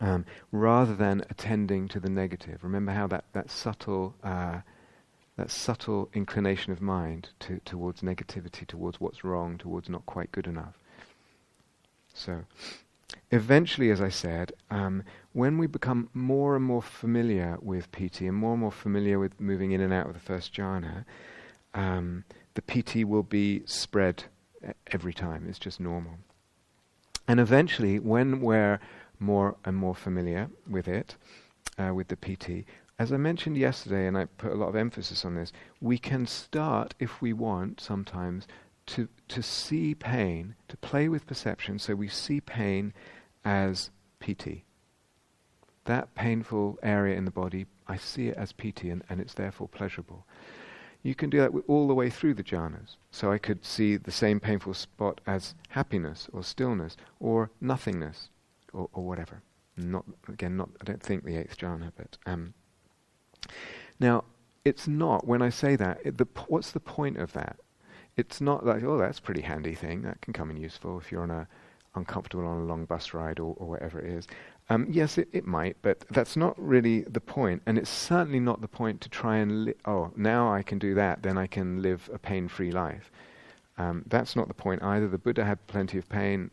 Um, 0.00 0.26
rather 0.50 0.94
than 0.94 1.24
attending 1.30 1.88
to 1.88 2.00
the 2.00 2.10
negative. 2.10 2.64
Remember 2.64 2.92
how 2.92 3.06
that 3.06 3.24
that 3.32 3.50
subtle 3.50 4.14
uh, 4.24 4.60
that 5.36 5.50
subtle 5.50 6.08
inclination 6.14 6.72
of 6.72 6.80
mind 6.80 7.30
to, 7.40 7.60
towards 7.64 8.02
negativity, 8.02 8.66
towards 8.66 9.00
what's 9.00 9.24
wrong, 9.24 9.58
towards 9.58 9.88
not 9.88 10.06
quite 10.06 10.30
good 10.30 10.46
enough. 10.46 10.78
So, 12.12 12.44
eventually, 13.32 13.90
as 13.90 14.00
I 14.00 14.08
said, 14.08 14.52
um, 14.70 15.02
when 15.32 15.58
we 15.58 15.66
become 15.66 16.08
more 16.14 16.54
and 16.54 16.64
more 16.64 16.82
familiar 16.82 17.58
with 17.60 17.90
piti 17.90 18.28
and 18.28 18.36
more 18.36 18.52
and 18.52 18.60
more 18.60 18.72
familiar 18.72 19.18
with 19.18 19.40
moving 19.40 19.72
in 19.72 19.80
and 19.80 19.92
out 19.92 20.06
of 20.06 20.14
the 20.14 20.20
first 20.20 20.54
jhana, 20.54 21.04
um, 21.74 22.24
the 22.54 22.62
piti 22.62 23.02
will 23.02 23.24
be 23.24 23.62
spread 23.66 24.24
every 24.92 25.12
time. 25.12 25.46
It's 25.48 25.58
just 25.58 25.80
normal. 25.80 26.18
And 27.26 27.40
eventually, 27.40 27.98
when 27.98 28.40
we're 28.40 28.78
more 29.18 29.56
and 29.64 29.76
more 29.76 29.94
familiar 29.94 30.48
with 30.68 30.88
it, 30.88 31.16
uh, 31.78 31.92
with 31.94 32.08
the 32.08 32.16
piti. 32.16 32.66
as 32.98 33.12
I 33.12 33.16
mentioned 33.16 33.56
yesterday, 33.56 34.06
and 34.06 34.16
I 34.16 34.26
put 34.26 34.52
a 34.52 34.56
lot 34.56 34.68
of 34.68 34.76
emphasis 34.76 35.24
on 35.24 35.34
this, 35.34 35.52
we 35.80 35.98
can 35.98 36.26
start, 36.26 36.94
if 37.00 37.20
we 37.20 37.32
want, 37.32 37.80
sometimes, 37.80 38.46
to, 38.86 39.08
to 39.28 39.42
see 39.42 39.94
pain, 39.94 40.54
to 40.68 40.76
play 40.76 41.08
with 41.08 41.26
perception, 41.26 41.78
so 41.78 41.94
we 41.94 42.08
see 42.08 42.40
pain 42.40 42.92
as 43.44 43.90
piti. 44.20 44.64
That 45.86 46.14
painful 46.14 46.78
area 46.82 47.16
in 47.16 47.24
the 47.24 47.30
body, 47.30 47.66
I 47.88 47.96
see 47.96 48.28
it 48.28 48.36
as 48.36 48.52
piti, 48.52 48.90
and, 48.90 49.02
and 49.08 49.20
it's 49.20 49.34
therefore 49.34 49.68
pleasurable. 49.68 50.26
You 51.02 51.14
can 51.14 51.28
do 51.28 51.38
that 51.40 51.52
all 51.66 51.86
the 51.86 51.94
way 51.94 52.08
through 52.08 52.34
the 52.34 52.44
jhanas. 52.44 52.96
So 53.10 53.30
I 53.30 53.38
could 53.38 53.64
see 53.64 53.96
the 53.96 54.10
same 54.10 54.40
painful 54.40 54.72
spot 54.72 55.20
as 55.26 55.54
happiness, 55.70 56.28
or 56.32 56.42
stillness, 56.42 56.96
or 57.20 57.50
nothingness, 57.60 58.30
or, 58.74 58.88
or 58.92 59.04
whatever. 59.04 59.42
Not 59.76 60.04
again, 60.28 60.56
not 60.56 60.68
I 60.80 60.84
don't 60.84 61.02
think 61.02 61.24
the 61.24 61.36
eighth 61.36 61.56
jhana, 61.58 61.92
but 61.96 62.18
um, 62.26 62.54
now, 64.00 64.24
it's 64.64 64.88
not, 64.88 65.26
when 65.26 65.42
I 65.42 65.50
say 65.50 65.76
that, 65.76 66.00
it, 66.04 66.18
the, 66.18 66.26
what's 66.48 66.70
the 66.70 66.80
point 66.80 67.18
of 67.18 67.32
that? 67.34 67.56
It's 68.16 68.40
not 68.40 68.64
like, 68.64 68.82
oh, 68.82 68.98
that's 68.98 69.18
a 69.18 69.22
pretty 69.22 69.42
handy 69.42 69.74
thing. 69.74 70.02
That 70.02 70.20
can 70.20 70.32
come 70.32 70.50
in 70.50 70.56
useful 70.56 70.98
if 70.98 71.10
you're 71.10 71.22
on 71.22 71.30
a 71.30 71.48
uncomfortable 71.96 72.44
on 72.46 72.62
a 72.62 72.64
long 72.64 72.84
bus 72.86 73.14
ride 73.14 73.38
or, 73.38 73.54
or 73.56 73.68
whatever 73.68 74.00
it 74.00 74.10
is. 74.10 74.26
Um, 74.68 74.86
yes, 74.90 75.16
it, 75.18 75.28
it 75.32 75.46
might, 75.46 75.76
but 75.82 76.04
that's 76.10 76.36
not 76.36 76.54
really 76.58 77.02
the 77.02 77.20
point. 77.20 77.62
And 77.66 77.78
it's 77.78 77.90
certainly 77.90 78.40
not 78.40 78.60
the 78.60 78.68
point 78.68 79.00
to 79.02 79.08
try 79.08 79.36
and, 79.36 79.66
li- 79.66 79.74
oh, 79.84 80.10
now 80.16 80.52
I 80.52 80.62
can 80.62 80.78
do 80.78 80.94
that, 80.94 81.22
then 81.22 81.38
I 81.38 81.46
can 81.46 81.82
live 81.82 82.10
a 82.12 82.18
pain 82.18 82.48
free 82.48 82.72
life. 82.72 83.12
Um, 83.78 84.04
that's 84.08 84.34
not 84.34 84.48
the 84.48 84.54
point 84.54 84.82
either. 84.82 85.08
The 85.08 85.18
Buddha 85.18 85.44
had 85.44 85.64
plenty 85.66 85.98
of 85.98 86.08
pain. 86.08 86.50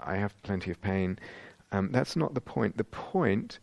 I 0.00 0.16
have 0.16 0.40
plenty 0.42 0.70
of 0.70 0.80
pain. 0.80 1.18
Um, 1.70 1.90
that's 1.92 2.16
not 2.16 2.34
the 2.34 2.40
point. 2.40 2.76
The 2.76 2.84
point 2.84 3.58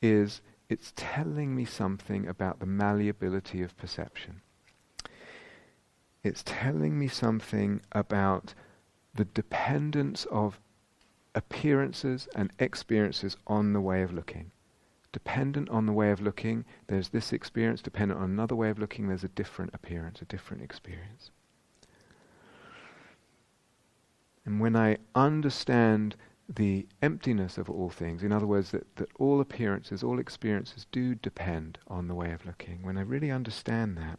is 0.00 0.40
it's 0.68 0.92
telling 0.96 1.54
me 1.56 1.64
something 1.64 2.26
about 2.26 2.60
the 2.60 2.66
malleability 2.66 3.62
of 3.62 3.76
perception. 3.76 4.42
It's 6.22 6.42
telling 6.44 6.98
me 6.98 7.08
something 7.08 7.80
about 7.92 8.54
the 9.14 9.24
dependence 9.24 10.26
of 10.26 10.60
appearances 11.34 12.28
and 12.34 12.52
experiences 12.58 13.36
on 13.46 13.72
the 13.72 13.80
way 13.80 14.02
of 14.02 14.12
looking. 14.12 14.50
Dependent 15.10 15.70
on 15.70 15.86
the 15.86 15.92
way 15.92 16.10
of 16.10 16.20
looking, 16.20 16.64
there's 16.86 17.08
this 17.08 17.32
experience. 17.32 17.80
Dependent 17.80 18.20
on 18.20 18.30
another 18.30 18.54
way 18.54 18.68
of 18.68 18.78
looking, 18.78 19.08
there's 19.08 19.24
a 19.24 19.28
different 19.28 19.72
appearance, 19.72 20.20
a 20.20 20.26
different 20.26 20.62
experience. 20.62 21.30
And 24.44 24.60
when 24.60 24.76
I 24.76 24.98
understand 25.14 26.16
the 26.48 26.86
emptiness 27.02 27.58
of 27.58 27.68
all 27.68 27.90
things. 27.90 28.22
In 28.22 28.32
other 28.32 28.46
words, 28.46 28.70
that, 28.70 28.96
that 28.96 29.10
all 29.18 29.40
appearances, 29.40 30.02
all 30.02 30.18
experiences 30.18 30.86
do 30.90 31.14
depend 31.14 31.78
on 31.88 32.08
the 32.08 32.14
way 32.14 32.32
of 32.32 32.46
looking. 32.46 32.82
When 32.82 32.96
I 32.96 33.02
really 33.02 33.30
understand 33.30 33.98
that, 33.98 34.18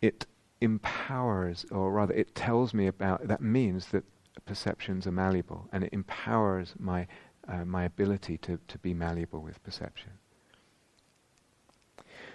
it 0.00 0.26
empowers, 0.60 1.64
or 1.70 1.92
rather, 1.92 2.14
it 2.14 2.34
tells 2.34 2.74
me 2.74 2.88
about, 2.88 3.28
that 3.28 3.40
means 3.40 3.86
that 3.88 4.04
perceptions 4.44 5.06
are 5.06 5.12
malleable, 5.12 5.68
and 5.72 5.84
it 5.84 5.92
empowers 5.92 6.74
my, 6.78 7.06
uh, 7.46 7.64
my 7.64 7.84
ability 7.84 8.38
to, 8.38 8.58
to 8.66 8.78
be 8.78 8.92
malleable 8.92 9.40
with 9.40 9.62
perception. 9.62 10.10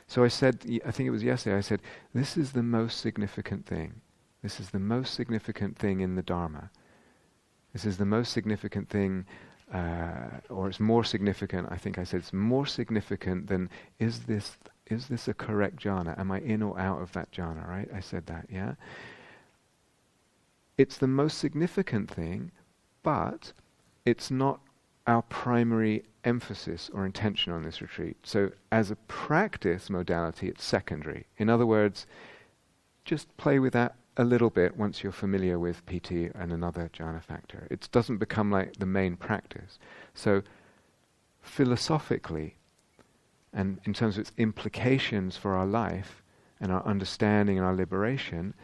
So 0.07 0.23
I 0.23 0.29
said, 0.29 0.65
I 0.85 0.91
think 0.91 1.07
it 1.07 1.11
was 1.11 1.23
yesterday, 1.23 1.57
I 1.57 1.61
said, 1.61 1.81
this 2.13 2.37
is 2.37 2.53
the 2.53 2.63
most 2.63 3.01
significant 3.01 3.65
thing. 3.65 3.99
This 4.41 4.59
is 4.61 4.69
the 4.69 4.79
most 4.79 5.13
significant 5.13 5.77
thing 5.77 5.99
in 5.99 6.15
the 6.15 6.21
Dharma. 6.21 6.69
This 7.77 7.85
is 7.85 7.97
the 7.97 8.05
most 8.05 8.33
significant 8.33 8.89
thing, 8.89 9.27
uh, 9.71 10.39
or 10.49 10.67
it's 10.67 10.79
more 10.79 11.03
significant, 11.03 11.67
I 11.69 11.77
think 11.77 11.99
I 11.99 12.05
said, 12.05 12.21
it's 12.21 12.33
more 12.33 12.65
significant 12.65 13.45
than 13.45 13.69
is 13.99 14.21
this, 14.21 14.57
is 14.87 15.05
this 15.09 15.27
a 15.27 15.33
correct 15.35 15.75
jhana? 15.83 16.17
Am 16.17 16.31
I 16.31 16.39
in 16.39 16.63
or 16.63 16.79
out 16.79 17.03
of 17.03 17.11
that 17.11 17.31
jhana, 17.31 17.67
right? 17.67 17.87
I 17.93 17.99
said 17.99 18.25
that, 18.25 18.47
yeah? 18.51 18.73
It's 20.79 20.97
the 20.97 21.05
most 21.05 21.37
significant 21.37 22.09
thing, 22.09 22.49
but 23.03 23.53
it's 24.07 24.31
not 24.31 24.59
our 25.05 25.21
primary 25.21 26.03
emphasis 26.23 26.89
or 26.91 27.05
intention 27.05 27.53
on 27.53 27.61
this 27.61 27.79
retreat. 27.79 28.17
So, 28.23 28.53
as 28.71 28.89
a 28.89 28.95
practice 29.07 29.87
modality, 29.87 30.47
it's 30.47 30.63
secondary. 30.63 31.27
In 31.37 31.47
other 31.47 31.67
words, 31.67 32.07
just 33.05 33.37
play 33.37 33.59
with 33.59 33.73
that 33.73 33.97
a 34.17 34.23
little 34.23 34.49
bit 34.49 34.75
once 34.75 35.03
you're 35.03 35.11
familiar 35.11 35.59
with 35.59 35.85
piti 35.85 36.29
and 36.33 36.51
another 36.51 36.89
jhana 36.93 37.21
factor. 37.21 37.67
It 37.69 37.87
doesn't 37.91 38.17
become 38.17 38.51
like 38.51 38.77
the 38.77 38.85
main 38.85 39.15
practice. 39.15 39.77
So, 40.13 40.41
philosophically, 41.41 42.55
and 43.53 43.79
in 43.85 43.93
terms 43.93 44.17
of 44.17 44.21
its 44.21 44.31
implications 44.37 45.37
for 45.37 45.55
our 45.55 45.65
life 45.65 46.23
and 46.59 46.71
our 46.71 46.85
understanding 46.85 47.57
and 47.57 47.65
our 47.65 47.75
liberation, 47.75 48.55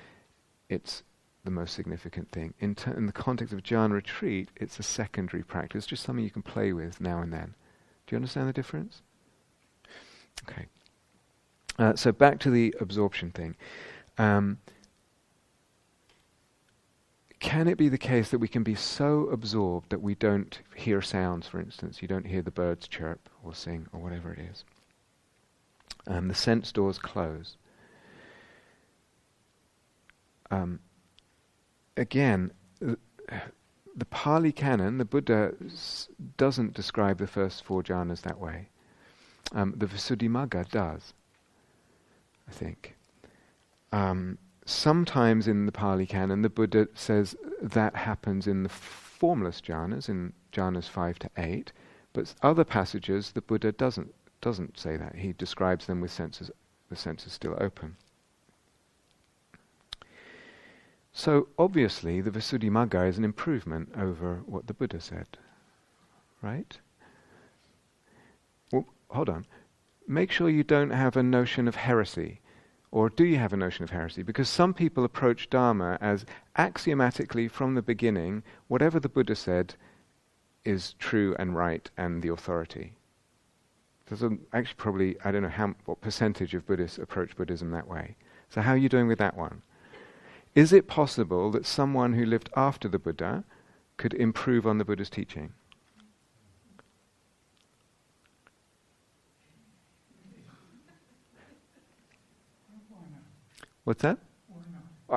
it's 0.70 1.04
the 1.46 1.52
most 1.52 1.76
significant 1.76 2.32
thing. 2.32 2.54
In, 2.60 2.74
ter- 2.74 2.94
in 2.94 3.06
the 3.06 3.12
context 3.12 3.54
of 3.54 3.62
jhana 3.62 3.92
retreat, 3.92 4.50
it's 4.56 4.80
a 4.80 4.84
secondary 4.84 5.44
practice, 5.44 5.86
just 5.86 6.04
something 6.04 6.24
you 6.24 6.32
can 6.32 6.42
play 6.42 6.74
with 6.74 7.00
now 7.00 7.20
and 7.20 7.32
then. 7.32 7.54
Do 8.08 8.16
you 8.16 8.18
understand 8.18 8.50
the 8.50 8.54
difference? 8.54 9.02
Okay. 10.50 10.66
Uh, 11.78 11.96
so 11.96 12.12
back 12.12 12.40
to 12.40 12.50
the 12.50 12.74
absorption 12.80 13.32
thing. 13.32 13.56
Um, 14.18 14.58
can 17.44 17.68
it 17.68 17.78
be 17.78 17.90
the 17.90 17.98
case 17.98 18.30
that 18.30 18.40
we 18.40 18.48
can 18.48 18.64
be 18.64 18.74
so 18.74 19.28
absorbed 19.28 19.90
that 19.90 20.02
we 20.02 20.16
don't 20.16 20.60
hear 20.76 21.02
sounds, 21.02 21.46
for 21.46 21.60
instance? 21.60 22.02
You 22.02 22.08
don't 22.08 22.26
hear 22.26 22.42
the 22.42 22.52
birds 22.52 22.88
chirp 22.88 23.30
or 23.44 23.54
sing 23.54 23.86
or 23.92 24.00
whatever 24.00 24.32
it 24.32 24.40
is. 24.40 24.64
And 26.08 26.30
the 26.30 26.36
sense 26.36 26.72
doors 26.72 26.98
close. 26.98 27.58
Um, 30.50 30.80
again, 31.98 32.52
the 32.80 34.06
Pali 34.10 34.54
Canon, 34.54 34.98
the 34.98 35.06
Buddha 35.06 35.54
s- 35.66 36.08
doesn't 36.38 36.74
describe 36.74 37.18
the 37.18 37.28
first 37.28 37.66
four 37.66 37.84
jhanas 37.84 38.22
that 38.22 38.40
way. 38.40 38.70
Um, 39.52 39.74
the 39.76 39.86
Visuddhimagga 39.86 40.70
does, 40.70 41.14
I 42.48 42.52
think. 42.52 42.96
Um, 43.92 44.38
sometimes 44.66 45.48
in 45.48 45.66
the 45.66 45.72
Pali 45.72 46.06
Canon, 46.06 46.42
the 46.42 46.50
Buddha 46.50 46.88
says 46.94 47.36
that 47.62 47.96
happens 47.96 48.48
in 48.48 48.64
the 48.64 48.70
formless 48.70 49.62
jhanas, 49.62 50.10
in 50.10 50.34
jhanas 50.52 50.90
5 50.90 51.20
to 51.20 51.30
8, 51.38 51.72
but 52.14 52.34
other 52.42 52.64
passages 52.64 53.32
the 53.32 53.42
Buddha 53.42 53.72
doesn't, 53.72 54.14
doesn't 54.42 54.80
say 54.80 54.98
that. 54.98 55.16
He 55.16 55.34
describes 55.34 55.86
them 55.86 56.02
with 56.02 56.12
senses, 56.12 56.52
the 56.90 56.96
senses 56.96 57.34
still 57.34 57.58
open. 57.60 57.96
So 61.14 61.48
obviously, 61.60 62.22
the 62.22 62.32
Visuddhimagga 62.32 63.08
is 63.08 63.18
an 63.18 63.24
improvement 63.24 63.90
over 63.96 64.42
what 64.46 64.66
the 64.66 64.74
Buddha 64.74 65.00
said, 65.00 65.38
right? 66.42 66.78
Well, 68.72 68.88
hold 69.10 69.30
on. 69.30 69.46
Make 70.08 70.32
sure 70.32 70.50
you 70.50 70.64
don't 70.64 70.90
have 70.90 71.16
a 71.16 71.24
notion 71.24 71.68
of 71.68 71.76
heresy. 71.76 72.42
Or 72.94 73.10
do 73.10 73.26
you 73.26 73.38
have 73.38 73.54
a 73.54 73.58
notion 73.58 73.84
of 73.84 73.90
heresy? 73.90 74.22
Because 74.22 74.48
some 74.48 74.72
people 74.72 75.04
approach 75.04 75.50
Dharma 75.50 75.98
as 76.00 76.28
axiomatically 76.56 77.48
from 77.48 77.74
the 77.74 77.82
beginning, 77.82 78.44
whatever 78.68 79.00
the 79.00 79.10
Buddha 79.10 79.36
said 79.36 79.74
is 80.64 80.94
true 81.00 81.36
and 81.40 81.56
right 81.56 81.90
and 81.98 82.22
the 82.22 82.32
authority. 82.32 82.94
There's 84.06 84.22
a, 84.22 84.38
actually 84.54 84.76
probably, 84.78 85.18
I 85.26 85.32
don't 85.32 85.42
know 85.42 85.50
how, 85.50 85.74
what 85.86 86.02
percentage 86.02 86.54
of 86.54 86.68
Buddhists 86.68 87.00
approach 87.00 87.36
Buddhism 87.36 87.72
that 87.72 87.88
way. 87.88 88.16
So 88.50 88.62
how 88.62 88.74
are 88.74 88.78
you 88.78 88.90
doing 88.90 89.08
with 89.08 89.18
that 89.18 89.36
one? 89.36 89.64
Is 90.54 90.72
it 90.72 90.86
possible 90.86 91.50
that 91.50 91.66
someone 91.66 92.14
who 92.14 92.28
lived 92.28 92.52
after 92.56 92.88
the 92.88 93.00
Buddha 93.00 93.44
could 93.98 94.14
improve 94.14 94.68
on 94.68 94.78
the 94.78 94.86
Buddha's 94.86 95.10
teaching? 95.10 95.54
What's 103.84 104.02
that? 104.02 104.18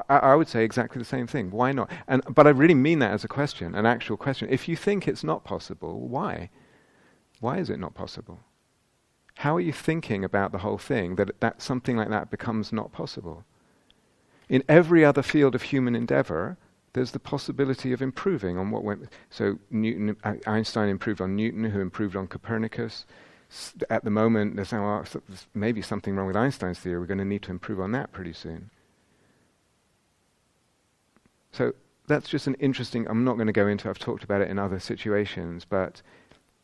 I, 0.09 0.17
I, 0.19 0.35
would 0.35 0.49
say 0.49 0.65
exactly 0.65 0.99
the 0.99 1.05
same 1.05 1.27
thing. 1.27 1.51
Why 1.51 1.73
not? 1.73 1.91
And, 2.07 2.23
but 2.29 2.47
I 2.47 2.51
really 2.51 2.75
mean 2.75 2.99
that 2.99 3.13
as 3.13 3.25
a 3.25 3.29
question, 3.29 3.75
an 3.75 3.87
actual 3.87 4.17
question. 4.17 4.49
If 4.51 4.69
you 4.69 4.77
think 4.77 5.07
it's 5.07 5.25
not 5.25 5.45
possible, 5.45 6.09
why? 6.09 6.51
Why 7.41 7.59
is 7.59 7.71
it 7.71 7.79
not 7.79 7.95
possible? 7.95 8.41
How 9.37 9.57
are 9.57 9.61
you 9.61 9.73
thinking 9.73 10.25
about 10.25 10.53
the 10.53 10.59
whole 10.59 10.79
thing 10.79 11.17
that, 11.17 11.41
that 11.41 11.63
something 11.63 11.97
like 11.97 12.11
that 12.11 12.31
becomes 12.31 12.73
not 12.73 12.93
possible? 12.93 13.45
In 14.49 14.63
every 14.69 15.05
other 15.05 15.23
field 15.23 15.55
of 15.55 15.63
human 15.63 15.95
endeavor, 15.95 16.57
there's 16.93 17.11
the 17.11 17.19
possibility 17.19 17.93
of 17.93 18.01
improving 18.01 18.57
on 18.57 18.71
what 18.71 18.83
went. 18.83 19.09
So 19.29 19.59
Newton, 19.71 20.17
Einstein 20.47 20.89
improved 20.89 21.21
on 21.21 21.37
Newton, 21.37 21.65
who 21.65 21.81
improved 21.81 22.17
on 22.17 22.27
Copernicus. 22.27 23.05
At 23.89 24.05
the 24.05 24.11
moment, 24.11 24.57
there's, 24.57 24.73
now, 24.73 25.05
there's 25.29 25.47
maybe 25.55 25.81
something 25.83 26.17
wrong 26.17 26.27
with 26.27 26.37
Einstein's 26.37 26.79
theory. 26.79 26.99
We're 26.99 27.07
going 27.07 27.19
to 27.19 27.25
need 27.25 27.43
to 27.43 27.51
improve 27.51 27.81
on 27.81 27.93
that 27.93 28.13
pretty 28.13 28.33
soon. 28.33 28.71
So 31.53 31.73
that's 32.07 32.29
just 32.29 32.47
an 32.47 32.55
interesting. 32.55 33.07
I'm 33.09 33.25
not 33.25 33.35
going 33.35 33.47
to 33.47 33.53
go 33.53 33.67
into. 33.67 33.89
I've 33.89 33.99
talked 33.99 34.25
about 34.25 34.41
it 34.41 34.51
in 34.51 34.59
other 34.59 34.79
situations, 34.79 35.65
but 35.65 36.03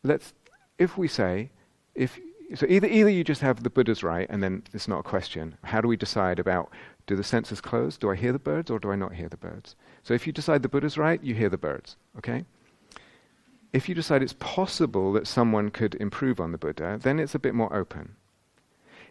let's. 0.02 0.34
If 0.78 0.98
we 0.98 1.06
say, 1.06 1.50
if 1.94 2.18
so, 2.54 2.66
either 2.68 2.88
either 2.88 3.08
you 3.08 3.24
just 3.24 3.40
have 3.40 3.62
the 3.62 3.70
Buddha's 3.70 4.02
right, 4.02 4.26
and 4.28 4.42
then 4.42 4.64
it's 4.74 4.88
not 4.88 5.00
a 5.00 5.02
question. 5.02 5.56
How 5.64 5.80
do 5.80 5.88
we 5.88 5.96
decide 5.96 6.38
about 6.38 6.70
do 7.06 7.16
the 7.16 7.24
senses 7.24 7.60
close? 7.60 7.96
Do 7.96 8.10
I 8.10 8.16
hear 8.16 8.32
the 8.32 8.38
birds 8.38 8.70
or 8.70 8.78
do 8.78 8.90
I 8.90 8.96
not 8.96 9.14
hear 9.14 9.28
the 9.28 9.36
birds? 9.36 9.76
So 10.02 10.14
if 10.14 10.26
you 10.26 10.32
decide 10.32 10.62
the 10.62 10.68
Buddha's 10.68 10.98
right, 10.98 11.22
you 11.22 11.34
hear 11.34 11.48
the 11.48 11.58
birds, 11.58 11.96
okay? 12.18 12.44
If 13.72 13.88
you 13.88 13.94
decide 13.94 14.22
it's 14.22 14.34
possible 14.34 15.12
that 15.14 15.26
someone 15.26 15.70
could 15.70 15.94
improve 15.94 16.40
on 16.40 16.52
the 16.52 16.58
Buddha, 16.58 16.98
then 17.00 17.18
it's 17.18 17.34
a 17.34 17.38
bit 17.38 17.54
more 17.54 17.74
open. 17.74 18.16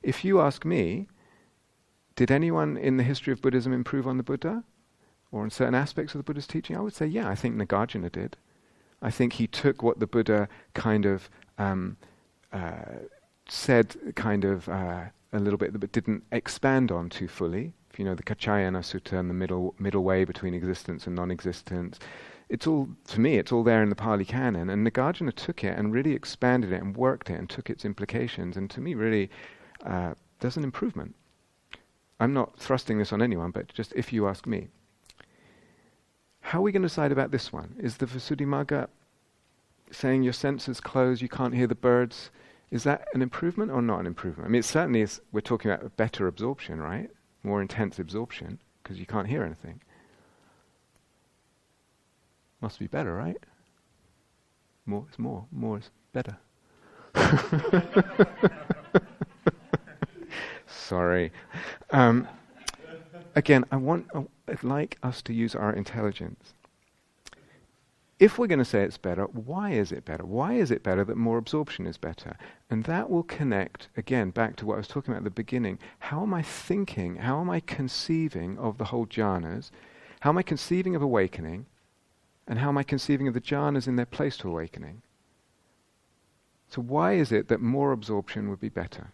If 0.03 0.24
you 0.24 0.39
ask 0.39 0.66
me, 0.66 1.07
did 2.16 2.32
anyone 2.32 2.78
in 2.78 2.97
the 2.97 3.03
history 3.03 3.34
of 3.34 3.41
Buddhism 3.41 3.74
improve 3.74 4.07
on 4.07 4.18
the 4.18 4.24
Buddha? 4.24 4.64
Or 5.32 5.43
in 5.43 5.49
certain 5.49 5.76
aspects 5.76 6.14
of 6.14 6.20
the 6.20 6.24
Buddha's 6.24 6.47
teaching? 6.47 6.76
I 6.76 6.82
would 6.82 6.93
say, 6.93 7.07
yeah, 7.07 7.28
I 7.30 7.36
think 7.36 7.55
Nagarjuna 7.55 8.12
did. 8.12 8.38
I 9.01 9.09
think 9.09 9.34
he 9.34 9.47
took 9.47 9.82
what 9.82 9.99
the 9.99 10.07
Buddha 10.07 10.49
kind 10.74 11.05
of 11.05 11.30
um, 11.57 11.97
uh, 12.51 12.99
said, 13.47 13.95
kind 14.16 14.43
of 14.43 14.68
uh, 14.68 15.05
a 15.34 15.39
little 15.39 15.57
bit, 15.57 15.80
but 15.80 15.91
didn't 15.91 16.24
expand 16.32 16.91
on 16.91 17.09
too 17.09 17.28
fully 17.28 17.74
if 17.91 17.99
you 17.99 18.05
know 18.05 18.16
the 18.16 18.24
Kaccayana 18.24 18.80
Sutta 18.80 19.20
and 19.20 19.30
the 19.30 19.34
middle 19.34 19.76
middle 19.78 20.03
way 20.03 20.24
between 20.24 20.53
existence 20.53 21.07
and 21.07 21.16
non-existence, 21.16 21.99
it's 22.51 22.67
all 22.67 22.89
to 23.07 23.19
me 23.19 23.37
it's 23.37 23.51
all 23.51 23.63
there 23.63 23.81
in 23.81 23.89
the 23.89 23.95
Pali 23.95 24.25
Canon, 24.25 24.69
and 24.69 24.85
Nagarjuna 24.85 25.33
took 25.33 25.63
it 25.63 25.77
and 25.77 25.93
really 25.93 26.13
expanded 26.13 26.71
it 26.71 26.81
and 26.81 26.95
worked 26.95 27.29
it 27.29 27.39
and 27.39 27.49
took 27.49 27.69
its 27.69 27.85
implications, 27.85 28.57
and 28.57 28.69
to 28.69 28.81
me 28.81 28.93
really 28.93 29.29
uh, 29.85 30.13
there's 30.39 30.57
an 30.57 30.63
improvement. 30.63 31.15
I'm 32.19 32.33
not 32.33 32.59
thrusting 32.59 32.99
this 32.99 33.11
on 33.11 33.21
anyone, 33.21 33.51
but 33.51 33.73
just 33.73 33.93
if 33.95 34.13
you 34.13 34.27
ask 34.27 34.45
me, 34.45 34.67
how 36.41 36.59
are 36.59 36.61
we 36.61 36.71
going 36.71 36.83
to 36.83 36.87
decide 36.87 37.11
about 37.11 37.31
this 37.31 37.51
one? 37.51 37.75
Is 37.79 37.97
the 37.97 38.05
Visuddhimagga 38.05 38.87
saying 39.91 40.21
your 40.21 40.33
senses 40.33 40.79
close, 40.79 41.21
you 41.21 41.29
can't 41.29 41.55
hear 41.55 41.65
the 41.65 41.73
birds? 41.73 42.29
Is 42.69 42.83
that 42.83 43.07
an 43.15 43.23
improvement 43.23 43.71
or 43.71 43.81
not 43.81 44.01
an 44.01 44.05
improvement? 44.05 44.47
I 44.47 44.51
mean, 44.51 44.59
it 44.59 44.65
certainly 44.65 45.01
is. 45.01 45.19
We're 45.31 45.41
talking 45.41 45.71
about 45.71 45.97
better 45.97 46.27
absorption, 46.27 46.79
right? 46.79 47.09
more 47.43 47.61
intense 47.61 47.99
absorption 47.99 48.59
because 48.81 48.99
you 48.99 49.05
can't 49.05 49.27
hear 49.27 49.43
anything. 49.43 49.81
Must 52.62 52.80
be 52.80 52.88
better, 52.88 53.14
right? 53.16 53.38
More 54.86 55.05
is 55.12 55.20
more. 55.20 55.45
More 55.51 55.80
is 55.80 55.89
better. 56.14 56.38
Sorry. 60.68 61.32
Um, 61.91 62.28
again, 63.36 63.66
I 63.72 63.78
want, 63.78 64.07
I'd 64.47 64.64
like 64.64 64.97
us 65.03 65.22
to 65.24 65.34
use 65.34 65.55
our 65.55 65.74
intelligence. 65.74 66.53
if 68.20 68.38
we're 68.38 68.47
going 68.47 68.59
to 68.59 68.66
say 68.66 68.84
it's 68.84 68.97
better, 68.99 69.24
why 69.26 69.72
is 69.72 69.91
it 69.91 70.05
better? 70.05 70.26
Why 70.26 70.53
is 70.53 70.70
it 70.70 70.84
better 70.84 71.03
that 71.05 71.18
more 71.18 71.38
absorption 71.39 71.88
is 71.88 71.97
better? 71.97 72.38
And 72.70 72.84
that 72.84 73.09
will 73.09 73.24
connect, 73.24 73.89
again, 73.97 74.30
back 74.30 74.55
to 74.57 74.66
what 74.66 74.76
I 74.76 74.78
was 74.78 74.88
talking 74.88 75.12
about 75.14 75.22
at 75.22 75.24
the 75.24 75.32
beginning. 75.32 75.80
How 75.99 76.22
am 76.22 76.34
I 76.34 76.43
thinking? 76.43 77.16
How 77.18 77.41
am 77.41 77.49
I 77.49 77.59
conceiving 77.62 78.59
of 78.59 78.78
the 78.78 78.86
whole 78.86 79.07
jhanas? 79.07 79.72
How 80.22 80.30
am 80.30 80.38
I 80.38 80.43
conceiving 80.43 80.95
of 80.95 81.01
awakening? 81.01 81.66
And 82.51 82.59
how 82.59 82.67
am 82.67 82.77
I 82.77 82.83
conceiving 82.83 83.29
of 83.29 83.33
the 83.33 83.39
jhanas 83.39 83.87
in 83.87 83.95
their 83.95 84.05
place 84.05 84.35
to 84.39 84.49
awakening? 84.49 85.03
So, 86.67 86.81
why 86.81 87.13
is 87.13 87.31
it 87.31 87.47
that 87.47 87.61
more 87.61 87.93
absorption 87.93 88.49
would 88.49 88.59
be 88.59 88.67
better? 88.67 89.13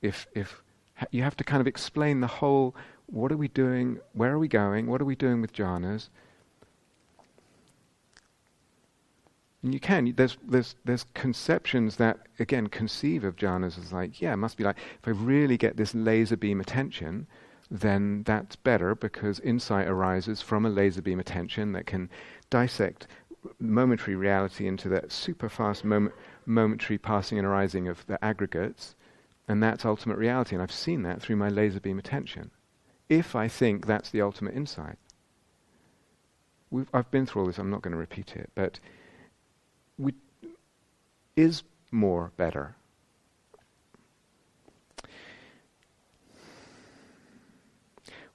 If, 0.00 0.28
if 0.32 0.62
you 1.10 1.24
have 1.24 1.36
to 1.38 1.44
kind 1.44 1.60
of 1.60 1.66
explain 1.66 2.20
the 2.20 2.28
whole 2.28 2.76
what 3.06 3.32
are 3.32 3.36
we 3.36 3.48
doing, 3.48 3.98
where 4.12 4.30
are 4.30 4.38
we 4.38 4.46
going, 4.46 4.86
what 4.86 5.02
are 5.02 5.04
we 5.04 5.16
doing 5.16 5.40
with 5.40 5.52
jhanas? 5.52 6.08
And 9.64 9.74
you 9.74 9.80
can. 9.80 10.14
There's, 10.16 10.38
there's, 10.46 10.76
there's 10.84 11.06
conceptions 11.14 11.96
that, 11.96 12.20
again, 12.38 12.68
conceive 12.68 13.24
of 13.24 13.34
jhanas 13.34 13.76
as 13.76 13.92
like, 13.92 14.20
yeah, 14.20 14.34
it 14.34 14.36
must 14.36 14.56
be 14.56 14.62
like, 14.62 14.76
if 15.00 15.08
I 15.08 15.10
really 15.10 15.56
get 15.56 15.76
this 15.76 15.96
laser 15.96 16.36
beam 16.36 16.60
attention, 16.60 17.26
then 17.72 18.22
that's 18.22 18.54
better 18.54 18.94
because 18.94 19.40
insight 19.40 19.88
arises 19.88 20.42
from 20.42 20.64
a 20.64 20.70
laser 20.70 21.02
beam 21.02 21.18
attention 21.18 21.72
that 21.72 21.86
can 21.86 22.08
dissect 22.52 23.06
momentary 23.58 24.14
reality 24.14 24.66
into 24.66 24.86
that 24.90 25.10
super 25.10 25.48
fast 25.48 25.84
moment, 25.84 26.14
momentary 26.44 26.98
passing 26.98 27.38
and 27.38 27.46
arising 27.46 27.88
of 27.88 28.06
the 28.06 28.22
aggregates, 28.22 28.94
and 29.48 29.62
that's 29.62 29.86
ultimate 29.86 30.18
reality. 30.18 30.54
And 30.54 30.62
I've 30.62 30.70
seen 30.70 31.02
that 31.02 31.22
through 31.22 31.36
my 31.36 31.48
laser 31.48 31.80
beam 31.80 31.98
attention. 31.98 32.50
If 33.08 33.34
I 33.34 33.48
think 33.48 33.86
that's 33.86 34.10
the 34.10 34.20
ultimate 34.20 34.54
insight. 34.54 34.98
We've, 36.70 36.88
I've 36.92 37.10
been 37.10 37.24
through 37.24 37.42
all 37.42 37.46
this, 37.46 37.58
I'm 37.58 37.70
not 37.70 37.80
going 37.80 37.92
to 37.92 37.98
repeat 37.98 38.36
it, 38.36 38.50
but 38.54 38.78
we, 39.98 40.12
is 41.34 41.62
more 41.90 42.32
better. 42.36 42.76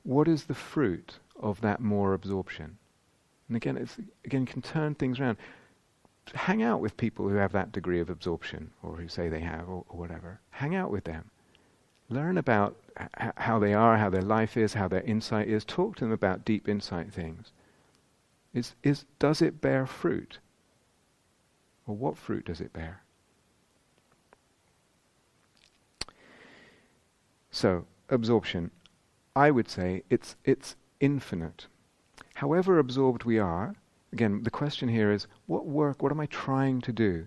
What 0.01 0.27
is 0.27 0.45
the 0.45 0.55
fruit 0.55 1.19
of 1.39 1.61
that 1.61 1.81
more 1.81 2.13
absorption? 2.13 2.77
And 3.47 3.55
again, 3.55 3.77
it's, 3.77 3.97
again, 4.25 4.45
can 4.45 4.61
turn 4.61 4.95
things 4.95 5.19
around. 5.19 5.37
Hang 6.33 6.61
out 6.61 6.81
with 6.81 6.97
people 6.97 7.29
who 7.29 7.35
have 7.35 7.53
that 7.53 7.71
degree 7.71 8.01
of 8.01 8.09
absorption, 8.09 8.71
or 8.83 8.95
who 8.97 9.07
say 9.07 9.29
they 9.29 9.39
have, 9.39 9.69
or, 9.69 9.85
or 9.87 9.97
whatever. 9.97 10.39
Hang 10.49 10.75
out 10.75 10.91
with 10.91 11.05
them. 11.05 11.31
Learn 12.09 12.37
about 12.37 12.75
h- 12.99 13.31
how 13.37 13.59
they 13.59 13.73
are, 13.73 13.97
how 13.97 14.09
their 14.09 14.21
life 14.21 14.57
is, 14.57 14.73
how 14.73 14.87
their 14.87 15.01
insight 15.01 15.47
is. 15.47 15.63
Talk 15.63 15.95
to 15.97 16.05
them 16.05 16.11
about 16.11 16.43
deep 16.43 16.67
insight 16.67 17.13
things. 17.13 17.51
Is, 18.53 18.75
is, 18.83 19.05
does 19.19 19.41
it 19.41 19.61
bear 19.61 19.85
fruit? 19.85 20.39
Or 21.85 21.95
what 21.95 22.17
fruit 22.17 22.45
does 22.45 22.59
it 22.59 22.73
bear? 22.73 23.01
So, 27.51 27.85
absorption. 28.09 28.71
I 29.35 29.51
would 29.51 29.69
say 29.69 30.03
it's, 30.09 30.35
it's 30.43 30.75
infinite. 30.99 31.67
However 32.37 32.77
absorbed 32.77 33.23
we 33.23 33.39
are, 33.39 33.73
again, 34.13 34.43
the 34.43 34.51
question 34.51 34.89
here 34.89 35.11
is 35.11 35.25
what 35.47 35.65
work, 35.65 36.03
what 36.03 36.11
am 36.11 36.19
I 36.19 36.27
trying 36.27 36.81
to 36.81 36.93
do 36.93 37.25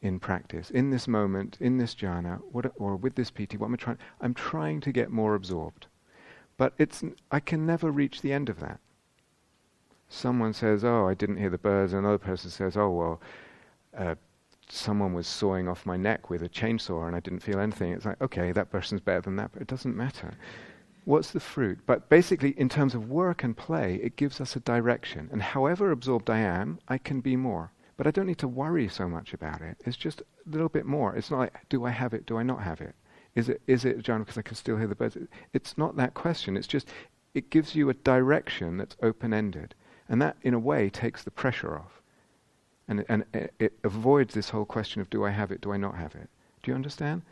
in 0.00 0.18
practice, 0.18 0.68
in 0.68 0.90
this 0.90 1.06
moment, 1.06 1.56
in 1.60 1.78
this 1.78 1.94
jhana, 1.94 2.40
what, 2.50 2.72
or 2.74 2.96
with 2.96 3.14
this 3.14 3.30
piti? 3.30 3.56
What 3.56 3.68
am 3.68 3.74
I 3.74 3.76
trying? 3.76 3.98
I'm 4.20 4.34
trying 4.34 4.80
to 4.80 4.90
get 4.90 5.12
more 5.12 5.36
absorbed. 5.36 5.86
But 6.56 6.74
it's, 6.76 7.04
I 7.30 7.38
can 7.38 7.64
never 7.64 7.92
reach 7.92 8.20
the 8.20 8.32
end 8.32 8.48
of 8.48 8.58
that. 8.58 8.80
Someone 10.08 10.54
says, 10.54 10.82
Oh, 10.82 11.06
I 11.06 11.14
didn't 11.14 11.36
hear 11.36 11.50
the 11.50 11.56
birds, 11.56 11.92
another 11.92 12.18
person 12.18 12.50
says, 12.50 12.76
Oh, 12.76 12.90
well, 12.90 13.20
uh, 13.96 14.16
someone 14.68 15.14
was 15.14 15.28
sawing 15.28 15.68
off 15.68 15.86
my 15.86 15.96
neck 15.96 16.30
with 16.30 16.42
a 16.42 16.48
chainsaw 16.48 17.06
and 17.06 17.14
I 17.14 17.20
didn't 17.20 17.44
feel 17.44 17.60
anything. 17.60 17.92
It's 17.92 18.06
like, 18.06 18.20
okay, 18.20 18.50
that 18.50 18.72
person's 18.72 19.02
better 19.02 19.20
than 19.20 19.36
that, 19.36 19.52
but 19.52 19.62
it 19.62 19.68
doesn't 19.68 19.96
matter. 19.96 20.34
What's 21.04 21.32
the 21.32 21.40
fruit? 21.40 21.80
But 21.84 22.08
basically, 22.08 22.50
in 22.50 22.68
terms 22.68 22.94
of 22.94 23.10
work 23.10 23.42
and 23.42 23.56
play, 23.56 23.96
it 24.02 24.16
gives 24.16 24.40
us 24.40 24.54
a 24.54 24.60
direction. 24.60 25.28
And 25.32 25.42
however 25.42 25.90
absorbed 25.90 26.30
I 26.30 26.38
am, 26.38 26.78
I 26.88 26.98
can 26.98 27.20
be 27.20 27.36
more. 27.36 27.72
But 27.96 28.06
I 28.06 28.10
don't 28.10 28.26
need 28.26 28.38
to 28.38 28.48
worry 28.48 28.88
so 28.88 29.08
much 29.08 29.34
about 29.34 29.60
it. 29.60 29.76
It's 29.84 29.96
just 29.96 30.20
a 30.20 30.50
little 30.50 30.68
bit 30.68 30.86
more. 30.86 31.14
It's 31.14 31.30
not 31.30 31.40
like, 31.40 31.68
do 31.68 31.84
I 31.84 31.90
have 31.90 32.14
it? 32.14 32.26
Do 32.26 32.38
I 32.38 32.42
not 32.42 32.62
have 32.62 32.80
it? 32.80 32.94
Is 33.34 33.48
it, 33.48 33.62
is 33.66 33.84
it 33.84 34.02
jhana, 34.02 34.20
because 34.20 34.38
I 34.38 34.42
can 34.42 34.56
still 34.56 34.76
hear 34.76 34.86
the 34.86 34.94
birds? 34.94 35.16
It's 35.52 35.76
not 35.76 35.96
that 35.96 36.14
question. 36.14 36.56
It's 36.56 36.66
just, 36.66 36.88
it 37.34 37.50
gives 37.50 37.74
you 37.74 37.88
a 37.90 37.94
direction 37.94 38.76
that's 38.76 38.96
open 39.02 39.34
ended. 39.34 39.74
And 40.08 40.20
that, 40.22 40.36
in 40.42 40.54
a 40.54 40.58
way, 40.58 40.88
takes 40.88 41.22
the 41.24 41.30
pressure 41.30 41.76
off. 41.76 42.02
And, 42.88 43.04
and 43.08 43.24
it 43.58 43.78
avoids 43.84 44.34
this 44.34 44.50
whole 44.50 44.64
question 44.64 45.00
of 45.00 45.10
do 45.10 45.24
I 45.24 45.30
have 45.30 45.50
it, 45.50 45.60
do 45.60 45.72
I 45.72 45.76
not 45.76 45.96
have 45.96 46.14
it? 46.14 46.28
Do 46.62 46.70
you 46.70 46.74
understand? 46.74 47.22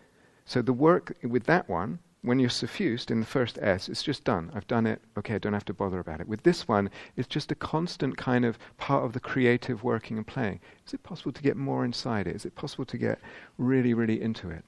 So 0.45 0.63
the 0.63 0.73
work 0.73 1.17
with 1.23 1.45
that 1.45 1.69
one, 1.69 1.99
when 2.23 2.39
you're 2.39 2.51
suffused 2.51 3.11
in 3.11 3.21
the 3.21 3.27
first 3.27 3.59
S, 3.63 3.89
it's 3.89 4.03
just 4.03 4.25
done. 4.25 4.51
I've 4.55 4.67
done 4.67 4.87
it. 4.87 5.01
Okay, 5.17 5.37
I 5.37 5.39
don't 5.39 5.55
have 5.55 5.65
to 5.67 5.73
bother 5.75 6.01
about 6.01 6.21
it. 6.21 6.29
With 6.29 6.43
this 6.43 6.69
one, 6.69 6.91
it's 7.17 7.29
just 7.29 7.51
a 7.51 7.55
constant 7.55 8.17
kind 8.19 8.45
of 8.45 8.59
part 8.77 9.05
of 9.05 9.13
the 9.15 9.21
creative 9.21 9.83
working 9.83 10.19
and 10.19 10.27
playing. 10.27 10.61
Is 10.87 10.93
it 10.93 11.03
possible 11.03 11.33
to 11.33 11.43
get 11.43 11.57
more 11.57 11.85
inside 11.85 12.27
it? 12.27 12.37
Is 12.37 12.45
it 12.45 12.55
possible 12.55 12.85
to 12.85 12.99
get 12.99 13.19
really, 13.57 13.95
really 13.95 14.21
into 14.21 14.51
it? 14.51 14.65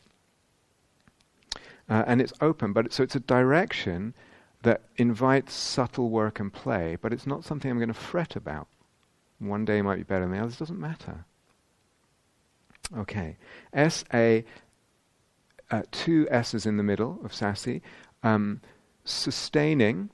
Uh, 1.88 2.05
and 2.07 2.22
it's 2.22 2.32
open, 2.40 2.72
but 2.72 2.86
it, 2.86 2.92
so 2.92 3.03
it's 3.03 3.16
a 3.16 3.20
direction 3.20 4.14
that 4.62 4.82
invites 4.96 5.53
subtle 5.53 6.09
work 6.09 6.40
and 6.40 6.53
play, 6.53 6.96
but 7.03 7.12
it's 7.12 7.26
not 7.26 7.44
something 7.44 7.70
I'm 7.70 7.78
going 7.78 7.88
to 7.88 7.94
fret 7.94 8.36
about. 8.36 8.68
One 9.40 9.64
day 9.64 9.82
might 9.82 9.96
be 9.96 10.05
better 10.05 10.24
than 10.24 10.32
the 10.32 10.38
others, 10.38 10.57
doesn't 10.57 10.78
matter. 10.80 11.26
Okay. 12.96 13.36
S 13.72 14.05
A, 14.14 14.44
uh, 15.72 15.82
two 15.90 16.28
S's 16.30 16.66
in 16.66 16.76
the 16.76 16.84
middle 16.84 17.18
of 17.24 17.34
sassy, 17.34 17.82
Um, 18.22 18.60
sustaining, 19.04 20.10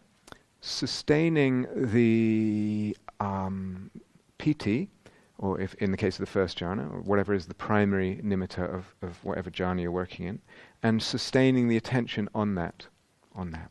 sustaining 0.61 1.67
the 1.93 2.97
um, 3.21 3.91
piti, 4.39 4.89
or 5.37 5.61
if 5.61 5.75
in 5.75 5.91
the 5.91 5.97
case 5.97 6.15
of 6.19 6.25
the 6.27 6.33
first 6.41 6.59
jhana, 6.59 6.91
or 6.93 7.01
whatever 7.03 7.35
is 7.35 7.47
the 7.47 7.55
primary 7.55 8.21
nimitta 8.23 8.65
of, 8.75 8.95
of 9.03 9.23
whatever 9.25 9.51
jhana 9.51 9.83
you're 9.83 9.91
working 9.93 10.27
in, 10.27 10.41
and 10.83 11.03
sustaining 11.03 11.69
the 11.69 11.77
attention 11.77 12.29
on 12.35 12.55
that, 12.55 12.87
on 13.35 13.51
that. 13.51 13.71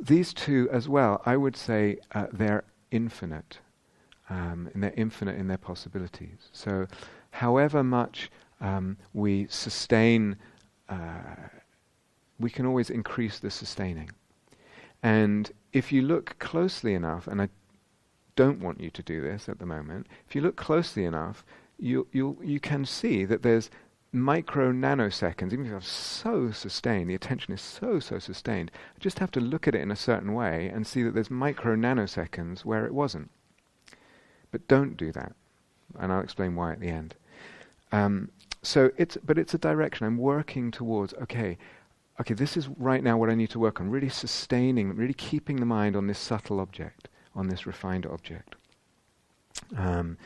These 0.00 0.32
two 0.32 0.68
as 0.72 0.88
well, 0.88 1.20
I 1.26 1.36
would 1.36 1.56
say 1.56 1.98
uh, 2.14 2.26
they're 2.32 2.64
infinite, 2.90 3.58
um, 4.30 4.70
and 4.72 4.82
they're 4.82 4.94
infinite 4.96 5.36
in 5.36 5.48
their 5.48 5.58
possibilities. 5.58 6.48
So, 6.52 6.86
however 7.32 7.84
much 7.84 8.30
um, 8.60 8.96
we 9.12 9.46
sustain, 9.48 10.36
uh, 10.88 11.36
we 12.38 12.50
can 12.50 12.66
always 12.66 12.90
increase 12.90 13.38
the 13.38 13.50
sustaining. 13.50 14.10
And 15.02 15.50
if 15.72 15.92
you 15.92 16.02
look 16.02 16.38
closely 16.38 16.94
enough, 16.94 17.26
and 17.26 17.40
I 17.40 17.48
don't 18.36 18.60
want 18.60 18.80
you 18.80 18.90
to 18.90 19.02
do 19.02 19.20
this 19.20 19.48
at 19.48 19.58
the 19.58 19.66
moment, 19.66 20.06
if 20.28 20.34
you 20.34 20.40
look 20.40 20.56
closely 20.56 21.04
enough, 21.04 21.44
you 21.78 22.06
you 22.12 22.36
you 22.42 22.60
can 22.60 22.84
see 22.84 23.24
that 23.24 23.42
there's 23.42 23.70
micro 24.12 24.72
nanoseconds, 24.72 25.52
even 25.52 25.64
if 25.64 25.70
you're 25.70 25.80
so 25.80 26.50
sustained, 26.50 27.08
the 27.08 27.14
attention 27.14 27.54
is 27.54 27.60
so, 27.60 28.00
so 28.00 28.18
sustained, 28.18 28.70
I 28.74 28.98
just 28.98 29.20
have 29.20 29.30
to 29.32 29.40
look 29.40 29.68
at 29.68 29.74
it 29.74 29.82
in 29.82 29.90
a 29.90 29.96
certain 29.96 30.34
way 30.34 30.70
and 30.72 30.86
see 30.86 31.02
that 31.04 31.14
there's 31.14 31.30
micro 31.30 31.76
nanoseconds 31.76 32.64
where 32.64 32.86
it 32.86 32.94
wasn't. 32.94 33.30
But 34.50 34.66
don't 34.66 34.96
do 34.96 35.12
that. 35.12 35.32
And 35.98 36.12
I'll 36.12 36.22
explain 36.22 36.56
why 36.56 36.72
at 36.72 36.80
the 36.80 36.88
end. 36.88 37.14
Um, 37.92 38.30
so 38.62 38.90
it's, 38.96 39.16
but 39.24 39.38
it's 39.38 39.54
a 39.54 39.58
direction. 39.58 40.06
I'm 40.06 40.18
working 40.18 40.70
towards, 40.70 41.14
okay, 41.14 41.56
okay, 42.20 42.34
this 42.34 42.56
is 42.56 42.68
right 42.68 43.02
now 43.02 43.16
what 43.16 43.30
I 43.30 43.34
need 43.34 43.50
to 43.50 43.58
work 43.58 43.80
on, 43.80 43.90
really 43.90 44.08
sustaining, 44.08 44.94
really 44.94 45.14
keeping 45.14 45.56
the 45.56 45.66
mind 45.66 45.96
on 45.96 46.06
this 46.06 46.18
subtle 46.18 46.60
object, 46.60 47.08
on 47.34 47.48
this 47.48 47.66
refined 47.66 48.06
object. 48.06 48.56
Um, 49.76 50.18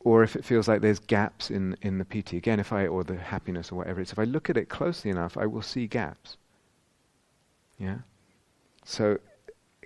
or 0.00 0.24
if 0.24 0.34
it 0.34 0.44
feels 0.44 0.66
like 0.66 0.80
there's 0.80 0.98
gaps 0.98 1.50
in, 1.50 1.76
in 1.82 1.98
the 1.98 2.04
piti, 2.04 2.36
again, 2.36 2.58
if 2.58 2.72
I, 2.72 2.86
or 2.86 3.04
the 3.04 3.16
happiness 3.16 3.70
or 3.70 3.76
whatever 3.76 4.00
it 4.00 4.04
is, 4.04 4.12
if 4.12 4.18
I 4.18 4.24
look 4.24 4.50
at 4.50 4.56
it 4.56 4.68
closely 4.68 5.10
enough, 5.10 5.36
I 5.36 5.46
will 5.46 5.62
see 5.62 5.86
gaps. 5.86 6.36
Yeah? 7.78 7.98
So, 8.84 9.18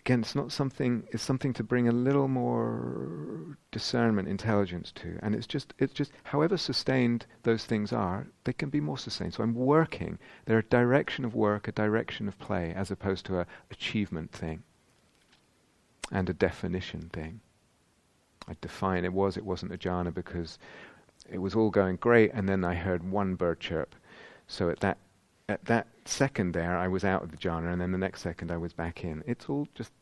again, 0.07 0.20
it's 0.20 0.36
not 0.36 0.52
something, 0.52 1.02
it's 1.11 1.24
something 1.24 1.52
to 1.52 1.64
bring 1.64 1.88
a 1.88 1.92
little 1.92 2.28
more 2.28 3.59
discernment, 3.72 4.28
intelligence 4.28 4.92
to. 4.92 5.18
And 5.20 5.34
it's 5.34 5.48
just, 5.48 5.74
it's 5.80 5.92
just, 5.92 6.12
however 6.22 6.57
sustained 6.57 7.26
those 7.42 7.64
things 7.64 7.92
are, 7.92 8.28
they 8.44 8.52
can 8.52 8.70
be 8.70 8.80
more 8.80 8.98
sustained. 8.98 9.34
So 9.34 9.42
I'm 9.42 9.57
working. 9.57 10.20
They're 10.44 10.59
a 10.59 10.62
direction 10.62 11.24
of 11.24 11.34
work, 11.34 11.66
a 11.66 11.72
direction 11.72 12.28
of 12.28 12.38
play, 12.38 12.72
as 12.72 12.92
opposed 12.92 13.26
to 13.26 13.40
a 13.40 13.46
achievement 13.72 14.30
thing 14.30 14.62
and 16.12 16.30
a 16.30 16.34
definition 16.34 17.11
thing. 17.12 17.40
I 18.46 18.54
define 18.61 19.04
it 19.04 19.12
was, 19.12 19.36
it 19.36 19.44
wasn't 19.44 19.74
a 19.74 19.76
jhana 19.76 20.14
because 20.14 20.57
it 21.28 21.38
was 21.38 21.57
all 21.57 21.70
going 21.70 21.96
great, 21.96 22.30
and 22.32 22.48
then 22.48 22.64
I 22.64 22.74
heard 22.74 23.11
one 23.11 23.34
bird 23.34 23.59
chirp. 23.59 23.96
So 24.46 24.70
at 24.70 24.78
that 24.80 24.98
at 25.49 25.64
that 25.66 25.86
second 26.05 26.53
there, 26.53 26.76
I 26.76 26.88
was 26.88 27.05
out 27.05 27.22
of 27.22 27.30
the 27.30 27.36
jhana, 27.36 27.72
and 27.72 27.80
then 27.80 27.92
the 27.92 27.99
next 27.99 28.22
second 28.22 28.51
I 28.51 28.57
was 28.57 28.72
back 28.72 29.05
in. 29.05 29.22
It's 29.26 29.49
all 29.49 29.68
just 29.74 29.92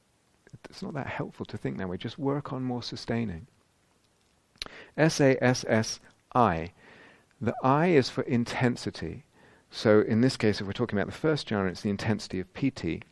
It's 0.70 0.82
not 0.82 0.94
that 0.94 1.06
helpful 1.06 1.46
to 1.46 1.58
think 1.58 1.78
that 1.78 1.88
way. 1.88 1.96
Just 1.96 2.18
work 2.18 2.52
on 2.52 2.62
more 2.62 2.82
sustaining. 2.82 3.46
S 4.96 5.20
A 5.20 5.42
S 5.44 5.64
S 5.68 6.00
I. 6.34 6.72
The 7.40 7.54
I 7.62 7.88
is 7.88 8.08
for 8.08 8.22
intensity. 8.22 9.24
So 9.70 10.00
in 10.00 10.20
this 10.20 10.36
case, 10.36 10.60
if 10.60 10.66
we're 10.66 10.72
talking 10.72 10.98
about 10.98 11.12
the 11.12 11.18
first 11.18 11.48
jhana, 11.48 11.68
it's 11.68 11.82
the 11.82 11.90
intensity 11.90 12.40
of 12.40 12.52
piti. 12.54 13.02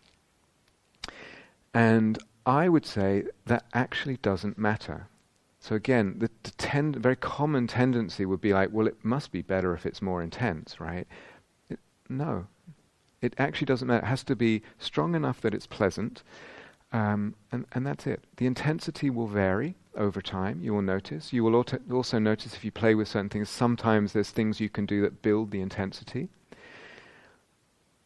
And 1.75 2.19
I 2.47 2.69
would 2.69 2.87
say 2.87 3.25
that 3.47 3.65
actually 3.75 4.17
doesn't 4.19 4.57
matter. 4.57 5.09
So 5.61 5.75
again, 5.75 6.17
the, 6.19 6.31
the 6.43 6.51
tend, 6.53 6.97
very 6.97 7.17
common 7.17 7.67
tendency 7.67 8.25
would 8.27 8.41
be 8.41 8.53
like, 8.53 8.71
well, 8.73 8.87
it 8.87 9.05
must 9.05 9.33
be 9.33 9.43
better 9.43 9.75
if 9.75 9.87
it's 9.87 10.03
more 10.03 10.23
intense, 10.23 10.81
right? 10.81 11.07
No, 12.13 12.47
it 13.21 13.35
actually 13.39 13.67
doesn't 13.67 13.89
matter. 13.89 14.05
It 14.05 14.09
has 14.09 14.25
to 14.25 14.37
be 14.37 14.63
strong 14.79 15.15
enough 15.15 15.41
that 15.41 15.55
it's 15.55 15.67
pleasant, 15.67 16.23
um, 16.93 17.35
and, 17.51 17.67
and 17.73 17.87
that's 17.87 18.07
it. 18.07 18.25
The 18.37 18.47
intensity 18.47 19.11
will 19.11 19.29
vary 19.29 19.77
over 19.97 20.21
time, 20.21 20.61
you 20.63 20.73
will 20.73 20.83
notice. 20.83 21.33
You 21.33 21.45
will 21.45 21.55
also 21.55 22.19
notice 22.19 22.55
if 22.55 22.65
you 22.65 22.71
play 22.71 22.95
with 22.95 23.09
certain 23.09 23.29
things, 23.29 23.49
sometimes 23.49 24.13
there's 24.13 24.31
things 24.31 24.61
you 24.61 24.69
can 24.69 24.87
do 24.87 25.03
that 25.03 25.23
build 25.23 25.51
the 25.51 25.61
intensity. 25.61 26.29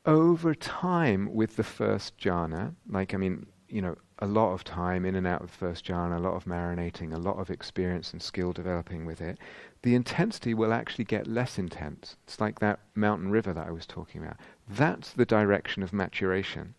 Over 0.05 0.55
time, 0.55 1.35
with 1.35 1.57
the 1.57 1.65
first 1.65 2.17
jhana, 2.19 2.75
like, 2.89 3.13
I 3.13 3.17
mean, 3.17 3.47
you 3.69 3.83
know, 3.83 3.97
a 4.21 4.27
lot 4.27 4.53
of 4.53 4.65
time 4.65 5.05
in 5.05 5.17
and 5.17 5.27
out 5.27 5.43
of 5.43 5.51
the 5.51 5.57
first 5.57 5.85
jhana, 5.85 6.17
a 6.17 6.21
lot 6.21 6.35
of 6.35 6.45
marinating, 6.45 7.13
a 7.13 7.19
lot 7.19 7.39
of 7.39 7.51
experience 7.51 8.13
and 8.13 8.23
skill 8.23 8.53
developing 8.53 9.05
with 9.05 9.21
it, 9.21 9.39
the 9.83 9.95
intensity 9.95 10.55
will 10.55 10.73
actually 10.73 11.05
get 11.05 11.27
less 11.27 11.59
intense. 11.59 12.17
It's 12.25 12.41
like 12.41 12.59
that 12.59 12.81
mountain 12.95 13.31
river 13.31 13.53
that 13.53 13.67
I 13.67 13.71
was 13.71 13.87
talking 13.87 14.23
about. 14.23 14.37
That's 14.69 15.13
the 15.13 15.27
direction 15.27 15.83
of 15.83 15.93
maturation, 15.93 16.75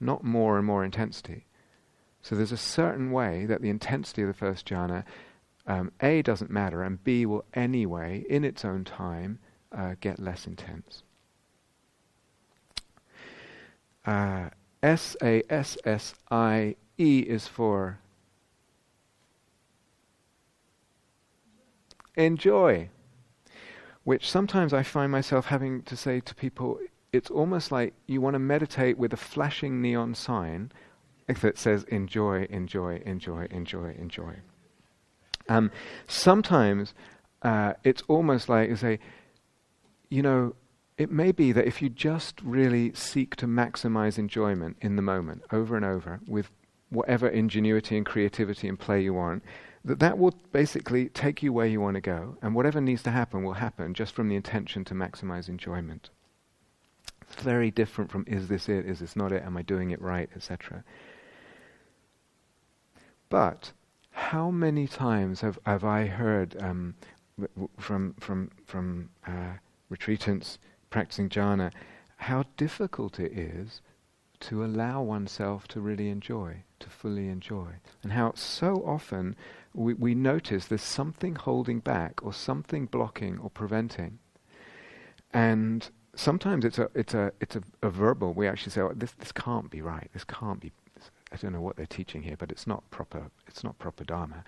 not 0.00 0.24
more 0.24 0.56
and 0.56 0.66
more 0.66 0.84
intensity. 0.84 1.46
So 2.22 2.34
there's 2.34 2.52
a 2.52 2.56
certain 2.56 3.12
way 3.12 3.46
that 3.46 3.62
the 3.62 3.70
intensity 3.70 4.22
of 4.22 4.28
the 4.28 4.34
first 4.34 4.66
jhana, 4.66 5.04
um, 5.66 5.92
A, 6.00 6.22
doesn't 6.22 6.50
matter, 6.50 6.82
and 6.82 7.02
B, 7.02 7.24
will 7.24 7.44
anyway, 7.54 8.24
in 8.28 8.44
its 8.44 8.64
own 8.64 8.84
time, 8.84 9.38
uh, 9.72 9.94
get 10.00 10.18
less 10.18 10.46
intense. 10.46 11.02
Uh, 14.04 14.50
S 14.82 15.16
A 15.22 15.42
S 15.48 15.76
S 15.84 16.14
I 16.30 16.74
E 16.98 17.20
is 17.20 17.46
for 17.46 17.99
enjoy, 22.16 22.88
which 24.04 24.30
sometimes 24.30 24.72
I 24.72 24.82
find 24.82 25.10
myself 25.12 25.46
having 25.46 25.82
to 25.82 25.96
say 25.96 26.20
to 26.20 26.34
people, 26.34 26.78
it's 27.12 27.30
almost 27.30 27.72
like 27.72 27.94
you 28.06 28.20
want 28.20 28.34
to 28.34 28.38
meditate 28.38 28.98
with 28.98 29.12
a 29.12 29.16
flashing 29.16 29.80
neon 29.82 30.14
sign 30.14 30.72
that 31.40 31.58
says 31.58 31.84
enjoy, 31.84 32.46
enjoy, 32.50 33.00
enjoy, 33.06 33.46
enjoy, 33.50 33.94
enjoy. 33.98 34.34
Um, 35.48 35.70
sometimes 36.06 36.94
uh, 37.42 37.74
it's 37.84 38.02
almost 38.08 38.48
like 38.48 38.68
you 38.68 38.76
say, 38.76 38.98
you 40.08 40.22
know, 40.22 40.54
it 40.98 41.10
may 41.10 41.32
be 41.32 41.52
that 41.52 41.66
if 41.66 41.80
you 41.80 41.88
just 41.88 42.40
really 42.42 42.92
seek 42.94 43.36
to 43.36 43.46
maximize 43.46 44.18
enjoyment 44.18 44.76
in 44.80 44.96
the 44.96 45.02
moment 45.02 45.42
over 45.50 45.76
and 45.76 45.84
over 45.84 46.20
with 46.26 46.50
whatever 46.90 47.28
ingenuity 47.28 47.96
and 47.96 48.04
creativity 48.04 48.68
and 48.68 48.78
play 48.78 49.00
you 49.00 49.14
want, 49.14 49.42
that 49.84 49.98
that 50.00 50.18
will 50.18 50.34
basically 50.52 51.08
take 51.08 51.42
you 51.42 51.52
where 51.52 51.66
you 51.66 51.80
want 51.80 51.94
to 51.94 52.00
go, 52.00 52.36
and 52.42 52.54
whatever 52.54 52.80
needs 52.80 53.02
to 53.04 53.10
happen 53.10 53.42
will 53.42 53.54
happen 53.54 53.94
just 53.94 54.14
from 54.14 54.28
the 54.28 54.36
intention 54.36 54.84
to 54.84 54.94
maximize 54.94 55.48
enjoyment. 55.48 56.10
It's 57.22 57.42
very 57.42 57.70
different 57.70 58.10
from 58.10 58.24
is 58.26 58.48
this 58.48 58.68
it, 58.68 58.86
is 58.86 59.00
this 59.00 59.16
not 59.16 59.32
it, 59.32 59.42
am 59.44 59.56
I 59.56 59.62
doing 59.62 59.90
it 59.90 60.02
right, 60.02 60.28
etc. 60.34 60.84
But 63.28 63.72
how 64.10 64.50
many 64.50 64.86
times 64.88 65.40
have, 65.40 65.58
have 65.64 65.84
I 65.84 66.06
heard 66.06 66.56
um, 66.60 66.94
from 67.78 68.14
from 68.18 68.50
from 68.66 69.10
uh, 69.26 69.54
retreatants 69.90 70.58
practicing 70.90 71.28
jhana 71.28 71.72
how 72.16 72.44
difficult 72.58 73.18
it 73.18 73.32
is 73.32 73.80
to 74.40 74.62
allow 74.64 75.00
oneself 75.02 75.66
to 75.68 75.80
really 75.80 76.10
enjoy, 76.10 76.62
to 76.80 76.88
fully 76.88 77.28
enjoy, 77.28 77.74
and 78.02 78.12
how 78.12 78.32
so 78.34 78.82
often 78.86 79.36
we, 79.72 79.94
we 79.94 80.14
notice 80.14 80.66
there's 80.66 80.82
something 80.82 81.36
holding 81.36 81.78
back 81.80 82.20
or 82.22 82.32
something 82.32 82.86
blocking 82.86 83.38
or 83.38 83.50
preventing, 83.50 84.18
and 85.32 85.90
sometimes 86.14 86.64
it's 86.64 86.78
a 86.78 86.90
it's 86.94 87.14
a 87.14 87.32
it's 87.40 87.56
a, 87.56 87.62
a 87.82 87.90
verbal. 87.90 88.32
We 88.32 88.48
actually 88.48 88.72
say, 88.72 88.80
oh, 88.80 88.92
"This 88.94 89.12
this 89.12 89.32
can't 89.32 89.70
be 89.70 89.80
right. 89.80 90.10
This 90.12 90.24
can't 90.24 90.60
be 90.60 90.72
I 91.32 91.36
don't 91.36 91.52
know 91.52 91.60
what 91.60 91.76
they're 91.76 91.86
teaching 91.86 92.22
here, 92.22 92.36
but 92.36 92.50
it's 92.50 92.66
not 92.66 92.88
proper. 92.90 93.30
It's 93.46 93.62
not 93.62 93.78
proper 93.78 94.04
dharma, 94.04 94.44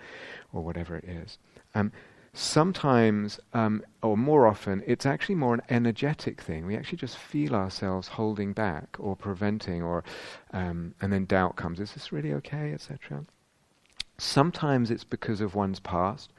or 0.51 0.63
whatever 0.63 0.97
it 0.97 1.05
is. 1.05 1.37
Um, 1.75 1.91
sometimes, 2.33 3.39
um, 3.53 3.83
or 4.01 4.17
more 4.17 4.47
often, 4.47 4.83
it's 4.87 5.05
actually 5.05 5.35
more 5.35 5.53
an 5.53 5.61
energetic 5.69 6.41
thing. 6.41 6.65
We 6.65 6.75
actually 6.75 6.97
just 6.97 7.17
feel 7.17 7.55
ourselves 7.55 8.07
holding 8.07 8.53
back 8.53 8.97
or 8.99 9.15
preventing, 9.15 9.83
or 9.83 10.03
um, 10.51 10.95
and 11.01 11.13
then 11.13 11.25
doubt 11.25 11.55
comes. 11.55 11.79
Is 11.79 11.93
this 11.93 12.11
really 12.11 12.33
okay, 12.33 12.73
etc. 12.73 13.25
Sometimes 14.17 14.91
it's 14.91 15.03
because 15.03 15.41
of 15.41 15.55
one's 15.55 15.79
past, 15.79 16.31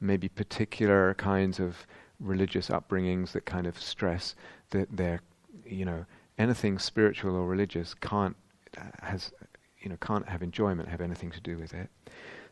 maybe 0.00 0.28
particular 0.28 1.14
kinds 1.14 1.60
of 1.60 1.86
religious 2.18 2.68
upbringings 2.68 3.32
that 3.32 3.44
kind 3.44 3.66
of 3.66 3.80
stress 3.80 4.34
that 4.70 4.88
they're, 4.96 5.20
you 5.66 5.84
know, 5.84 6.06
anything 6.38 6.78
spiritual 6.78 7.36
or 7.36 7.46
religious 7.46 7.94
can't 7.94 8.36
uh, 8.78 8.82
has 9.02 9.32
you 9.80 9.88
know, 9.88 9.96
can't 10.00 10.28
have 10.28 10.42
enjoyment 10.42 10.88
have 10.88 11.00
anything 11.00 11.30
to 11.32 11.40
do 11.40 11.58
with 11.58 11.74
it. 11.74 11.90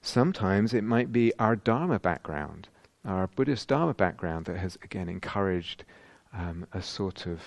Sometimes 0.03 0.75
it 0.75 0.83
might 0.83 1.13
be 1.13 1.33
our 1.39 1.55
Dharma 1.55 2.01
background, 2.01 2.69
our 3.05 3.27
Buddhist 3.29 3.69
Dharma 3.69 3.95
background 3.95 4.47
that 4.47 4.59
has 4.59 4.79
again 4.83 5.09
encouraged 5.09 5.85
um, 6.33 6.67
a 6.73 6.83
sort 6.83 7.27
of 7.27 7.41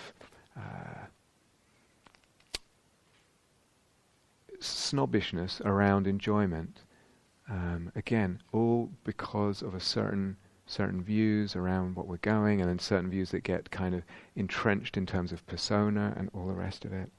uh, 0.58 1.06
snobbishness 4.60 5.62
around 5.62 6.08
enjoyment. 6.08 6.82
Um, 7.50 7.92
again, 7.96 8.42
all 8.52 8.90
because 9.04 9.62
of 9.62 9.76
a 9.76 9.80
certain 9.80 10.38
certain 10.66 11.04
views 11.04 11.56
around 11.56 11.96
what 11.96 12.08
we're 12.08 12.18
going, 12.18 12.62
and 12.62 12.70
then 12.70 12.80
certain 12.80 13.10
views 13.10 13.32
that 13.32 13.44
get 13.44 13.70
kind 13.70 13.94
of 13.94 14.04
entrenched 14.36 14.96
in 14.96 15.06
terms 15.06 15.32
of 15.32 15.46
persona 15.46 16.14
and 16.16 16.30
all 16.34 16.48
the 16.48 16.54
rest 16.54 16.86
of 16.86 16.94
it. 16.94 17.12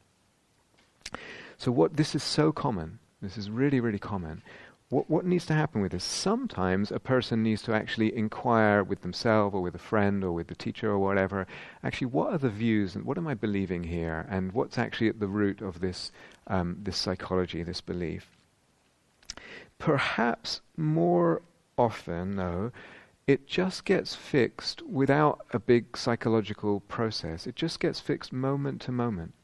So 1.59 1.71
what 1.71 1.97
this 1.97 2.15
is 2.15 2.23
so 2.23 2.53
common. 2.53 2.99
This 3.21 3.39
is 3.39 3.49
really, 3.49 3.81
really 3.81 3.99
common. 3.99 4.43
What, 4.91 5.09
what 5.09 5.25
needs 5.25 5.47
to 5.47 5.55
happen 5.55 5.81
with 5.81 5.93
this? 5.93 6.05
Sometimes 6.05 6.93
a 6.93 7.01
person 7.01 7.43
needs 7.43 7.63
to 7.63 7.73
actually 7.73 8.15
inquire 8.17 8.85
with 8.85 9.01
themselves 9.01 9.55
or 9.55 9.63
with 9.63 9.75
a 9.75 9.79
friend 9.79 10.23
or 10.23 10.33
with 10.33 10.49
the 10.49 10.55
teacher 10.55 10.91
or 10.91 10.99
whatever. 10.99 11.47
Actually, 11.83 12.09
what 12.09 12.33
are 12.33 12.39
the 12.39 12.51
views 12.51 12.95
and 12.95 13.05
what 13.05 13.19
am 13.19 13.27
I 13.27 13.35
believing 13.35 13.85
here, 13.85 14.27
and 14.29 14.53
what's 14.53 14.79
actually 14.79 15.09
at 15.09 15.21
the 15.21 15.29
root 15.29 15.63
of 15.63 15.81
this 15.81 16.13
um, 16.47 16.77
this 16.83 16.99
psychology, 16.99 17.63
this 17.63 17.81
belief? 17.81 18.37
Perhaps 19.79 20.61
more 20.77 21.43
often, 21.77 22.37
though, 22.37 22.71
it 23.27 23.47
just 23.47 23.85
gets 23.85 24.15
fixed 24.15 24.83
without 24.83 25.47
a 25.53 25.59
big 25.59 25.97
psychological 25.97 26.81
process. 26.81 27.47
It 27.47 27.57
just 27.57 27.81
gets 27.81 28.01
fixed 28.01 28.33
moment 28.33 28.83
to 28.83 28.93
moment 28.93 29.35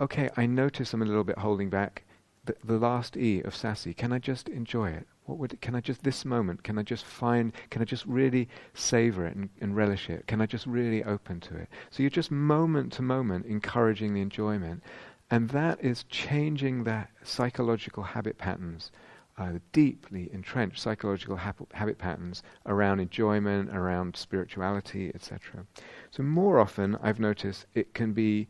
okay, 0.00 0.28
I 0.36 0.46
notice 0.46 0.92
I'm 0.92 1.02
a 1.02 1.06
little 1.06 1.24
bit 1.24 1.38
holding 1.38 1.70
back. 1.70 2.04
The, 2.44 2.54
the 2.62 2.78
last 2.78 3.16
E 3.16 3.40
of 3.40 3.54
sassy? 3.54 3.94
can 3.94 4.12
I 4.12 4.18
just 4.18 4.48
enjoy 4.48 4.90
it? 4.90 5.06
What 5.24 5.38
would 5.38 5.60
can 5.62 5.74
I 5.74 5.80
just 5.80 6.02
this 6.02 6.24
moment? 6.24 6.62
Can 6.62 6.78
I 6.78 6.82
just 6.82 7.04
find? 7.04 7.52
Can 7.70 7.80
I 7.80 7.86
just 7.86 8.04
really 8.04 8.48
savor 8.74 9.26
it 9.26 9.34
and, 9.34 9.48
and 9.60 9.74
relish 9.74 10.10
it? 10.10 10.26
Can 10.26 10.42
I 10.42 10.46
just 10.46 10.66
really 10.66 11.02
open 11.02 11.40
to 11.40 11.56
it? 11.56 11.68
So 11.90 12.02
you're 12.02 12.10
just 12.10 12.30
moment 12.30 12.92
to 12.94 13.02
moment 13.02 13.46
encouraging 13.46 14.12
the 14.12 14.20
enjoyment, 14.20 14.82
and 15.30 15.48
that 15.50 15.82
is 15.82 16.04
changing 16.04 16.84
the 16.84 17.06
psychological 17.22 18.02
habit 18.02 18.36
patterns, 18.36 18.92
uh, 19.38 19.52
deeply 19.72 20.30
entrenched 20.32 20.78
psychological 20.78 21.36
hab- 21.36 21.72
habit 21.72 21.96
patterns 21.96 22.42
around 22.66 23.00
enjoyment, 23.00 23.70
around 23.74 24.16
spirituality, 24.16 25.10
etc. 25.14 25.66
So 26.10 26.22
more 26.22 26.60
often, 26.60 26.96
I've 27.02 27.18
noticed 27.18 27.64
it 27.74 27.94
can 27.94 28.12
be 28.12 28.46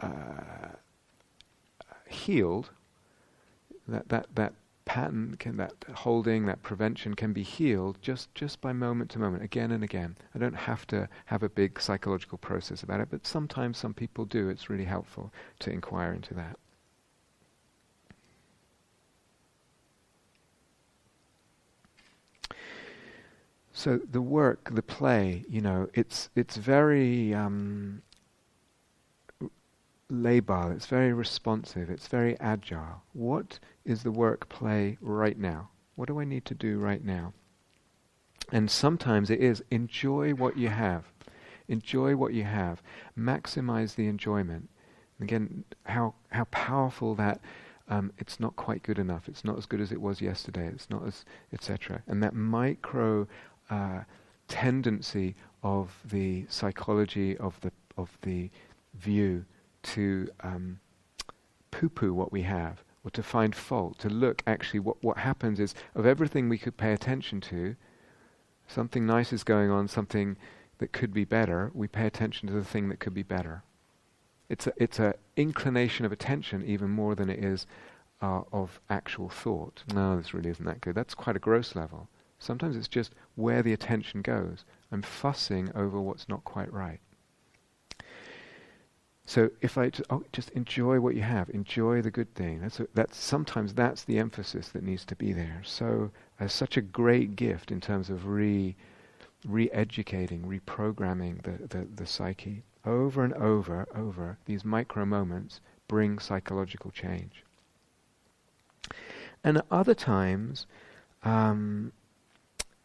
uh, 0.00 0.76
healed, 2.06 2.70
that, 3.88 4.08
that, 4.08 4.26
that 4.34 4.54
pattern, 4.84 5.36
can, 5.38 5.56
that 5.56 5.72
holding, 5.94 6.46
that 6.46 6.62
prevention 6.62 7.14
can 7.14 7.32
be 7.32 7.42
healed 7.42 7.98
just, 8.02 8.34
just 8.34 8.60
by 8.60 8.72
moment 8.72 9.10
to 9.10 9.18
moment, 9.18 9.42
again 9.42 9.70
and 9.70 9.82
again. 9.82 10.16
I 10.34 10.38
don't 10.38 10.54
have 10.54 10.86
to 10.88 11.08
have 11.26 11.42
a 11.42 11.48
big 11.48 11.80
psychological 11.80 12.38
process 12.38 12.82
about 12.82 13.00
it, 13.00 13.08
but 13.10 13.26
sometimes 13.26 13.78
some 13.78 13.94
people 13.94 14.24
do. 14.24 14.48
It's 14.48 14.68
really 14.70 14.84
helpful 14.84 15.32
to 15.60 15.70
inquire 15.70 16.12
into 16.12 16.34
that. 16.34 16.58
So 23.76 23.98
the 24.08 24.22
work, 24.22 24.70
the 24.72 24.82
play, 24.82 25.44
you 25.48 25.60
know, 25.60 25.88
it's 25.94 26.30
it's 26.36 26.56
very 26.56 27.34
um, 27.34 28.02
labile, 30.14 30.74
it's 30.74 30.86
very 30.86 31.12
responsive, 31.12 31.90
it's 31.90 32.08
very 32.08 32.38
agile. 32.40 33.02
What 33.12 33.58
is 33.84 34.02
the 34.02 34.10
work 34.10 34.48
play 34.48 34.98
right 35.00 35.38
now? 35.38 35.70
What 35.96 36.08
do 36.08 36.20
I 36.20 36.24
need 36.24 36.44
to 36.46 36.54
do 36.54 36.78
right 36.78 37.04
now? 37.04 37.32
And 38.52 38.70
sometimes 38.70 39.30
it 39.30 39.40
is 39.40 39.62
enjoy 39.70 40.32
what 40.32 40.56
you 40.56 40.68
have. 40.68 41.04
Enjoy 41.68 42.14
what 42.14 42.34
you 42.34 42.44
have. 42.44 42.82
Maximize 43.18 43.94
the 43.94 44.06
enjoyment. 44.06 44.68
Again, 45.20 45.64
how 45.84 46.14
how 46.30 46.44
powerful 46.44 47.14
that 47.14 47.40
um, 47.88 48.12
it's 48.18 48.40
not 48.40 48.56
quite 48.56 48.82
good 48.82 48.98
enough. 48.98 49.28
It's 49.28 49.44
not 49.44 49.56
as 49.56 49.66
good 49.66 49.80
as 49.80 49.92
it 49.92 50.00
was 50.00 50.20
yesterday. 50.20 50.66
It's 50.66 50.90
not 50.90 51.06
as 51.06 51.24
etc. 51.52 52.02
And 52.06 52.22
that 52.22 52.34
micro 52.34 53.26
uh, 53.70 54.00
tendency 54.48 55.36
of 55.62 55.96
the 56.04 56.46
psychology 56.48 57.36
of 57.38 57.58
the 57.60 57.72
of 57.96 58.18
the 58.22 58.50
view 58.94 59.44
to 59.84 60.28
um, 60.40 60.80
poo-poo 61.70 62.12
what 62.12 62.32
we 62.32 62.42
have 62.42 62.82
or 63.04 63.10
to 63.10 63.22
find 63.22 63.54
fault, 63.54 63.98
to 63.98 64.08
look 64.08 64.42
actually 64.46 64.80
what 64.80 65.02
what 65.02 65.18
happens 65.18 65.60
is 65.60 65.74
of 65.94 66.06
everything 66.06 66.48
we 66.48 66.58
could 66.58 66.76
pay 66.76 66.92
attention 66.92 67.40
to, 67.40 67.76
something 68.66 69.04
nice 69.06 69.32
is 69.32 69.44
going 69.44 69.70
on, 69.70 69.86
something 69.88 70.36
that 70.78 70.92
could 70.92 71.12
be 71.12 71.24
better. 71.24 71.70
We 71.74 71.86
pay 71.86 72.06
attention 72.06 72.48
to 72.48 72.54
the 72.54 72.64
thing 72.64 72.88
that 72.88 73.00
could 73.00 73.14
be 73.14 73.22
better. 73.22 73.62
It's 74.48 74.66
a 74.66 74.72
it's 74.76 74.98
a 74.98 75.14
inclination 75.36 76.06
of 76.06 76.12
attention 76.12 76.64
even 76.64 76.90
more 76.90 77.14
than 77.14 77.28
it 77.28 77.44
is 77.44 77.66
uh, 78.22 78.42
of 78.52 78.80
actual 78.88 79.28
thought. 79.28 79.84
No, 79.92 80.16
this 80.16 80.32
really 80.34 80.50
isn't 80.50 80.64
that 80.64 80.80
good. 80.80 80.94
That's 80.94 81.14
quite 81.14 81.36
a 81.36 81.40
gross 81.40 81.74
level. 81.74 82.08
Sometimes 82.38 82.76
it's 82.76 82.88
just 82.88 83.14
where 83.36 83.62
the 83.62 83.72
attention 83.72 84.22
goes. 84.22 84.64
I'm 84.90 85.02
fussing 85.02 85.70
over 85.74 86.00
what's 86.00 86.28
not 86.28 86.44
quite 86.44 86.72
right. 86.72 87.00
So 89.26 89.50
if 89.62 89.78
I 89.78 89.88
just, 89.88 90.08
oh, 90.10 90.22
just 90.32 90.50
enjoy 90.50 91.00
what 91.00 91.14
you 91.14 91.22
have, 91.22 91.48
enjoy 91.50 92.02
the 92.02 92.10
good 92.10 92.34
thing. 92.34 92.60
That's 92.60 92.80
a, 92.80 92.86
that's 92.94 93.16
sometimes 93.16 93.72
that's 93.72 94.04
the 94.04 94.18
emphasis 94.18 94.68
that 94.68 94.82
needs 94.82 95.04
to 95.06 95.16
be 95.16 95.32
there. 95.32 95.62
So 95.64 96.10
as 96.38 96.52
such 96.52 96.76
a 96.76 96.82
great 96.82 97.34
gift 97.36 97.70
in 97.70 97.80
terms 97.80 98.10
of 98.10 98.26
re 98.26 98.76
re-educating, 99.46 100.42
reprogramming 100.42 101.42
the, 101.42 101.68
the, 101.68 101.86
the 101.96 102.06
psyche 102.06 102.62
over 102.86 103.22
and 103.22 103.34
over, 103.34 103.86
over 103.94 104.38
these 104.46 104.64
micro 104.64 105.04
moments 105.04 105.60
bring 105.86 106.18
psychological 106.18 106.90
change. 106.90 107.44
And 109.42 109.58
at 109.58 109.66
other 109.70 109.94
times, 109.94 110.66
um, 111.22 111.92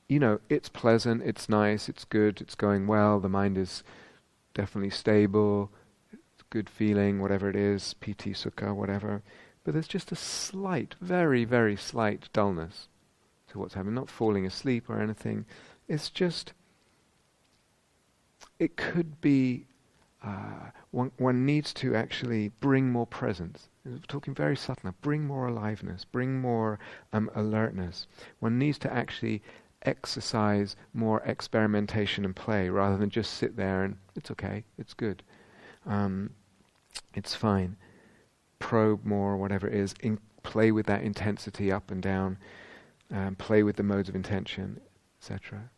you 0.09 0.19
know, 0.19 0.41
it's 0.49 0.67
pleasant, 0.67 1.21
it's 1.23 1.47
nice, 1.47 1.87
it's 1.87 2.03
good, 2.03 2.41
it's 2.41 2.55
going 2.55 2.87
well, 2.87 3.19
the 3.19 3.29
mind 3.29 3.57
is 3.57 3.83
definitely 4.53 4.89
stable, 4.89 5.71
good 6.49 6.69
feeling, 6.69 7.19
whatever 7.19 7.49
it 7.49 7.55
is, 7.55 7.93
piti, 7.95 8.33
sukha, 8.33 8.75
whatever. 8.75 9.21
But 9.63 9.73
there's 9.73 9.87
just 9.87 10.11
a 10.11 10.15
slight, 10.15 10.95
very, 11.01 11.45
very 11.45 11.75
slight 11.75 12.29
dullness 12.33 12.87
to 13.49 13.59
what's 13.59 13.73
happening. 13.73 13.95
Not 13.95 14.09
falling 14.09 14.45
asleep 14.45 14.89
or 14.89 15.01
anything. 15.01 15.45
It's 15.87 16.09
just, 16.09 16.53
it 18.57 18.77
could 18.77 19.21
be 19.21 19.65
uh, 20.23 20.71
one, 20.91 21.11
one 21.17 21.45
needs 21.45 21.73
to 21.75 21.95
actually 21.95 22.49
bring 22.59 22.91
more 22.91 23.07
presence. 23.07 23.69
We're 23.85 23.99
talking 24.07 24.33
very 24.33 24.57
subtly. 24.57 24.91
Bring 25.01 25.25
more 25.25 25.47
aliveness. 25.47 26.05
Bring 26.05 26.39
more 26.39 26.79
um, 27.13 27.29
alertness. 27.35 28.07
One 28.39 28.57
needs 28.57 28.77
to 28.79 28.93
actually 28.93 29.41
exercise 29.83 30.75
more 30.93 31.21
experimentation 31.21 32.25
and 32.25 32.35
play 32.35 32.69
rather 32.69 32.97
than 32.97 33.09
just 33.09 33.35
sit 33.35 33.55
there 33.55 33.83
and 33.83 33.97
it's 34.15 34.31
okay, 34.31 34.63
it's 34.77 34.93
good, 34.93 35.23
um, 35.85 36.29
it's 37.13 37.35
fine. 37.35 37.77
Probe 38.59 39.05
more, 39.05 39.37
whatever 39.37 39.67
it 39.67 39.73
is. 39.73 39.93
In, 40.01 40.19
play 40.43 40.71
with 40.71 40.85
that 40.87 41.03
intensity 41.03 41.71
up 41.71 41.91
and 41.91 42.01
down. 42.01 42.37
Um, 43.11 43.35
play 43.35 43.63
with 43.63 43.75
the 43.75 43.83
modes 43.83 44.09
of 44.09 44.15
intention, 44.15 44.79
etc. 45.19 45.69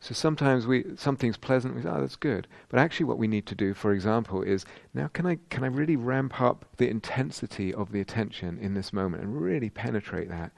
So 0.00 0.14
sometimes 0.14 0.66
we 0.66 0.84
something's 0.96 1.36
pleasant, 1.36 1.76
we 1.76 1.82
say, 1.82 1.90
oh, 1.90 2.00
that's 2.00 2.16
good. 2.16 2.48
But 2.70 2.80
actually, 2.80 3.04
what 3.04 3.18
we 3.18 3.28
need 3.28 3.44
to 3.46 3.54
do, 3.54 3.74
for 3.74 3.92
example, 3.92 4.42
is 4.42 4.64
now 4.94 5.08
can 5.08 5.26
I 5.26 5.38
can 5.50 5.62
I 5.62 5.66
really 5.66 5.96
ramp 5.96 6.40
up 6.40 6.64
the 6.78 6.88
intensity 6.88 7.72
of 7.74 7.92
the 7.92 8.00
attention 8.00 8.58
in 8.58 8.72
this 8.72 8.94
moment 8.94 9.22
and 9.22 9.38
really 9.38 9.68
penetrate 9.68 10.30
that? 10.30 10.52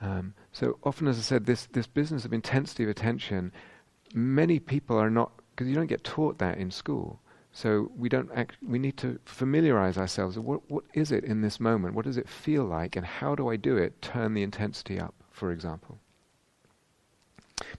Um, 0.00 0.34
so 0.52 0.78
often, 0.82 1.06
as 1.06 1.16
I 1.16 1.22
said, 1.22 1.46
this 1.46 1.66
this 1.66 1.86
business 1.86 2.24
of 2.24 2.32
intensity 2.32 2.82
of 2.82 2.90
attention, 2.90 3.52
many 4.12 4.58
people 4.58 4.98
are 4.98 5.10
not 5.10 5.30
because 5.50 5.68
you 5.68 5.74
don't 5.76 5.86
get 5.86 6.02
taught 6.02 6.38
that 6.38 6.58
in 6.58 6.72
school. 6.72 7.20
So 7.56 7.90
we 7.96 8.10
don't 8.10 8.30
act, 8.34 8.58
we 8.60 8.78
need 8.78 8.98
to 8.98 9.18
familiarize 9.24 9.96
ourselves. 9.96 10.38
What 10.38 10.70
what 10.70 10.84
is 10.92 11.10
it 11.10 11.24
in 11.24 11.40
this 11.40 11.58
moment? 11.58 11.94
What 11.94 12.04
does 12.04 12.18
it 12.18 12.28
feel 12.28 12.64
like, 12.64 12.96
and 12.96 13.06
how 13.06 13.34
do 13.34 13.48
I 13.48 13.56
do 13.56 13.78
it? 13.78 14.02
Turn 14.02 14.34
the 14.34 14.42
intensity 14.42 15.00
up, 15.00 15.14
for 15.30 15.50
example. 15.50 15.98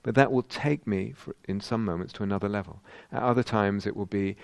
But 0.02 0.16
that 0.16 0.32
will 0.32 0.42
take 0.42 0.88
me, 0.88 1.14
in 1.48 1.62
some 1.62 1.86
moments, 1.86 2.12
to 2.14 2.24
another 2.24 2.50
level. 2.50 2.82
At 3.12 3.22
other 3.22 3.44
times, 3.44 3.86
it 3.86 3.96
will 3.96 4.08
be 4.08 4.36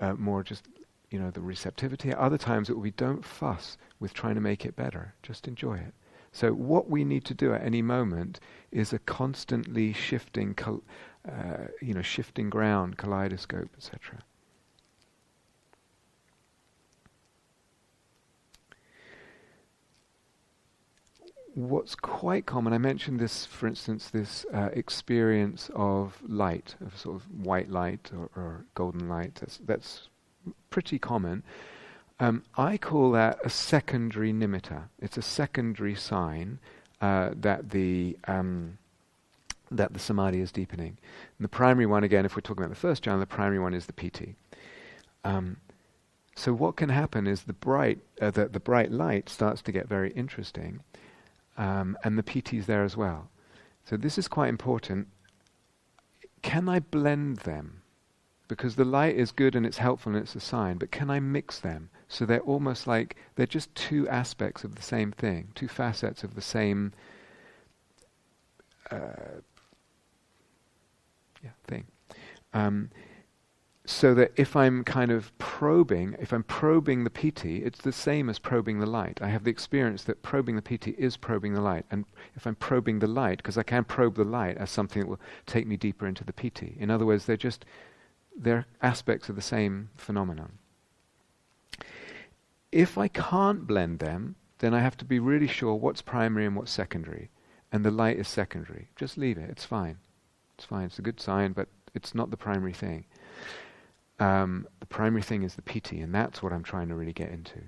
uh, 0.00 0.14
more 0.14 0.42
just, 0.42 0.66
you 1.10 1.20
know, 1.20 1.30
the 1.30 1.40
receptivity. 1.40 2.10
At 2.10 2.18
other 2.18 2.38
times, 2.38 2.68
it 2.68 2.74
will 2.74 2.82
be 2.82 2.90
don't 2.90 3.24
fuss 3.24 3.78
with 4.00 4.12
trying 4.12 4.34
to 4.34 4.40
make 4.40 4.66
it 4.66 4.74
better. 4.74 5.14
Just 5.22 5.46
enjoy 5.46 5.76
it. 5.76 5.94
So 6.32 6.54
what 6.54 6.90
we 6.90 7.04
need 7.04 7.24
to 7.26 7.34
do 7.34 7.54
at 7.54 7.62
any 7.62 7.82
moment 7.82 8.40
is 8.72 8.92
a 8.92 8.98
constantly 8.98 9.92
shifting, 9.92 10.54
col- 10.54 10.82
uh, 11.24 11.68
you 11.80 11.94
know, 11.94 12.02
shifting 12.02 12.50
ground, 12.50 12.96
kaleidoscope, 12.96 13.70
etc. 13.76 14.24
what's 21.54 21.94
quite 21.94 22.46
common, 22.46 22.72
I 22.72 22.78
mentioned 22.78 23.20
this, 23.20 23.46
for 23.46 23.66
instance, 23.66 24.10
this 24.10 24.46
uh, 24.52 24.70
experience 24.72 25.70
of 25.74 26.16
light, 26.26 26.74
of 26.84 26.96
sort 26.96 27.16
of 27.16 27.22
white 27.44 27.70
light 27.70 28.10
or, 28.16 28.30
or 28.36 28.64
golden 28.74 29.08
light. 29.08 29.34
That's, 29.36 29.58
that's 29.58 30.08
pretty 30.70 30.98
common. 30.98 31.42
Um, 32.20 32.44
I 32.56 32.76
call 32.76 33.10
that 33.12 33.38
a 33.44 33.50
secondary 33.50 34.32
nimitta. 34.32 34.84
It's 35.00 35.16
a 35.16 35.22
secondary 35.22 35.94
sign 35.94 36.58
uh, 37.00 37.30
that 37.36 37.70
the 37.70 38.16
um, 38.28 38.78
that 39.70 39.92
the 39.92 39.98
samadhi 39.98 40.40
is 40.40 40.52
deepening. 40.52 40.98
And 41.38 41.44
the 41.44 41.48
primary 41.48 41.86
one, 41.86 42.04
again, 42.04 42.24
if 42.24 42.36
we're 42.36 42.42
talking 42.42 42.62
about 42.62 42.74
the 42.74 42.80
first 42.80 43.02
jhana, 43.02 43.18
the 43.18 43.26
primary 43.26 43.58
one 43.58 43.74
is 43.74 43.86
the 43.86 43.92
piti. 43.92 44.36
Um, 45.24 45.56
so 46.36 46.52
what 46.52 46.76
can 46.76 46.90
happen 46.90 47.26
is 47.26 47.42
the 47.42 47.52
bright 47.54 47.98
uh, 48.20 48.30
the, 48.30 48.48
the 48.48 48.60
bright 48.60 48.92
light 48.92 49.28
starts 49.28 49.62
to 49.62 49.72
get 49.72 49.88
very 49.88 50.12
interesting, 50.12 50.80
um, 51.56 51.96
and 52.04 52.18
the 52.18 52.22
piti 52.22 52.58
is 52.58 52.66
there 52.66 52.84
as 52.84 52.96
well. 52.96 53.28
So 53.84 53.96
this 53.96 54.18
is 54.18 54.28
quite 54.28 54.48
important. 54.48 55.08
Can 56.42 56.68
I 56.68 56.80
blend 56.80 57.38
them? 57.38 57.82
Because 58.48 58.76
the 58.76 58.84
light 58.84 59.16
is 59.16 59.32
good 59.32 59.54
and 59.54 59.64
it's 59.64 59.78
helpful 59.78 60.14
and 60.14 60.22
it's 60.22 60.34
a 60.34 60.40
sign, 60.40 60.76
but 60.76 60.90
can 60.90 61.10
I 61.10 61.20
mix 61.20 61.58
them 61.58 61.90
so 62.12 62.26
they're 62.26 62.40
almost 62.40 62.86
like 62.86 63.16
they're 63.36 63.46
just 63.46 63.74
two 63.74 64.06
aspects 64.06 64.64
of 64.64 64.74
the 64.74 64.82
same 64.82 65.12
thing, 65.12 65.48
two 65.54 65.66
facets 65.66 66.22
of 66.22 66.34
the 66.34 66.42
same 66.42 66.92
uh, 68.90 69.40
yeah, 71.42 71.52
thing. 71.66 71.86
Um, 72.52 72.90
so 73.84 74.14
that 74.14 74.30
if 74.36 74.54
I'm 74.54 74.84
kind 74.84 75.10
of 75.10 75.36
probing, 75.38 76.14
if 76.20 76.32
I'm 76.32 76.44
probing 76.44 77.02
the 77.02 77.10
piti, 77.10 77.64
it's 77.64 77.80
the 77.80 77.92
same 77.92 78.28
as 78.28 78.38
probing 78.38 78.78
the 78.78 78.86
light. 78.86 79.20
I 79.20 79.28
have 79.28 79.42
the 79.42 79.50
experience 79.50 80.04
that 80.04 80.22
probing 80.22 80.54
the 80.54 80.62
piti 80.62 80.92
is 80.92 81.16
probing 81.16 81.54
the 81.54 81.60
light. 81.60 81.84
And 81.90 82.04
if 82.36 82.46
I'm 82.46 82.54
probing 82.54 83.00
the 83.00 83.08
light, 83.08 83.38
because 83.38 83.58
I 83.58 83.64
can 83.64 83.82
probe 83.82 84.14
the 84.14 84.24
light 84.24 84.56
as 84.56 84.70
something 84.70 85.00
that 85.02 85.08
will 85.08 85.20
take 85.46 85.66
me 85.66 85.76
deeper 85.76 86.06
into 86.06 86.22
the 86.22 86.32
piti. 86.32 86.76
In 86.78 86.90
other 86.90 87.04
words, 87.04 87.26
they're 87.26 87.36
just, 87.36 87.64
they're 88.36 88.66
aspects 88.82 89.28
of 89.28 89.34
the 89.34 89.42
same 89.42 89.90
phenomenon. 89.96 90.58
If 92.70 92.96
I 92.96 93.08
can't 93.08 93.66
blend 93.66 93.98
them, 93.98 94.36
then 94.60 94.74
I 94.74 94.80
have 94.80 94.96
to 94.98 95.04
be 95.04 95.18
really 95.18 95.48
sure 95.48 95.74
what's 95.74 96.02
primary 96.02 96.46
and 96.46 96.54
what's 96.54 96.70
secondary. 96.70 97.30
And 97.72 97.84
the 97.84 97.90
light 97.90 98.18
is 98.18 98.28
secondary. 98.28 98.88
Just 98.94 99.18
leave 99.18 99.38
it, 99.38 99.50
it's 99.50 99.64
fine. 99.64 99.98
It's 100.56 100.64
fine, 100.64 100.84
it's 100.84 101.00
a 101.00 101.02
good 101.02 101.20
sign, 101.20 101.52
but 101.52 101.68
it's 101.94 102.14
not 102.14 102.30
the 102.30 102.36
primary 102.36 102.72
thing. 102.72 103.06
Um, 104.22 104.68
the 104.78 104.86
primary 104.86 105.22
thing 105.22 105.42
is 105.42 105.56
the 105.56 105.62
piti, 105.62 106.00
and 106.00 106.14
that's 106.14 106.44
what 106.44 106.52
I'm 106.52 106.62
trying 106.62 106.88
to 106.90 106.94
really 106.94 107.12
get 107.12 107.30
into. 107.30 107.58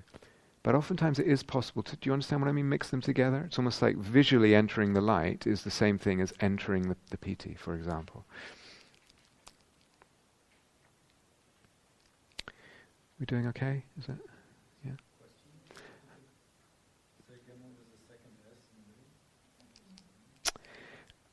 But 0.63 0.73
oftentimes 0.73 1.19
it 1.19 1.27
is 1.27 1.43
possible 1.43 1.83
to. 1.83 1.97
Do 1.97 2.07
you 2.07 2.13
understand 2.13 2.41
what 2.41 2.47
I 2.47 2.53
mean? 2.53 2.69
Mix 2.69 2.89
them 2.91 3.01
together. 3.01 3.43
It's 3.45 3.59
almost 3.59 3.81
like 3.81 3.97
visually 3.97 4.55
entering 4.55 4.93
the 4.93 5.01
light 5.01 5.45
is 5.45 5.63
the 5.63 5.69
same 5.69 5.97
thing 5.97 6.21
as 6.21 6.31
entering 6.39 6.87
the, 6.87 6.95
the 7.09 7.17
piti, 7.17 7.55
for 7.55 7.75
example. 7.75 8.23
We 13.19 13.25
doing 13.25 13.47
okay? 13.47 13.83
Is 13.99 14.05
that? 14.05 14.17
Yeah. 14.85 14.91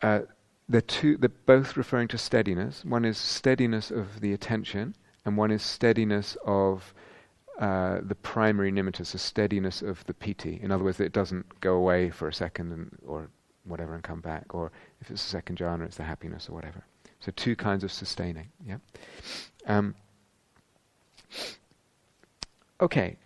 Uh, 0.03 0.21
they're 0.69 0.81
two. 0.81 1.17
They're 1.17 1.29
both 1.47 1.77
referring 1.77 2.09
to 2.09 2.19
steadiness. 2.19 2.85
One 2.85 3.05
is 3.05 3.19
steadiness 3.19 3.93
of 3.93 4.21
the 4.21 4.33
attention, 4.33 4.97
and 5.25 5.37
one 5.37 5.51
is 5.51 5.63
steadiness 5.63 6.37
of 6.45 6.95
uh, 7.59 8.01
the 8.03 8.15
primary 8.15 8.73
nimitta, 8.73 9.11
the 9.11 9.19
steadiness 9.19 9.83
of 9.83 10.05
the 10.07 10.15
piti. 10.15 10.59
In 10.63 10.71
other 10.71 10.85
words, 10.85 10.99
that 10.99 11.05
it 11.05 11.13
doesn't 11.13 11.61
go 11.61 11.75
away 11.75 12.11
for 12.11 12.29
a 12.29 12.33
second 12.35 12.73
and, 12.73 12.99
or 13.07 13.29
whatever 13.65 13.95
and 13.95 14.03
come 14.03 14.21
back. 14.21 14.55
Or 14.55 14.73
if 15.01 15.11
it's 15.11 15.23
the 15.23 15.29
second 15.29 15.59
jhana, 15.59 15.85
it's 15.85 15.97
the 15.97 16.03
happiness 16.03 16.49
or 16.49 16.55
whatever. 16.55 16.85
So 17.21 17.33
two 17.37 17.55
kinds 17.55 17.85
of 17.85 17.93
sustaining. 17.93 18.49
Yeah. 18.67 18.79
Um, 19.67 19.95
okay. 22.81 23.17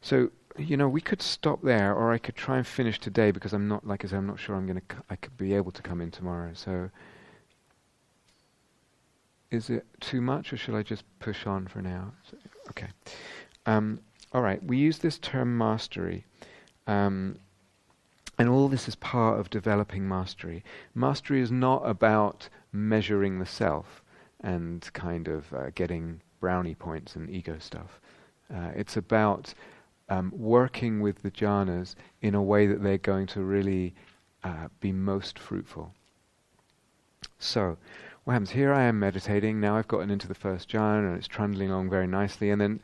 So 0.00 0.30
you 0.58 0.76
know, 0.76 0.88
we 0.88 1.00
could 1.00 1.22
stop 1.22 1.62
there, 1.62 1.94
or 1.94 2.12
I 2.12 2.18
could 2.18 2.36
try 2.36 2.56
and 2.56 2.66
finish 2.66 2.98
today 2.98 3.30
because 3.30 3.52
I'm 3.52 3.68
not, 3.68 3.86
like 3.86 4.04
I 4.04 4.08
said, 4.08 4.18
I'm 4.18 4.26
not 4.26 4.38
sure 4.38 4.54
I'm 4.56 4.66
going 4.66 4.80
to. 4.80 4.96
C- 4.96 5.02
I 5.10 5.16
could 5.16 5.36
be 5.36 5.54
able 5.54 5.72
to 5.72 5.82
come 5.82 6.00
in 6.00 6.10
tomorrow. 6.10 6.52
So, 6.54 6.90
is 9.50 9.70
it 9.70 9.86
too 10.00 10.20
much, 10.20 10.52
or 10.52 10.56
should 10.56 10.74
I 10.74 10.82
just 10.82 11.04
push 11.20 11.46
on 11.46 11.66
for 11.66 11.82
now? 11.82 12.12
Okay. 12.70 12.88
Um, 13.64 14.00
all 14.32 14.42
right. 14.42 14.62
We 14.62 14.76
use 14.76 14.98
this 14.98 15.18
term 15.18 15.56
mastery, 15.56 16.24
um, 16.86 17.38
and 18.38 18.48
all 18.48 18.68
this 18.68 18.88
is 18.88 18.94
part 18.96 19.40
of 19.40 19.50
developing 19.50 20.08
mastery. 20.08 20.64
Mastery 20.94 21.40
is 21.40 21.50
not 21.50 21.88
about 21.88 22.48
measuring 22.72 23.38
the 23.38 23.46
self 23.46 24.02
and 24.40 24.88
kind 24.92 25.28
of 25.28 25.52
uh, 25.52 25.70
getting 25.74 26.20
brownie 26.40 26.74
points 26.74 27.16
and 27.16 27.30
ego 27.30 27.56
stuff. 27.58 28.00
Uh, 28.54 28.70
it's 28.74 28.96
about 28.96 29.54
um, 30.08 30.32
working 30.36 31.00
with 31.00 31.22
the 31.22 31.30
jhanas 31.30 31.94
in 32.20 32.34
a 32.34 32.42
way 32.42 32.66
that 32.66 32.82
they're 32.82 32.98
going 32.98 33.26
to 33.26 33.40
really 33.40 33.94
uh, 34.44 34.68
be 34.80 34.92
most 34.92 35.38
fruitful. 35.38 35.92
So, 37.38 37.76
what 38.26 38.32
happens? 38.32 38.50
Here 38.50 38.74
I 38.74 38.82
am 38.82 38.98
meditating. 38.98 39.60
Now 39.60 39.76
I've 39.76 39.86
gotten 39.86 40.10
into 40.10 40.26
the 40.26 40.34
first 40.34 40.68
jhana 40.68 41.06
and 41.06 41.16
it's 41.16 41.28
trundling 41.28 41.70
along 41.70 41.90
very 41.90 42.08
nicely, 42.08 42.50
and 42.50 42.60
then 42.60 42.80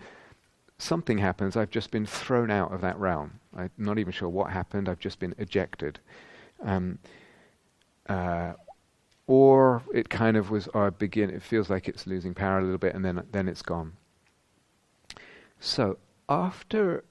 something 0.78 1.18
happens. 1.18 1.56
I've 1.56 1.68
just 1.68 1.90
been 1.90 2.06
thrown 2.06 2.48
out 2.48 2.72
of 2.72 2.80
that 2.82 2.96
realm. 2.96 3.40
I'm 3.56 3.68
not 3.76 3.98
even 3.98 4.12
sure 4.12 4.28
what 4.28 4.52
happened. 4.52 4.88
I've 4.88 5.00
just 5.00 5.18
been 5.18 5.34
ejected. 5.38 5.98
Um, 6.62 7.00
uh, 8.08 8.52
or 9.26 9.82
it 9.92 10.08
kind 10.08 10.36
of 10.36 10.52
was, 10.52 10.68
or 10.68 10.92
begin. 10.92 11.28
It 11.28 11.42
feels 11.42 11.68
like 11.68 11.88
it's 11.88 12.06
losing 12.06 12.34
power 12.34 12.60
a 12.60 12.62
little 12.62 12.78
bit, 12.78 12.94
and 12.94 13.04
then 13.04 13.20
then 13.32 13.48
it's 13.48 13.62
gone. 13.62 13.94
So 15.58 15.98
after 16.28 17.02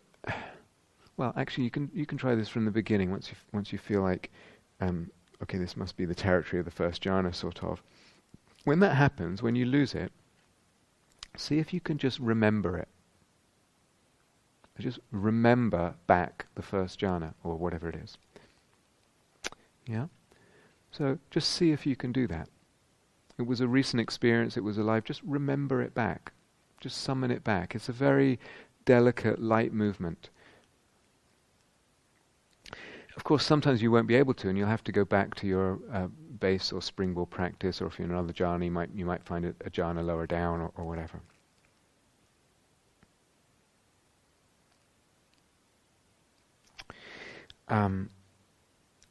well, 1.18 1.34
actually, 1.36 1.66
you 1.66 1.70
can 1.70 1.92
you 1.94 2.06
can 2.06 2.18
try 2.18 2.34
this 2.34 2.48
from 2.48 2.64
the 2.64 2.72
beginning. 2.72 3.12
Once 3.12 3.30
you 3.30 3.36
once 3.52 3.74
you 3.74 3.78
feel 3.78 4.02
like, 4.02 4.32
um, 4.80 5.12
okay, 5.44 5.58
this 5.58 5.76
must 5.76 5.98
be 5.98 6.06
the 6.06 6.16
territory 6.16 6.62
of 6.62 6.66
the 6.66 6.72
first 6.72 7.04
jhana, 7.04 7.36
sort 7.36 7.62
of. 7.62 7.84
When 8.64 8.80
that 8.80 8.96
happens, 8.96 9.42
when 9.42 9.56
you 9.56 9.66
lose 9.66 9.94
it, 9.94 10.12
see 11.36 11.58
if 11.58 11.74
you 11.74 11.80
can 11.80 11.98
just 11.98 12.20
remember 12.20 12.78
it. 12.78 12.88
Just 14.80 15.00
remember 15.12 15.96
back 16.08 16.48
the 16.56 16.62
first 16.62 17.00
jhana 17.00 17.34
or 17.44 17.56
whatever 17.56 17.88
it 17.90 17.96
is. 17.96 18.18
Yeah. 19.86 20.08
So 20.92 21.20
just 21.30 21.50
see 21.52 21.72
if 21.72 21.86
you 21.86 21.96
can 21.96 22.12
do 22.12 22.28
that. 22.28 22.50
It 23.38 23.44
was 23.44 23.62
a 23.62 23.68
recent 23.68 24.02
experience. 24.02 24.58
It 24.58 24.64
was 24.64 24.78
alive. 24.78 25.04
Just 25.04 25.22
remember 25.24 25.82
it 25.82 25.94
back. 25.94 26.32
Just 26.80 26.98
summon 26.98 27.32
it 27.32 27.44
back. 27.44 27.76
It's 27.76 27.90
a 27.90 27.94
very 27.94 28.40
delicate, 28.86 29.42
light 29.42 29.74
movement. 29.74 30.30
Of 33.16 33.24
course, 33.24 33.46
sometimes 33.46 33.82
you 33.82 33.92
won't 33.92 34.08
be 34.08 34.16
able 34.16 34.34
to, 34.36 34.50
and 34.50 34.58
you'll 34.58 34.68
have 34.68 34.84
to 34.86 34.92
go 34.92 35.06
back 35.06 35.36
to 35.36 35.48
your 35.48 35.80
uh, 35.92 36.08
base 36.42 36.74
or 36.74 36.82
springboard 36.82 37.30
practice, 37.30 37.82
or 37.82 37.88
if 37.88 37.98
you're 37.98 38.06
in 38.06 38.12
another 38.12 38.34
jhana, 38.34 38.66
you 38.66 38.72
might, 38.72 38.90
you 38.94 39.06
might 39.06 39.24
find 39.24 39.46
a, 39.46 39.56
a 39.66 39.70
jhana 39.70 40.06
lower 40.06 40.28
down 40.28 40.60
or, 40.60 40.72
or 40.76 40.84
whatever. 40.84 41.22
Um, 47.70 48.10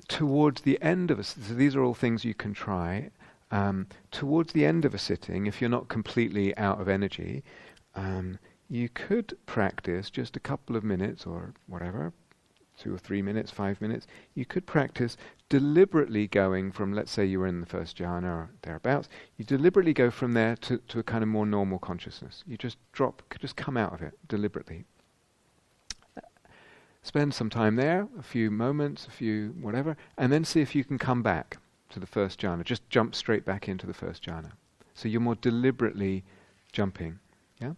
towards 0.07 0.61
the 0.63 0.81
end 0.83 1.11
of 1.11 1.19
a 1.19 1.25
so 1.25 1.55
these 1.55 1.75
are 1.75 1.83
all 1.83 1.95
things 1.95 2.25
you 2.25 2.35
can 2.35 2.53
try. 2.53 3.11
Um, 3.51 3.87
towards 4.11 4.53
the 4.53 4.67
end 4.67 4.85
of 4.85 4.93
a 4.93 4.99
sitting, 4.99 5.47
if 5.47 5.61
you're 5.61 5.71
not 5.71 5.89
completely 5.89 6.57
out 6.59 6.81
of 6.81 6.89
energy, 6.89 7.43
um, 7.95 8.39
you 8.69 8.89
could 8.89 9.37
practice 9.47 10.11
just 10.11 10.37
a 10.37 10.41
couple 10.41 10.77
of 10.77 10.85
minutes 10.85 11.27
or 11.27 11.55
whatever, 11.67 12.13
two 12.81 12.95
or 12.95 12.99
three 12.99 13.23
minutes, 13.23 13.51
five 13.51 13.81
minutes. 13.81 14.07
You 14.35 14.45
could 14.45 14.67
practice 14.67 15.17
deliberately 15.49 16.27
going 16.27 16.73
from, 16.73 16.95
let's 16.95 17.11
say 17.11 17.25
you 17.25 17.41
were 17.41 17.47
in 17.47 17.61
the 17.61 17.67
first 17.67 17.99
jhana 17.99 18.25
or 18.25 18.51
thereabouts, 18.63 19.09
you 19.37 19.45
deliberately 19.45 19.93
go 19.93 20.11
from 20.11 20.33
there 20.33 20.57
to, 20.57 20.79
to 20.89 20.99
a 20.99 21.03
kind 21.03 21.23
of 21.23 21.29
more 21.29 21.45
normal 21.45 21.79
consciousness. 21.79 22.43
You 22.47 22.57
just 22.57 22.79
drop, 22.93 23.23
just 23.39 23.57
come 23.57 23.77
out 23.77 23.93
of 23.93 24.01
it 24.01 24.19
deliberately. 24.29 24.85
Spend 27.03 27.35
some 27.35 27.51
time 27.51 27.77
there, 27.77 28.09
a 28.19 28.23
few 28.23 28.51
moments, 28.51 29.07
a 29.07 29.11
few 29.11 29.55
whatever, 29.61 29.97
and 30.17 30.33
then 30.33 30.45
see 30.45 30.61
if 30.61 30.75
you 30.75 30.85
can 30.85 30.99
come 30.99 31.23
back 31.23 31.59
to 31.91 31.99
the 31.99 32.07
first 32.07 32.41
jhana. 32.41 32.65
Just 32.65 32.89
jump 32.89 33.15
straight 33.15 33.45
back 33.45 33.69
into 33.69 33.87
the 33.87 33.95
first 33.95 34.25
jhana. 34.25 34.53
So 34.95 35.09
you're 35.09 35.21
more 35.21 35.35
deliberately 35.37 36.25
jumping 36.73 37.19
Yeah? 37.61 37.73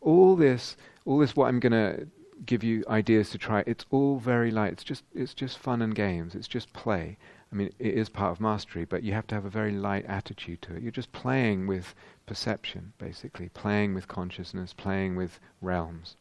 all 0.00 0.36
this, 0.36 0.76
all 1.04 1.18
this, 1.18 1.36
what 1.36 1.48
I'm 1.48 1.60
going 1.60 1.72
to 1.72 2.06
give 2.44 2.64
you 2.64 2.84
ideas 2.88 3.30
to 3.30 3.38
try. 3.38 3.62
It's 3.66 3.84
all 3.90 4.18
very 4.18 4.50
light. 4.50 4.72
It's 4.72 4.84
just, 4.84 5.04
it's 5.14 5.34
just 5.34 5.58
fun 5.58 5.82
and 5.82 5.94
games. 5.94 6.34
It's 6.34 6.48
just 6.48 6.72
play. 6.72 7.16
I 7.52 7.54
mean, 7.54 7.70
it 7.78 7.94
is 7.94 8.08
part 8.08 8.32
of 8.32 8.40
mastery, 8.40 8.84
but 8.84 9.02
you 9.02 9.12
have 9.12 9.26
to 9.28 9.34
have 9.34 9.44
a 9.44 9.50
very 9.50 9.72
light 9.72 10.06
attitude 10.06 10.62
to 10.62 10.74
it. 10.74 10.82
You're 10.82 10.90
just 10.90 11.12
playing 11.12 11.66
with 11.66 11.94
perception, 12.26 12.94
basically, 12.98 13.50
playing 13.50 13.94
with 13.94 14.08
consciousness, 14.08 14.72
playing 14.72 15.16
with 15.16 15.38
realms. 15.60 16.16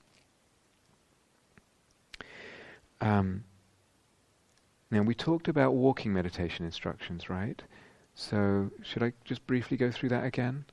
Um, 2.99 3.45
now, 4.91 5.01
we 5.03 5.15
talked 5.15 5.47
about 5.47 5.73
walking 5.73 6.11
meditation 6.11 6.65
instructions, 6.65 7.29
right? 7.29 7.61
So, 8.13 8.69
should 8.83 9.01
I 9.01 9.13
just 9.23 9.47
briefly 9.47 9.77
go 9.77 9.89
through 9.89 10.09
that 10.09 10.25
again? 10.25 10.65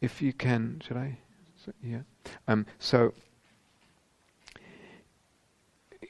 If 0.00 0.20
you 0.20 0.32
can, 0.32 0.82
should 0.84 0.96
I? 0.96 1.18
So, 1.64 1.72
yeah. 1.82 2.00
Um, 2.48 2.66
so, 2.80 3.14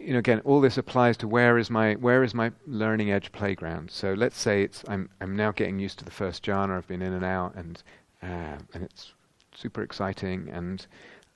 you 0.01 0.13
know, 0.13 0.19
again, 0.19 0.41
all 0.45 0.61
this 0.61 0.79
applies 0.79 1.17
to 1.19 1.29
where 1.29 1.59
is 1.59 1.71
my 1.71 1.95
where 1.95 2.23
is 2.23 2.35
my 2.35 2.53
learning 2.67 3.11
edge 3.11 3.33
playground. 3.33 3.91
So 3.91 4.13
let's 4.15 4.39
say 4.39 4.63
it's 4.63 4.85
I'm 4.89 5.09
I'm 5.21 5.37
now 5.37 5.53
getting 5.53 5.79
used 5.79 5.99
to 5.99 6.05
the 6.05 6.11
first 6.11 6.45
jhana. 6.45 6.77
I've 6.77 6.87
been 6.87 7.03
in 7.03 7.13
and 7.13 7.25
out, 7.25 7.55
and 7.55 7.83
uh, 8.23 8.59
and 8.73 8.83
it's 8.83 9.13
super 9.55 9.83
exciting, 9.83 10.49
and 10.51 10.87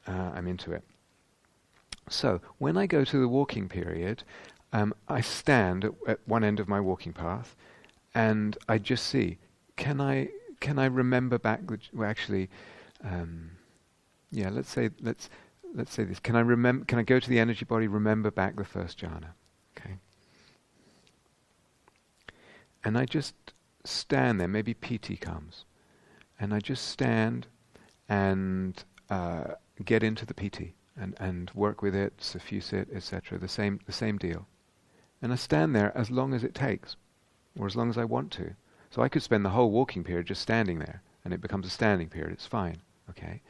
uh, 0.07 0.31
I'm 0.35 0.47
into 0.47 0.73
it. 0.73 0.83
So 2.09 2.41
when 2.59 2.77
I 2.77 2.87
go 2.87 3.05
to 3.05 3.21
the 3.21 3.29
walking 3.29 3.69
period, 3.69 4.23
um, 4.73 4.95
I 5.09 5.21
stand 5.21 5.85
at, 5.85 5.93
at 6.07 6.21
one 6.27 6.45
end 6.45 6.61
of 6.61 6.69
my 6.69 6.81
walking 6.81 7.13
path, 7.13 7.55
and 8.15 8.57
I 8.69 8.79
just 8.79 9.07
see 9.07 9.39
can 9.77 10.01
I 10.01 10.29
can 10.61 10.79
I 10.79 10.87
remember 10.87 11.39
back 11.39 11.67
the, 11.67 11.79
well, 11.93 12.09
actually. 12.09 12.49
Um, 13.05 13.51
yeah, 14.31 14.51
let's 14.51 14.69
say 14.69 14.91
let's 15.01 15.31
let's 15.79 15.95
say 15.95 16.05
this. 16.05 16.19
Can 16.19 16.37
I 16.37 16.41
remember? 16.41 16.85
Can 16.85 16.99
I 16.99 17.03
go 17.05 17.21
to 17.21 17.31
the 17.31 17.39
energy 17.39 17.65
body? 17.65 17.87
Remember 17.87 18.31
back 18.31 18.57
the 18.57 18.65
first 18.65 18.99
jhana. 18.99 19.31
Okay. 19.79 19.95
And 22.85 22.99
I 22.99 23.05
just 23.05 23.35
stand 23.85 24.41
there. 24.41 24.49
Maybe 24.49 24.75
piti 24.75 25.17
comes, 25.17 25.65
and 26.39 26.53
I 26.53 26.59
just 26.59 26.89
stand 26.89 27.47
and 28.09 28.83
uh, 29.09 29.55
get 29.85 30.03
into 30.03 30.27
the 30.27 30.35
piti 30.35 30.75
and 30.97 31.17
and 31.21 31.51
work 31.55 31.81
with 31.81 31.95
it, 31.95 32.13
suffuse 32.19 32.73
it, 32.73 32.89
etc. 32.93 33.39
The 33.39 33.49
same 33.49 33.81
the 33.87 33.93
same 33.93 34.19
deal. 34.19 34.47
And 35.23 35.33
I 35.33 35.37
stand 35.37 35.75
there 35.75 35.97
as 35.97 36.11
long 36.11 36.35
as 36.35 36.45
it 36.45 36.55
takes, 36.55 36.97
or 37.59 37.67
as 37.67 37.77
long 37.77 37.89
as 37.89 37.99
I 37.99 38.05
want 38.05 38.31
to. 38.33 38.55
So 38.91 39.03
I 39.03 39.09
could 39.09 39.23
spend 39.23 39.45
the 39.45 39.51
whole 39.51 39.71
walking 39.71 40.03
period 40.03 40.27
just 40.27 40.43
standing 40.43 40.81
there, 40.81 41.03
and 41.25 41.33
it 41.33 41.41
becomes 41.41 41.67
a 41.67 41.71
standing 41.71 42.09
period. 42.09 42.33
It's 42.33 42.47
fine. 42.47 42.79
Okay. 43.11 43.43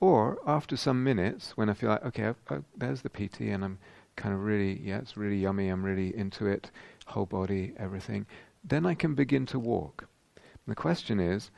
Or 0.00 0.38
after 0.46 0.76
some 0.76 1.02
minutes, 1.02 1.56
when 1.56 1.68
I 1.68 1.74
feel 1.74 1.90
like, 1.90 2.04
okay, 2.04 2.32
there's 2.76 3.02
the 3.02 3.10
piti, 3.10 3.50
and 3.50 3.64
I'm 3.64 3.78
kind 4.16 4.34
of 4.34 4.42
really, 4.42 4.80
yeah, 4.80 4.98
it's 4.98 5.16
really 5.16 5.38
yummy, 5.38 5.68
I'm 5.68 5.84
really 5.84 6.16
into 6.16 6.46
it, 6.46 6.70
whole 7.06 7.26
body, 7.26 7.72
everything, 7.76 8.26
then 8.62 8.86
I 8.86 8.94
can 8.94 9.14
begin 9.14 9.46
to 9.46 9.58
walk. 9.58 10.06
And 10.36 10.72
the 10.72 10.76
question 10.76 11.18
is, 11.18 11.50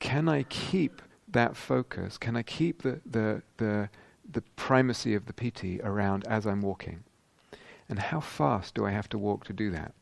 can 0.00 0.28
I 0.28 0.42
keep 0.44 1.00
that 1.28 1.56
focus? 1.56 2.18
Can 2.18 2.36
I 2.36 2.42
keep 2.42 2.82
the, 2.82 3.00
the, 3.06 3.42
the, 3.56 3.88
the 4.30 4.42
primacy 4.56 5.14
of 5.14 5.26
the 5.26 5.32
piti 5.32 5.80
around 5.82 6.26
as 6.26 6.46
I'm 6.46 6.60
walking? 6.60 7.04
And 7.88 7.98
how 7.98 8.20
fast 8.20 8.74
do 8.74 8.84
I 8.84 8.90
have 8.90 9.08
to 9.10 9.18
walk 9.18 9.44
to 9.44 9.52
do 9.52 9.70
that? 9.70 9.94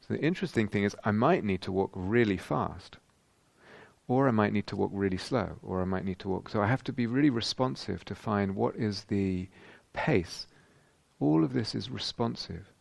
So 0.00 0.14
the 0.14 0.20
interesting 0.20 0.66
thing 0.66 0.84
is, 0.84 0.96
I 1.04 1.10
might 1.10 1.44
need 1.44 1.60
to 1.62 1.72
walk 1.72 1.90
really 1.94 2.38
fast 2.38 2.96
or 4.08 4.28
I 4.28 4.32
might 4.32 4.52
need 4.52 4.66
to 4.68 4.76
walk 4.76 4.90
really 4.92 5.16
slow, 5.16 5.58
or 5.62 5.80
I 5.80 5.84
might 5.84 6.04
need 6.04 6.18
to 6.20 6.28
walk. 6.28 6.48
So 6.48 6.60
I 6.60 6.66
have 6.66 6.84
to 6.84 6.92
be 6.92 7.06
really 7.06 7.30
responsive 7.30 8.04
to 8.04 8.14
find 8.14 8.56
what 8.56 8.76
is 8.76 9.04
the 9.04 9.48
pace. 9.92 10.46
All 11.20 11.44
of 11.44 11.52
this 11.52 11.74
is 11.74 11.90
responsive, 11.90 12.72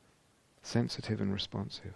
sensitive 0.64 1.22
and 1.22 1.31
responsive. 1.31 1.93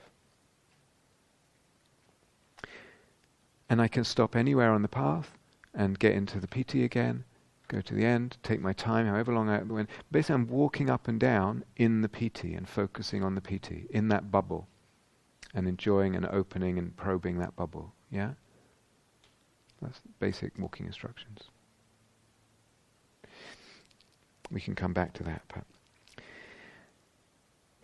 And 3.68 3.81
I 3.81 3.88
can 3.88 4.03
stop 4.03 4.35
anywhere 4.35 4.72
on 4.72 4.84
the 4.84 4.88
path, 4.88 5.38
and 5.73 5.99
get 5.99 6.14
into 6.14 6.39
the 6.39 6.47
piti 6.47 6.84
again, 6.84 7.26
go 7.68 7.81
to 7.81 7.93
the 7.93 8.06
end, 8.06 8.38
take 8.43 8.61
my 8.61 8.73
time, 8.73 9.07
however 9.07 9.34
long 9.34 9.49
I 9.49 9.61
went. 9.64 9.89
Basically, 10.11 10.35
I'm 10.35 10.47
walking 10.47 10.89
up 10.89 11.07
and 11.07 11.19
down 11.19 11.65
in 11.76 12.02
the 12.02 12.10
piti 12.10 12.53
and 12.53 12.69
focusing 12.69 13.23
on 13.23 13.35
the 13.35 13.41
piti, 13.41 13.88
in 13.89 14.07
that 14.10 14.31
bubble, 14.31 14.68
and 15.53 15.68
enjoying 15.68 16.15
and 16.15 16.26
opening 16.27 16.77
and 16.77 16.95
probing 16.95 17.39
that 17.39 17.56
bubble. 17.56 17.93
Yeah? 18.10 18.31
That's 19.81 20.02
basic 20.19 20.57
walking 20.57 20.85
instructions. 20.85 21.43
We 24.52 24.61
can 24.61 24.76
come 24.76 24.93
back 24.93 25.14
to 25.14 25.23
that. 25.23 25.41
But 25.53 25.64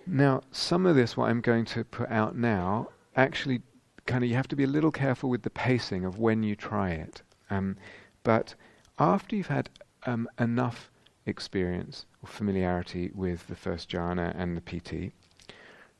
now, 0.05 0.41
some 0.51 0.85
of 0.85 0.95
this, 0.95 1.17
what 1.17 1.29
I'm 1.29 1.41
going 1.41 1.65
to 1.65 1.83
put 1.83 2.09
out 2.09 2.35
now, 2.35 2.89
actually, 3.15 3.61
kind 4.05 4.23
of, 4.23 4.29
you 4.29 4.35
have 4.35 4.47
to 4.49 4.55
be 4.55 4.63
a 4.63 4.67
little 4.67 4.91
careful 4.91 5.29
with 5.29 5.43
the 5.43 5.49
pacing 5.49 6.05
of 6.05 6.19
when 6.19 6.43
you 6.43 6.55
try 6.55 6.91
it. 6.91 7.21
Um, 7.49 7.77
but 8.23 8.55
after 8.99 9.35
you've 9.35 9.47
had 9.47 9.69
um, 10.05 10.27
enough 10.39 10.91
experience 11.25 12.05
or 12.23 12.27
familiarity 12.27 13.11
with 13.13 13.47
the 13.47 13.55
first 13.55 13.89
jhana 13.89 14.33
and 14.35 14.55
the 14.55 14.61
piti, 14.61 15.13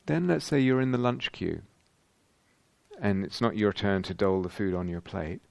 then 0.06 0.26
let's 0.26 0.44
say 0.44 0.58
you're 0.58 0.80
in 0.80 0.92
the 0.92 0.98
lunch 0.98 1.32
queue 1.32 1.62
and 3.00 3.24
it's 3.24 3.40
not 3.40 3.56
your 3.56 3.72
turn 3.72 4.02
to 4.04 4.14
dole 4.14 4.42
the 4.42 4.48
food 4.48 4.74
on 4.74 4.88
your 4.88 5.00
plate, 5.00 5.42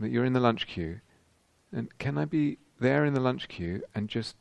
but 0.00 0.10
you're 0.10 0.24
in 0.24 0.32
the 0.32 0.40
lunch 0.40 0.66
queue. 0.66 1.00
And 1.72 1.96
can 1.98 2.18
I 2.18 2.24
be 2.24 2.58
there 2.80 3.04
in 3.04 3.14
the 3.14 3.20
lunch 3.20 3.48
queue 3.48 3.82
and 3.94 4.08
just 4.08 4.34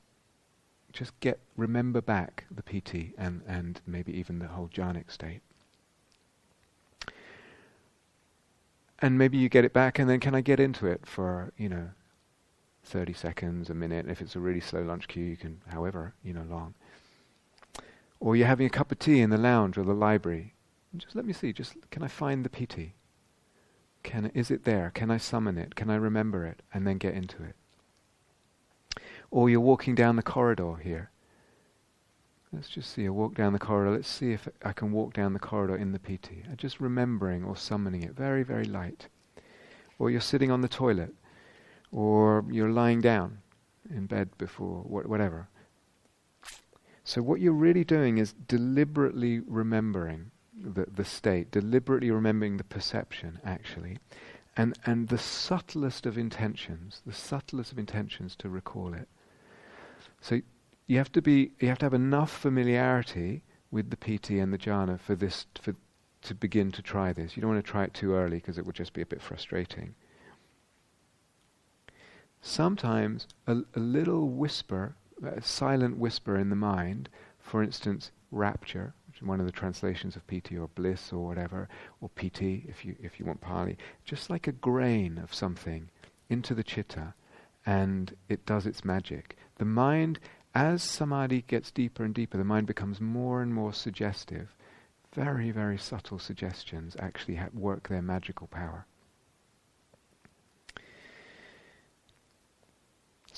just 0.92 1.20
get 1.20 1.40
remember 1.56 2.02
back 2.02 2.46
the 2.50 2.64
piti 2.64 3.14
and, 3.18 3.42
and 3.48 3.80
maybe 3.86 4.12
even 4.12 4.40
the 4.40 4.48
whole 4.48 4.68
jhanic 4.68 5.12
state. 5.12 5.42
And 8.98 9.18
maybe 9.18 9.38
you 9.38 9.50
get 9.50 9.66
it 9.66 9.72
back 9.72 10.00
and 10.00 10.10
then 10.10 10.20
can 10.20 10.36
I 10.36 10.42
get 10.42 10.60
into 10.60 10.88
it 10.88 11.06
for, 11.06 11.54
you 11.58 11.70
know, 11.70 11.90
30 12.84 13.14
seconds, 13.14 13.70
a 13.70 13.74
minute. 13.74 14.08
If 14.10 14.20
it's 14.20 14.36
a 14.36 14.40
really 14.40 14.60
slow 14.60 14.82
lunch 14.82 15.08
queue, 15.08 15.24
you 15.24 15.38
can, 15.38 15.62
however, 15.68 16.14
you 16.24 16.34
know, 16.34 16.46
long. 16.50 16.74
Or 18.20 18.36
you're 18.36 18.48
having 18.48 18.66
a 18.66 18.72
cup 18.72 18.92
of 18.92 19.00
tea 19.00 19.22
in 19.22 19.30
the 19.30 19.38
lounge 19.38 19.78
or 19.78 19.84
the 19.84 19.94
library. 19.94 20.54
Just 20.98 21.16
let 21.16 21.24
me 21.24 21.34
see, 21.34 21.54
just 21.54 21.76
can 21.92 22.02
I 22.02 22.08
find 22.08 22.44
the 22.44 22.50
piti? 22.50 22.96
Can, 24.04 24.32
is 24.34 24.50
it 24.50 24.64
there? 24.64 24.92
Can 24.94 25.12
I 25.12 25.18
summon 25.18 25.58
it? 25.58 25.76
Can 25.76 25.90
I 25.90 25.96
remember 25.96 26.46
it? 26.46 26.62
And 26.74 26.88
then 26.88 26.98
get 26.98 27.14
into 27.14 27.44
it. 27.44 27.56
Or 29.32 29.50
you're 29.50 29.60
walking 29.60 29.96
down 29.96 30.16
the 30.16 30.24
corridor 30.24 30.78
here. 30.78 31.12
Let's 32.52 32.70
just 32.70 32.92
see, 32.92 33.06
I 33.06 33.10
walk 33.10 33.36
down 33.36 33.54
the 33.54 33.60
corridor. 33.60 33.92
Let's 33.92 34.08
see 34.08 34.32
if 34.32 34.48
I 34.64 34.74
can 34.74 34.92
walk 34.92 35.14
down 35.14 35.34
the 35.34 35.40
corridor 35.40 35.76
in 35.76 35.92
the 35.92 36.00
piti. 36.00 36.44
Uh, 36.52 36.56
just 36.56 36.80
remembering 36.80 37.44
or 37.44 37.56
summoning 37.56 38.02
it. 38.02 38.16
Very, 38.16 38.42
very 38.42 38.66
light. 38.66 39.08
Or 40.00 40.10
you're 40.10 40.22
sitting 40.22 40.50
on 40.50 40.62
the 40.62 40.68
toilet. 40.68 41.14
Or 41.92 42.44
you're 42.50 42.72
lying 42.72 43.02
down 43.02 43.40
in 43.90 44.08
bed 44.08 44.30
before, 44.38 44.82
whatever. 44.84 45.48
So, 47.04 47.22
what 47.22 47.40
you're 47.40 47.54
really 47.54 47.84
doing 47.84 48.18
is 48.18 48.34
deliberately 48.34 49.40
remembering 49.40 50.32
the, 50.62 50.86
the 50.94 51.06
state, 51.06 51.52
deliberately 51.52 52.12
remembering 52.12 52.58
the 52.58 52.64
perception, 52.64 53.40
actually, 53.44 53.98
and, 54.58 54.78
and 54.86 55.08
the 55.08 55.18
subtlest 55.18 56.06
of 56.06 56.18
intentions, 56.18 57.02
the 57.06 57.14
subtlest 57.14 57.72
of 57.72 57.80
intentions 57.80 58.36
to 58.38 58.50
recall 58.50 58.94
it. 58.94 59.08
So 60.22 60.42
you 60.88 60.98
have 60.98 61.12
to 61.14 61.22
be, 61.22 61.52
you 61.60 61.68
have 61.68 61.80
to 61.80 61.86
have 61.86 61.94
enough 61.94 62.32
familiarity 62.32 63.44
with 63.72 63.90
the 63.90 63.98
piti 63.98 64.40
and 64.40 64.52
the 64.52 64.58
jhana 64.58 65.00
for 65.00 65.16
this, 65.16 65.46
for, 65.62 65.76
to 66.24 66.36
begin 66.36 66.72
to 66.72 66.82
try 66.82 67.14
this. 67.14 67.38
You 67.38 67.42
don't 67.42 67.52
want 67.52 67.64
to 67.64 67.72
try 67.72 67.84
it 67.84 67.94
too 67.94 68.14
early 68.14 68.38
because 68.38 68.58
it 68.58 68.66
would 68.66 68.76
just 68.76 68.94
be 68.94 69.02
a 69.02 69.06
bit 69.06 69.22
frustrating. 69.22 69.96
Sometimes 72.42 73.28
a, 73.48 73.58
a 73.76 73.80
little 73.80 74.30
whisper, 74.30 74.96
a 75.24 75.42
silent 75.42 75.98
whisper 75.98 76.38
in 76.38 76.50
the 76.50 76.56
mind, 76.56 77.10
for 77.40 77.62
instance, 77.62 78.12
rapture, 78.32 78.94
one 79.22 79.40
of 79.40 79.46
the 79.46 79.52
translations 79.52 80.16
of 80.16 80.26
piti 80.28 80.58
or 80.58 80.68
bliss 80.68 81.12
or 81.12 81.26
whatever, 81.26 81.68
or 82.02 82.10
piti 82.10 82.66
if 82.68 82.86
you 82.86 82.96
if 83.02 83.20
you 83.20 83.26
want 83.26 83.42
Pali, 83.42 83.78
just 84.06 84.30
like 84.30 84.48
a 84.48 84.52
grain 84.52 85.18
of 85.18 85.34
something 85.34 85.90
into 86.30 86.54
the 86.54 86.64
chitta, 86.64 87.14
and 87.66 88.16
it 88.28 88.46
does 88.46 88.66
its 88.66 88.86
magic. 88.86 89.38
The 89.56 89.66
mind, 89.66 90.20
as 90.56 90.82
samadhi 90.84 91.44
gets 91.44 91.72
deeper 91.72 92.04
and 92.04 92.14
deeper, 92.14 92.38
the 92.38 92.44
mind 92.44 92.68
becomes 92.68 93.02
more 93.02 93.42
and 93.42 93.54
more 93.54 93.74
suggestive. 93.74 94.56
Very, 95.14 95.52
very 95.52 95.78
subtle 95.78 96.20
suggestions 96.20 96.96
actually 97.00 97.36
ha- 97.36 97.50
work 97.54 97.88
their 97.88 98.02
magical 98.02 98.48
power. 98.48 98.86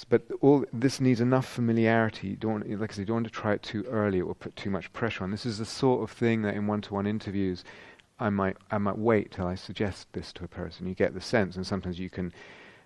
But 0.03 0.23
all 0.41 0.65
this 0.73 0.99
needs 0.99 1.22
enough 1.22 1.48
familiarity. 1.48 2.36
Don't, 2.36 2.69
like 2.80 2.91
I 2.91 2.95
say, 2.95 3.03
don't 3.03 3.18
want 3.18 3.28
to 3.28 3.32
try 3.32 3.53
it 3.53 3.64
too 3.64 3.84
early; 3.90 4.19
it 4.19 4.28
will 4.28 4.36
put 4.36 4.56
too 4.56 4.69
much 4.69 4.91
pressure 4.94 5.23
on. 5.23 5.32
This 5.32 5.45
is 5.45 5.57
the 5.57 5.65
sort 5.65 6.03
of 6.03 6.11
thing 6.15 6.41
that 6.41 6.56
in 6.56 6.68
one-to-one 6.68 7.07
interviews, 7.07 7.64
I 8.19 8.30
might 8.30 8.57
I 8.69 8.78
might 8.78 8.98
wait 8.98 9.32
till 9.32 9.48
I 9.48 9.56
suggest 9.56 10.11
this 10.14 10.32
to 10.34 10.44
a 10.44 10.48
person. 10.48 10.88
You 10.88 10.95
get 10.95 11.14
the 11.14 11.22
sense, 11.22 11.56
and 11.56 11.65
sometimes 11.65 11.99
you 11.99 12.10
can. 12.10 12.34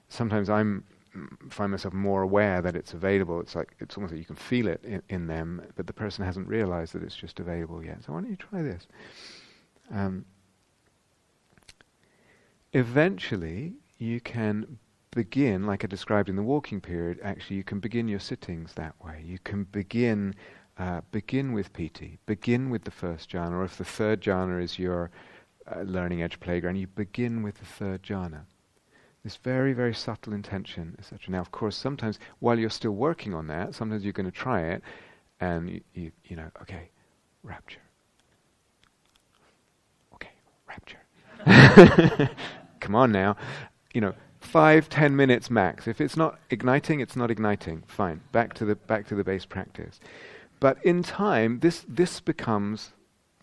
Sometimes 0.08 0.50
I'm 0.50 0.84
find 1.50 1.72
myself 1.72 1.94
more 1.94 2.22
aware 2.22 2.62
that 2.62 2.76
it's 2.76 2.94
available. 2.94 3.40
It's 3.40 3.56
like 3.56 3.76
it's 3.80 3.96
almost 3.96 4.12
like 4.12 4.20
you 4.20 4.26
can 4.26 4.36
feel 4.36 4.68
it 4.68 4.84
in, 4.84 5.02
in 5.10 5.28
them, 5.28 5.62
but 5.76 5.88
the 5.88 5.94
person 5.94 6.26
hasn't 6.26 6.48
realized 6.48 6.94
that 6.94 7.04
it's 7.04 7.16
just 7.16 7.40
available 7.40 7.84
yet. 7.84 8.04
So 8.04 8.14
why 8.14 8.22
don't 8.22 8.30
you 8.30 8.36
try 8.36 8.62
this? 8.62 8.88
Um, 9.92 10.26
eventually, 12.74 13.74
you 13.98 14.20
can 14.20 14.80
begin, 15.16 15.66
like 15.66 15.84
I 15.84 15.88
described 15.88 16.30
in 16.30 16.36
the 16.36 16.44
walking 16.44 16.82
period, 16.82 17.20
actually 17.24 17.56
you 17.56 17.64
can 17.64 17.80
begin 17.80 18.08
your 18.08 18.20
sittings 18.20 18.74
that 18.74 18.94
way. 19.04 19.24
You 19.26 19.40
can 19.40 19.64
begin 19.64 20.36
uh, 20.78 21.00
begin 21.12 21.54
with 21.54 21.72
piti, 21.72 22.20
begin 22.26 22.70
with 22.70 22.84
the 22.84 22.92
first 22.92 23.32
jhana, 23.32 23.54
or 23.54 23.64
if 23.64 23.78
the 23.78 23.86
third 23.86 24.22
jhana 24.22 24.62
is 24.62 24.78
your 24.78 25.10
uh, 25.74 25.80
learning 25.82 26.22
edge 26.22 26.38
playground, 26.42 26.76
you 26.76 26.86
begin 26.86 27.42
with 27.42 27.56
the 27.56 27.66
third 27.66 28.04
jhana. 28.04 28.42
This 29.24 29.38
very, 29.38 29.72
very 29.72 29.94
subtle 29.94 30.34
intention, 30.34 30.96
etc. 31.00 31.32
Now, 31.32 31.40
of 31.40 31.52
course, 31.52 31.78
sometimes 31.78 32.20
while 32.40 32.60
you're 32.60 32.70
still 32.70 32.92
working 32.92 33.34
on 33.34 33.48
that, 33.48 33.74
sometimes 33.74 34.04
you're 34.04 34.14
going 34.14 34.30
to 34.30 34.32
try 34.32 34.62
it, 34.64 34.84
and 35.40 35.70
you, 35.70 35.82
you, 35.94 36.12
you 36.26 36.36
know, 36.36 36.52
okay, 36.62 36.90
rapture. 37.42 37.80
Okay, 40.14 40.34
rapture. 40.68 42.30
Come 42.82 42.96
on 42.96 43.14
now, 43.14 43.38
you 43.94 44.02
know, 44.02 44.14
five, 44.46 44.90
ten 44.90 45.16
minutes 45.16 45.50
max. 45.50 45.88
If 45.88 46.00
it's 46.00 46.16
not 46.16 46.40
igniting, 46.50 47.00
it's 47.00 47.16
not 47.16 47.32
igniting. 47.32 47.84
Fine. 47.88 48.22
Back 48.32 48.54
to 48.56 48.66
the 48.66 48.76
back 48.76 49.08
to 49.08 49.16
the 49.16 49.24
base 49.24 49.46
practice. 49.46 50.00
But 50.60 50.78
in 50.86 51.04
time, 51.04 51.60
this 51.60 51.86
this 51.88 52.20
becomes 52.20 52.94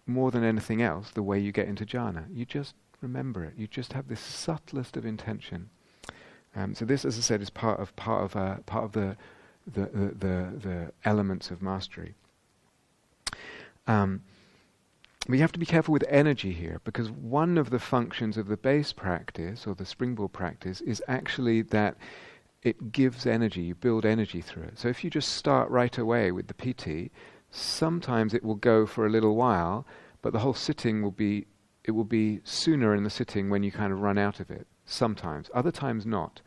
more 0.06 0.30
than 0.30 0.44
anything 0.44 0.82
else 0.82 1.10
the 1.10 1.22
way 1.22 1.38
you 1.38 1.52
get 1.52 1.68
into 1.68 1.84
jhana. 1.84 2.24
You 2.32 2.44
just 2.44 2.74
remember 3.00 3.44
it. 3.44 3.54
You 3.56 3.66
just 3.66 3.92
have 3.92 4.08
this 4.08 4.20
subtlest 4.20 4.96
of 4.96 5.04
intention. 5.04 5.70
Um, 6.54 6.74
so 6.74 6.84
this, 6.84 7.04
as 7.04 7.18
I 7.18 7.20
said, 7.20 7.40
is 7.40 7.50
part 7.50 7.80
of 7.80 7.94
part 7.96 8.24
of 8.24 8.36
uh, 8.36 8.56
part 8.66 8.84
of 8.84 8.92
the 8.92 9.16
the, 9.66 9.86
the 9.86 10.06
the, 10.06 10.58
the 10.68 10.92
elements 11.04 11.50
of 11.50 11.62
mastery. 11.62 12.14
Um, 13.86 14.22
we 15.28 15.38
have 15.38 15.52
to 15.52 15.58
be 15.58 15.66
careful 15.66 15.92
with 15.92 16.04
energy 16.08 16.52
here 16.52 16.80
because 16.84 17.10
one 17.10 17.56
of 17.56 17.70
the 17.70 17.78
functions 17.78 18.36
of 18.36 18.48
the 18.48 18.56
base 18.56 18.92
practice 18.92 19.66
or 19.66 19.74
the 19.74 19.86
springboard 19.86 20.32
practice 20.32 20.80
is 20.80 21.02
actually 21.06 21.62
that 21.62 21.96
it 22.62 22.92
gives 22.92 23.26
energy, 23.26 23.62
you 23.62 23.74
build 23.74 24.04
energy 24.04 24.40
through 24.40 24.64
it. 24.64 24.78
So 24.78 24.88
if 24.88 25.02
you 25.02 25.10
just 25.10 25.30
start 25.30 25.70
right 25.70 25.96
away 25.96 26.32
with 26.32 26.46
the 26.46 26.54
piti, 26.54 27.10
sometimes 27.50 28.34
it 28.34 28.44
will 28.44 28.56
go 28.56 28.86
for 28.86 29.06
a 29.06 29.10
little 29.10 29.36
while, 29.36 29.86
but 30.22 30.32
the 30.32 30.38
whole 30.40 30.54
sitting 30.54 31.02
will 31.02 31.12
be 31.12 31.46
it 31.84 31.90
will 31.90 32.04
be 32.04 32.40
sooner 32.44 32.94
in 32.94 33.02
the 33.02 33.10
sitting 33.10 33.50
when 33.50 33.64
you 33.64 33.72
kind 33.72 33.92
of 33.92 33.98
run 34.00 34.16
out 34.16 34.38
of 34.38 34.52
it. 34.52 34.68
Sometimes, 34.86 35.50
other 35.52 35.72
times 35.72 36.06
not. 36.06 36.40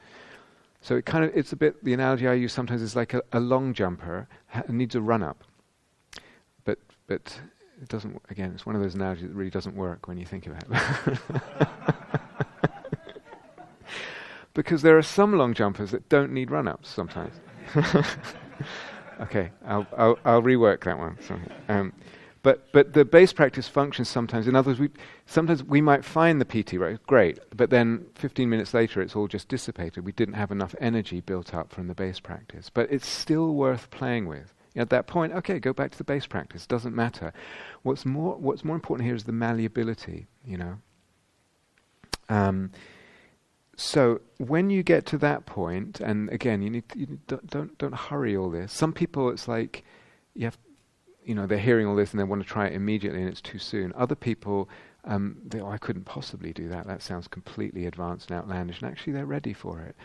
So 0.80 0.96
it 0.96 1.06
kind 1.06 1.26
of 1.26 1.32
it's 1.36 1.52
a 1.52 1.58
bit 1.58 1.84
the 1.84 1.94
analogy 1.94 2.28
I 2.28 2.34
use 2.34 2.54
sometimes 2.54 2.82
is 2.82 2.96
like 2.96 3.14
a, 3.14 3.22
a 3.34 3.40
long 3.40 3.74
jumper 3.74 4.28
ha- 4.48 4.64
needs 4.70 4.96
a 4.96 5.02
run 5.02 5.24
up, 5.24 5.44
but 6.64 6.80
but 7.08 7.42
it 7.82 7.90
doesn't, 7.90 8.22
again, 8.30 8.52
it's 8.54 8.66
one 8.66 8.76
of 8.76 8.82
those 8.82 8.96
analogies 8.96 9.28
that 9.28 9.36
really 9.36 9.50
doesn't 9.50 9.76
work 9.76 10.08
when 10.08 10.18
you 10.18 10.26
think 10.26 10.48
about 10.48 10.64
it. 10.70 11.20
because 14.54 14.82
there 14.82 14.98
are 14.98 15.04
some 15.04 15.38
long 15.38 15.54
jumpers 15.54 15.92
that 15.92 16.08
don't 16.10 16.32
need 16.32 16.50
run 16.50 16.68
ups 16.68 16.90
sometimes. 16.90 17.36
okay, 19.22 19.52
I'll, 19.68 19.86
I'll, 19.98 20.18
I'll, 20.26 20.42
rework 20.42 20.84
that 20.86 20.98
one. 20.98 21.18
Um, 21.68 21.94
but, 22.42 22.72
but 22.72 22.94
the 22.94 23.04
base 23.04 23.34
practice 23.34 23.68
functions 23.68 24.08
sometimes. 24.08 24.48
In 24.48 24.56
other 24.56 24.70
words, 24.70 24.80
we, 24.80 24.90
sometimes 25.26 25.64
we 25.64 25.82
might 25.82 26.06
find 26.06 26.40
the 26.40 26.46
piti, 26.46 26.78
right, 26.78 27.00
great, 27.06 27.40
but 27.56 27.70
then 27.70 28.06
15 28.16 28.50
minutes 28.50 28.74
later 28.74 29.02
it's 29.02 29.16
all 29.16 29.28
just 29.28 29.50
dissipated. 29.50 30.06
We 30.06 30.14
didn't 30.14 30.36
have 30.36 30.52
enough 30.52 30.74
energy 30.80 31.22
built 31.22 31.54
up 31.54 31.72
from 31.72 31.88
the 31.88 31.96
base 31.96 32.20
practice. 32.20 32.72
But 32.74 32.92
it's 32.92 33.08
still 33.08 33.56
worth 33.56 33.90
playing 33.90 34.28
with. 34.28 34.54
At 34.76 34.90
that 34.90 35.08
point, 35.08 35.34
okay, 35.34 35.60
go 35.60 35.72
back 35.72 35.92
to 35.92 35.98
the 35.98 36.04
base 36.04 36.26
practice. 36.26 36.68
Doesn't 36.68 36.96
matter. 36.96 37.32
What's 37.84 38.06
more, 38.06 38.36
what's 38.36 38.64
more 38.64 38.76
important 38.76 39.06
here 39.06 39.16
is 39.16 39.24
the 39.24 39.32
malleability. 39.32 40.28
You 40.46 40.58
know. 40.58 40.78
Um, 42.30 42.72
so 43.78 44.22
when 44.38 44.70
you 44.70 44.84
get 44.84 45.06
to 45.08 45.18
that 45.20 45.46
point, 45.46 46.00
and 46.00 46.30
again, 46.30 46.62
you 46.62 46.70
need 46.70 46.88
to, 46.90 47.00
you 47.00 47.20
don't, 47.28 47.48
don't 47.48 47.78
don't 47.78 47.96
hurry 47.96 48.36
all 48.36 48.50
this. 48.50 48.72
Some 48.72 48.94
people, 48.94 49.30
it's 49.30 49.48
like 49.48 49.84
you 50.34 50.46
have, 50.46 50.58
you 51.24 51.36
know, 51.36 51.46
they're 51.46 51.58
hearing 51.58 51.86
all 51.88 51.96
this 51.96 52.12
and 52.12 52.20
they 52.20 52.24
want 52.24 52.42
to 52.42 52.48
try 52.48 52.68
it 52.68 52.74
immediately, 52.74 53.22
and 53.22 53.30
it's 53.30 53.42
too 53.42 53.60
soon. 53.60 53.94
Other 53.96 54.16
people, 54.16 54.70
um, 55.04 55.38
they, 55.46 55.60
oh, 55.60 55.70
I 55.70 55.78
couldn't 55.78 56.06
possibly 56.06 56.54
do 56.54 56.70
that. 56.70 56.88
That 56.88 57.02
sounds 57.02 57.28
completely 57.28 57.86
advanced 57.86 58.30
and 58.30 58.40
outlandish, 58.40 58.82
and 58.82 58.90
actually 58.90 59.14
they're 59.14 59.26
ready 59.26 59.54
for 59.54 59.82
it. 59.82 59.96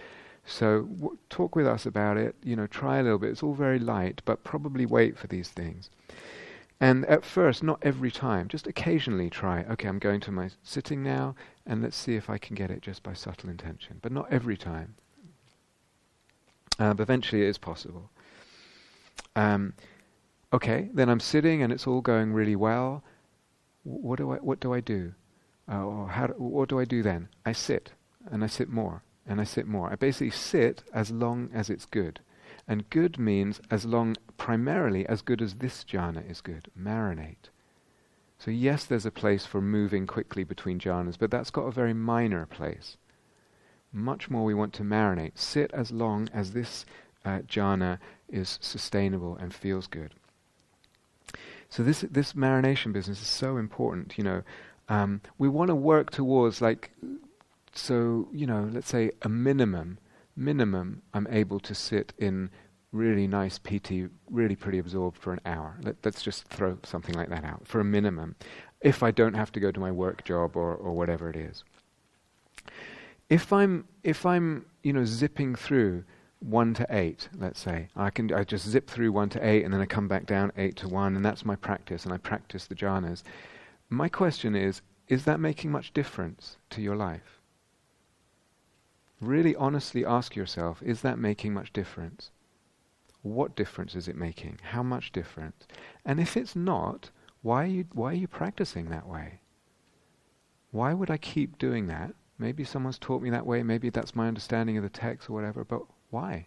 So 0.51 0.83
w- 0.83 1.19
talk 1.29 1.55
with 1.55 1.67
us 1.67 1.87
about 1.87 2.17
it. 2.17 2.35
You 2.43 2.57
know, 2.57 2.67
try 2.67 2.99
a 2.99 3.03
little 3.03 3.19
bit. 3.19 3.31
It's 3.31 3.43
all 3.43 3.55
very 3.55 3.79
light, 3.79 4.21
but 4.25 4.43
probably 4.43 4.85
wait 4.85 5.17
for 5.17 5.29
these 5.29 5.49
things. 5.49 5.91
And 6.81 7.07
at 7.07 7.25
first, 7.25 7.63
not 7.63 7.79
every 7.83 8.11
time, 8.11 8.49
just 8.49 8.67
occasionally 8.67 9.31
try. 9.31 9.65
Okay, 9.71 9.87
I'm 9.87 9.99
going 9.99 10.21
to 10.21 10.33
my 10.33 10.51
sitting 10.63 11.03
now, 11.03 11.37
and 11.67 11.83
let's 11.83 11.97
see 11.97 12.17
if 12.17 12.29
I 12.29 12.39
can 12.39 12.57
get 12.57 12.71
it 12.71 12.83
just 12.83 13.03
by 13.03 13.13
subtle 13.13 13.49
intention. 13.49 13.99
But 14.03 14.13
not 14.13 14.27
every 14.31 14.57
time. 14.57 14.97
Uh, 16.79 16.95
but 16.95 17.03
eventually, 17.03 17.43
it 17.43 17.49
is 17.49 17.59
possible. 17.59 18.11
Um, 19.37 19.75
okay, 20.53 20.89
then 20.93 21.09
I'm 21.09 21.21
sitting, 21.21 21.63
and 21.63 21.73
it's 21.73 21.87
all 21.87 22.01
going 22.01 22.33
really 22.33 22.57
well. 22.57 23.05
what 23.85 24.17
do 24.17 24.33
I? 24.33 24.37
What 24.37 24.59
do 24.59 24.75
I 24.75 24.81
do? 24.81 25.13
Uh, 25.71 25.85
or 25.85 26.09
how? 26.09 26.27
Do, 26.27 26.33
what 26.33 26.69
do 26.69 26.81
I 26.81 26.85
do 26.87 27.03
then? 27.03 27.29
I 27.47 27.53
sit, 27.53 27.93
and 28.31 28.43
I 28.43 28.47
sit 28.49 28.69
more, 28.69 29.03
and 29.31 29.41
I 29.41 29.45
sit 29.45 29.69
more. 29.69 29.93
I 29.93 29.95
basically 29.95 30.31
sit 30.31 30.83
as 30.93 31.13
long 31.13 31.51
as 31.55 31.71
it's 31.71 31.87
good. 31.87 32.19
And 32.67 32.91
good 32.91 33.17
means 33.17 33.61
as 33.71 33.85
long, 33.85 34.17
primarily, 34.37 35.07
as 35.07 35.23
good 35.23 35.41
as 35.41 35.55
this 35.55 35.85
jhana 35.85 36.29
is 36.29 36.41
good. 36.41 36.69
Marinate. 36.77 37.49
So, 38.39 38.51
yes, 38.51 38.85
there's 38.85 39.07
a 39.07 39.13
place 39.13 39.47
for 39.47 39.61
moving 39.61 40.05
quickly 40.09 40.43
between 40.43 40.81
jhanas, 40.81 41.17
but 41.17 41.31
that's 41.31 41.51
got 41.51 41.67
a 41.67 41.71
very 41.71 41.95
minor 41.95 42.45
place. 42.45 42.97
Much 43.93 44.29
more 44.29 44.45
we 44.45 44.53
want 44.55 44.73
to 44.75 44.83
marinate. 44.83 45.39
Sit 45.39 45.71
as 45.73 45.93
long 45.93 46.29
as 46.35 46.53
this 46.53 46.85
uh, 47.25 47.39
jhana 47.47 47.99
is 48.29 48.59
sustainable 48.61 49.37
and 49.37 49.55
feels 49.55 49.87
good. 49.87 50.15
So 51.69 51.85
this 51.85 52.01
this 52.11 52.33
marination 52.33 52.93
business 52.93 53.23
is 53.23 53.29
so 53.29 53.59
important. 53.59 54.19
You 54.19 54.25
know, 54.25 54.43
um, 54.89 55.21
we 55.39 55.49
want 55.49 55.69
to 55.69 55.77
work 55.77 56.11
towards 56.11 56.61
like, 56.61 56.91
so 57.73 58.29
you 58.33 58.47
know, 58.47 58.69
let's 58.73 58.89
say 58.89 59.13
a 59.23 59.29
minimum 59.29 59.99
minimum, 60.41 61.03
I'm 61.13 61.27
able 61.31 61.61
to 61.61 61.75
sit 61.75 62.13
in 62.19 62.51
really 62.93 63.27
nice 63.27 63.59
piti, 63.59 64.09
really 64.31 64.57
pretty 64.57 64.79
absorbed 64.79 65.17
for 65.17 65.33
an 65.33 65.41
hour. 65.47 65.79
Let, 65.83 66.05
us 66.05 66.23
just 66.23 66.45
throw 66.45 66.79
something 66.83 67.15
like 67.15 67.29
that 67.29 67.45
out 67.45 67.67
for 67.67 67.81
a 67.81 67.85
minimum, 67.85 68.35
if 68.81 69.03
I 69.03 69.11
don't 69.11 69.35
have 69.35 69.53
to 69.53 69.61
go 69.61 69.71
to 69.71 69.79
my 69.79 69.93
work 69.93 70.25
job 70.25 70.57
or, 70.57 70.75
or 70.75 70.93
whatever 70.93 71.31
it 71.31 71.37
is. 71.37 71.63
If 73.29 73.53
I'm 73.53 73.87
if 74.03 74.27
I'm 74.27 74.67
you 74.83 74.93
know 74.93 75.05
zipping 75.05 75.55
through 75.55 76.03
one 76.41 76.75
to 76.75 76.87
eight, 76.91 77.29
let's 77.39 77.61
say, 77.61 77.89
I 77.95 78.11
can 78.11 78.33
I 78.33 78.43
just 78.43 78.67
zip 78.67 78.91
through 78.91 79.13
one 79.13 79.29
to 79.31 79.47
eight 79.47 79.65
and 79.65 79.73
then 79.73 79.81
I 79.81 79.87
come 79.87 80.09
back 80.09 80.27
down 80.27 80.51
eight 80.57 80.75
to 80.77 80.89
one, 80.89 81.15
and 81.15 81.25
that's 81.25 81.45
my 81.45 81.55
practice, 81.55 82.05
and 82.05 82.13
I 82.13 82.17
practice 82.17 82.67
the 82.67 82.75
jhanas. 82.75 83.23
My 83.89 84.09
question 84.09 84.57
is: 84.57 84.83
Is 85.07 85.27
that 85.27 85.39
making 85.39 85.71
much 85.71 85.93
difference 85.93 86.57
to 86.71 86.83
your 86.83 86.97
life? 86.97 87.40
Really 89.21 89.55
honestly 89.57 90.05
ask 90.05 90.35
yourself 90.35 90.83
is 90.83 91.03
that 91.03 91.19
making 91.19 91.53
much 91.55 91.73
difference? 91.73 92.31
What 93.23 93.55
difference 93.55 93.95
is 93.95 94.09
it 94.09 94.17
making? 94.17 94.59
How 94.63 94.83
much 94.83 95.13
difference? 95.13 95.67
And 96.05 96.19
if 96.19 96.37
it's 96.37 96.57
not, 96.57 97.11
why 97.43 97.65
are 97.65 97.67
you, 97.67 97.85
why 97.93 98.13
are 98.13 98.15
you 98.15 98.29
practicing 98.29 98.89
that 98.89 99.07
way? 99.07 99.41
Why 100.71 100.95
would 100.95 101.11
I 101.11 101.19
keep 101.19 101.59
doing 101.59 101.87
that? 101.89 102.15
Maybe 102.39 102.65
someone's 102.65 102.99
taught 102.99 103.23
me 103.23 103.29
that 103.31 103.45
way, 103.45 103.63
maybe 103.63 103.91
that's 103.91 104.15
my 104.15 104.27
understanding 104.29 104.79
of 104.79 104.83
the 104.83 104.89
text 104.89 105.29
or 105.29 105.35
whatever, 105.35 105.65
but 105.65 105.83
why? 106.09 106.47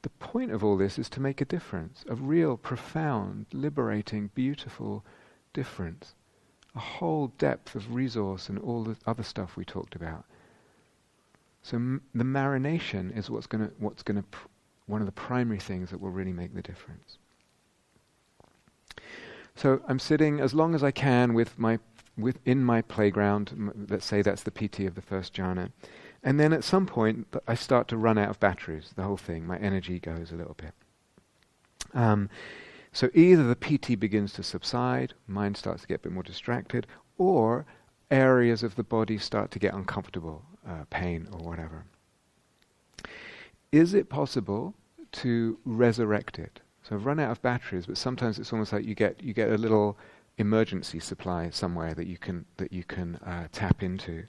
The 0.00 0.08
point 0.08 0.50
of 0.50 0.64
all 0.64 0.76
this 0.76 0.98
is 0.98 1.10
to 1.10 1.20
make 1.20 1.40
a 1.40 1.44
difference, 1.44 2.04
a 2.08 2.14
real, 2.14 2.56
profound, 2.56 3.46
liberating, 3.52 4.30
beautiful 4.34 5.04
difference. 5.52 6.14
A 6.74 6.80
whole 6.80 7.28
depth 7.38 7.74
of 7.74 7.94
resource 7.94 8.48
and 8.48 8.58
all 8.58 8.82
the 8.82 8.96
other 9.06 9.22
stuff 9.22 9.56
we 9.56 9.64
talked 9.64 9.94
about. 9.94 10.24
So 11.62 11.76
m- 11.76 12.02
the 12.14 12.24
marination 12.24 13.16
is 13.16 13.30
what's 13.30 13.46
going 13.46 13.68
to 13.68 13.72
what's 13.78 14.02
going 14.02 14.16
to 14.16 14.24
pr- 14.24 14.48
one 14.86 15.00
of 15.00 15.06
the 15.06 15.12
primary 15.12 15.60
things 15.60 15.90
that 15.90 16.00
will 16.00 16.10
really 16.10 16.32
make 16.32 16.54
the 16.54 16.62
difference. 16.62 17.18
So 19.54 19.80
I'm 19.86 19.98
sitting 19.98 20.40
as 20.40 20.54
long 20.54 20.74
as 20.74 20.82
I 20.82 20.90
can 20.90 21.34
with 21.34 21.58
my 21.58 21.78
within 22.18 22.64
my 22.64 22.82
playground. 22.82 23.50
M- 23.52 23.86
let's 23.88 24.06
say 24.06 24.22
that's 24.22 24.42
the 24.42 24.50
piti 24.50 24.86
of 24.86 24.96
the 24.96 25.02
first 25.02 25.34
jhana, 25.34 25.70
and 26.22 26.38
then 26.38 26.52
at 26.52 26.64
some 26.64 26.86
point 26.86 27.28
I 27.46 27.54
start 27.54 27.86
to 27.88 27.96
run 27.96 28.18
out 28.18 28.30
of 28.30 28.40
batteries. 28.40 28.92
The 28.96 29.04
whole 29.04 29.16
thing, 29.16 29.46
my 29.46 29.58
energy 29.58 30.00
goes 30.00 30.32
a 30.32 30.36
little 30.36 30.54
bit. 30.54 30.74
Um, 31.94 32.28
so 32.92 33.08
either 33.14 33.44
the 33.44 33.56
piti 33.56 33.94
begins 33.94 34.32
to 34.34 34.42
subside, 34.42 35.14
mind 35.26 35.56
starts 35.56 35.82
to 35.82 35.88
get 35.88 36.00
a 36.00 36.02
bit 36.02 36.12
more 36.12 36.22
distracted, 36.22 36.86
or 37.16 37.64
areas 38.10 38.62
of 38.62 38.74
the 38.74 38.82
body 38.82 39.16
start 39.16 39.50
to 39.52 39.58
get 39.58 39.72
uncomfortable 39.72 40.44
uh, 40.66 40.84
pain 40.90 41.28
or 41.32 41.38
whatever. 41.38 41.84
Is 43.70 43.94
it 43.94 44.08
possible 44.08 44.74
to 45.12 45.58
resurrect 45.64 46.38
it? 46.38 46.60
So 46.82 46.96
I've 46.96 47.06
run 47.06 47.20
out 47.20 47.30
of 47.30 47.40
batteries, 47.42 47.86
but 47.86 47.96
sometimes 47.96 48.38
it's 48.38 48.52
almost 48.52 48.72
like 48.72 48.84
you 48.84 48.94
get 48.94 49.22
you 49.22 49.32
get 49.32 49.50
a 49.50 49.56
little 49.56 49.96
emergency 50.38 50.98
supply 50.98 51.50
somewhere 51.50 51.94
that 51.94 52.06
you 52.06 52.18
can 52.18 52.44
that 52.56 52.72
you 52.72 52.84
can 52.84 53.16
uh, 53.16 53.48
tap 53.52 53.82
into, 53.82 54.24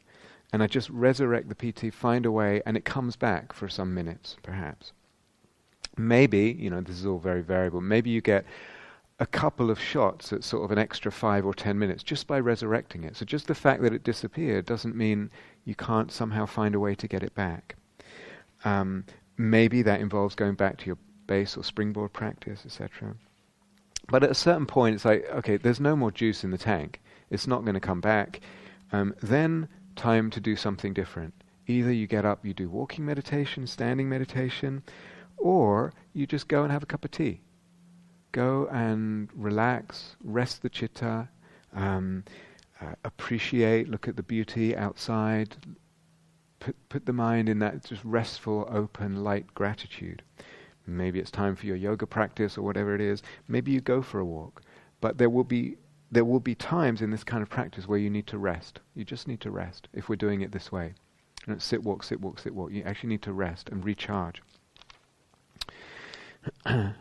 and 0.52 0.62
I 0.62 0.68
just 0.68 0.90
resurrect 0.90 1.50
the 1.50 1.56
piti, 1.56 1.90
find 1.90 2.26
a 2.26 2.32
way, 2.32 2.62
and 2.66 2.78
it 2.78 2.86
comes 2.86 3.16
back 3.16 3.54
for 3.54 3.68
some 3.68 3.94
minutes, 3.94 4.38
perhaps. 4.44 4.92
Maybe 5.98 6.56
you 6.60 6.70
know 6.70 6.82
this 6.82 7.00
is 7.00 7.06
all 7.06 7.20
very 7.20 7.42
variable. 7.42 7.82
Maybe 7.82 8.12
you 8.12 8.22
get 8.22 8.46
a 9.20 9.26
couple 9.26 9.70
of 9.72 9.80
shots 9.80 10.34
at 10.34 10.44
sort 10.44 10.64
of 10.64 10.72
an 10.72 10.78
extra 10.78 11.12
five 11.12 11.46
or 11.46 11.54
ten 11.54 11.78
minutes 11.80 12.04
just 12.04 12.28
by 12.28 12.40
resurrecting 12.40 13.04
it. 13.04 13.16
So 13.16 13.26
just 13.26 13.48
the 13.48 13.56
fact 13.56 13.82
that 13.82 13.94
it 13.94 14.04
disappeared 14.04 14.66
doesn't 14.66 14.96
mean 14.96 15.32
you 15.66 15.76
can't 15.76 16.12
somehow 16.12 16.46
find 16.46 16.76
a 16.76 16.80
way 16.80 16.96
to 16.96 17.08
get 17.08 17.24
it 17.24 17.36
back. 17.36 17.76
Um, 18.66 19.06
maybe 19.38 19.82
that 19.82 20.02
involves 20.02 20.36
going 20.36 20.56
back 20.56 20.78
to 20.80 20.86
your 20.86 20.98
base 21.28 21.58
or 21.58 21.64
springboard 21.64 22.14
practice, 22.14 22.66
etc. 22.66 23.16
But 24.10 24.24
at 24.24 24.32
a 24.32 24.36
certain 24.36 24.66
point, 24.66 24.96
it's 24.96 25.06
like, 25.06 25.26
okay, 25.32 25.58
there's 25.58 25.80
no 25.80 25.96
more 25.96 26.12
juice 26.12 26.44
in 26.44 26.52
the 26.52 26.58
tank. 26.58 27.02
It's 27.30 27.48
not 27.48 27.64
going 27.64 27.76
to 27.76 27.80
come 27.80 28.02
back. 28.02 28.42
Um, 28.92 29.16
then 29.22 29.68
time 29.96 30.30
to 30.32 30.40
do 30.40 30.56
something 30.56 30.94
different. 30.94 31.34
Either 31.68 31.92
you 31.92 32.08
get 32.08 32.26
up, 32.26 32.46
you 32.46 32.54
do 32.54 32.70
walking 32.70 33.06
meditation, 33.06 33.66
standing 33.66 34.10
meditation, 34.10 34.84
or 35.38 35.94
you 36.14 36.28
just 36.28 36.48
go 36.48 36.64
and 36.64 36.72
have 36.72 36.84
a 36.84 36.88
cup 36.88 37.06
of 37.06 37.12
tea 37.12 37.42
go 38.34 38.68
and 38.72 39.30
relax, 39.34 40.18
rest 40.24 40.62
the 40.62 40.70
chitta, 40.70 41.30
um, 41.74 42.26
uh, 42.84 42.96
appreciate, 43.04 43.90
look 43.90 44.08
at 44.08 44.16
the 44.16 44.24
beauty 44.24 44.76
outside, 44.76 45.56
put, 46.60 46.76
put 46.90 47.06
the 47.06 47.14
mind 47.14 47.50
in 47.50 47.60
that 47.60 47.84
just 47.84 48.04
restful, 48.04 48.68
open, 48.70 49.24
light 49.24 49.54
gratitude. 49.54 50.22
Maybe 50.86 51.20
it's 51.20 51.32
time 51.32 51.56
for 51.56 51.66
your 51.66 51.78
yoga 51.78 52.06
practice 52.06 52.58
or 52.58 52.62
whatever 52.64 52.94
it 52.94 53.02
is. 53.02 53.24
Maybe 53.48 53.72
you 53.72 53.80
go 53.80 54.02
for 54.02 54.20
a 54.20 54.26
walk. 54.26 54.64
But 55.00 55.18
there 55.18 55.30
will 55.30 55.44
be 55.44 55.78
there 56.12 56.26
will 56.26 56.40
be 56.40 56.54
times 56.54 57.02
in 57.02 57.10
this 57.10 57.24
kind 57.24 57.42
of 57.42 57.50
practice 57.50 57.88
where 57.88 57.98
you 57.98 58.10
need 58.10 58.28
to 58.28 58.38
rest. 58.38 58.80
You 58.94 59.04
just 59.04 59.28
need 59.28 59.42
to 59.42 59.50
rest 59.50 59.88
if 59.94 60.10
we're 60.10 60.16
doing 60.16 60.42
it 60.42 60.52
this 60.52 60.72
way. 60.72 60.94
You 61.48 61.58
sit, 61.58 61.84
walk, 61.84 62.04
sit, 62.04 62.22
walk, 62.22 62.38
sit, 62.38 62.54
walk. 62.54 62.72
You 62.72 62.84
actually 62.84 63.10
need 63.10 63.24
to 63.24 63.34
rest 63.34 63.70
and 63.70 63.84
recharge. 63.84 64.44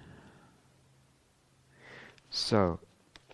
So, 2.34 2.80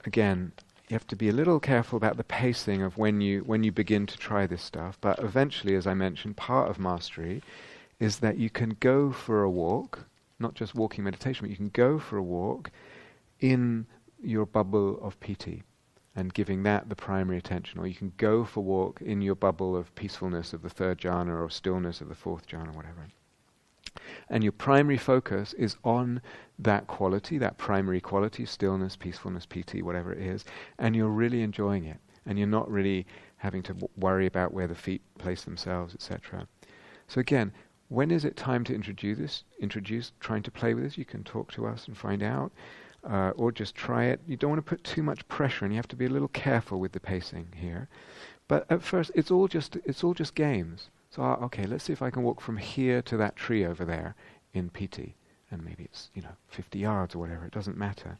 again, 0.05 0.51
you 0.89 0.95
have 0.95 1.07
to 1.09 1.17
be 1.17 1.29
a 1.29 1.33
little 1.33 1.61
careful 1.61 1.97
about 1.97 2.17
the 2.17 2.25
pacing 2.25 2.83
of 2.83 2.97
when 2.97 3.21
you 3.21 3.41
when 3.41 3.63
you 3.63 3.71
begin 3.71 4.07
to 4.07 4.17
try 4.17 4.47
this 4.47 4.63
stuff. 4.63 4.97
But 5.01 5.19
eventually, 5.19 5.75
as 5.75 5.87
I 5.87 5.95
mentioned, 5.95 6.37
part 6.37 6.71
of 6.71 6.79
mastery 6.79 7.43
is 8.01 8.19
that 8.21 8.39
you 8.39 8.49
can 8.49 8.77
go 8.81 9.13
for 9.13 9.43
a 9.43 9.51
walk, 9.51 10.07
not 10.39 10.55
just 10.55 10.75
walking 10.75 11.05
meditation, 11.05 11.45
but 11.45 11.51
you 11.51 11.57
can 11.57 11.71
go 11.71 11.99
for 11.99 12.17
a 12.17 12.23
walk 12.23 12.71
in 13.41 13.87
your 14.23 14.47
bubble 14.47 14.99
of 15.03 15.21
piti 15.21 15.63
and 16.17 16.35
giving 16.35 16.63
that 16.63 16.89
the 16.89 16.97
primary 16.97 17.39
attention. 17.39 17.79
Or 17.79 17.87
you 17.87 17.95
can 17.95 18.13
go 18.17 18.45
for 18.45 18.61
a 18.61 18.63
walk 18.63 19.03
in 19.03 19.21
your 19.21 19.35
bubble 19.35 19.77
of 19.77 19.95
peacefulness 19.95 20.53
of 20.53 20.63
the 20.63 20.71
third 20.71 20.99
jhana 20.99 21.39
or 21.39 21.51
stillness 21.51 22.01
of 22.01 22.09
the 22.09 22.15
fourth 22.15 22.47
jhana, 22.49 22.75
whatever 22.75 23.07
and 24.29 24.43
your 24.43 24.53
primary 24.53 24.97
focus 24.97 25.53
is 25.55 25.77
on 25.85 26.21
that 26.59 26.87
quality, 26.87 27.39
that 27.39 27.59
primary 27.59 28.01
quality, 28.01 28.45
stillness, 28.45 28.97
peacefulness, 28.97 29.47
piti, 29.47 29.83
whatever 29.83 30.13
it 30.13 30.21
is, 30.21 30.45
and 30.79 30.97
you're 30.97 31.09
really 31.09 31.43
enjoying 31.43 31.85
it, 31.85 31.99
and 32.27 32.39
you're 32.39 32.49
not 32.49 32.71
really 32.71 33.07
having 33.39 33.63
to 33.63 33.73
w- 33.73 33.89
worry 33.97 34.27
about 34.27 34.53
where 34.53 34.67
the 34.67 34.75
feet 34.75 35.03
place 35.19 35.45
themselves, 35.45 35.95
etc. 35.95 36.47
So 37.07 37.21
again, 37.21 37.53
when 37.89 38.11
is 38.11 38.25
it 38.25 38.37
time 38.37 38.65
to 38.65 38.75
introduce 38.75 39.19
this? 39.19 39.45
Introduce, 39.61 40.13
trying 40.21 40.43
to 40.43 40.51
play 40.51 40.75
with 40.75 40.85
this. 40.85 40.99
You 40.99 41.05
can 41.05 41.25
talk 41.25 41.51
to 41.53 41.67
us 41.67 41.87
and 41.87 41.97
find 41.97 42.23
out, 42.23 42.53
uh, 43.05 43.31
or 43.37 43.51
just 43.51 43.75
try 43.75 44.05
it. 44.05 44.21
You 44.27 44.37
don't 44.37 44.51
want 44.51 44.65
to 44.65 44.69
put 44.69 44.85
too 44.85 45.03
much 45.03 45.27
pressure, 45.29 45.65
and 45.65 45.73
you 45.73 45.79
have 45.79 45.89
to 45.89 45.97
be 45.97 46.07
a 46.07 46.11
little 46.11 46.29
careful 46.29 46.81
with 46.81 46.93
the 46.93 47.01
pacing 47.01 47.49
here. 47.57 47.89
But 48.47 48.67
at 48.71 48.83
first, 48.83 49.11
it's 49.15 49.31
all 49.31 49.49
just 49.49 49.77
it's 49.85 50.05
all 50.05 50.15
just 50.15 50.35
games. 50.35 50.91
So, 51.11 51.23
uh, 51.23 51.37
okay, 51.43 51.65
let's 51.65 51.85
see 51.85 51.93
if 51.93 52.03
I 52.03 52.11
can 52.11 52.23
walk 52.23 52.41
from 52.41 52.59
here 52.59 53.01
to 53.03 53.17
that 53.17 53.37
tree 53.37 53.65
over 53.65 53.85
there 53.85 54.15
in 54.53 54.71
piti. 54.71 55.15
And 55.51 55.65
maybe 55.65 55.85
it's, 55.85 56.11
you 56.15 56.21
know, 56.21 56.37
50 56.49 56.79
yards 56.79 57.15
or 57.15 57.19
whatever, 57.19 57.47
it 57.47 57.53
doesn't 57.53 57.79
matter. 57.79 58.19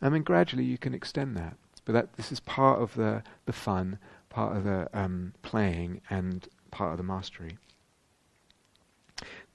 I 0.00 0.08
mean, 0.08 0.22
gradually 0.22 0.64
you 0.64 0.78
can 0.78 0.94
extend 0.94 1.36
that. 1.36 1.56
But 1.84 1.92
that 1.94 2.16
this 2.16 2.30
is 2.30 2.40
part 2.40 2.80
of 2.80 2.94
the, 2.94 3.22
the 3.46 3.52
fun, 3.52 3.98
part 4.28 4.56
of 4.56 4.64
the 4.64 4.88
um, 4.92 5.32
playing, 5.42 6.02
and 6.10 6.46
part 6.70 6.92
of 6.92 6.98
the 6.98 7.02
mastery. 7.02 7.58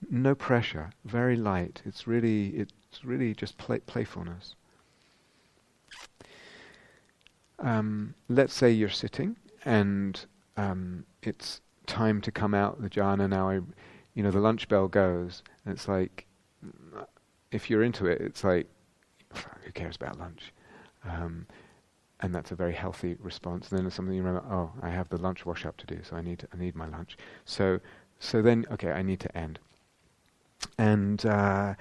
No 0.10 0.36
pressure, 0.36 0.92
very 1.06 1.38
light. 1.38 1.82
It's 1.86 2.06
really, 2.08 2.48
it's 2.48 2.74
really 3.06 3.34
just 3.34 3.58
play, 3.58 3.80
playfulness. 3.80 4.56
Um, 7.60 8.16
let's 8.28 8.54
say 8.54 8.72
you're 8.72 8.90
sitting 8.90 9.38
and 9.64 10.26
um, 10.58 11.06
it's 11.22 11.62
time 11.86 12.22
to 12.22 12.32
come 12.32 12.54
out 12.54 12.82
the 12.82 12.90
jhana 12.90 13.30
now. 13.30 13.50
I, 13.50 13.60
you 14.14 14.24
know, 14.24 14.32
the 14.32 14.40
lunch 14.40 14.68
bell 14.68 14.88
goes, 14.88 15.44
and 15.66 15.74
it's 15.74 15.88
like, 15.88 16.26
if 17.52 17.70
you're 17.70 17.84
into 17.84 18.06
it, 18.08 18.22
it's 18.22 18.44
like, 18.44 18.68
who 19.34 19.72
cares 19.72 19.96
about 19.96 20.20
lunch? 20.20 20.54
Um, 21.08 21.48
and 22.20 22.34
that's 22.34 22.52
a 22.52 22.56
very 22.56 22.74
healthy 22.74 23.18
response. 23.20 23.70
And 23.70 23.78
then 23.78 23.86
there's 23.86 23.94
something 23.94 24.16
you 24.16 24.24
remember, 24.24 24.48
oh, 24.50 24.72
I 24.82 24.90
have 24.90 25.10
the 25.10 25.18
lunch 25.18 25.46
wash 25.46 25.66
up 25.66 25.78
to 25.78 25.86
do, 25.86 26.00
so 26.04 26.16
I 26.16 26.22
need 26.22 26.48
I 26.54 26.58
need 26.58 26.76
my 26.76 26.88
lunch. 26.88 27.18
So 27.46 27.80
so 28.20 28.42
then, 28.42 28.66
okay, 28.72 28.92
I 28.92 29.02
need 29.02 29.20
to 29.20 29.38
end. 29.38 29.60
And 30.78 31.26
uh, 31.26 31.74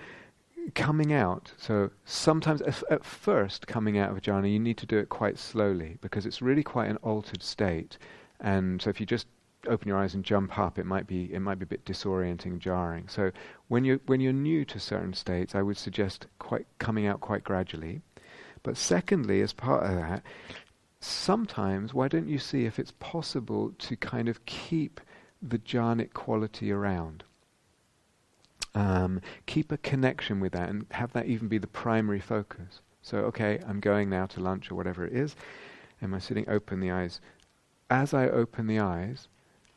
coming 0.75 1.13
out, 1.13 1.53
so 1.57 1.91
sometimes 2.05 2.61
at 2.63 3.05
first 3.05 3.69
coming 3.69 3.97
out 3.97 4.11
of 4.11 4.17
a 4.17 4.21
jhana, 4.21 4.53
you 4.53 4.59
need 4.59 4.77
to 4.79 4.87
do 4.87 4.99
it 4.99 5.09
quite 5.09 5.39
slowly 5.39 5.99
because 6.01 6.27
it's 6.27 6.43
really 6.43 6.65
quite 6.65 6.91
an 6.91 6.97
altered 6.99 7.43
state. 7.43 7.97
And 8.41 8.83
so 8.83 8.91
if 8.91 8.99
you 8.99 9.07
just 9.07 9.29
open 9.67 9.89
your 9.89 9.99
eyes 9.99 10.15
and 10.15 10.25
jump 10.25 10.59
up, 10.59 10.79
it 10.79 10.87
might 10.87 11.07
be 11.07 11.33
it 11.33 11.41
might 11.41 11.59
be 11.59 11.65
a 11.65 11.67
bit 11.67 11.85
disorienting, 11.85 12.59
jarring. 12.59 13.09
So 13.09 13.31
when 13.69 13.85
you 13.85 14.01
when 14.07 14.21
you're 14.21 14.33
new 14.33 14.65
to 14.67 14.81
certain 14.81 15.15
states, 15.15 15.55
I 15.55 15.63
would 15.63 15.77
suggest 15.77 16.27
quite 16.39 16.67
coming 16.79 17.07
out 17.07 17.21
quite 17.21 17.45
gradually. 17.45 18.03
But 18.63 18.77
secondly, 18.77 19.41
as 19.41 19.53
part 19.53 19.85
of 19.85 19.97
that, 19.97 20.23
sometimes 21.01 21.93
why 21.93 22.09
don't 22.09 22.29
you 22.29 22.39
see 22.39 22.65
if 22.65 22.79
it's 22.79 22.93
possible 22.99 23.73
to 23.79 23.97
kind 23.97 24.29
of 24.29 24.45
keep 24.47 25.01
the 25.43 25.59
jhanic 25.59 26.13
quality 26.13 26.71
around? 26.71 27.25
Um, 28.75 29.21
keep 29.47 29.71
a 29.71 29.79
connection 29.79 30.41
with 30.41 30.53
that 30.53 30.71
and 30.71 30.87
have 30.93 31.13
that 31.13 31.27
even 31.27 31.49
be 31.49 31.59
the 31.59 31.67
primary 31.67 32.21
focus. 32.21 32.81
So, 33.03 33.19
okay, 33.19 33.59
I'm 33.67 33.81
going 33.81 34.09
now 34.09 34.27
to 34.27 34.41
lunch 34.41 34.71
or 34.71 34.77
whatever 34.77 35.05
it 35.05 35.13
is. 35.13 35.35
Am 36.01 36.15
I 36.15 36.21
sitting? 36.21 36.49
Open 36.49 36.81
the 36.81 36.91
eyes. 36.91 37.21
As 37.91 38.15
I 38.15 38.29
open 38.29 38.69
the 38.69 38.79
eyes, 38.79 39.29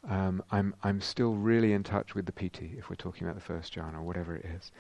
um, 0.10 0.44
I'm 0.52 0.76
I'm 0.84 1.02
still 1.02 1.34
really 1.34 1.73
in 1.73 1.84
touch 1.84 2.15
with 2.15 2.26
the 2.26 2.32
piti, 2.32 2.76
if 2.77 2.90
we're 2.90 2.95
talking 2.95 3.23
about 3.26 3.36
the 3.36 3.41
first 3.41 3.73
jhana 3.73 3.95
or 3.95 4.03
whatever 4.03 4.36
it 4.36 4.45
is. 4.45 4.72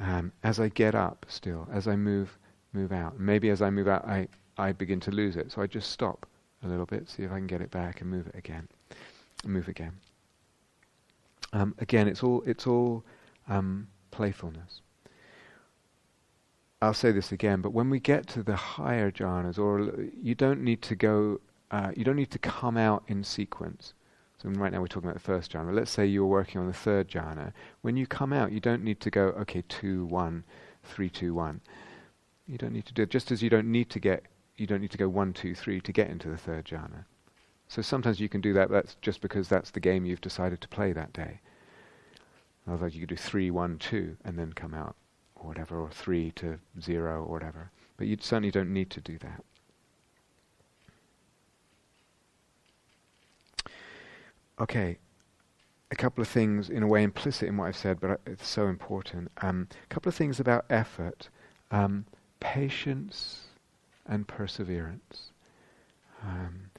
Um, 0.00 0.32
as 0.42 0.60
I 0.60 0.68
get 0.68 0.94
up, 0.94 1.26
still, 1.28 1.66
as 1.72 1.88
I 1.88 1.96
move 1.96 2.38
move 2.76 2.92
out. 2.92 3.18
Maybe 3.18 3.50
as 3.50 3.62
I 3.62 3.70
move 3.70 3.88
out, 3.88 4.06
I, 4.06 4.28
I 4.58 4.72
begin 4.72 5.00
to 5.00 5.10
lose 5.10 5.36
it. 5.36 5.50
So 5.50 5.62
I 5.62 5.66
just 5.66 5.90
stop 5.90 6.26
a 6.62 6.68
little 6.68 6.86
bit, 6.86 7.08
see 7.08 7.22
if 7.22 7.32
I 7.32 7.36
can 7.36 7.46
get 7.46 7.60
it 7.60 7.70
back, 7.70 8.00
and 8.00 8.10
move 8.10 8.26
it 8.26 8.34
again, 8.36 8.68
move 9.44 9.68
again. 9.68 9.92
Um, 11.52 11.74
again, 11.78 12.06
it's 12.06 12.22
all 12.22 12.42
it's 12.46 12.66
all 12.66 13.04
um, 13.48 13.88
playfulness. 14.10 14.82
I'll 16.82 16.94
say 16.94 17.10
this 17.10 17.32
again, 17.32 17.62
but 17.62 17.72
when 17.72 17.88
we 17.88 17.98
get 17.98 18.26
to 18.28 18.42
the 18.42 18.54
higher 18.56 19.10
jhanas, 19.10 19.58
or 19.58 20.06
you 20.22 20.34
don't 20.34 20.60
need 20.60 20.82
to 20.82 20.94
go, 20.94 21.40
uh, 21.70 21.92
you 21.96 22.04
don't 22.04 22.16
need 22.16 22.30
to 22.32 22.38
come 22.38 22.76
out 22.76 23.02
in 23.08 23.24
sequence. 23.24 23.94
So 24.42 24.50
right 24.50 24.70
now 24.70 24.80
we're 24.80 24.86
talking 24.86 25.08
about 25.08 25.20
the 25.20 25.26
first 25.26 25.52
jhana. 25.52 25.74
Let's 25.74 25.90
say 25.90 26.06
you're 26.06 26.26
working 26.26 26.60
on 26.60 26.66
the 26.66 26.72
third 26.72 27.08
jhana. 27.08 27.52
When 27.80 27.96
you 27.96 28.06
come 28.06 28.32
out, 28.32 28.52
you 28.52 28.60
don't 28.60 28.84
need 28.84 29.00
to 29.00 29.10
go, 29.10 29.28
okay, 29.28 29.62
two, 29.68 30.04
one, 30.06 30.44
three, 30.84 31.08
two, 31.08 31.34
one. 31.34 31.60
You 32.46 32.58
don't 32.58 32.72
need 32.72 32.86
to 32.86 32.94
do 32.94 33.02
it, 33.02 33.10
just 33.10 33.32
as 33.32 33.42
you 33.42 33.50
don't 33.50 33.72
need 33.72 33.90
to 33.90 33.98
get, 33.98 34.24
you 34.56 34.66
don't 34.66 34.80
need 34.80 34.90
to 34.90 34.98
go 34.98 35.08
one, 35.08 35.32
two, 35.32 35.54
three 35.54 35.80
to 35.80 35.92
get 35.92 36.10
into 36.10 36.28
the 36.28 36.36
third 36.36 36.66
jhana. 36.66 37.04
So 37.68 37.82
sometimes 37.82 38.20
you 38.20 38.28
can 38.28 38.40
do 38.40 38.52
that, 38.52 38.70
that's 38.70 38.96
just 39.00 39.20
because 39.20 39.48
that's 39.48 39.70
the 39.70 39.80
game 39.80 40.04
you've 40.04 40.20
decided 40.20 40.60
to 40.60 40.68
play 40.68 40.92
that 40.92 41.12
day. 41.12 41.40
Otherwise 42.68 42.94
you 42.94 43.00
could 43.00 43.08
do 43.08 43.16
three, 43.16 43.50
one, 43.50 43.78
two, 43.78 44.16
and 44.24 44.38
then 44.38 44.52
come 44.52 44.74
out, 44.74 44.96
or 45.34 45.48
whatever, 45.48 45.80
or 45.80 45.90
three 45.90 46.30
to 46.32 46.58
zero, 46.80 47.24
or 47.24 47.32
whatever. 47.32 47.70
But 47.96 48.06
you 48.06 48.16
certainly 48.20 48.50
don't 48.50 48.72
need 48.72 48.90
to 48.90 49.00
do 49.00 49.18
that. 49.18 49.42
Okay, 54.60 54.98
a 55.90 55.96
couple 55.96 56.22
of 56.22 56.28
things 56.28 56.70
in 56.70 56.82
a 56.82 56.86
way 56.86 57.02
implicit 57.02 57.48
in 57.48 57.56
what 57.56 57.66
I've 57.66 57.76
said, 57.76 58.00
but 58.00 58.20
it's 58.26 58.48
so 58.48 58.68
important. 58.68 59.30
Um, 59.42 59.68
a 59.84 59.94
couple 59.94 60.08
of 60.08 60.14
things 60.14 60.40
about 60.40 60.64
effort. 60.70 61.28
Um, 61.70 62.06
patience 62.40 63.46
and 64.06 64.26
perseverance. 64.26 65.32
Um, 66.22 66.70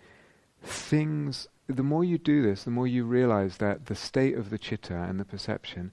things, 0.63 1.47
the 1.67 1.83
more 1.83 2.03
you 2.03 2.17
do 2.17 2.41
this, 2.41 2.63
the 2.63 2.71
more 2.71 2.87
you 2.87 3.05
realize 3.05 3.57
that 3.57 3.85
the 3.85 3.95
state 3.95 4.35
of 4.35 4.49
the 4.49 4.57
chitta 4.57 4.95
and 4.95 5.19
the 5.19 5.25
perception, 5.25 5.91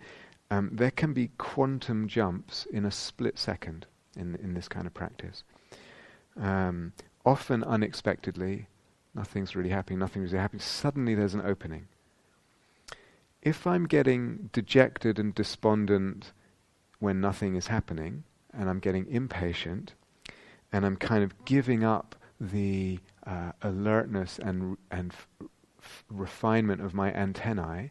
um, 0.51 0.71
there 0.73 0.91
can 0.91 1.13
be 1.13 1.31
quantum 1.39 2.09
jumps 2.09 2.67
in 2.73 2.85
a 2.85 2.91
split 2.91 3.39
second 3.39 3.87
in, 4.17 4.37
in 4.37 4.55
this 4.55 4.69
kind 4.69 4.87
of 4.87 4.95
practice. 4.95 5.45
Um, 6.37 6.93
often 7.25 7.63
unexpectedly, 7.65 8.69
nothing's 9.15 9.55
really 9.55 9.71
happening, 9.71 9.99
nothing's 9.99 10.33
really 10.33 10.43
happening, 10.43 10.61
suddenly 10.61 11.15
there's 11.15 11.35
an 11.35 11.43
opening. 11.45 11.89
If 13.43 13.67
I'm 13.67 13.87
getting 13.87 14.51
dejected 14.53 15.19
and 15.19 15.35
despondent 15.35 16.33
when 16.99 17.21
nothing 17.21 17.57
is 17.57 17.67
happening, 17.67 18.25
and 18.53 18.71
I'm 18.71 18.79
getting 18.79 19.07
impatient, 19.09 19.95
and 20.73 20.87
I'm 20.87 20.97
kind 20.97 21.23
of 21.23 21.45
giving 21.45 21.85
up 21.85 22.17
the 22.41 22.99
uh, 23.27 23.53
alertness 23.63 24.39
and 24.39 24.77
and 24.91 25.13
f- 25.13 25.29
f- 25.81 26.05
refinement 26.11 26.81
of 26.81 26.95
my 26.95 27.13
antennae, 27.13 27.91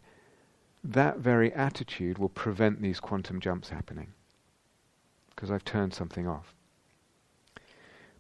that 0.83 1.19
very 1.19 1.53
attitude 1.53 2.17
will 2.17 2.29
prevent 2.29 2.81
these 2.81 2.99
quantum 2.99 3.39
jumps 3.39 3.69
happening 3.69 4.13
because 5.29 5.49
I've 5.49 5.65
turned 5.65 5.93
something 5.93 6.27
off. 6.27 6.53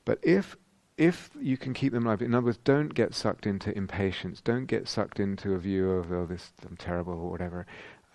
But 0.05 0.19
if 0.21 0.55
if 0.97 1.29
you 1.39 1.57
can 1.57 1.73
keep 1.73 1.93
them 1.93 2.05
alive, 2.05 2.21
in 2.21 2.35
other 2.35 2.45
words, 2.45 2.59
don't 2.63 2.93
get 2.93 3.13
sucked 3.13 3.47
into 3.47 3.75
impatience, 3.75 4.41
don't 4.41 4.65
get 4.65 4.87
sucked 4.87 5.19
into 5.19 5.53
a 5.53 5.59
view 5.59 5.91
of 5.91 6.11
oh 6.11 6.25
this 6.25 6.51
I'm 6.67 6.77
terrible 6.77 7.13
or 7.13 7.31
whatever. 7.31 7.65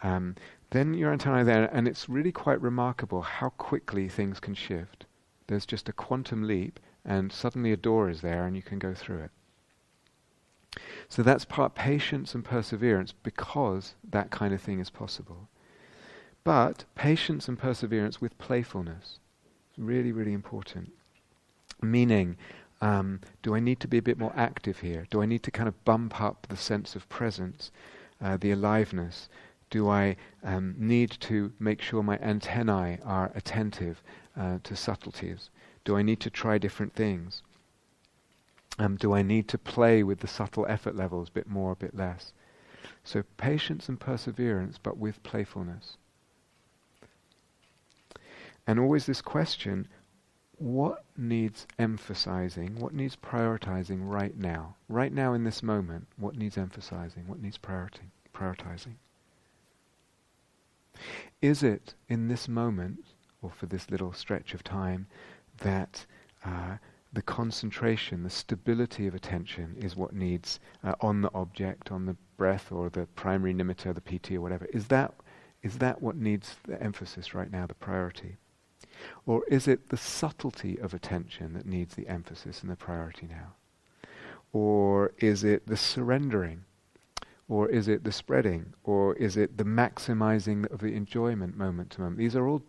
Um, 0.02 0.36
then 0.70 0.94
your 0.94 1.12
antennae 1.12 1.44
there, 1.44 1.68
and 1.72 1.88
it's 1.88 2.08
really 2.08 2.32
quite 2.32 2.60
remarkable 2.60 3.22
how 3.22 3.50
quickly 3.50 4.08
things 4.08 4.38
can 4.38 4.54
shift. 4.54 5.06
There's 5.46 5.66
just 5.66 5.88
a 5.88 5.92
quantum 5.92 6.46
leap, 6.46 6.78
and 7.04 7.32
suddenly 7.32 7.72
a 7.72 7.76
door 7.76 8.08
is 8.08 8.20
there, 8.20 8.46
and 8.46 8.54
you 8.54 8.62
can 8.62 8.78
go 8.78 8.94
through 8.94 9.20
it. 9.20 9.30
So 11.08 11.22
that's 11.22 11.44
part 11.44 11.74
patience 11.74 12.34
and 12.34 12.44
perseverance 12.44 13.12
because 13.12 13.94
that 14.08 14.30
kind 14.30 14.52
of 14.52 14.60
thing 14.60 14.78
is 14.78 14.90
possible. 14.90 15.48
But 16.44 16.84
patience 16.94 17.48
and 17.48 17.58
perseverance 17.58 18.20
with 18.20 18.38
playfulness. 18.38 19.18
Is 19.72 19.78
really, 19.78 20.12
really 20.12 20.34
important. 20.34 20.92
Meaning, 21.80 22.36
um, 22.80 23.20
do 23.42 23.54
I 23.54 23.60
need 23.60 23.80
to 23.80 23.88
be 23.88 23.98
a 23.98 24.02
bit 24.02 24.18
more 24.18 24.32
active 24.36 24.80
here? 24.80 25.06
Do 25.10 25.20
I 25.20 25.26
need 25.26 25.42
to 25.44 25.50
kind 25.50 25.68
of 25.68 25.84
bump 25.84 26.20
up 26.20 26.46
the 26.48 26.56
sense 26.56 26.94
of 26.94 27.08
presence, 27.08 27.72
uh, 28.22 28.36
the 28.36 28.52
aliveness? 28.52 29.28
Do 29.70 29.88
I 29.88 30.16
um, 30.44 30.74
need 30.78 31.10
to 31.20 31.52
make 31.58 31.82
sure 31.82 32.02
my 32.02 32.18
antennae 32.18 32.98
are 33.04 33.32
attentive 33.34 34.02
uh, 34.36 34.58
to 34.62 34.76
subtleties? 34.76 35.50
Do 35.84 35.96
I 35.96 36.02
need 36.02 36.20
to 36.20 36.30
try 36.30 36.58
different 36.58 36.94
things? 36.94 37.42
Um, 38.78 38.96
do 38.96 39.12
I 39.12 39.22
need 39.22 39.48
to 39.48 39.58
play 39.58 40.04
with 40.04 40.20
the 40.20 40.28
subtle 40.28 40.64
effort 40.68 40.94
levels, 40.94 41.28
a 41.28 41.32
bit 41.32 41.48
more, 41.48 41.72
a 41.72 41.76
bit 41.76 41.96
less? 41.96 42.32
So 43.02 43.24
patience 43.36 43.88
and 43.88 43.98
perseverance, 43.98 44.78
but 44.78 44.98
with 44.98 45.22
playfulness. 45.24 45.96
And 48.66 48.78
always 48.78 49.06
this 49.06 49.22
question 49.22 49.88
what 50.58 51.04
needs 51.16 51.66
emphasizing? 51.78 52.78
What 52.78 52.94
needs 52.94 53.16
prioritizing 53.16 54.00
right 54.02 54.36
now? 54.36 54.74
Right 54.88 55.12
now 55.12 55.32
in 55.32 55.44
this 55.44 55.62
moment, 55.62 56.06
what 56.16 56.36
needs 56.36 56.58
emphasizing? 56.58 57.26
What 57.26 57.40
needs 57.40 57.58
priority, 57.58 58.10
prioritizing? 58.34 58.94
Is 61.40 61.62
it 61.62 61.94
in 62.08 62.28
this 62.28 62.48
moment, 62.48 63.04
or 63.40 63.50
for 63.50 63.66
this 63.66 63.90
little 63.90 64.12
stretch 64.12 64.52
of 64.52 64.64
time, 64.64 65.06
that 65.58 66.04
uh, 66.44 66.76
the 67.12 67.22
concentration, 67.22 68.24
the 68.24 68.30
stability 68.30 69.06
of 69.06 69.14
attention 69.14 69.76
is 69.78 69.96
what 69.96 70.12
needs 70.12 70.58
uh, 70.82 70.94
on 71.00 71.22
the 71.22 71.30
object, 71.34 71.92
on 71.92 72.06
the 72.06 72.16
breath, 72.36 72.72
or 72.72 72.90
the 72.90 73.06
primary 73.14 73.54
nimitta, 73.54 73.94
the 73.94 74.00
piti, 74.00 74.36
or 74.36 74.40
whatever? 74.40 74.66
Is 74.66 74.88
that, 74.88 75.14
is 75.62 75.78
that 75.78 76.02
what 76.02 76.16
needs 76.16 76.56
the 76.64 76.82
emphasis 76.82 77.32
right 77.32 77.50
now, 77.50 77.66
the 77.66 77.74
priority? 77.74 78.36
Or 79.26 79.44
is 79.48 79.68
it 79.68 79.88
the 79.88 79.96
subtlety 79.96 80.78
of 80.78 80.94
attention 80.94 81.52
that 81.54 81.66
needs 81.66 81.94
the 81.94 82.08
emphasis 82.08 82.62
and 82.62 82.70
the 82.70 82.76
priority 82.76 83.26
now? 83.28 83.54
Or 84.52 85.12
is 85.18 85.44
it 85.44 85.66
the 85.66 85.76
surrendering 85.76 86.64
Or 87.48 87.68
is 87.68 87.88
it 87.88 88.04
the 88.04 88.12
spreading? 88.12 88.74
Or 88.84 89.14
is 89.16 89.36
it 89.36 89.56
the 89.56 89.64
maximizing 89.64 90.70
of 90.70 90.80
the 90.80 90.94
enjoyment 90.94 91.56
moment 91.56 91.90
to 91.92 92.00
moment? 92.00 92.18
These 92.18 92.36
are 92.36 92.46
all 92.46 92.62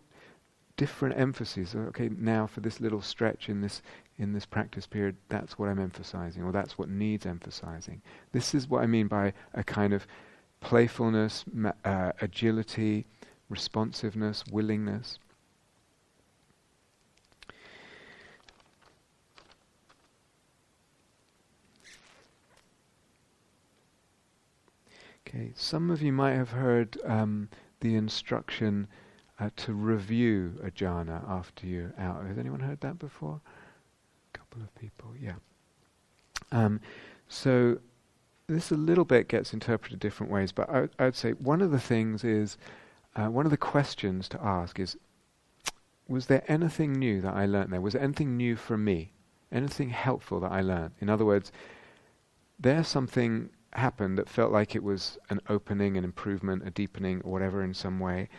different 0.77 1.17
emphases. 1.17 1.75
Okay, 1.75 2.09
now 2.17 2.47
for 2.47 2.61
this 2.61 2.79
little 2.79 3.01
stretch 3.01 3.49
in 3.49 3.61
this 3.61 3.81
in 4.17 4.33
this 4.33 4.45
practice 4.45 4.85
period, 4.87 5.15
that's 5.29 5.57
what 5.57 5.69
I'm 5.69 5.79
emphasizing, 5.79 6.43
or 6.43 6.51
that's 6.51 6.77
what 6.77 6.89
needs 6.89 7.25
emphasizing. 7.25 8.01
This 8.33 8.53
is 8.53 8.67
what 8.67 8.83
I 8.83 8.85
mean 8.85 9.07
by 9.07 9.33
a 9.53 9.63
kind 9.63 9.93
of 9.93 10.05
playfulness, 10.59 11.45
ma- 11.53 11.71
uh, 11.85 12.11
agility, 12.21 13.05
responsiveness, 13.49 14.43
willingness. 14.51 15.19
Okay, 25.29 25.51
some 25.55 25.91
of 25.91 26.01
you 26.01 26.11
might 26.11 26.33
have 26.33 26.49
heard 26.49 26.97
um, 27.05 27.49
the 27.81 27.95
instruction 27.95 28.87
uh, 29.39 29.51
to 29.57 29.73
review 29.73 30.59
a 30.63 30.71
jhana 30.71 31.23
after 31.29 31.67
you're 31.67 31.93
out. 31.99 32.25
Has 32.25 32.39
anyone 32.39 32.61
heard 32.61 32.81
that 32.81 32.97
before? 32.97 33.39
A 34.33 34.37
couple 34.37 34.63
of 34.63 34.73
people, 34.73 35.13
yeah. 35.21 35.35
Um, 36.51 36.81
so 37.27 37.77
this 38.47 38.71
a 38.71 38.75
little 38.75 39.05
bit 39.05 39.27
gets 39.27 39.53
interpreted 39.53 39.99
different 39.99 40.31
ways, 40.31 40.51
but 40.51 40.67
I, 40.67 40.87
I 40.97 41.05
would 41.05 41.15
say 41.15 41.33
one 41.33 41.61
of 41.61 41.69
the 41.69 41.79
things 41.79 42.23
is, 42.23 42.57
uh, 43.15 43.27
one 43.27 43.45
of 43.45 43.51
the 43.51 43.57
questions 43.57 44.27
to 44.29 44.43
ask 44.43 44.79
is, 44.79 44.97
was 46.07 46.25
there 46.25 46.43
anything 46.47 46.93
new 46.93 47.21
that 47.21 47.35
I 47.35 47.45
learned 47.45 47.71
there? 47.71 47.81
Was 47.81 47.93
there 47.93 48.01
anything 48.01 48.35
new 48.35 48.55
for 48.55 48.77
me? 48.79 49.13
Anything 49.51 49.89
helpful 49.89 50.39
that 50.39 50.51
I 50.51 50.61
learned? 50.61 50.93
In 50.99 51.07
other 51.07 51.25
words, 51.25 51.51
there's 52.59 52.87
something 52.87 53.51
happened 53.73 54.17
that 54.17 54.29
felt 54.29 54.51
like 54.51 54.75
it 54.75 54.83
was 54.83 55.17
an 55.29 55.39
opening, 55.47 55.97
an 55.97 56.03
improvement, 56.03 56.67
a 56.67 56.71
deepening, 56.71 57.21
or 57.21 57.31
whatever 57.31 57.63
in 57.63 57.73
some 57.73 57.99
way. 57.99 58.29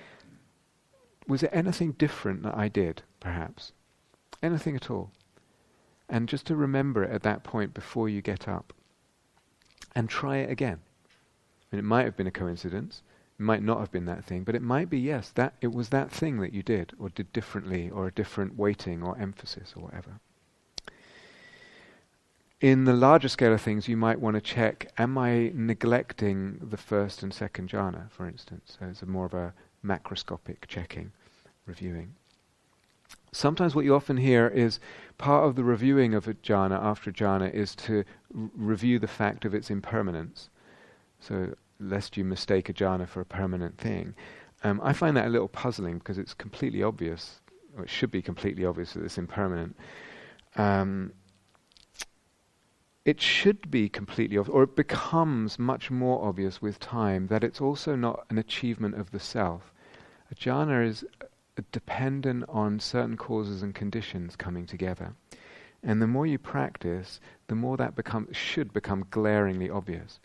Was 1.26 1.40
there 1.42 1.54
anything 1.54 1.92
different 1.92 2.42
that 2.42 2.56
I 2.56 2.68
did, 2.68 3.02
perhaps? 3.20 3.72
Anything 4.42 4.76
at 4.76 4.90
all? 4.90 5.12
And 6.08 6.28
just 6.28 6.46
to 6.46 6.56
remember 6.56 7.04
it 7.04 7.10
at 7.10 7.22
that 7.22 7.44
point 7.44 7.74
before 7.74 8.08
you 8.08 8.20
get 8.20 8.48
up. 8.48 8.72
And 9.94 10.08
try 10.08 10.38
it 10.38 10.50
again. 10.50 10.80
And 11.70 11.78
it 11.78 11.84
might 11.84 12.04
have 12.04 12.16
been 12.16 12.26
a 12.26 12.32
coincidence. 12.32 13.02
It 13.38 13.42
might 13.42 13.62
not 13.62 13.78
have 13.78 13.92
been 13.92 14.06
that 14.06 14.24
thing, 14.24 14.44
but 14.44 14.54
it 14.54 14.62
might 14.62 14.90
be, 14.90 14.98
yes, 14.98 15.30
that 15.30 15.54
it 15.60 15.72
was 15.72 15.90
that 15.90 16.10
thing 16.10 16.40
that 16.40 16.52
you 16.52 16.62
did, 16.62 16.92
or 16.98 17.08
did 17.08 17.32
differently, 17.32 17.88
or 17.90 18.06
a 18.06 18.12
different 18.12 18.56
weighting 18.56 19.02
or 19.02 19.16
emphasis 19.18 19.74
or 19.76 19.84
whatever 19.84 20.20
in 22.60 22.84
the 22.84 22.92
larger 22.92 23.28
scale 23.28 23.54
of 23.54 23.60
things, 23.62 23.88
you 23.88 23.96
might 23.96 24.20
want 24.20 24.34
to 24.34 24.40
check: 24.40 24.90
Am 24.98 25.16
I 25.16 25.50
neglecting 25.54 26.58
the 26.62 26.76
first 26.76 27.22
and 27.22 27.32
second 27.32 27.70
jhana, 27.70 28.10
for 28.10 28.26
instance? 28.26 28.76
So 28.78 28.86
it's 28.86 29.04
more 29.06 29.26
of 29.26 29.34
a 29.34 29.54
macroscopic 29.84 30.66
checking, 30.68 31.12
reviewing. 31.66 32.14
Sometimes 33.32 33.74
what 33.74 33.84
you 33.84 33.94
often 33.94 34.16
hear 34.16 34.48
is 34.48 34.80
part 35.16 35.46
of 35.46 35.54
the 35.54 35.64
reviewing 35.64 36.14
of 36.14 36.26
a 36.28 36.34
jhana 36.34 36.82
after 36.82 37.10
a 37.10 37.12
jhana 37.12 37.52
is 37.52 37.74
to 37.76 38.04
r- 38.36 38.50
review 38.54 38.98
the 38.98 39.06
fact 39.06 39.44
of 39.44 39.54
its 39.54 39.70
impermanence. 39.70 40.50
So, 41.20 41.54
lest 41.78 42.16
you 42.16 42.24
mistake 42.24 42.68
a 42.68 42.72
jhana 42.72 43.08
for 43.08 43.20
a 43.20 43.24
permanent 43.24 43.78
thing. 43.78 44.14
Um, 44.64 44.80
I 44.82 44.92
find 44.92 45.16
that 45.16 45.26
a 45.26 45.30
little 45.30 45.48
puzzling 45.48 45.98
because 45.98 46.18
it's 46.18 46.34
completely 46.34 46.82
obvious, 46.82 47.40
or 47.76 47.84
it 47.84 47.90
should 47.90 48.10
be 48.10 48.20
completely 48.20 48.64
obvious 48.64 48.92
that 48.92 49.04
it's 49.04 49.16
impermanent. 49.16 49.76
Um, 50.56 51.12
it 53.04 53.20
should 53.20 53.70
be 53.70 53.88
completely 53.88 54.36
obvious, 54.36 54.54
or 54.54 54.64
it 54.64 54.76
becomes 54.76 55.58
much 55.58 55.90
more 55.90 56.22
obvious 56.22 56.60
with 56.60 56.78
time, 56.78 57.26
that 57.28 57.42
it's 57.42 57.60
also 57.60 57.96
not 57.96 58.26
an 58.28 58.36
achievement 58.36 58.94
of 58.94 59.10
the 59.10 59.18
self. 59.18 59.72
A 60.30 60.34
jhana 60.34 60.86
is 60.86 61.04
uh, 61.22 61.62
dependent 61.72 62.44
on 62.48 62.78
certain 62.78 63.16
causes 63.16 63.62
and 63.62 63.74
conditions 63.74 64.36
coming 64.36 64.66
together. 64.66 65.14
And 65.82 66.02
the 66.02 66.06
more 66.06 66.26
you 66.26 66.38
practice, 66.38 67.20
the 67.48 67.54
more 67.54 67.78
that 67.78 67.96
become, 67.96 68.30
should 68.32 68.72
become 68.72 69.06
glaringly 69.10 69.70
obvious. 69.70 70.20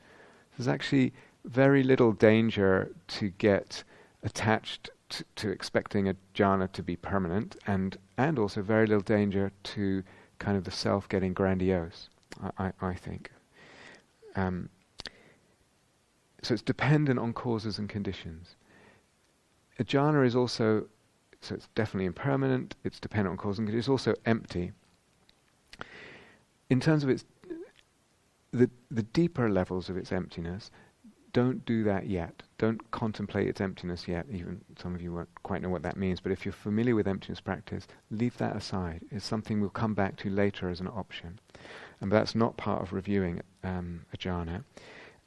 There's 0.57 0.67
actually 0.67 1.13
very 1.45 1.81
little 1.81 2.11
danger 2.11 2.91
to 3.07 3.29
get 3.29 3.85
attached 4.23 4.89
to, 5.09 5.23
to 5.37 5.49
expecting 5.49 6.09
a 6.09 6.15
jhana 6.33 6.69
to 6.73 6.83
be 6.83 6.97
permanent, 6.97 7.55
and, 7.65 7.97
and 8.17 8.37
also 8.37 8.61
very 8.61 8.85
little 8.85 9.01
danger 9.01 9.51
to 9.63 10.03
kind 10.39 10.57
of 10.57 10.65
the 10.65 10.71
self 10.71 11.07
getting 11.07 11.33
grandiose. 11.33 12.09
I, 12.57 12.71
I 12.81 12.93
think. 12.93 13.31
Um, 14.35 14.69
so 16.41 16.53
it's 16.53 16.63
dependent 16.63 17.19
on 17.19 17.33
causes 17.33 17.79
and 17.79 17.89
conditions. 17.89 18.55
A 19.79 19.83
jhana 19.83 20.25
is 20.25 20.35
also, 20.35 20.87
so 21.41 21.55
it's 21.55 21.67
definitely 21.75 22.05
impermanent, 22.05 22.75
it's 22.83 22.99
dependent 22.99 23.31
on 23.31 23.37
causes 23.37 23.59
and 23.59 23.67
conditions, 23.67 23.85
it's 23.85 23.89
also 23.89 24.13
empty. 24.25 24.71
In 26.69 26.79
terms 26.79 27.03
of 27.03 27.09
its, 27.09 27.25
the, 28.51 28.69
the 28.91 29.03
deeper 29.03 29.49
levels 29.49 29.89
of 29.89 29.97
its 29.97 30.11
emptiness, 30.11 30.71
don't 31.33 31.65
do 31.65 31.83
that 31.83 32.07
yet. 32.07 32.43
Don't 32.57 32.91
contemplate 32.91 33.49
its 33.49 33.59
emptiness 33.59 34.07
yet. 34.07 34.25
Even 34.31 34.61
some 34.77 34.95
of 34.95 35.01
you 35.01 35.11
won't 35.11 35.27
quite 35.43 35.61
know 35.61 35.69
what 35.69 35.81
that 35.81 35.97
means, 35.97 36.21
but 36.21 36.31
if 36.31 36.45
you're 36.45 36.53
familiar 36.53 36.95
with 36.95 37.07
emptiness 37.07 37.41
practice, 37.41 37.87
leave 38.09 38.37
that 38.37 38.55
aside. 38.55 39.01
It's 39.11 39.25
something 39.25 39.59
we'll 39.59 39.69
come 39.69 39.93
back 39.93 40.15
to 40.17 40.29
later 40.29 40.69
as 40.69 40.79
an 40.79 40.87
option 40.87 41.39
and 42.01 42.11
that's 42.11 42.35
not 42.35 42.57
part 42.57 42.81
of 42.81 42.93
reviewing 42.93 43.41
um, 43.63 44.05
a 44.13 44.17
jhana. 44.17 44.63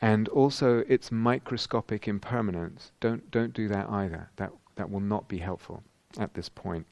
And 0.01 0.28
also 0.28 0.85
its 0.89 1.11
microscopic 1.11 2.07
impermanence. 2.07 2.93
Don't 3.01 3.31
don't 3.31 3.53
do 3.53 3.66
that 3.69 3.89
either. 3.90 4.31
That 4.36 4.53
that 4.77 4.90
will 4.90 5.01
not 5.01 5.28
be 5.28 5.39
helpful 5.39 5.82
at 6.19 6.35
this 6.35 6.49
point. 6.49 6.86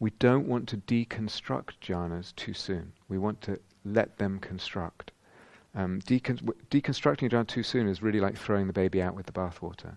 We 0.00 0.10
don't 0.18 0.48
want 0.48 0.68
to 0.68 0.76
deconstruct 0.76 1.78
jhanas 1.82 2.34
too 2.36 2.54
soon. 2.54 2.92
We 3.08 3.18
want 3.18 3.40
to 3.42 3.60
let 3.84 4.18
them 4.18 4.38
construct. 4.38 5.12
Um, 5.74 6.00
decon- 6.00 6.44
w- 6.44 6.60
deconstructing 6.70 7.26
a 7.26 7.30
jhana 7.30 7.46
too 7.46 7.62
soon 7.62 7.88
is 7.88 8.02
really 8.02 8.20
like 8.20 8.36
throwing 8.36 8.66
the 8.66 8.72
baby 8.72 9.02
out 9.02 9.14
with 9.14 9.26
the 9.26 9.32
bathwater. 9.32 9.96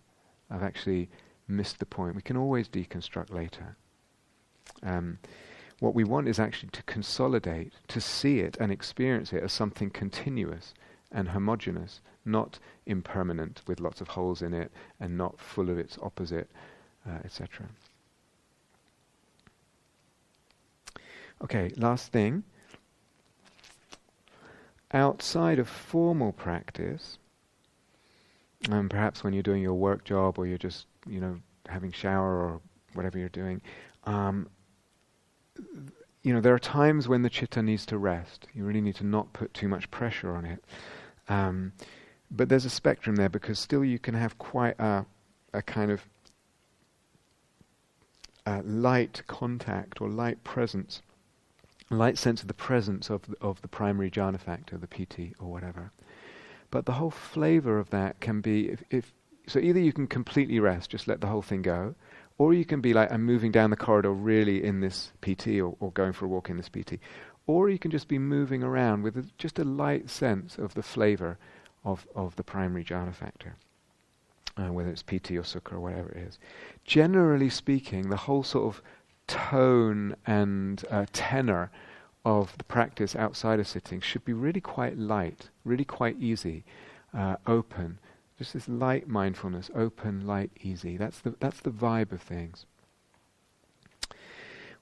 I've 0.49 0.63
actually 0.63 1.09
missed 1.47 1.79
the 1.79 1.85
point. 1.85 2.15
We 2.15 2.21
can 2.21 2.37
always 2.37 2.67
deconstruct 2.67 3.31
later. 3.31 3.77
Um, 4.83 5.19
what 5.81 5.95
we 5.95 6.03
want 6.03 6.27
is 6.27 6.39
actually 6.39 6.69
to 6.69 6.83
consolidate, 6.83 7.73
to 7.87 7.99
see 7.99 8.39
it 8.39 8.55
and 8.59 8.71
experience 8.71 9.33
it 9.33 9.41
as 9.41 9.51
something 9.51 9.89
continuous 9.89 10.75
and 11.11 11.29
homogeneous, 11.29 12.01
not 12.23 12.59
impermanent 12.85 13.63
with 13.65 13.79
lots 13.79 13.99
of 13.99 14.09
holes 14.09 14.43
in 14.43 14.53
it 14.53 14.71
and 14.99 15.17
not 15.17 15.39
full 15.39 15.71
of 15.71 15.79
its 15.79 15.97
opposite, 15.99 16.47
uh, 17.09 17.17
etc. 17.25 17.65
Okay, 21.43 21.71
last 21.77 22.11
thing. 22.11 22.43
Outside 24.93 25.57
of 25.57 25.67
formal 25.67 26.31
practice, 26.31 27.17
and 28.69 28.87
perhaps 28.87 29.23
when 29.23 29.33
you're 29.33 29.41
doing 29.41 29.63
your 29.63 29.73
work 29.73 30.03
job 30.03 30.37
or 30.37 30.45
you're 30.45 30.59
just, 30.59 30.85
you 31.07 31.19
know, 31.19 31.39
having 31.67 31.91
shower 31.91 32.37
or 32.37 32.61
whatever 32.93 33.17
you're 33.17 33.29
doing, 33.29 33.61
um, 34.03 34.47
you 36.23 36.33
know, 36.33 36.41
there 36.41 36.53
are 36.53 36.59
times 36.59 37.07
when 37.07 37.21
the 37.23 37.29
chitta 37.29 37.61
needs 37.61 37.85
to 37.87 37.97
rest. 37.97 38.47
You 38.53 38.63
really 38.63 38.81
need 38.81 38.95
to 38.95 39.05
not 39.05 39.33
put 39.33 39.53
too 39.53 39.67
much 39.67 39.89
pressure 39.91 40.35
on 40.35 40.45
it. 40.45 40.63
Um, 41.29 41.73
but 42.29 42.49
there's 42.49 42.65
a 42.65 42.69
spectrum 42.69 43.15
there 43.15 43.29
because 43.29 43.59
still 43.59 43.83
you 43.83 43.99
can 43.99 44.13
have 44.13 44.37
quite 44.37 44.79
a, 44.79 45.05
a 45.53 45.61
kind 45.61 45.91
of 45.91 46.05
light 48.63 49.23
contact 49.27 50.01
or 50.01 50.09
light 50.09 50.43
presence, 50.43 51.01
light 51.89 52.17
sense 52.17 52.41
of 52.41 52.47
the 52.47 52.53
presence 52.53 53.09
of 53.09 53.23
the, 53.27 53.35
of 53.41 53.61
the 53.61 53.67
primary 53.67 54.09
jhana 54.09 54.39
factor, 54.39 54.77
the 54.77 54.87
piti 54.87 55.33
or 55.39 55.49
whatever. 55.49 55.91
But 56.69 56.85
the 56.85 56.93
whole 56.93 57.11
flavor 57.11 57.79
of 57.79 57.89
that 57.89 58.19
can 58.19 58.41
be 58.41 58.69
if, 58.69 58.83
if 58.89 59.13
so 59.47 59.59
either 59.59 59.79
you 59.79 59.91
can 59.91 60.07
completely 60.07 60.59
rest, 60.59 60.89
just 60.89 61.07
let 61.07 61.19
the 61.19 61.27
whole 61.27 61.41
thing 61.41 61.61
go, 61.61 61.95
or 62.41 62.55
you 62.55 62.65
can 62.65 62.81
be 62.81 62.91
like, 62.91 63.11
I'm 63.11 63.23
moving 63.23 63.51
down 63.51 63.69
the 63.69 63.75
corridor 63.75 64.11
really 64.11 64.63
in 64.63 64.79
this 64.79 65.11
piti 65.21 65.61
or, 65.61 65.75
or 65.79 65.91
going 65.91 66.11
for 66.11 66.25
a 66.25 66.27
walk 66.27 66.49
in 66.49 66.57
this 66.57 66.69
piti. 66.69 66.99
Or 67.45 67.69
you 67.69 67.77
can 67.77 67.91
just 67.91 68.07
be 68.07 68.17
moving 68.17 68.63
around 68.63 69.03
with 69.03 69.15
a, 69.15 69.27
just 69.37 69.59
a 69.59 69.63
light 69.63 70.09
sense 70.09 70.57
of 70.57 70.73
the 70.73 70.81
flavor 70.81 71.37
of, 71.85 72.07
of 72.15 72.35
the 72.37 72.43
primary 72.43 72.83
jhana 72.83 73.13
factor, 73.13 73.57
uh, 74.57 74.73
whether 74.73 74.89
it's 74.89 75.03
piti 75.03 75.37
or 75.37 75.43
sukha 75.43 75.73
or 75.73 75.81
whatever 75.81 76.09
it 76.09 76.17
is. 76.29 76.39
Generally 76.83 77.51
speaking, 77.51 78.09
the 78.09 78.17
whole 78.25 78.41
sort 78.41 78.73
of 78.73 78.81
tone 79.27 80.15
and 80.25 80.83
uh, 80.89 81.05
tenor 81.13 81.69
of 82.25 82.57
the 82.57 82.63
practice 82.63 83.15
outside 83.15 83.59
of 83.59 83.67
sitting 83.67 84.01
should 84.01 84.25
be 84.25 84.33
really 84.33 84.61
quite 84.61 84.97
light, 84.97 85.51
really 85.63 85.85
quite 85.85 86.19
easy, 86.19 86.63
uh, 87.15 87.35
open, 87.45 87.99
just 88.41 88.53
this 88.55 88.67
light 88.67 89.07
mindfulness, 89.07 89.69
open, 89.75 90.25
light, 90.25 90.49
easy. 90.61 90.97
That's 90.97 91.19
the, 91.19 91.35
that's 91.39 91.59
the 91.59 91.69
vibe 91.69 92.11
of 92.11 92.23
things. 92.23 92.65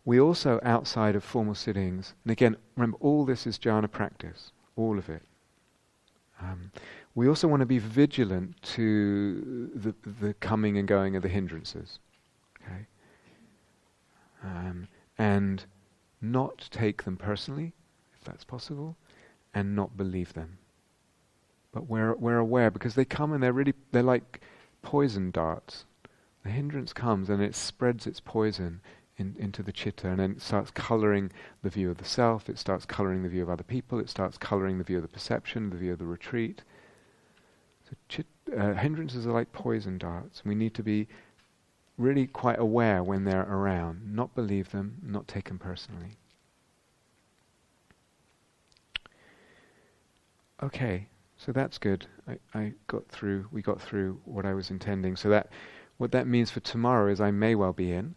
We 0.06 0.18
also, 0.18 0.61
outside 0.64 1.14
of 1.14 1.26
formal 1.26 1.56
sittings, 1.56 2.14
and 2.23 2.31
again, 2.31 2.56
remember, 2.77 2.95
all 3.02 3.26
this 3.26 3.45
is 3.45 3.60
jhana 3.60 3.91
practice, 3.91 4.53
all 4.77 4.98
of 4.98 5.10
it. 5.10 5.23
Um, 6.41 6.72
we 7.15 7.27
also 7.27 7.49
want 7.49 7.60
to 7.60 7.65
be 7.65 7.80
vigilant 7.80 8.61
to 8.61 9.69
the, 9.76 9.94
the 10.22 10.34
coming 10.36 10.77
and 10.77 10.88
going 10.88 11.18
of 11.18 11.22
the 11.22 11.27
hindrances. 11.27 11.99
Okay? 12.64 12.86
Um, 14.41 14.88
and 15.18 15.65
not 16.22 16.69
take 16.72 17.03
them 17.03 17.18
personally, 17.18 17.73
if 18.18 18.23
that's 18.23 18.45
possible, 18.45 18.95
and 19.53 19.76
not 19.76 19.98
believe 19.98 20.31
them. 20.31 20.59
But 21.72 21.88
we're, 21.88 22.16
we're 22.16 22.38
aware 22.38 22.72
because 22.72 22.96
they 22.96 23.06
come 23.06 23.32
and 23.32 23.44
they're 23.44 23.54
really, 23.54 23.74
they're 23.91 24.04
like 24.04 24.41
poison 24.82 25.32
darts. 25.32 25.86
The 26.44 26.50
hindrance 26.50 26.94
comes 26.94 27.30
and 27.30 27.41
it 27.41 27.56
spreads 27.56 28.08
its 28.08 28.20
poison 28.20 28.82
in, 29.18 29.36
into 29.38 29.62
the 29.62 29.72
chitta 29.72 30.08
and 30.08 30.20
then 30.20 30.32
it 30.32 30.41
starts 30.41 30.72
colouring 30.72 31.32
the 31.62 31.70
view 31.70 31.91
of 31.91 31.98
the 31.98 32.06
self, 32.06 32.50
it 32.50 32.58
starts 32.58 32.86
colouring 32.86 33.24
the 33.24 33.30
view 33.30 33.44
of 33.44 33.50
other 33.50 33.64
people, 33.64 34.00
it 34.00 34.10
starts 34.10 34.38
colouring 34.38 34.78
the 34.78 34.84
view 34.84 34.98
of 34.98 35.04
the 35.04 35.10
perception, 35.10 35.70
the 35.70 35.78
view 35.78 35.94
of 35.94 36.00
the 36.00 36.06
retreat. 36.06 36.64
So 37.84 37.96
chit, 38.08 38.26
uh, 38.58 38.74
hindrances 38.74 39.28
are 39.28 39.32
like 39.32 39.52
poison 39.52 39.98
darts. 39.98 40.44
We 40.46 40.56
need 40.56 40.74
to 40.76 40.84
be 40.84 41.08
really 41.98 42.28
quite 42.28 42.60
aware 42.60 43.04
when 43.04 43.26
they're 43.26 43.41
around, 43.50 44.16
not 44.16 44.34
believe 44.34 44.72
them, 44.72 44.98
not 45.04 45.28
take 45.28 45.50
them 45.50 45.60
personally. 45.60 46.12
Okay, 50.64 51.08
so 51.40 51.52
that's 51.53 51.78
good. 51.78 52.06
I, 52.28 52.38
I 52.53 52.74
got 52.88 53.07
through. 53.07 53.48
We 53.52 53.61
got 53.61 53.82
through 53.82 54.20
what 54.26 54.45
I 54.45 54.53
was 54.53 54.70
intending. 54.70 55.16
So 55.16 55.30
that, 55.30 55.49
what 55.98 56.11
that 56.11 56.28
means 56.28 56.52
for 56.52 56.60
tomorrow 56.60 57.11
is 57.11 57.22
I 57.22 57.32
may 57.32 57.56
well 57.56 57.74
be 57.74 57.94
in, 57.94 58.14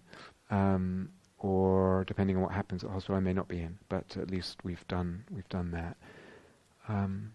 um, 0.50 1.08
or 1.38 2.04
depending 2.06 2.36
on 2.36 2.42
what 2.42 2.52
happens 2.52 2.82
at 2.82 2.88
the 2.88 2.92
hospital, 2.92 3.16
I 3.16 3.20
may 3.20 3.32
not 3.32 3.48
be 3.48 3.60
in. 3.60 3.78
But 3.88 4.16
at 4.16 4.30
least 4.30 4.58
we've 4.64 4.86
done 4.88 5.24
we've 5.30 5.48
done 5.48 5.70
that. 5.70 5.96
Um, 6.88 7.32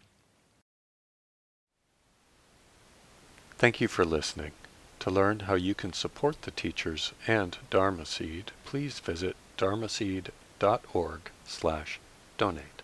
Thank 3.57 3.81
you 3.81 3.88
for 3.88 4.05
listening. 4.05 4.51
To 4.99 5.09
learn 5.09 5.41
how 5.41 5.55
you 5.55 5.73
can 5.73 5.93
support 5.93 6.43
the 6.43 6.51
teachers 6.51 7.14
and 7.26 7.57
Dharma 7.72 8.05
Seed, 8.05 8.51
please 8.65 8.99
visit 8.99 9.35
dharma 9.57 9.88
dharmaseed.org 9.88 11.31
slash 11.45 11.99
donate. 12.38 12.77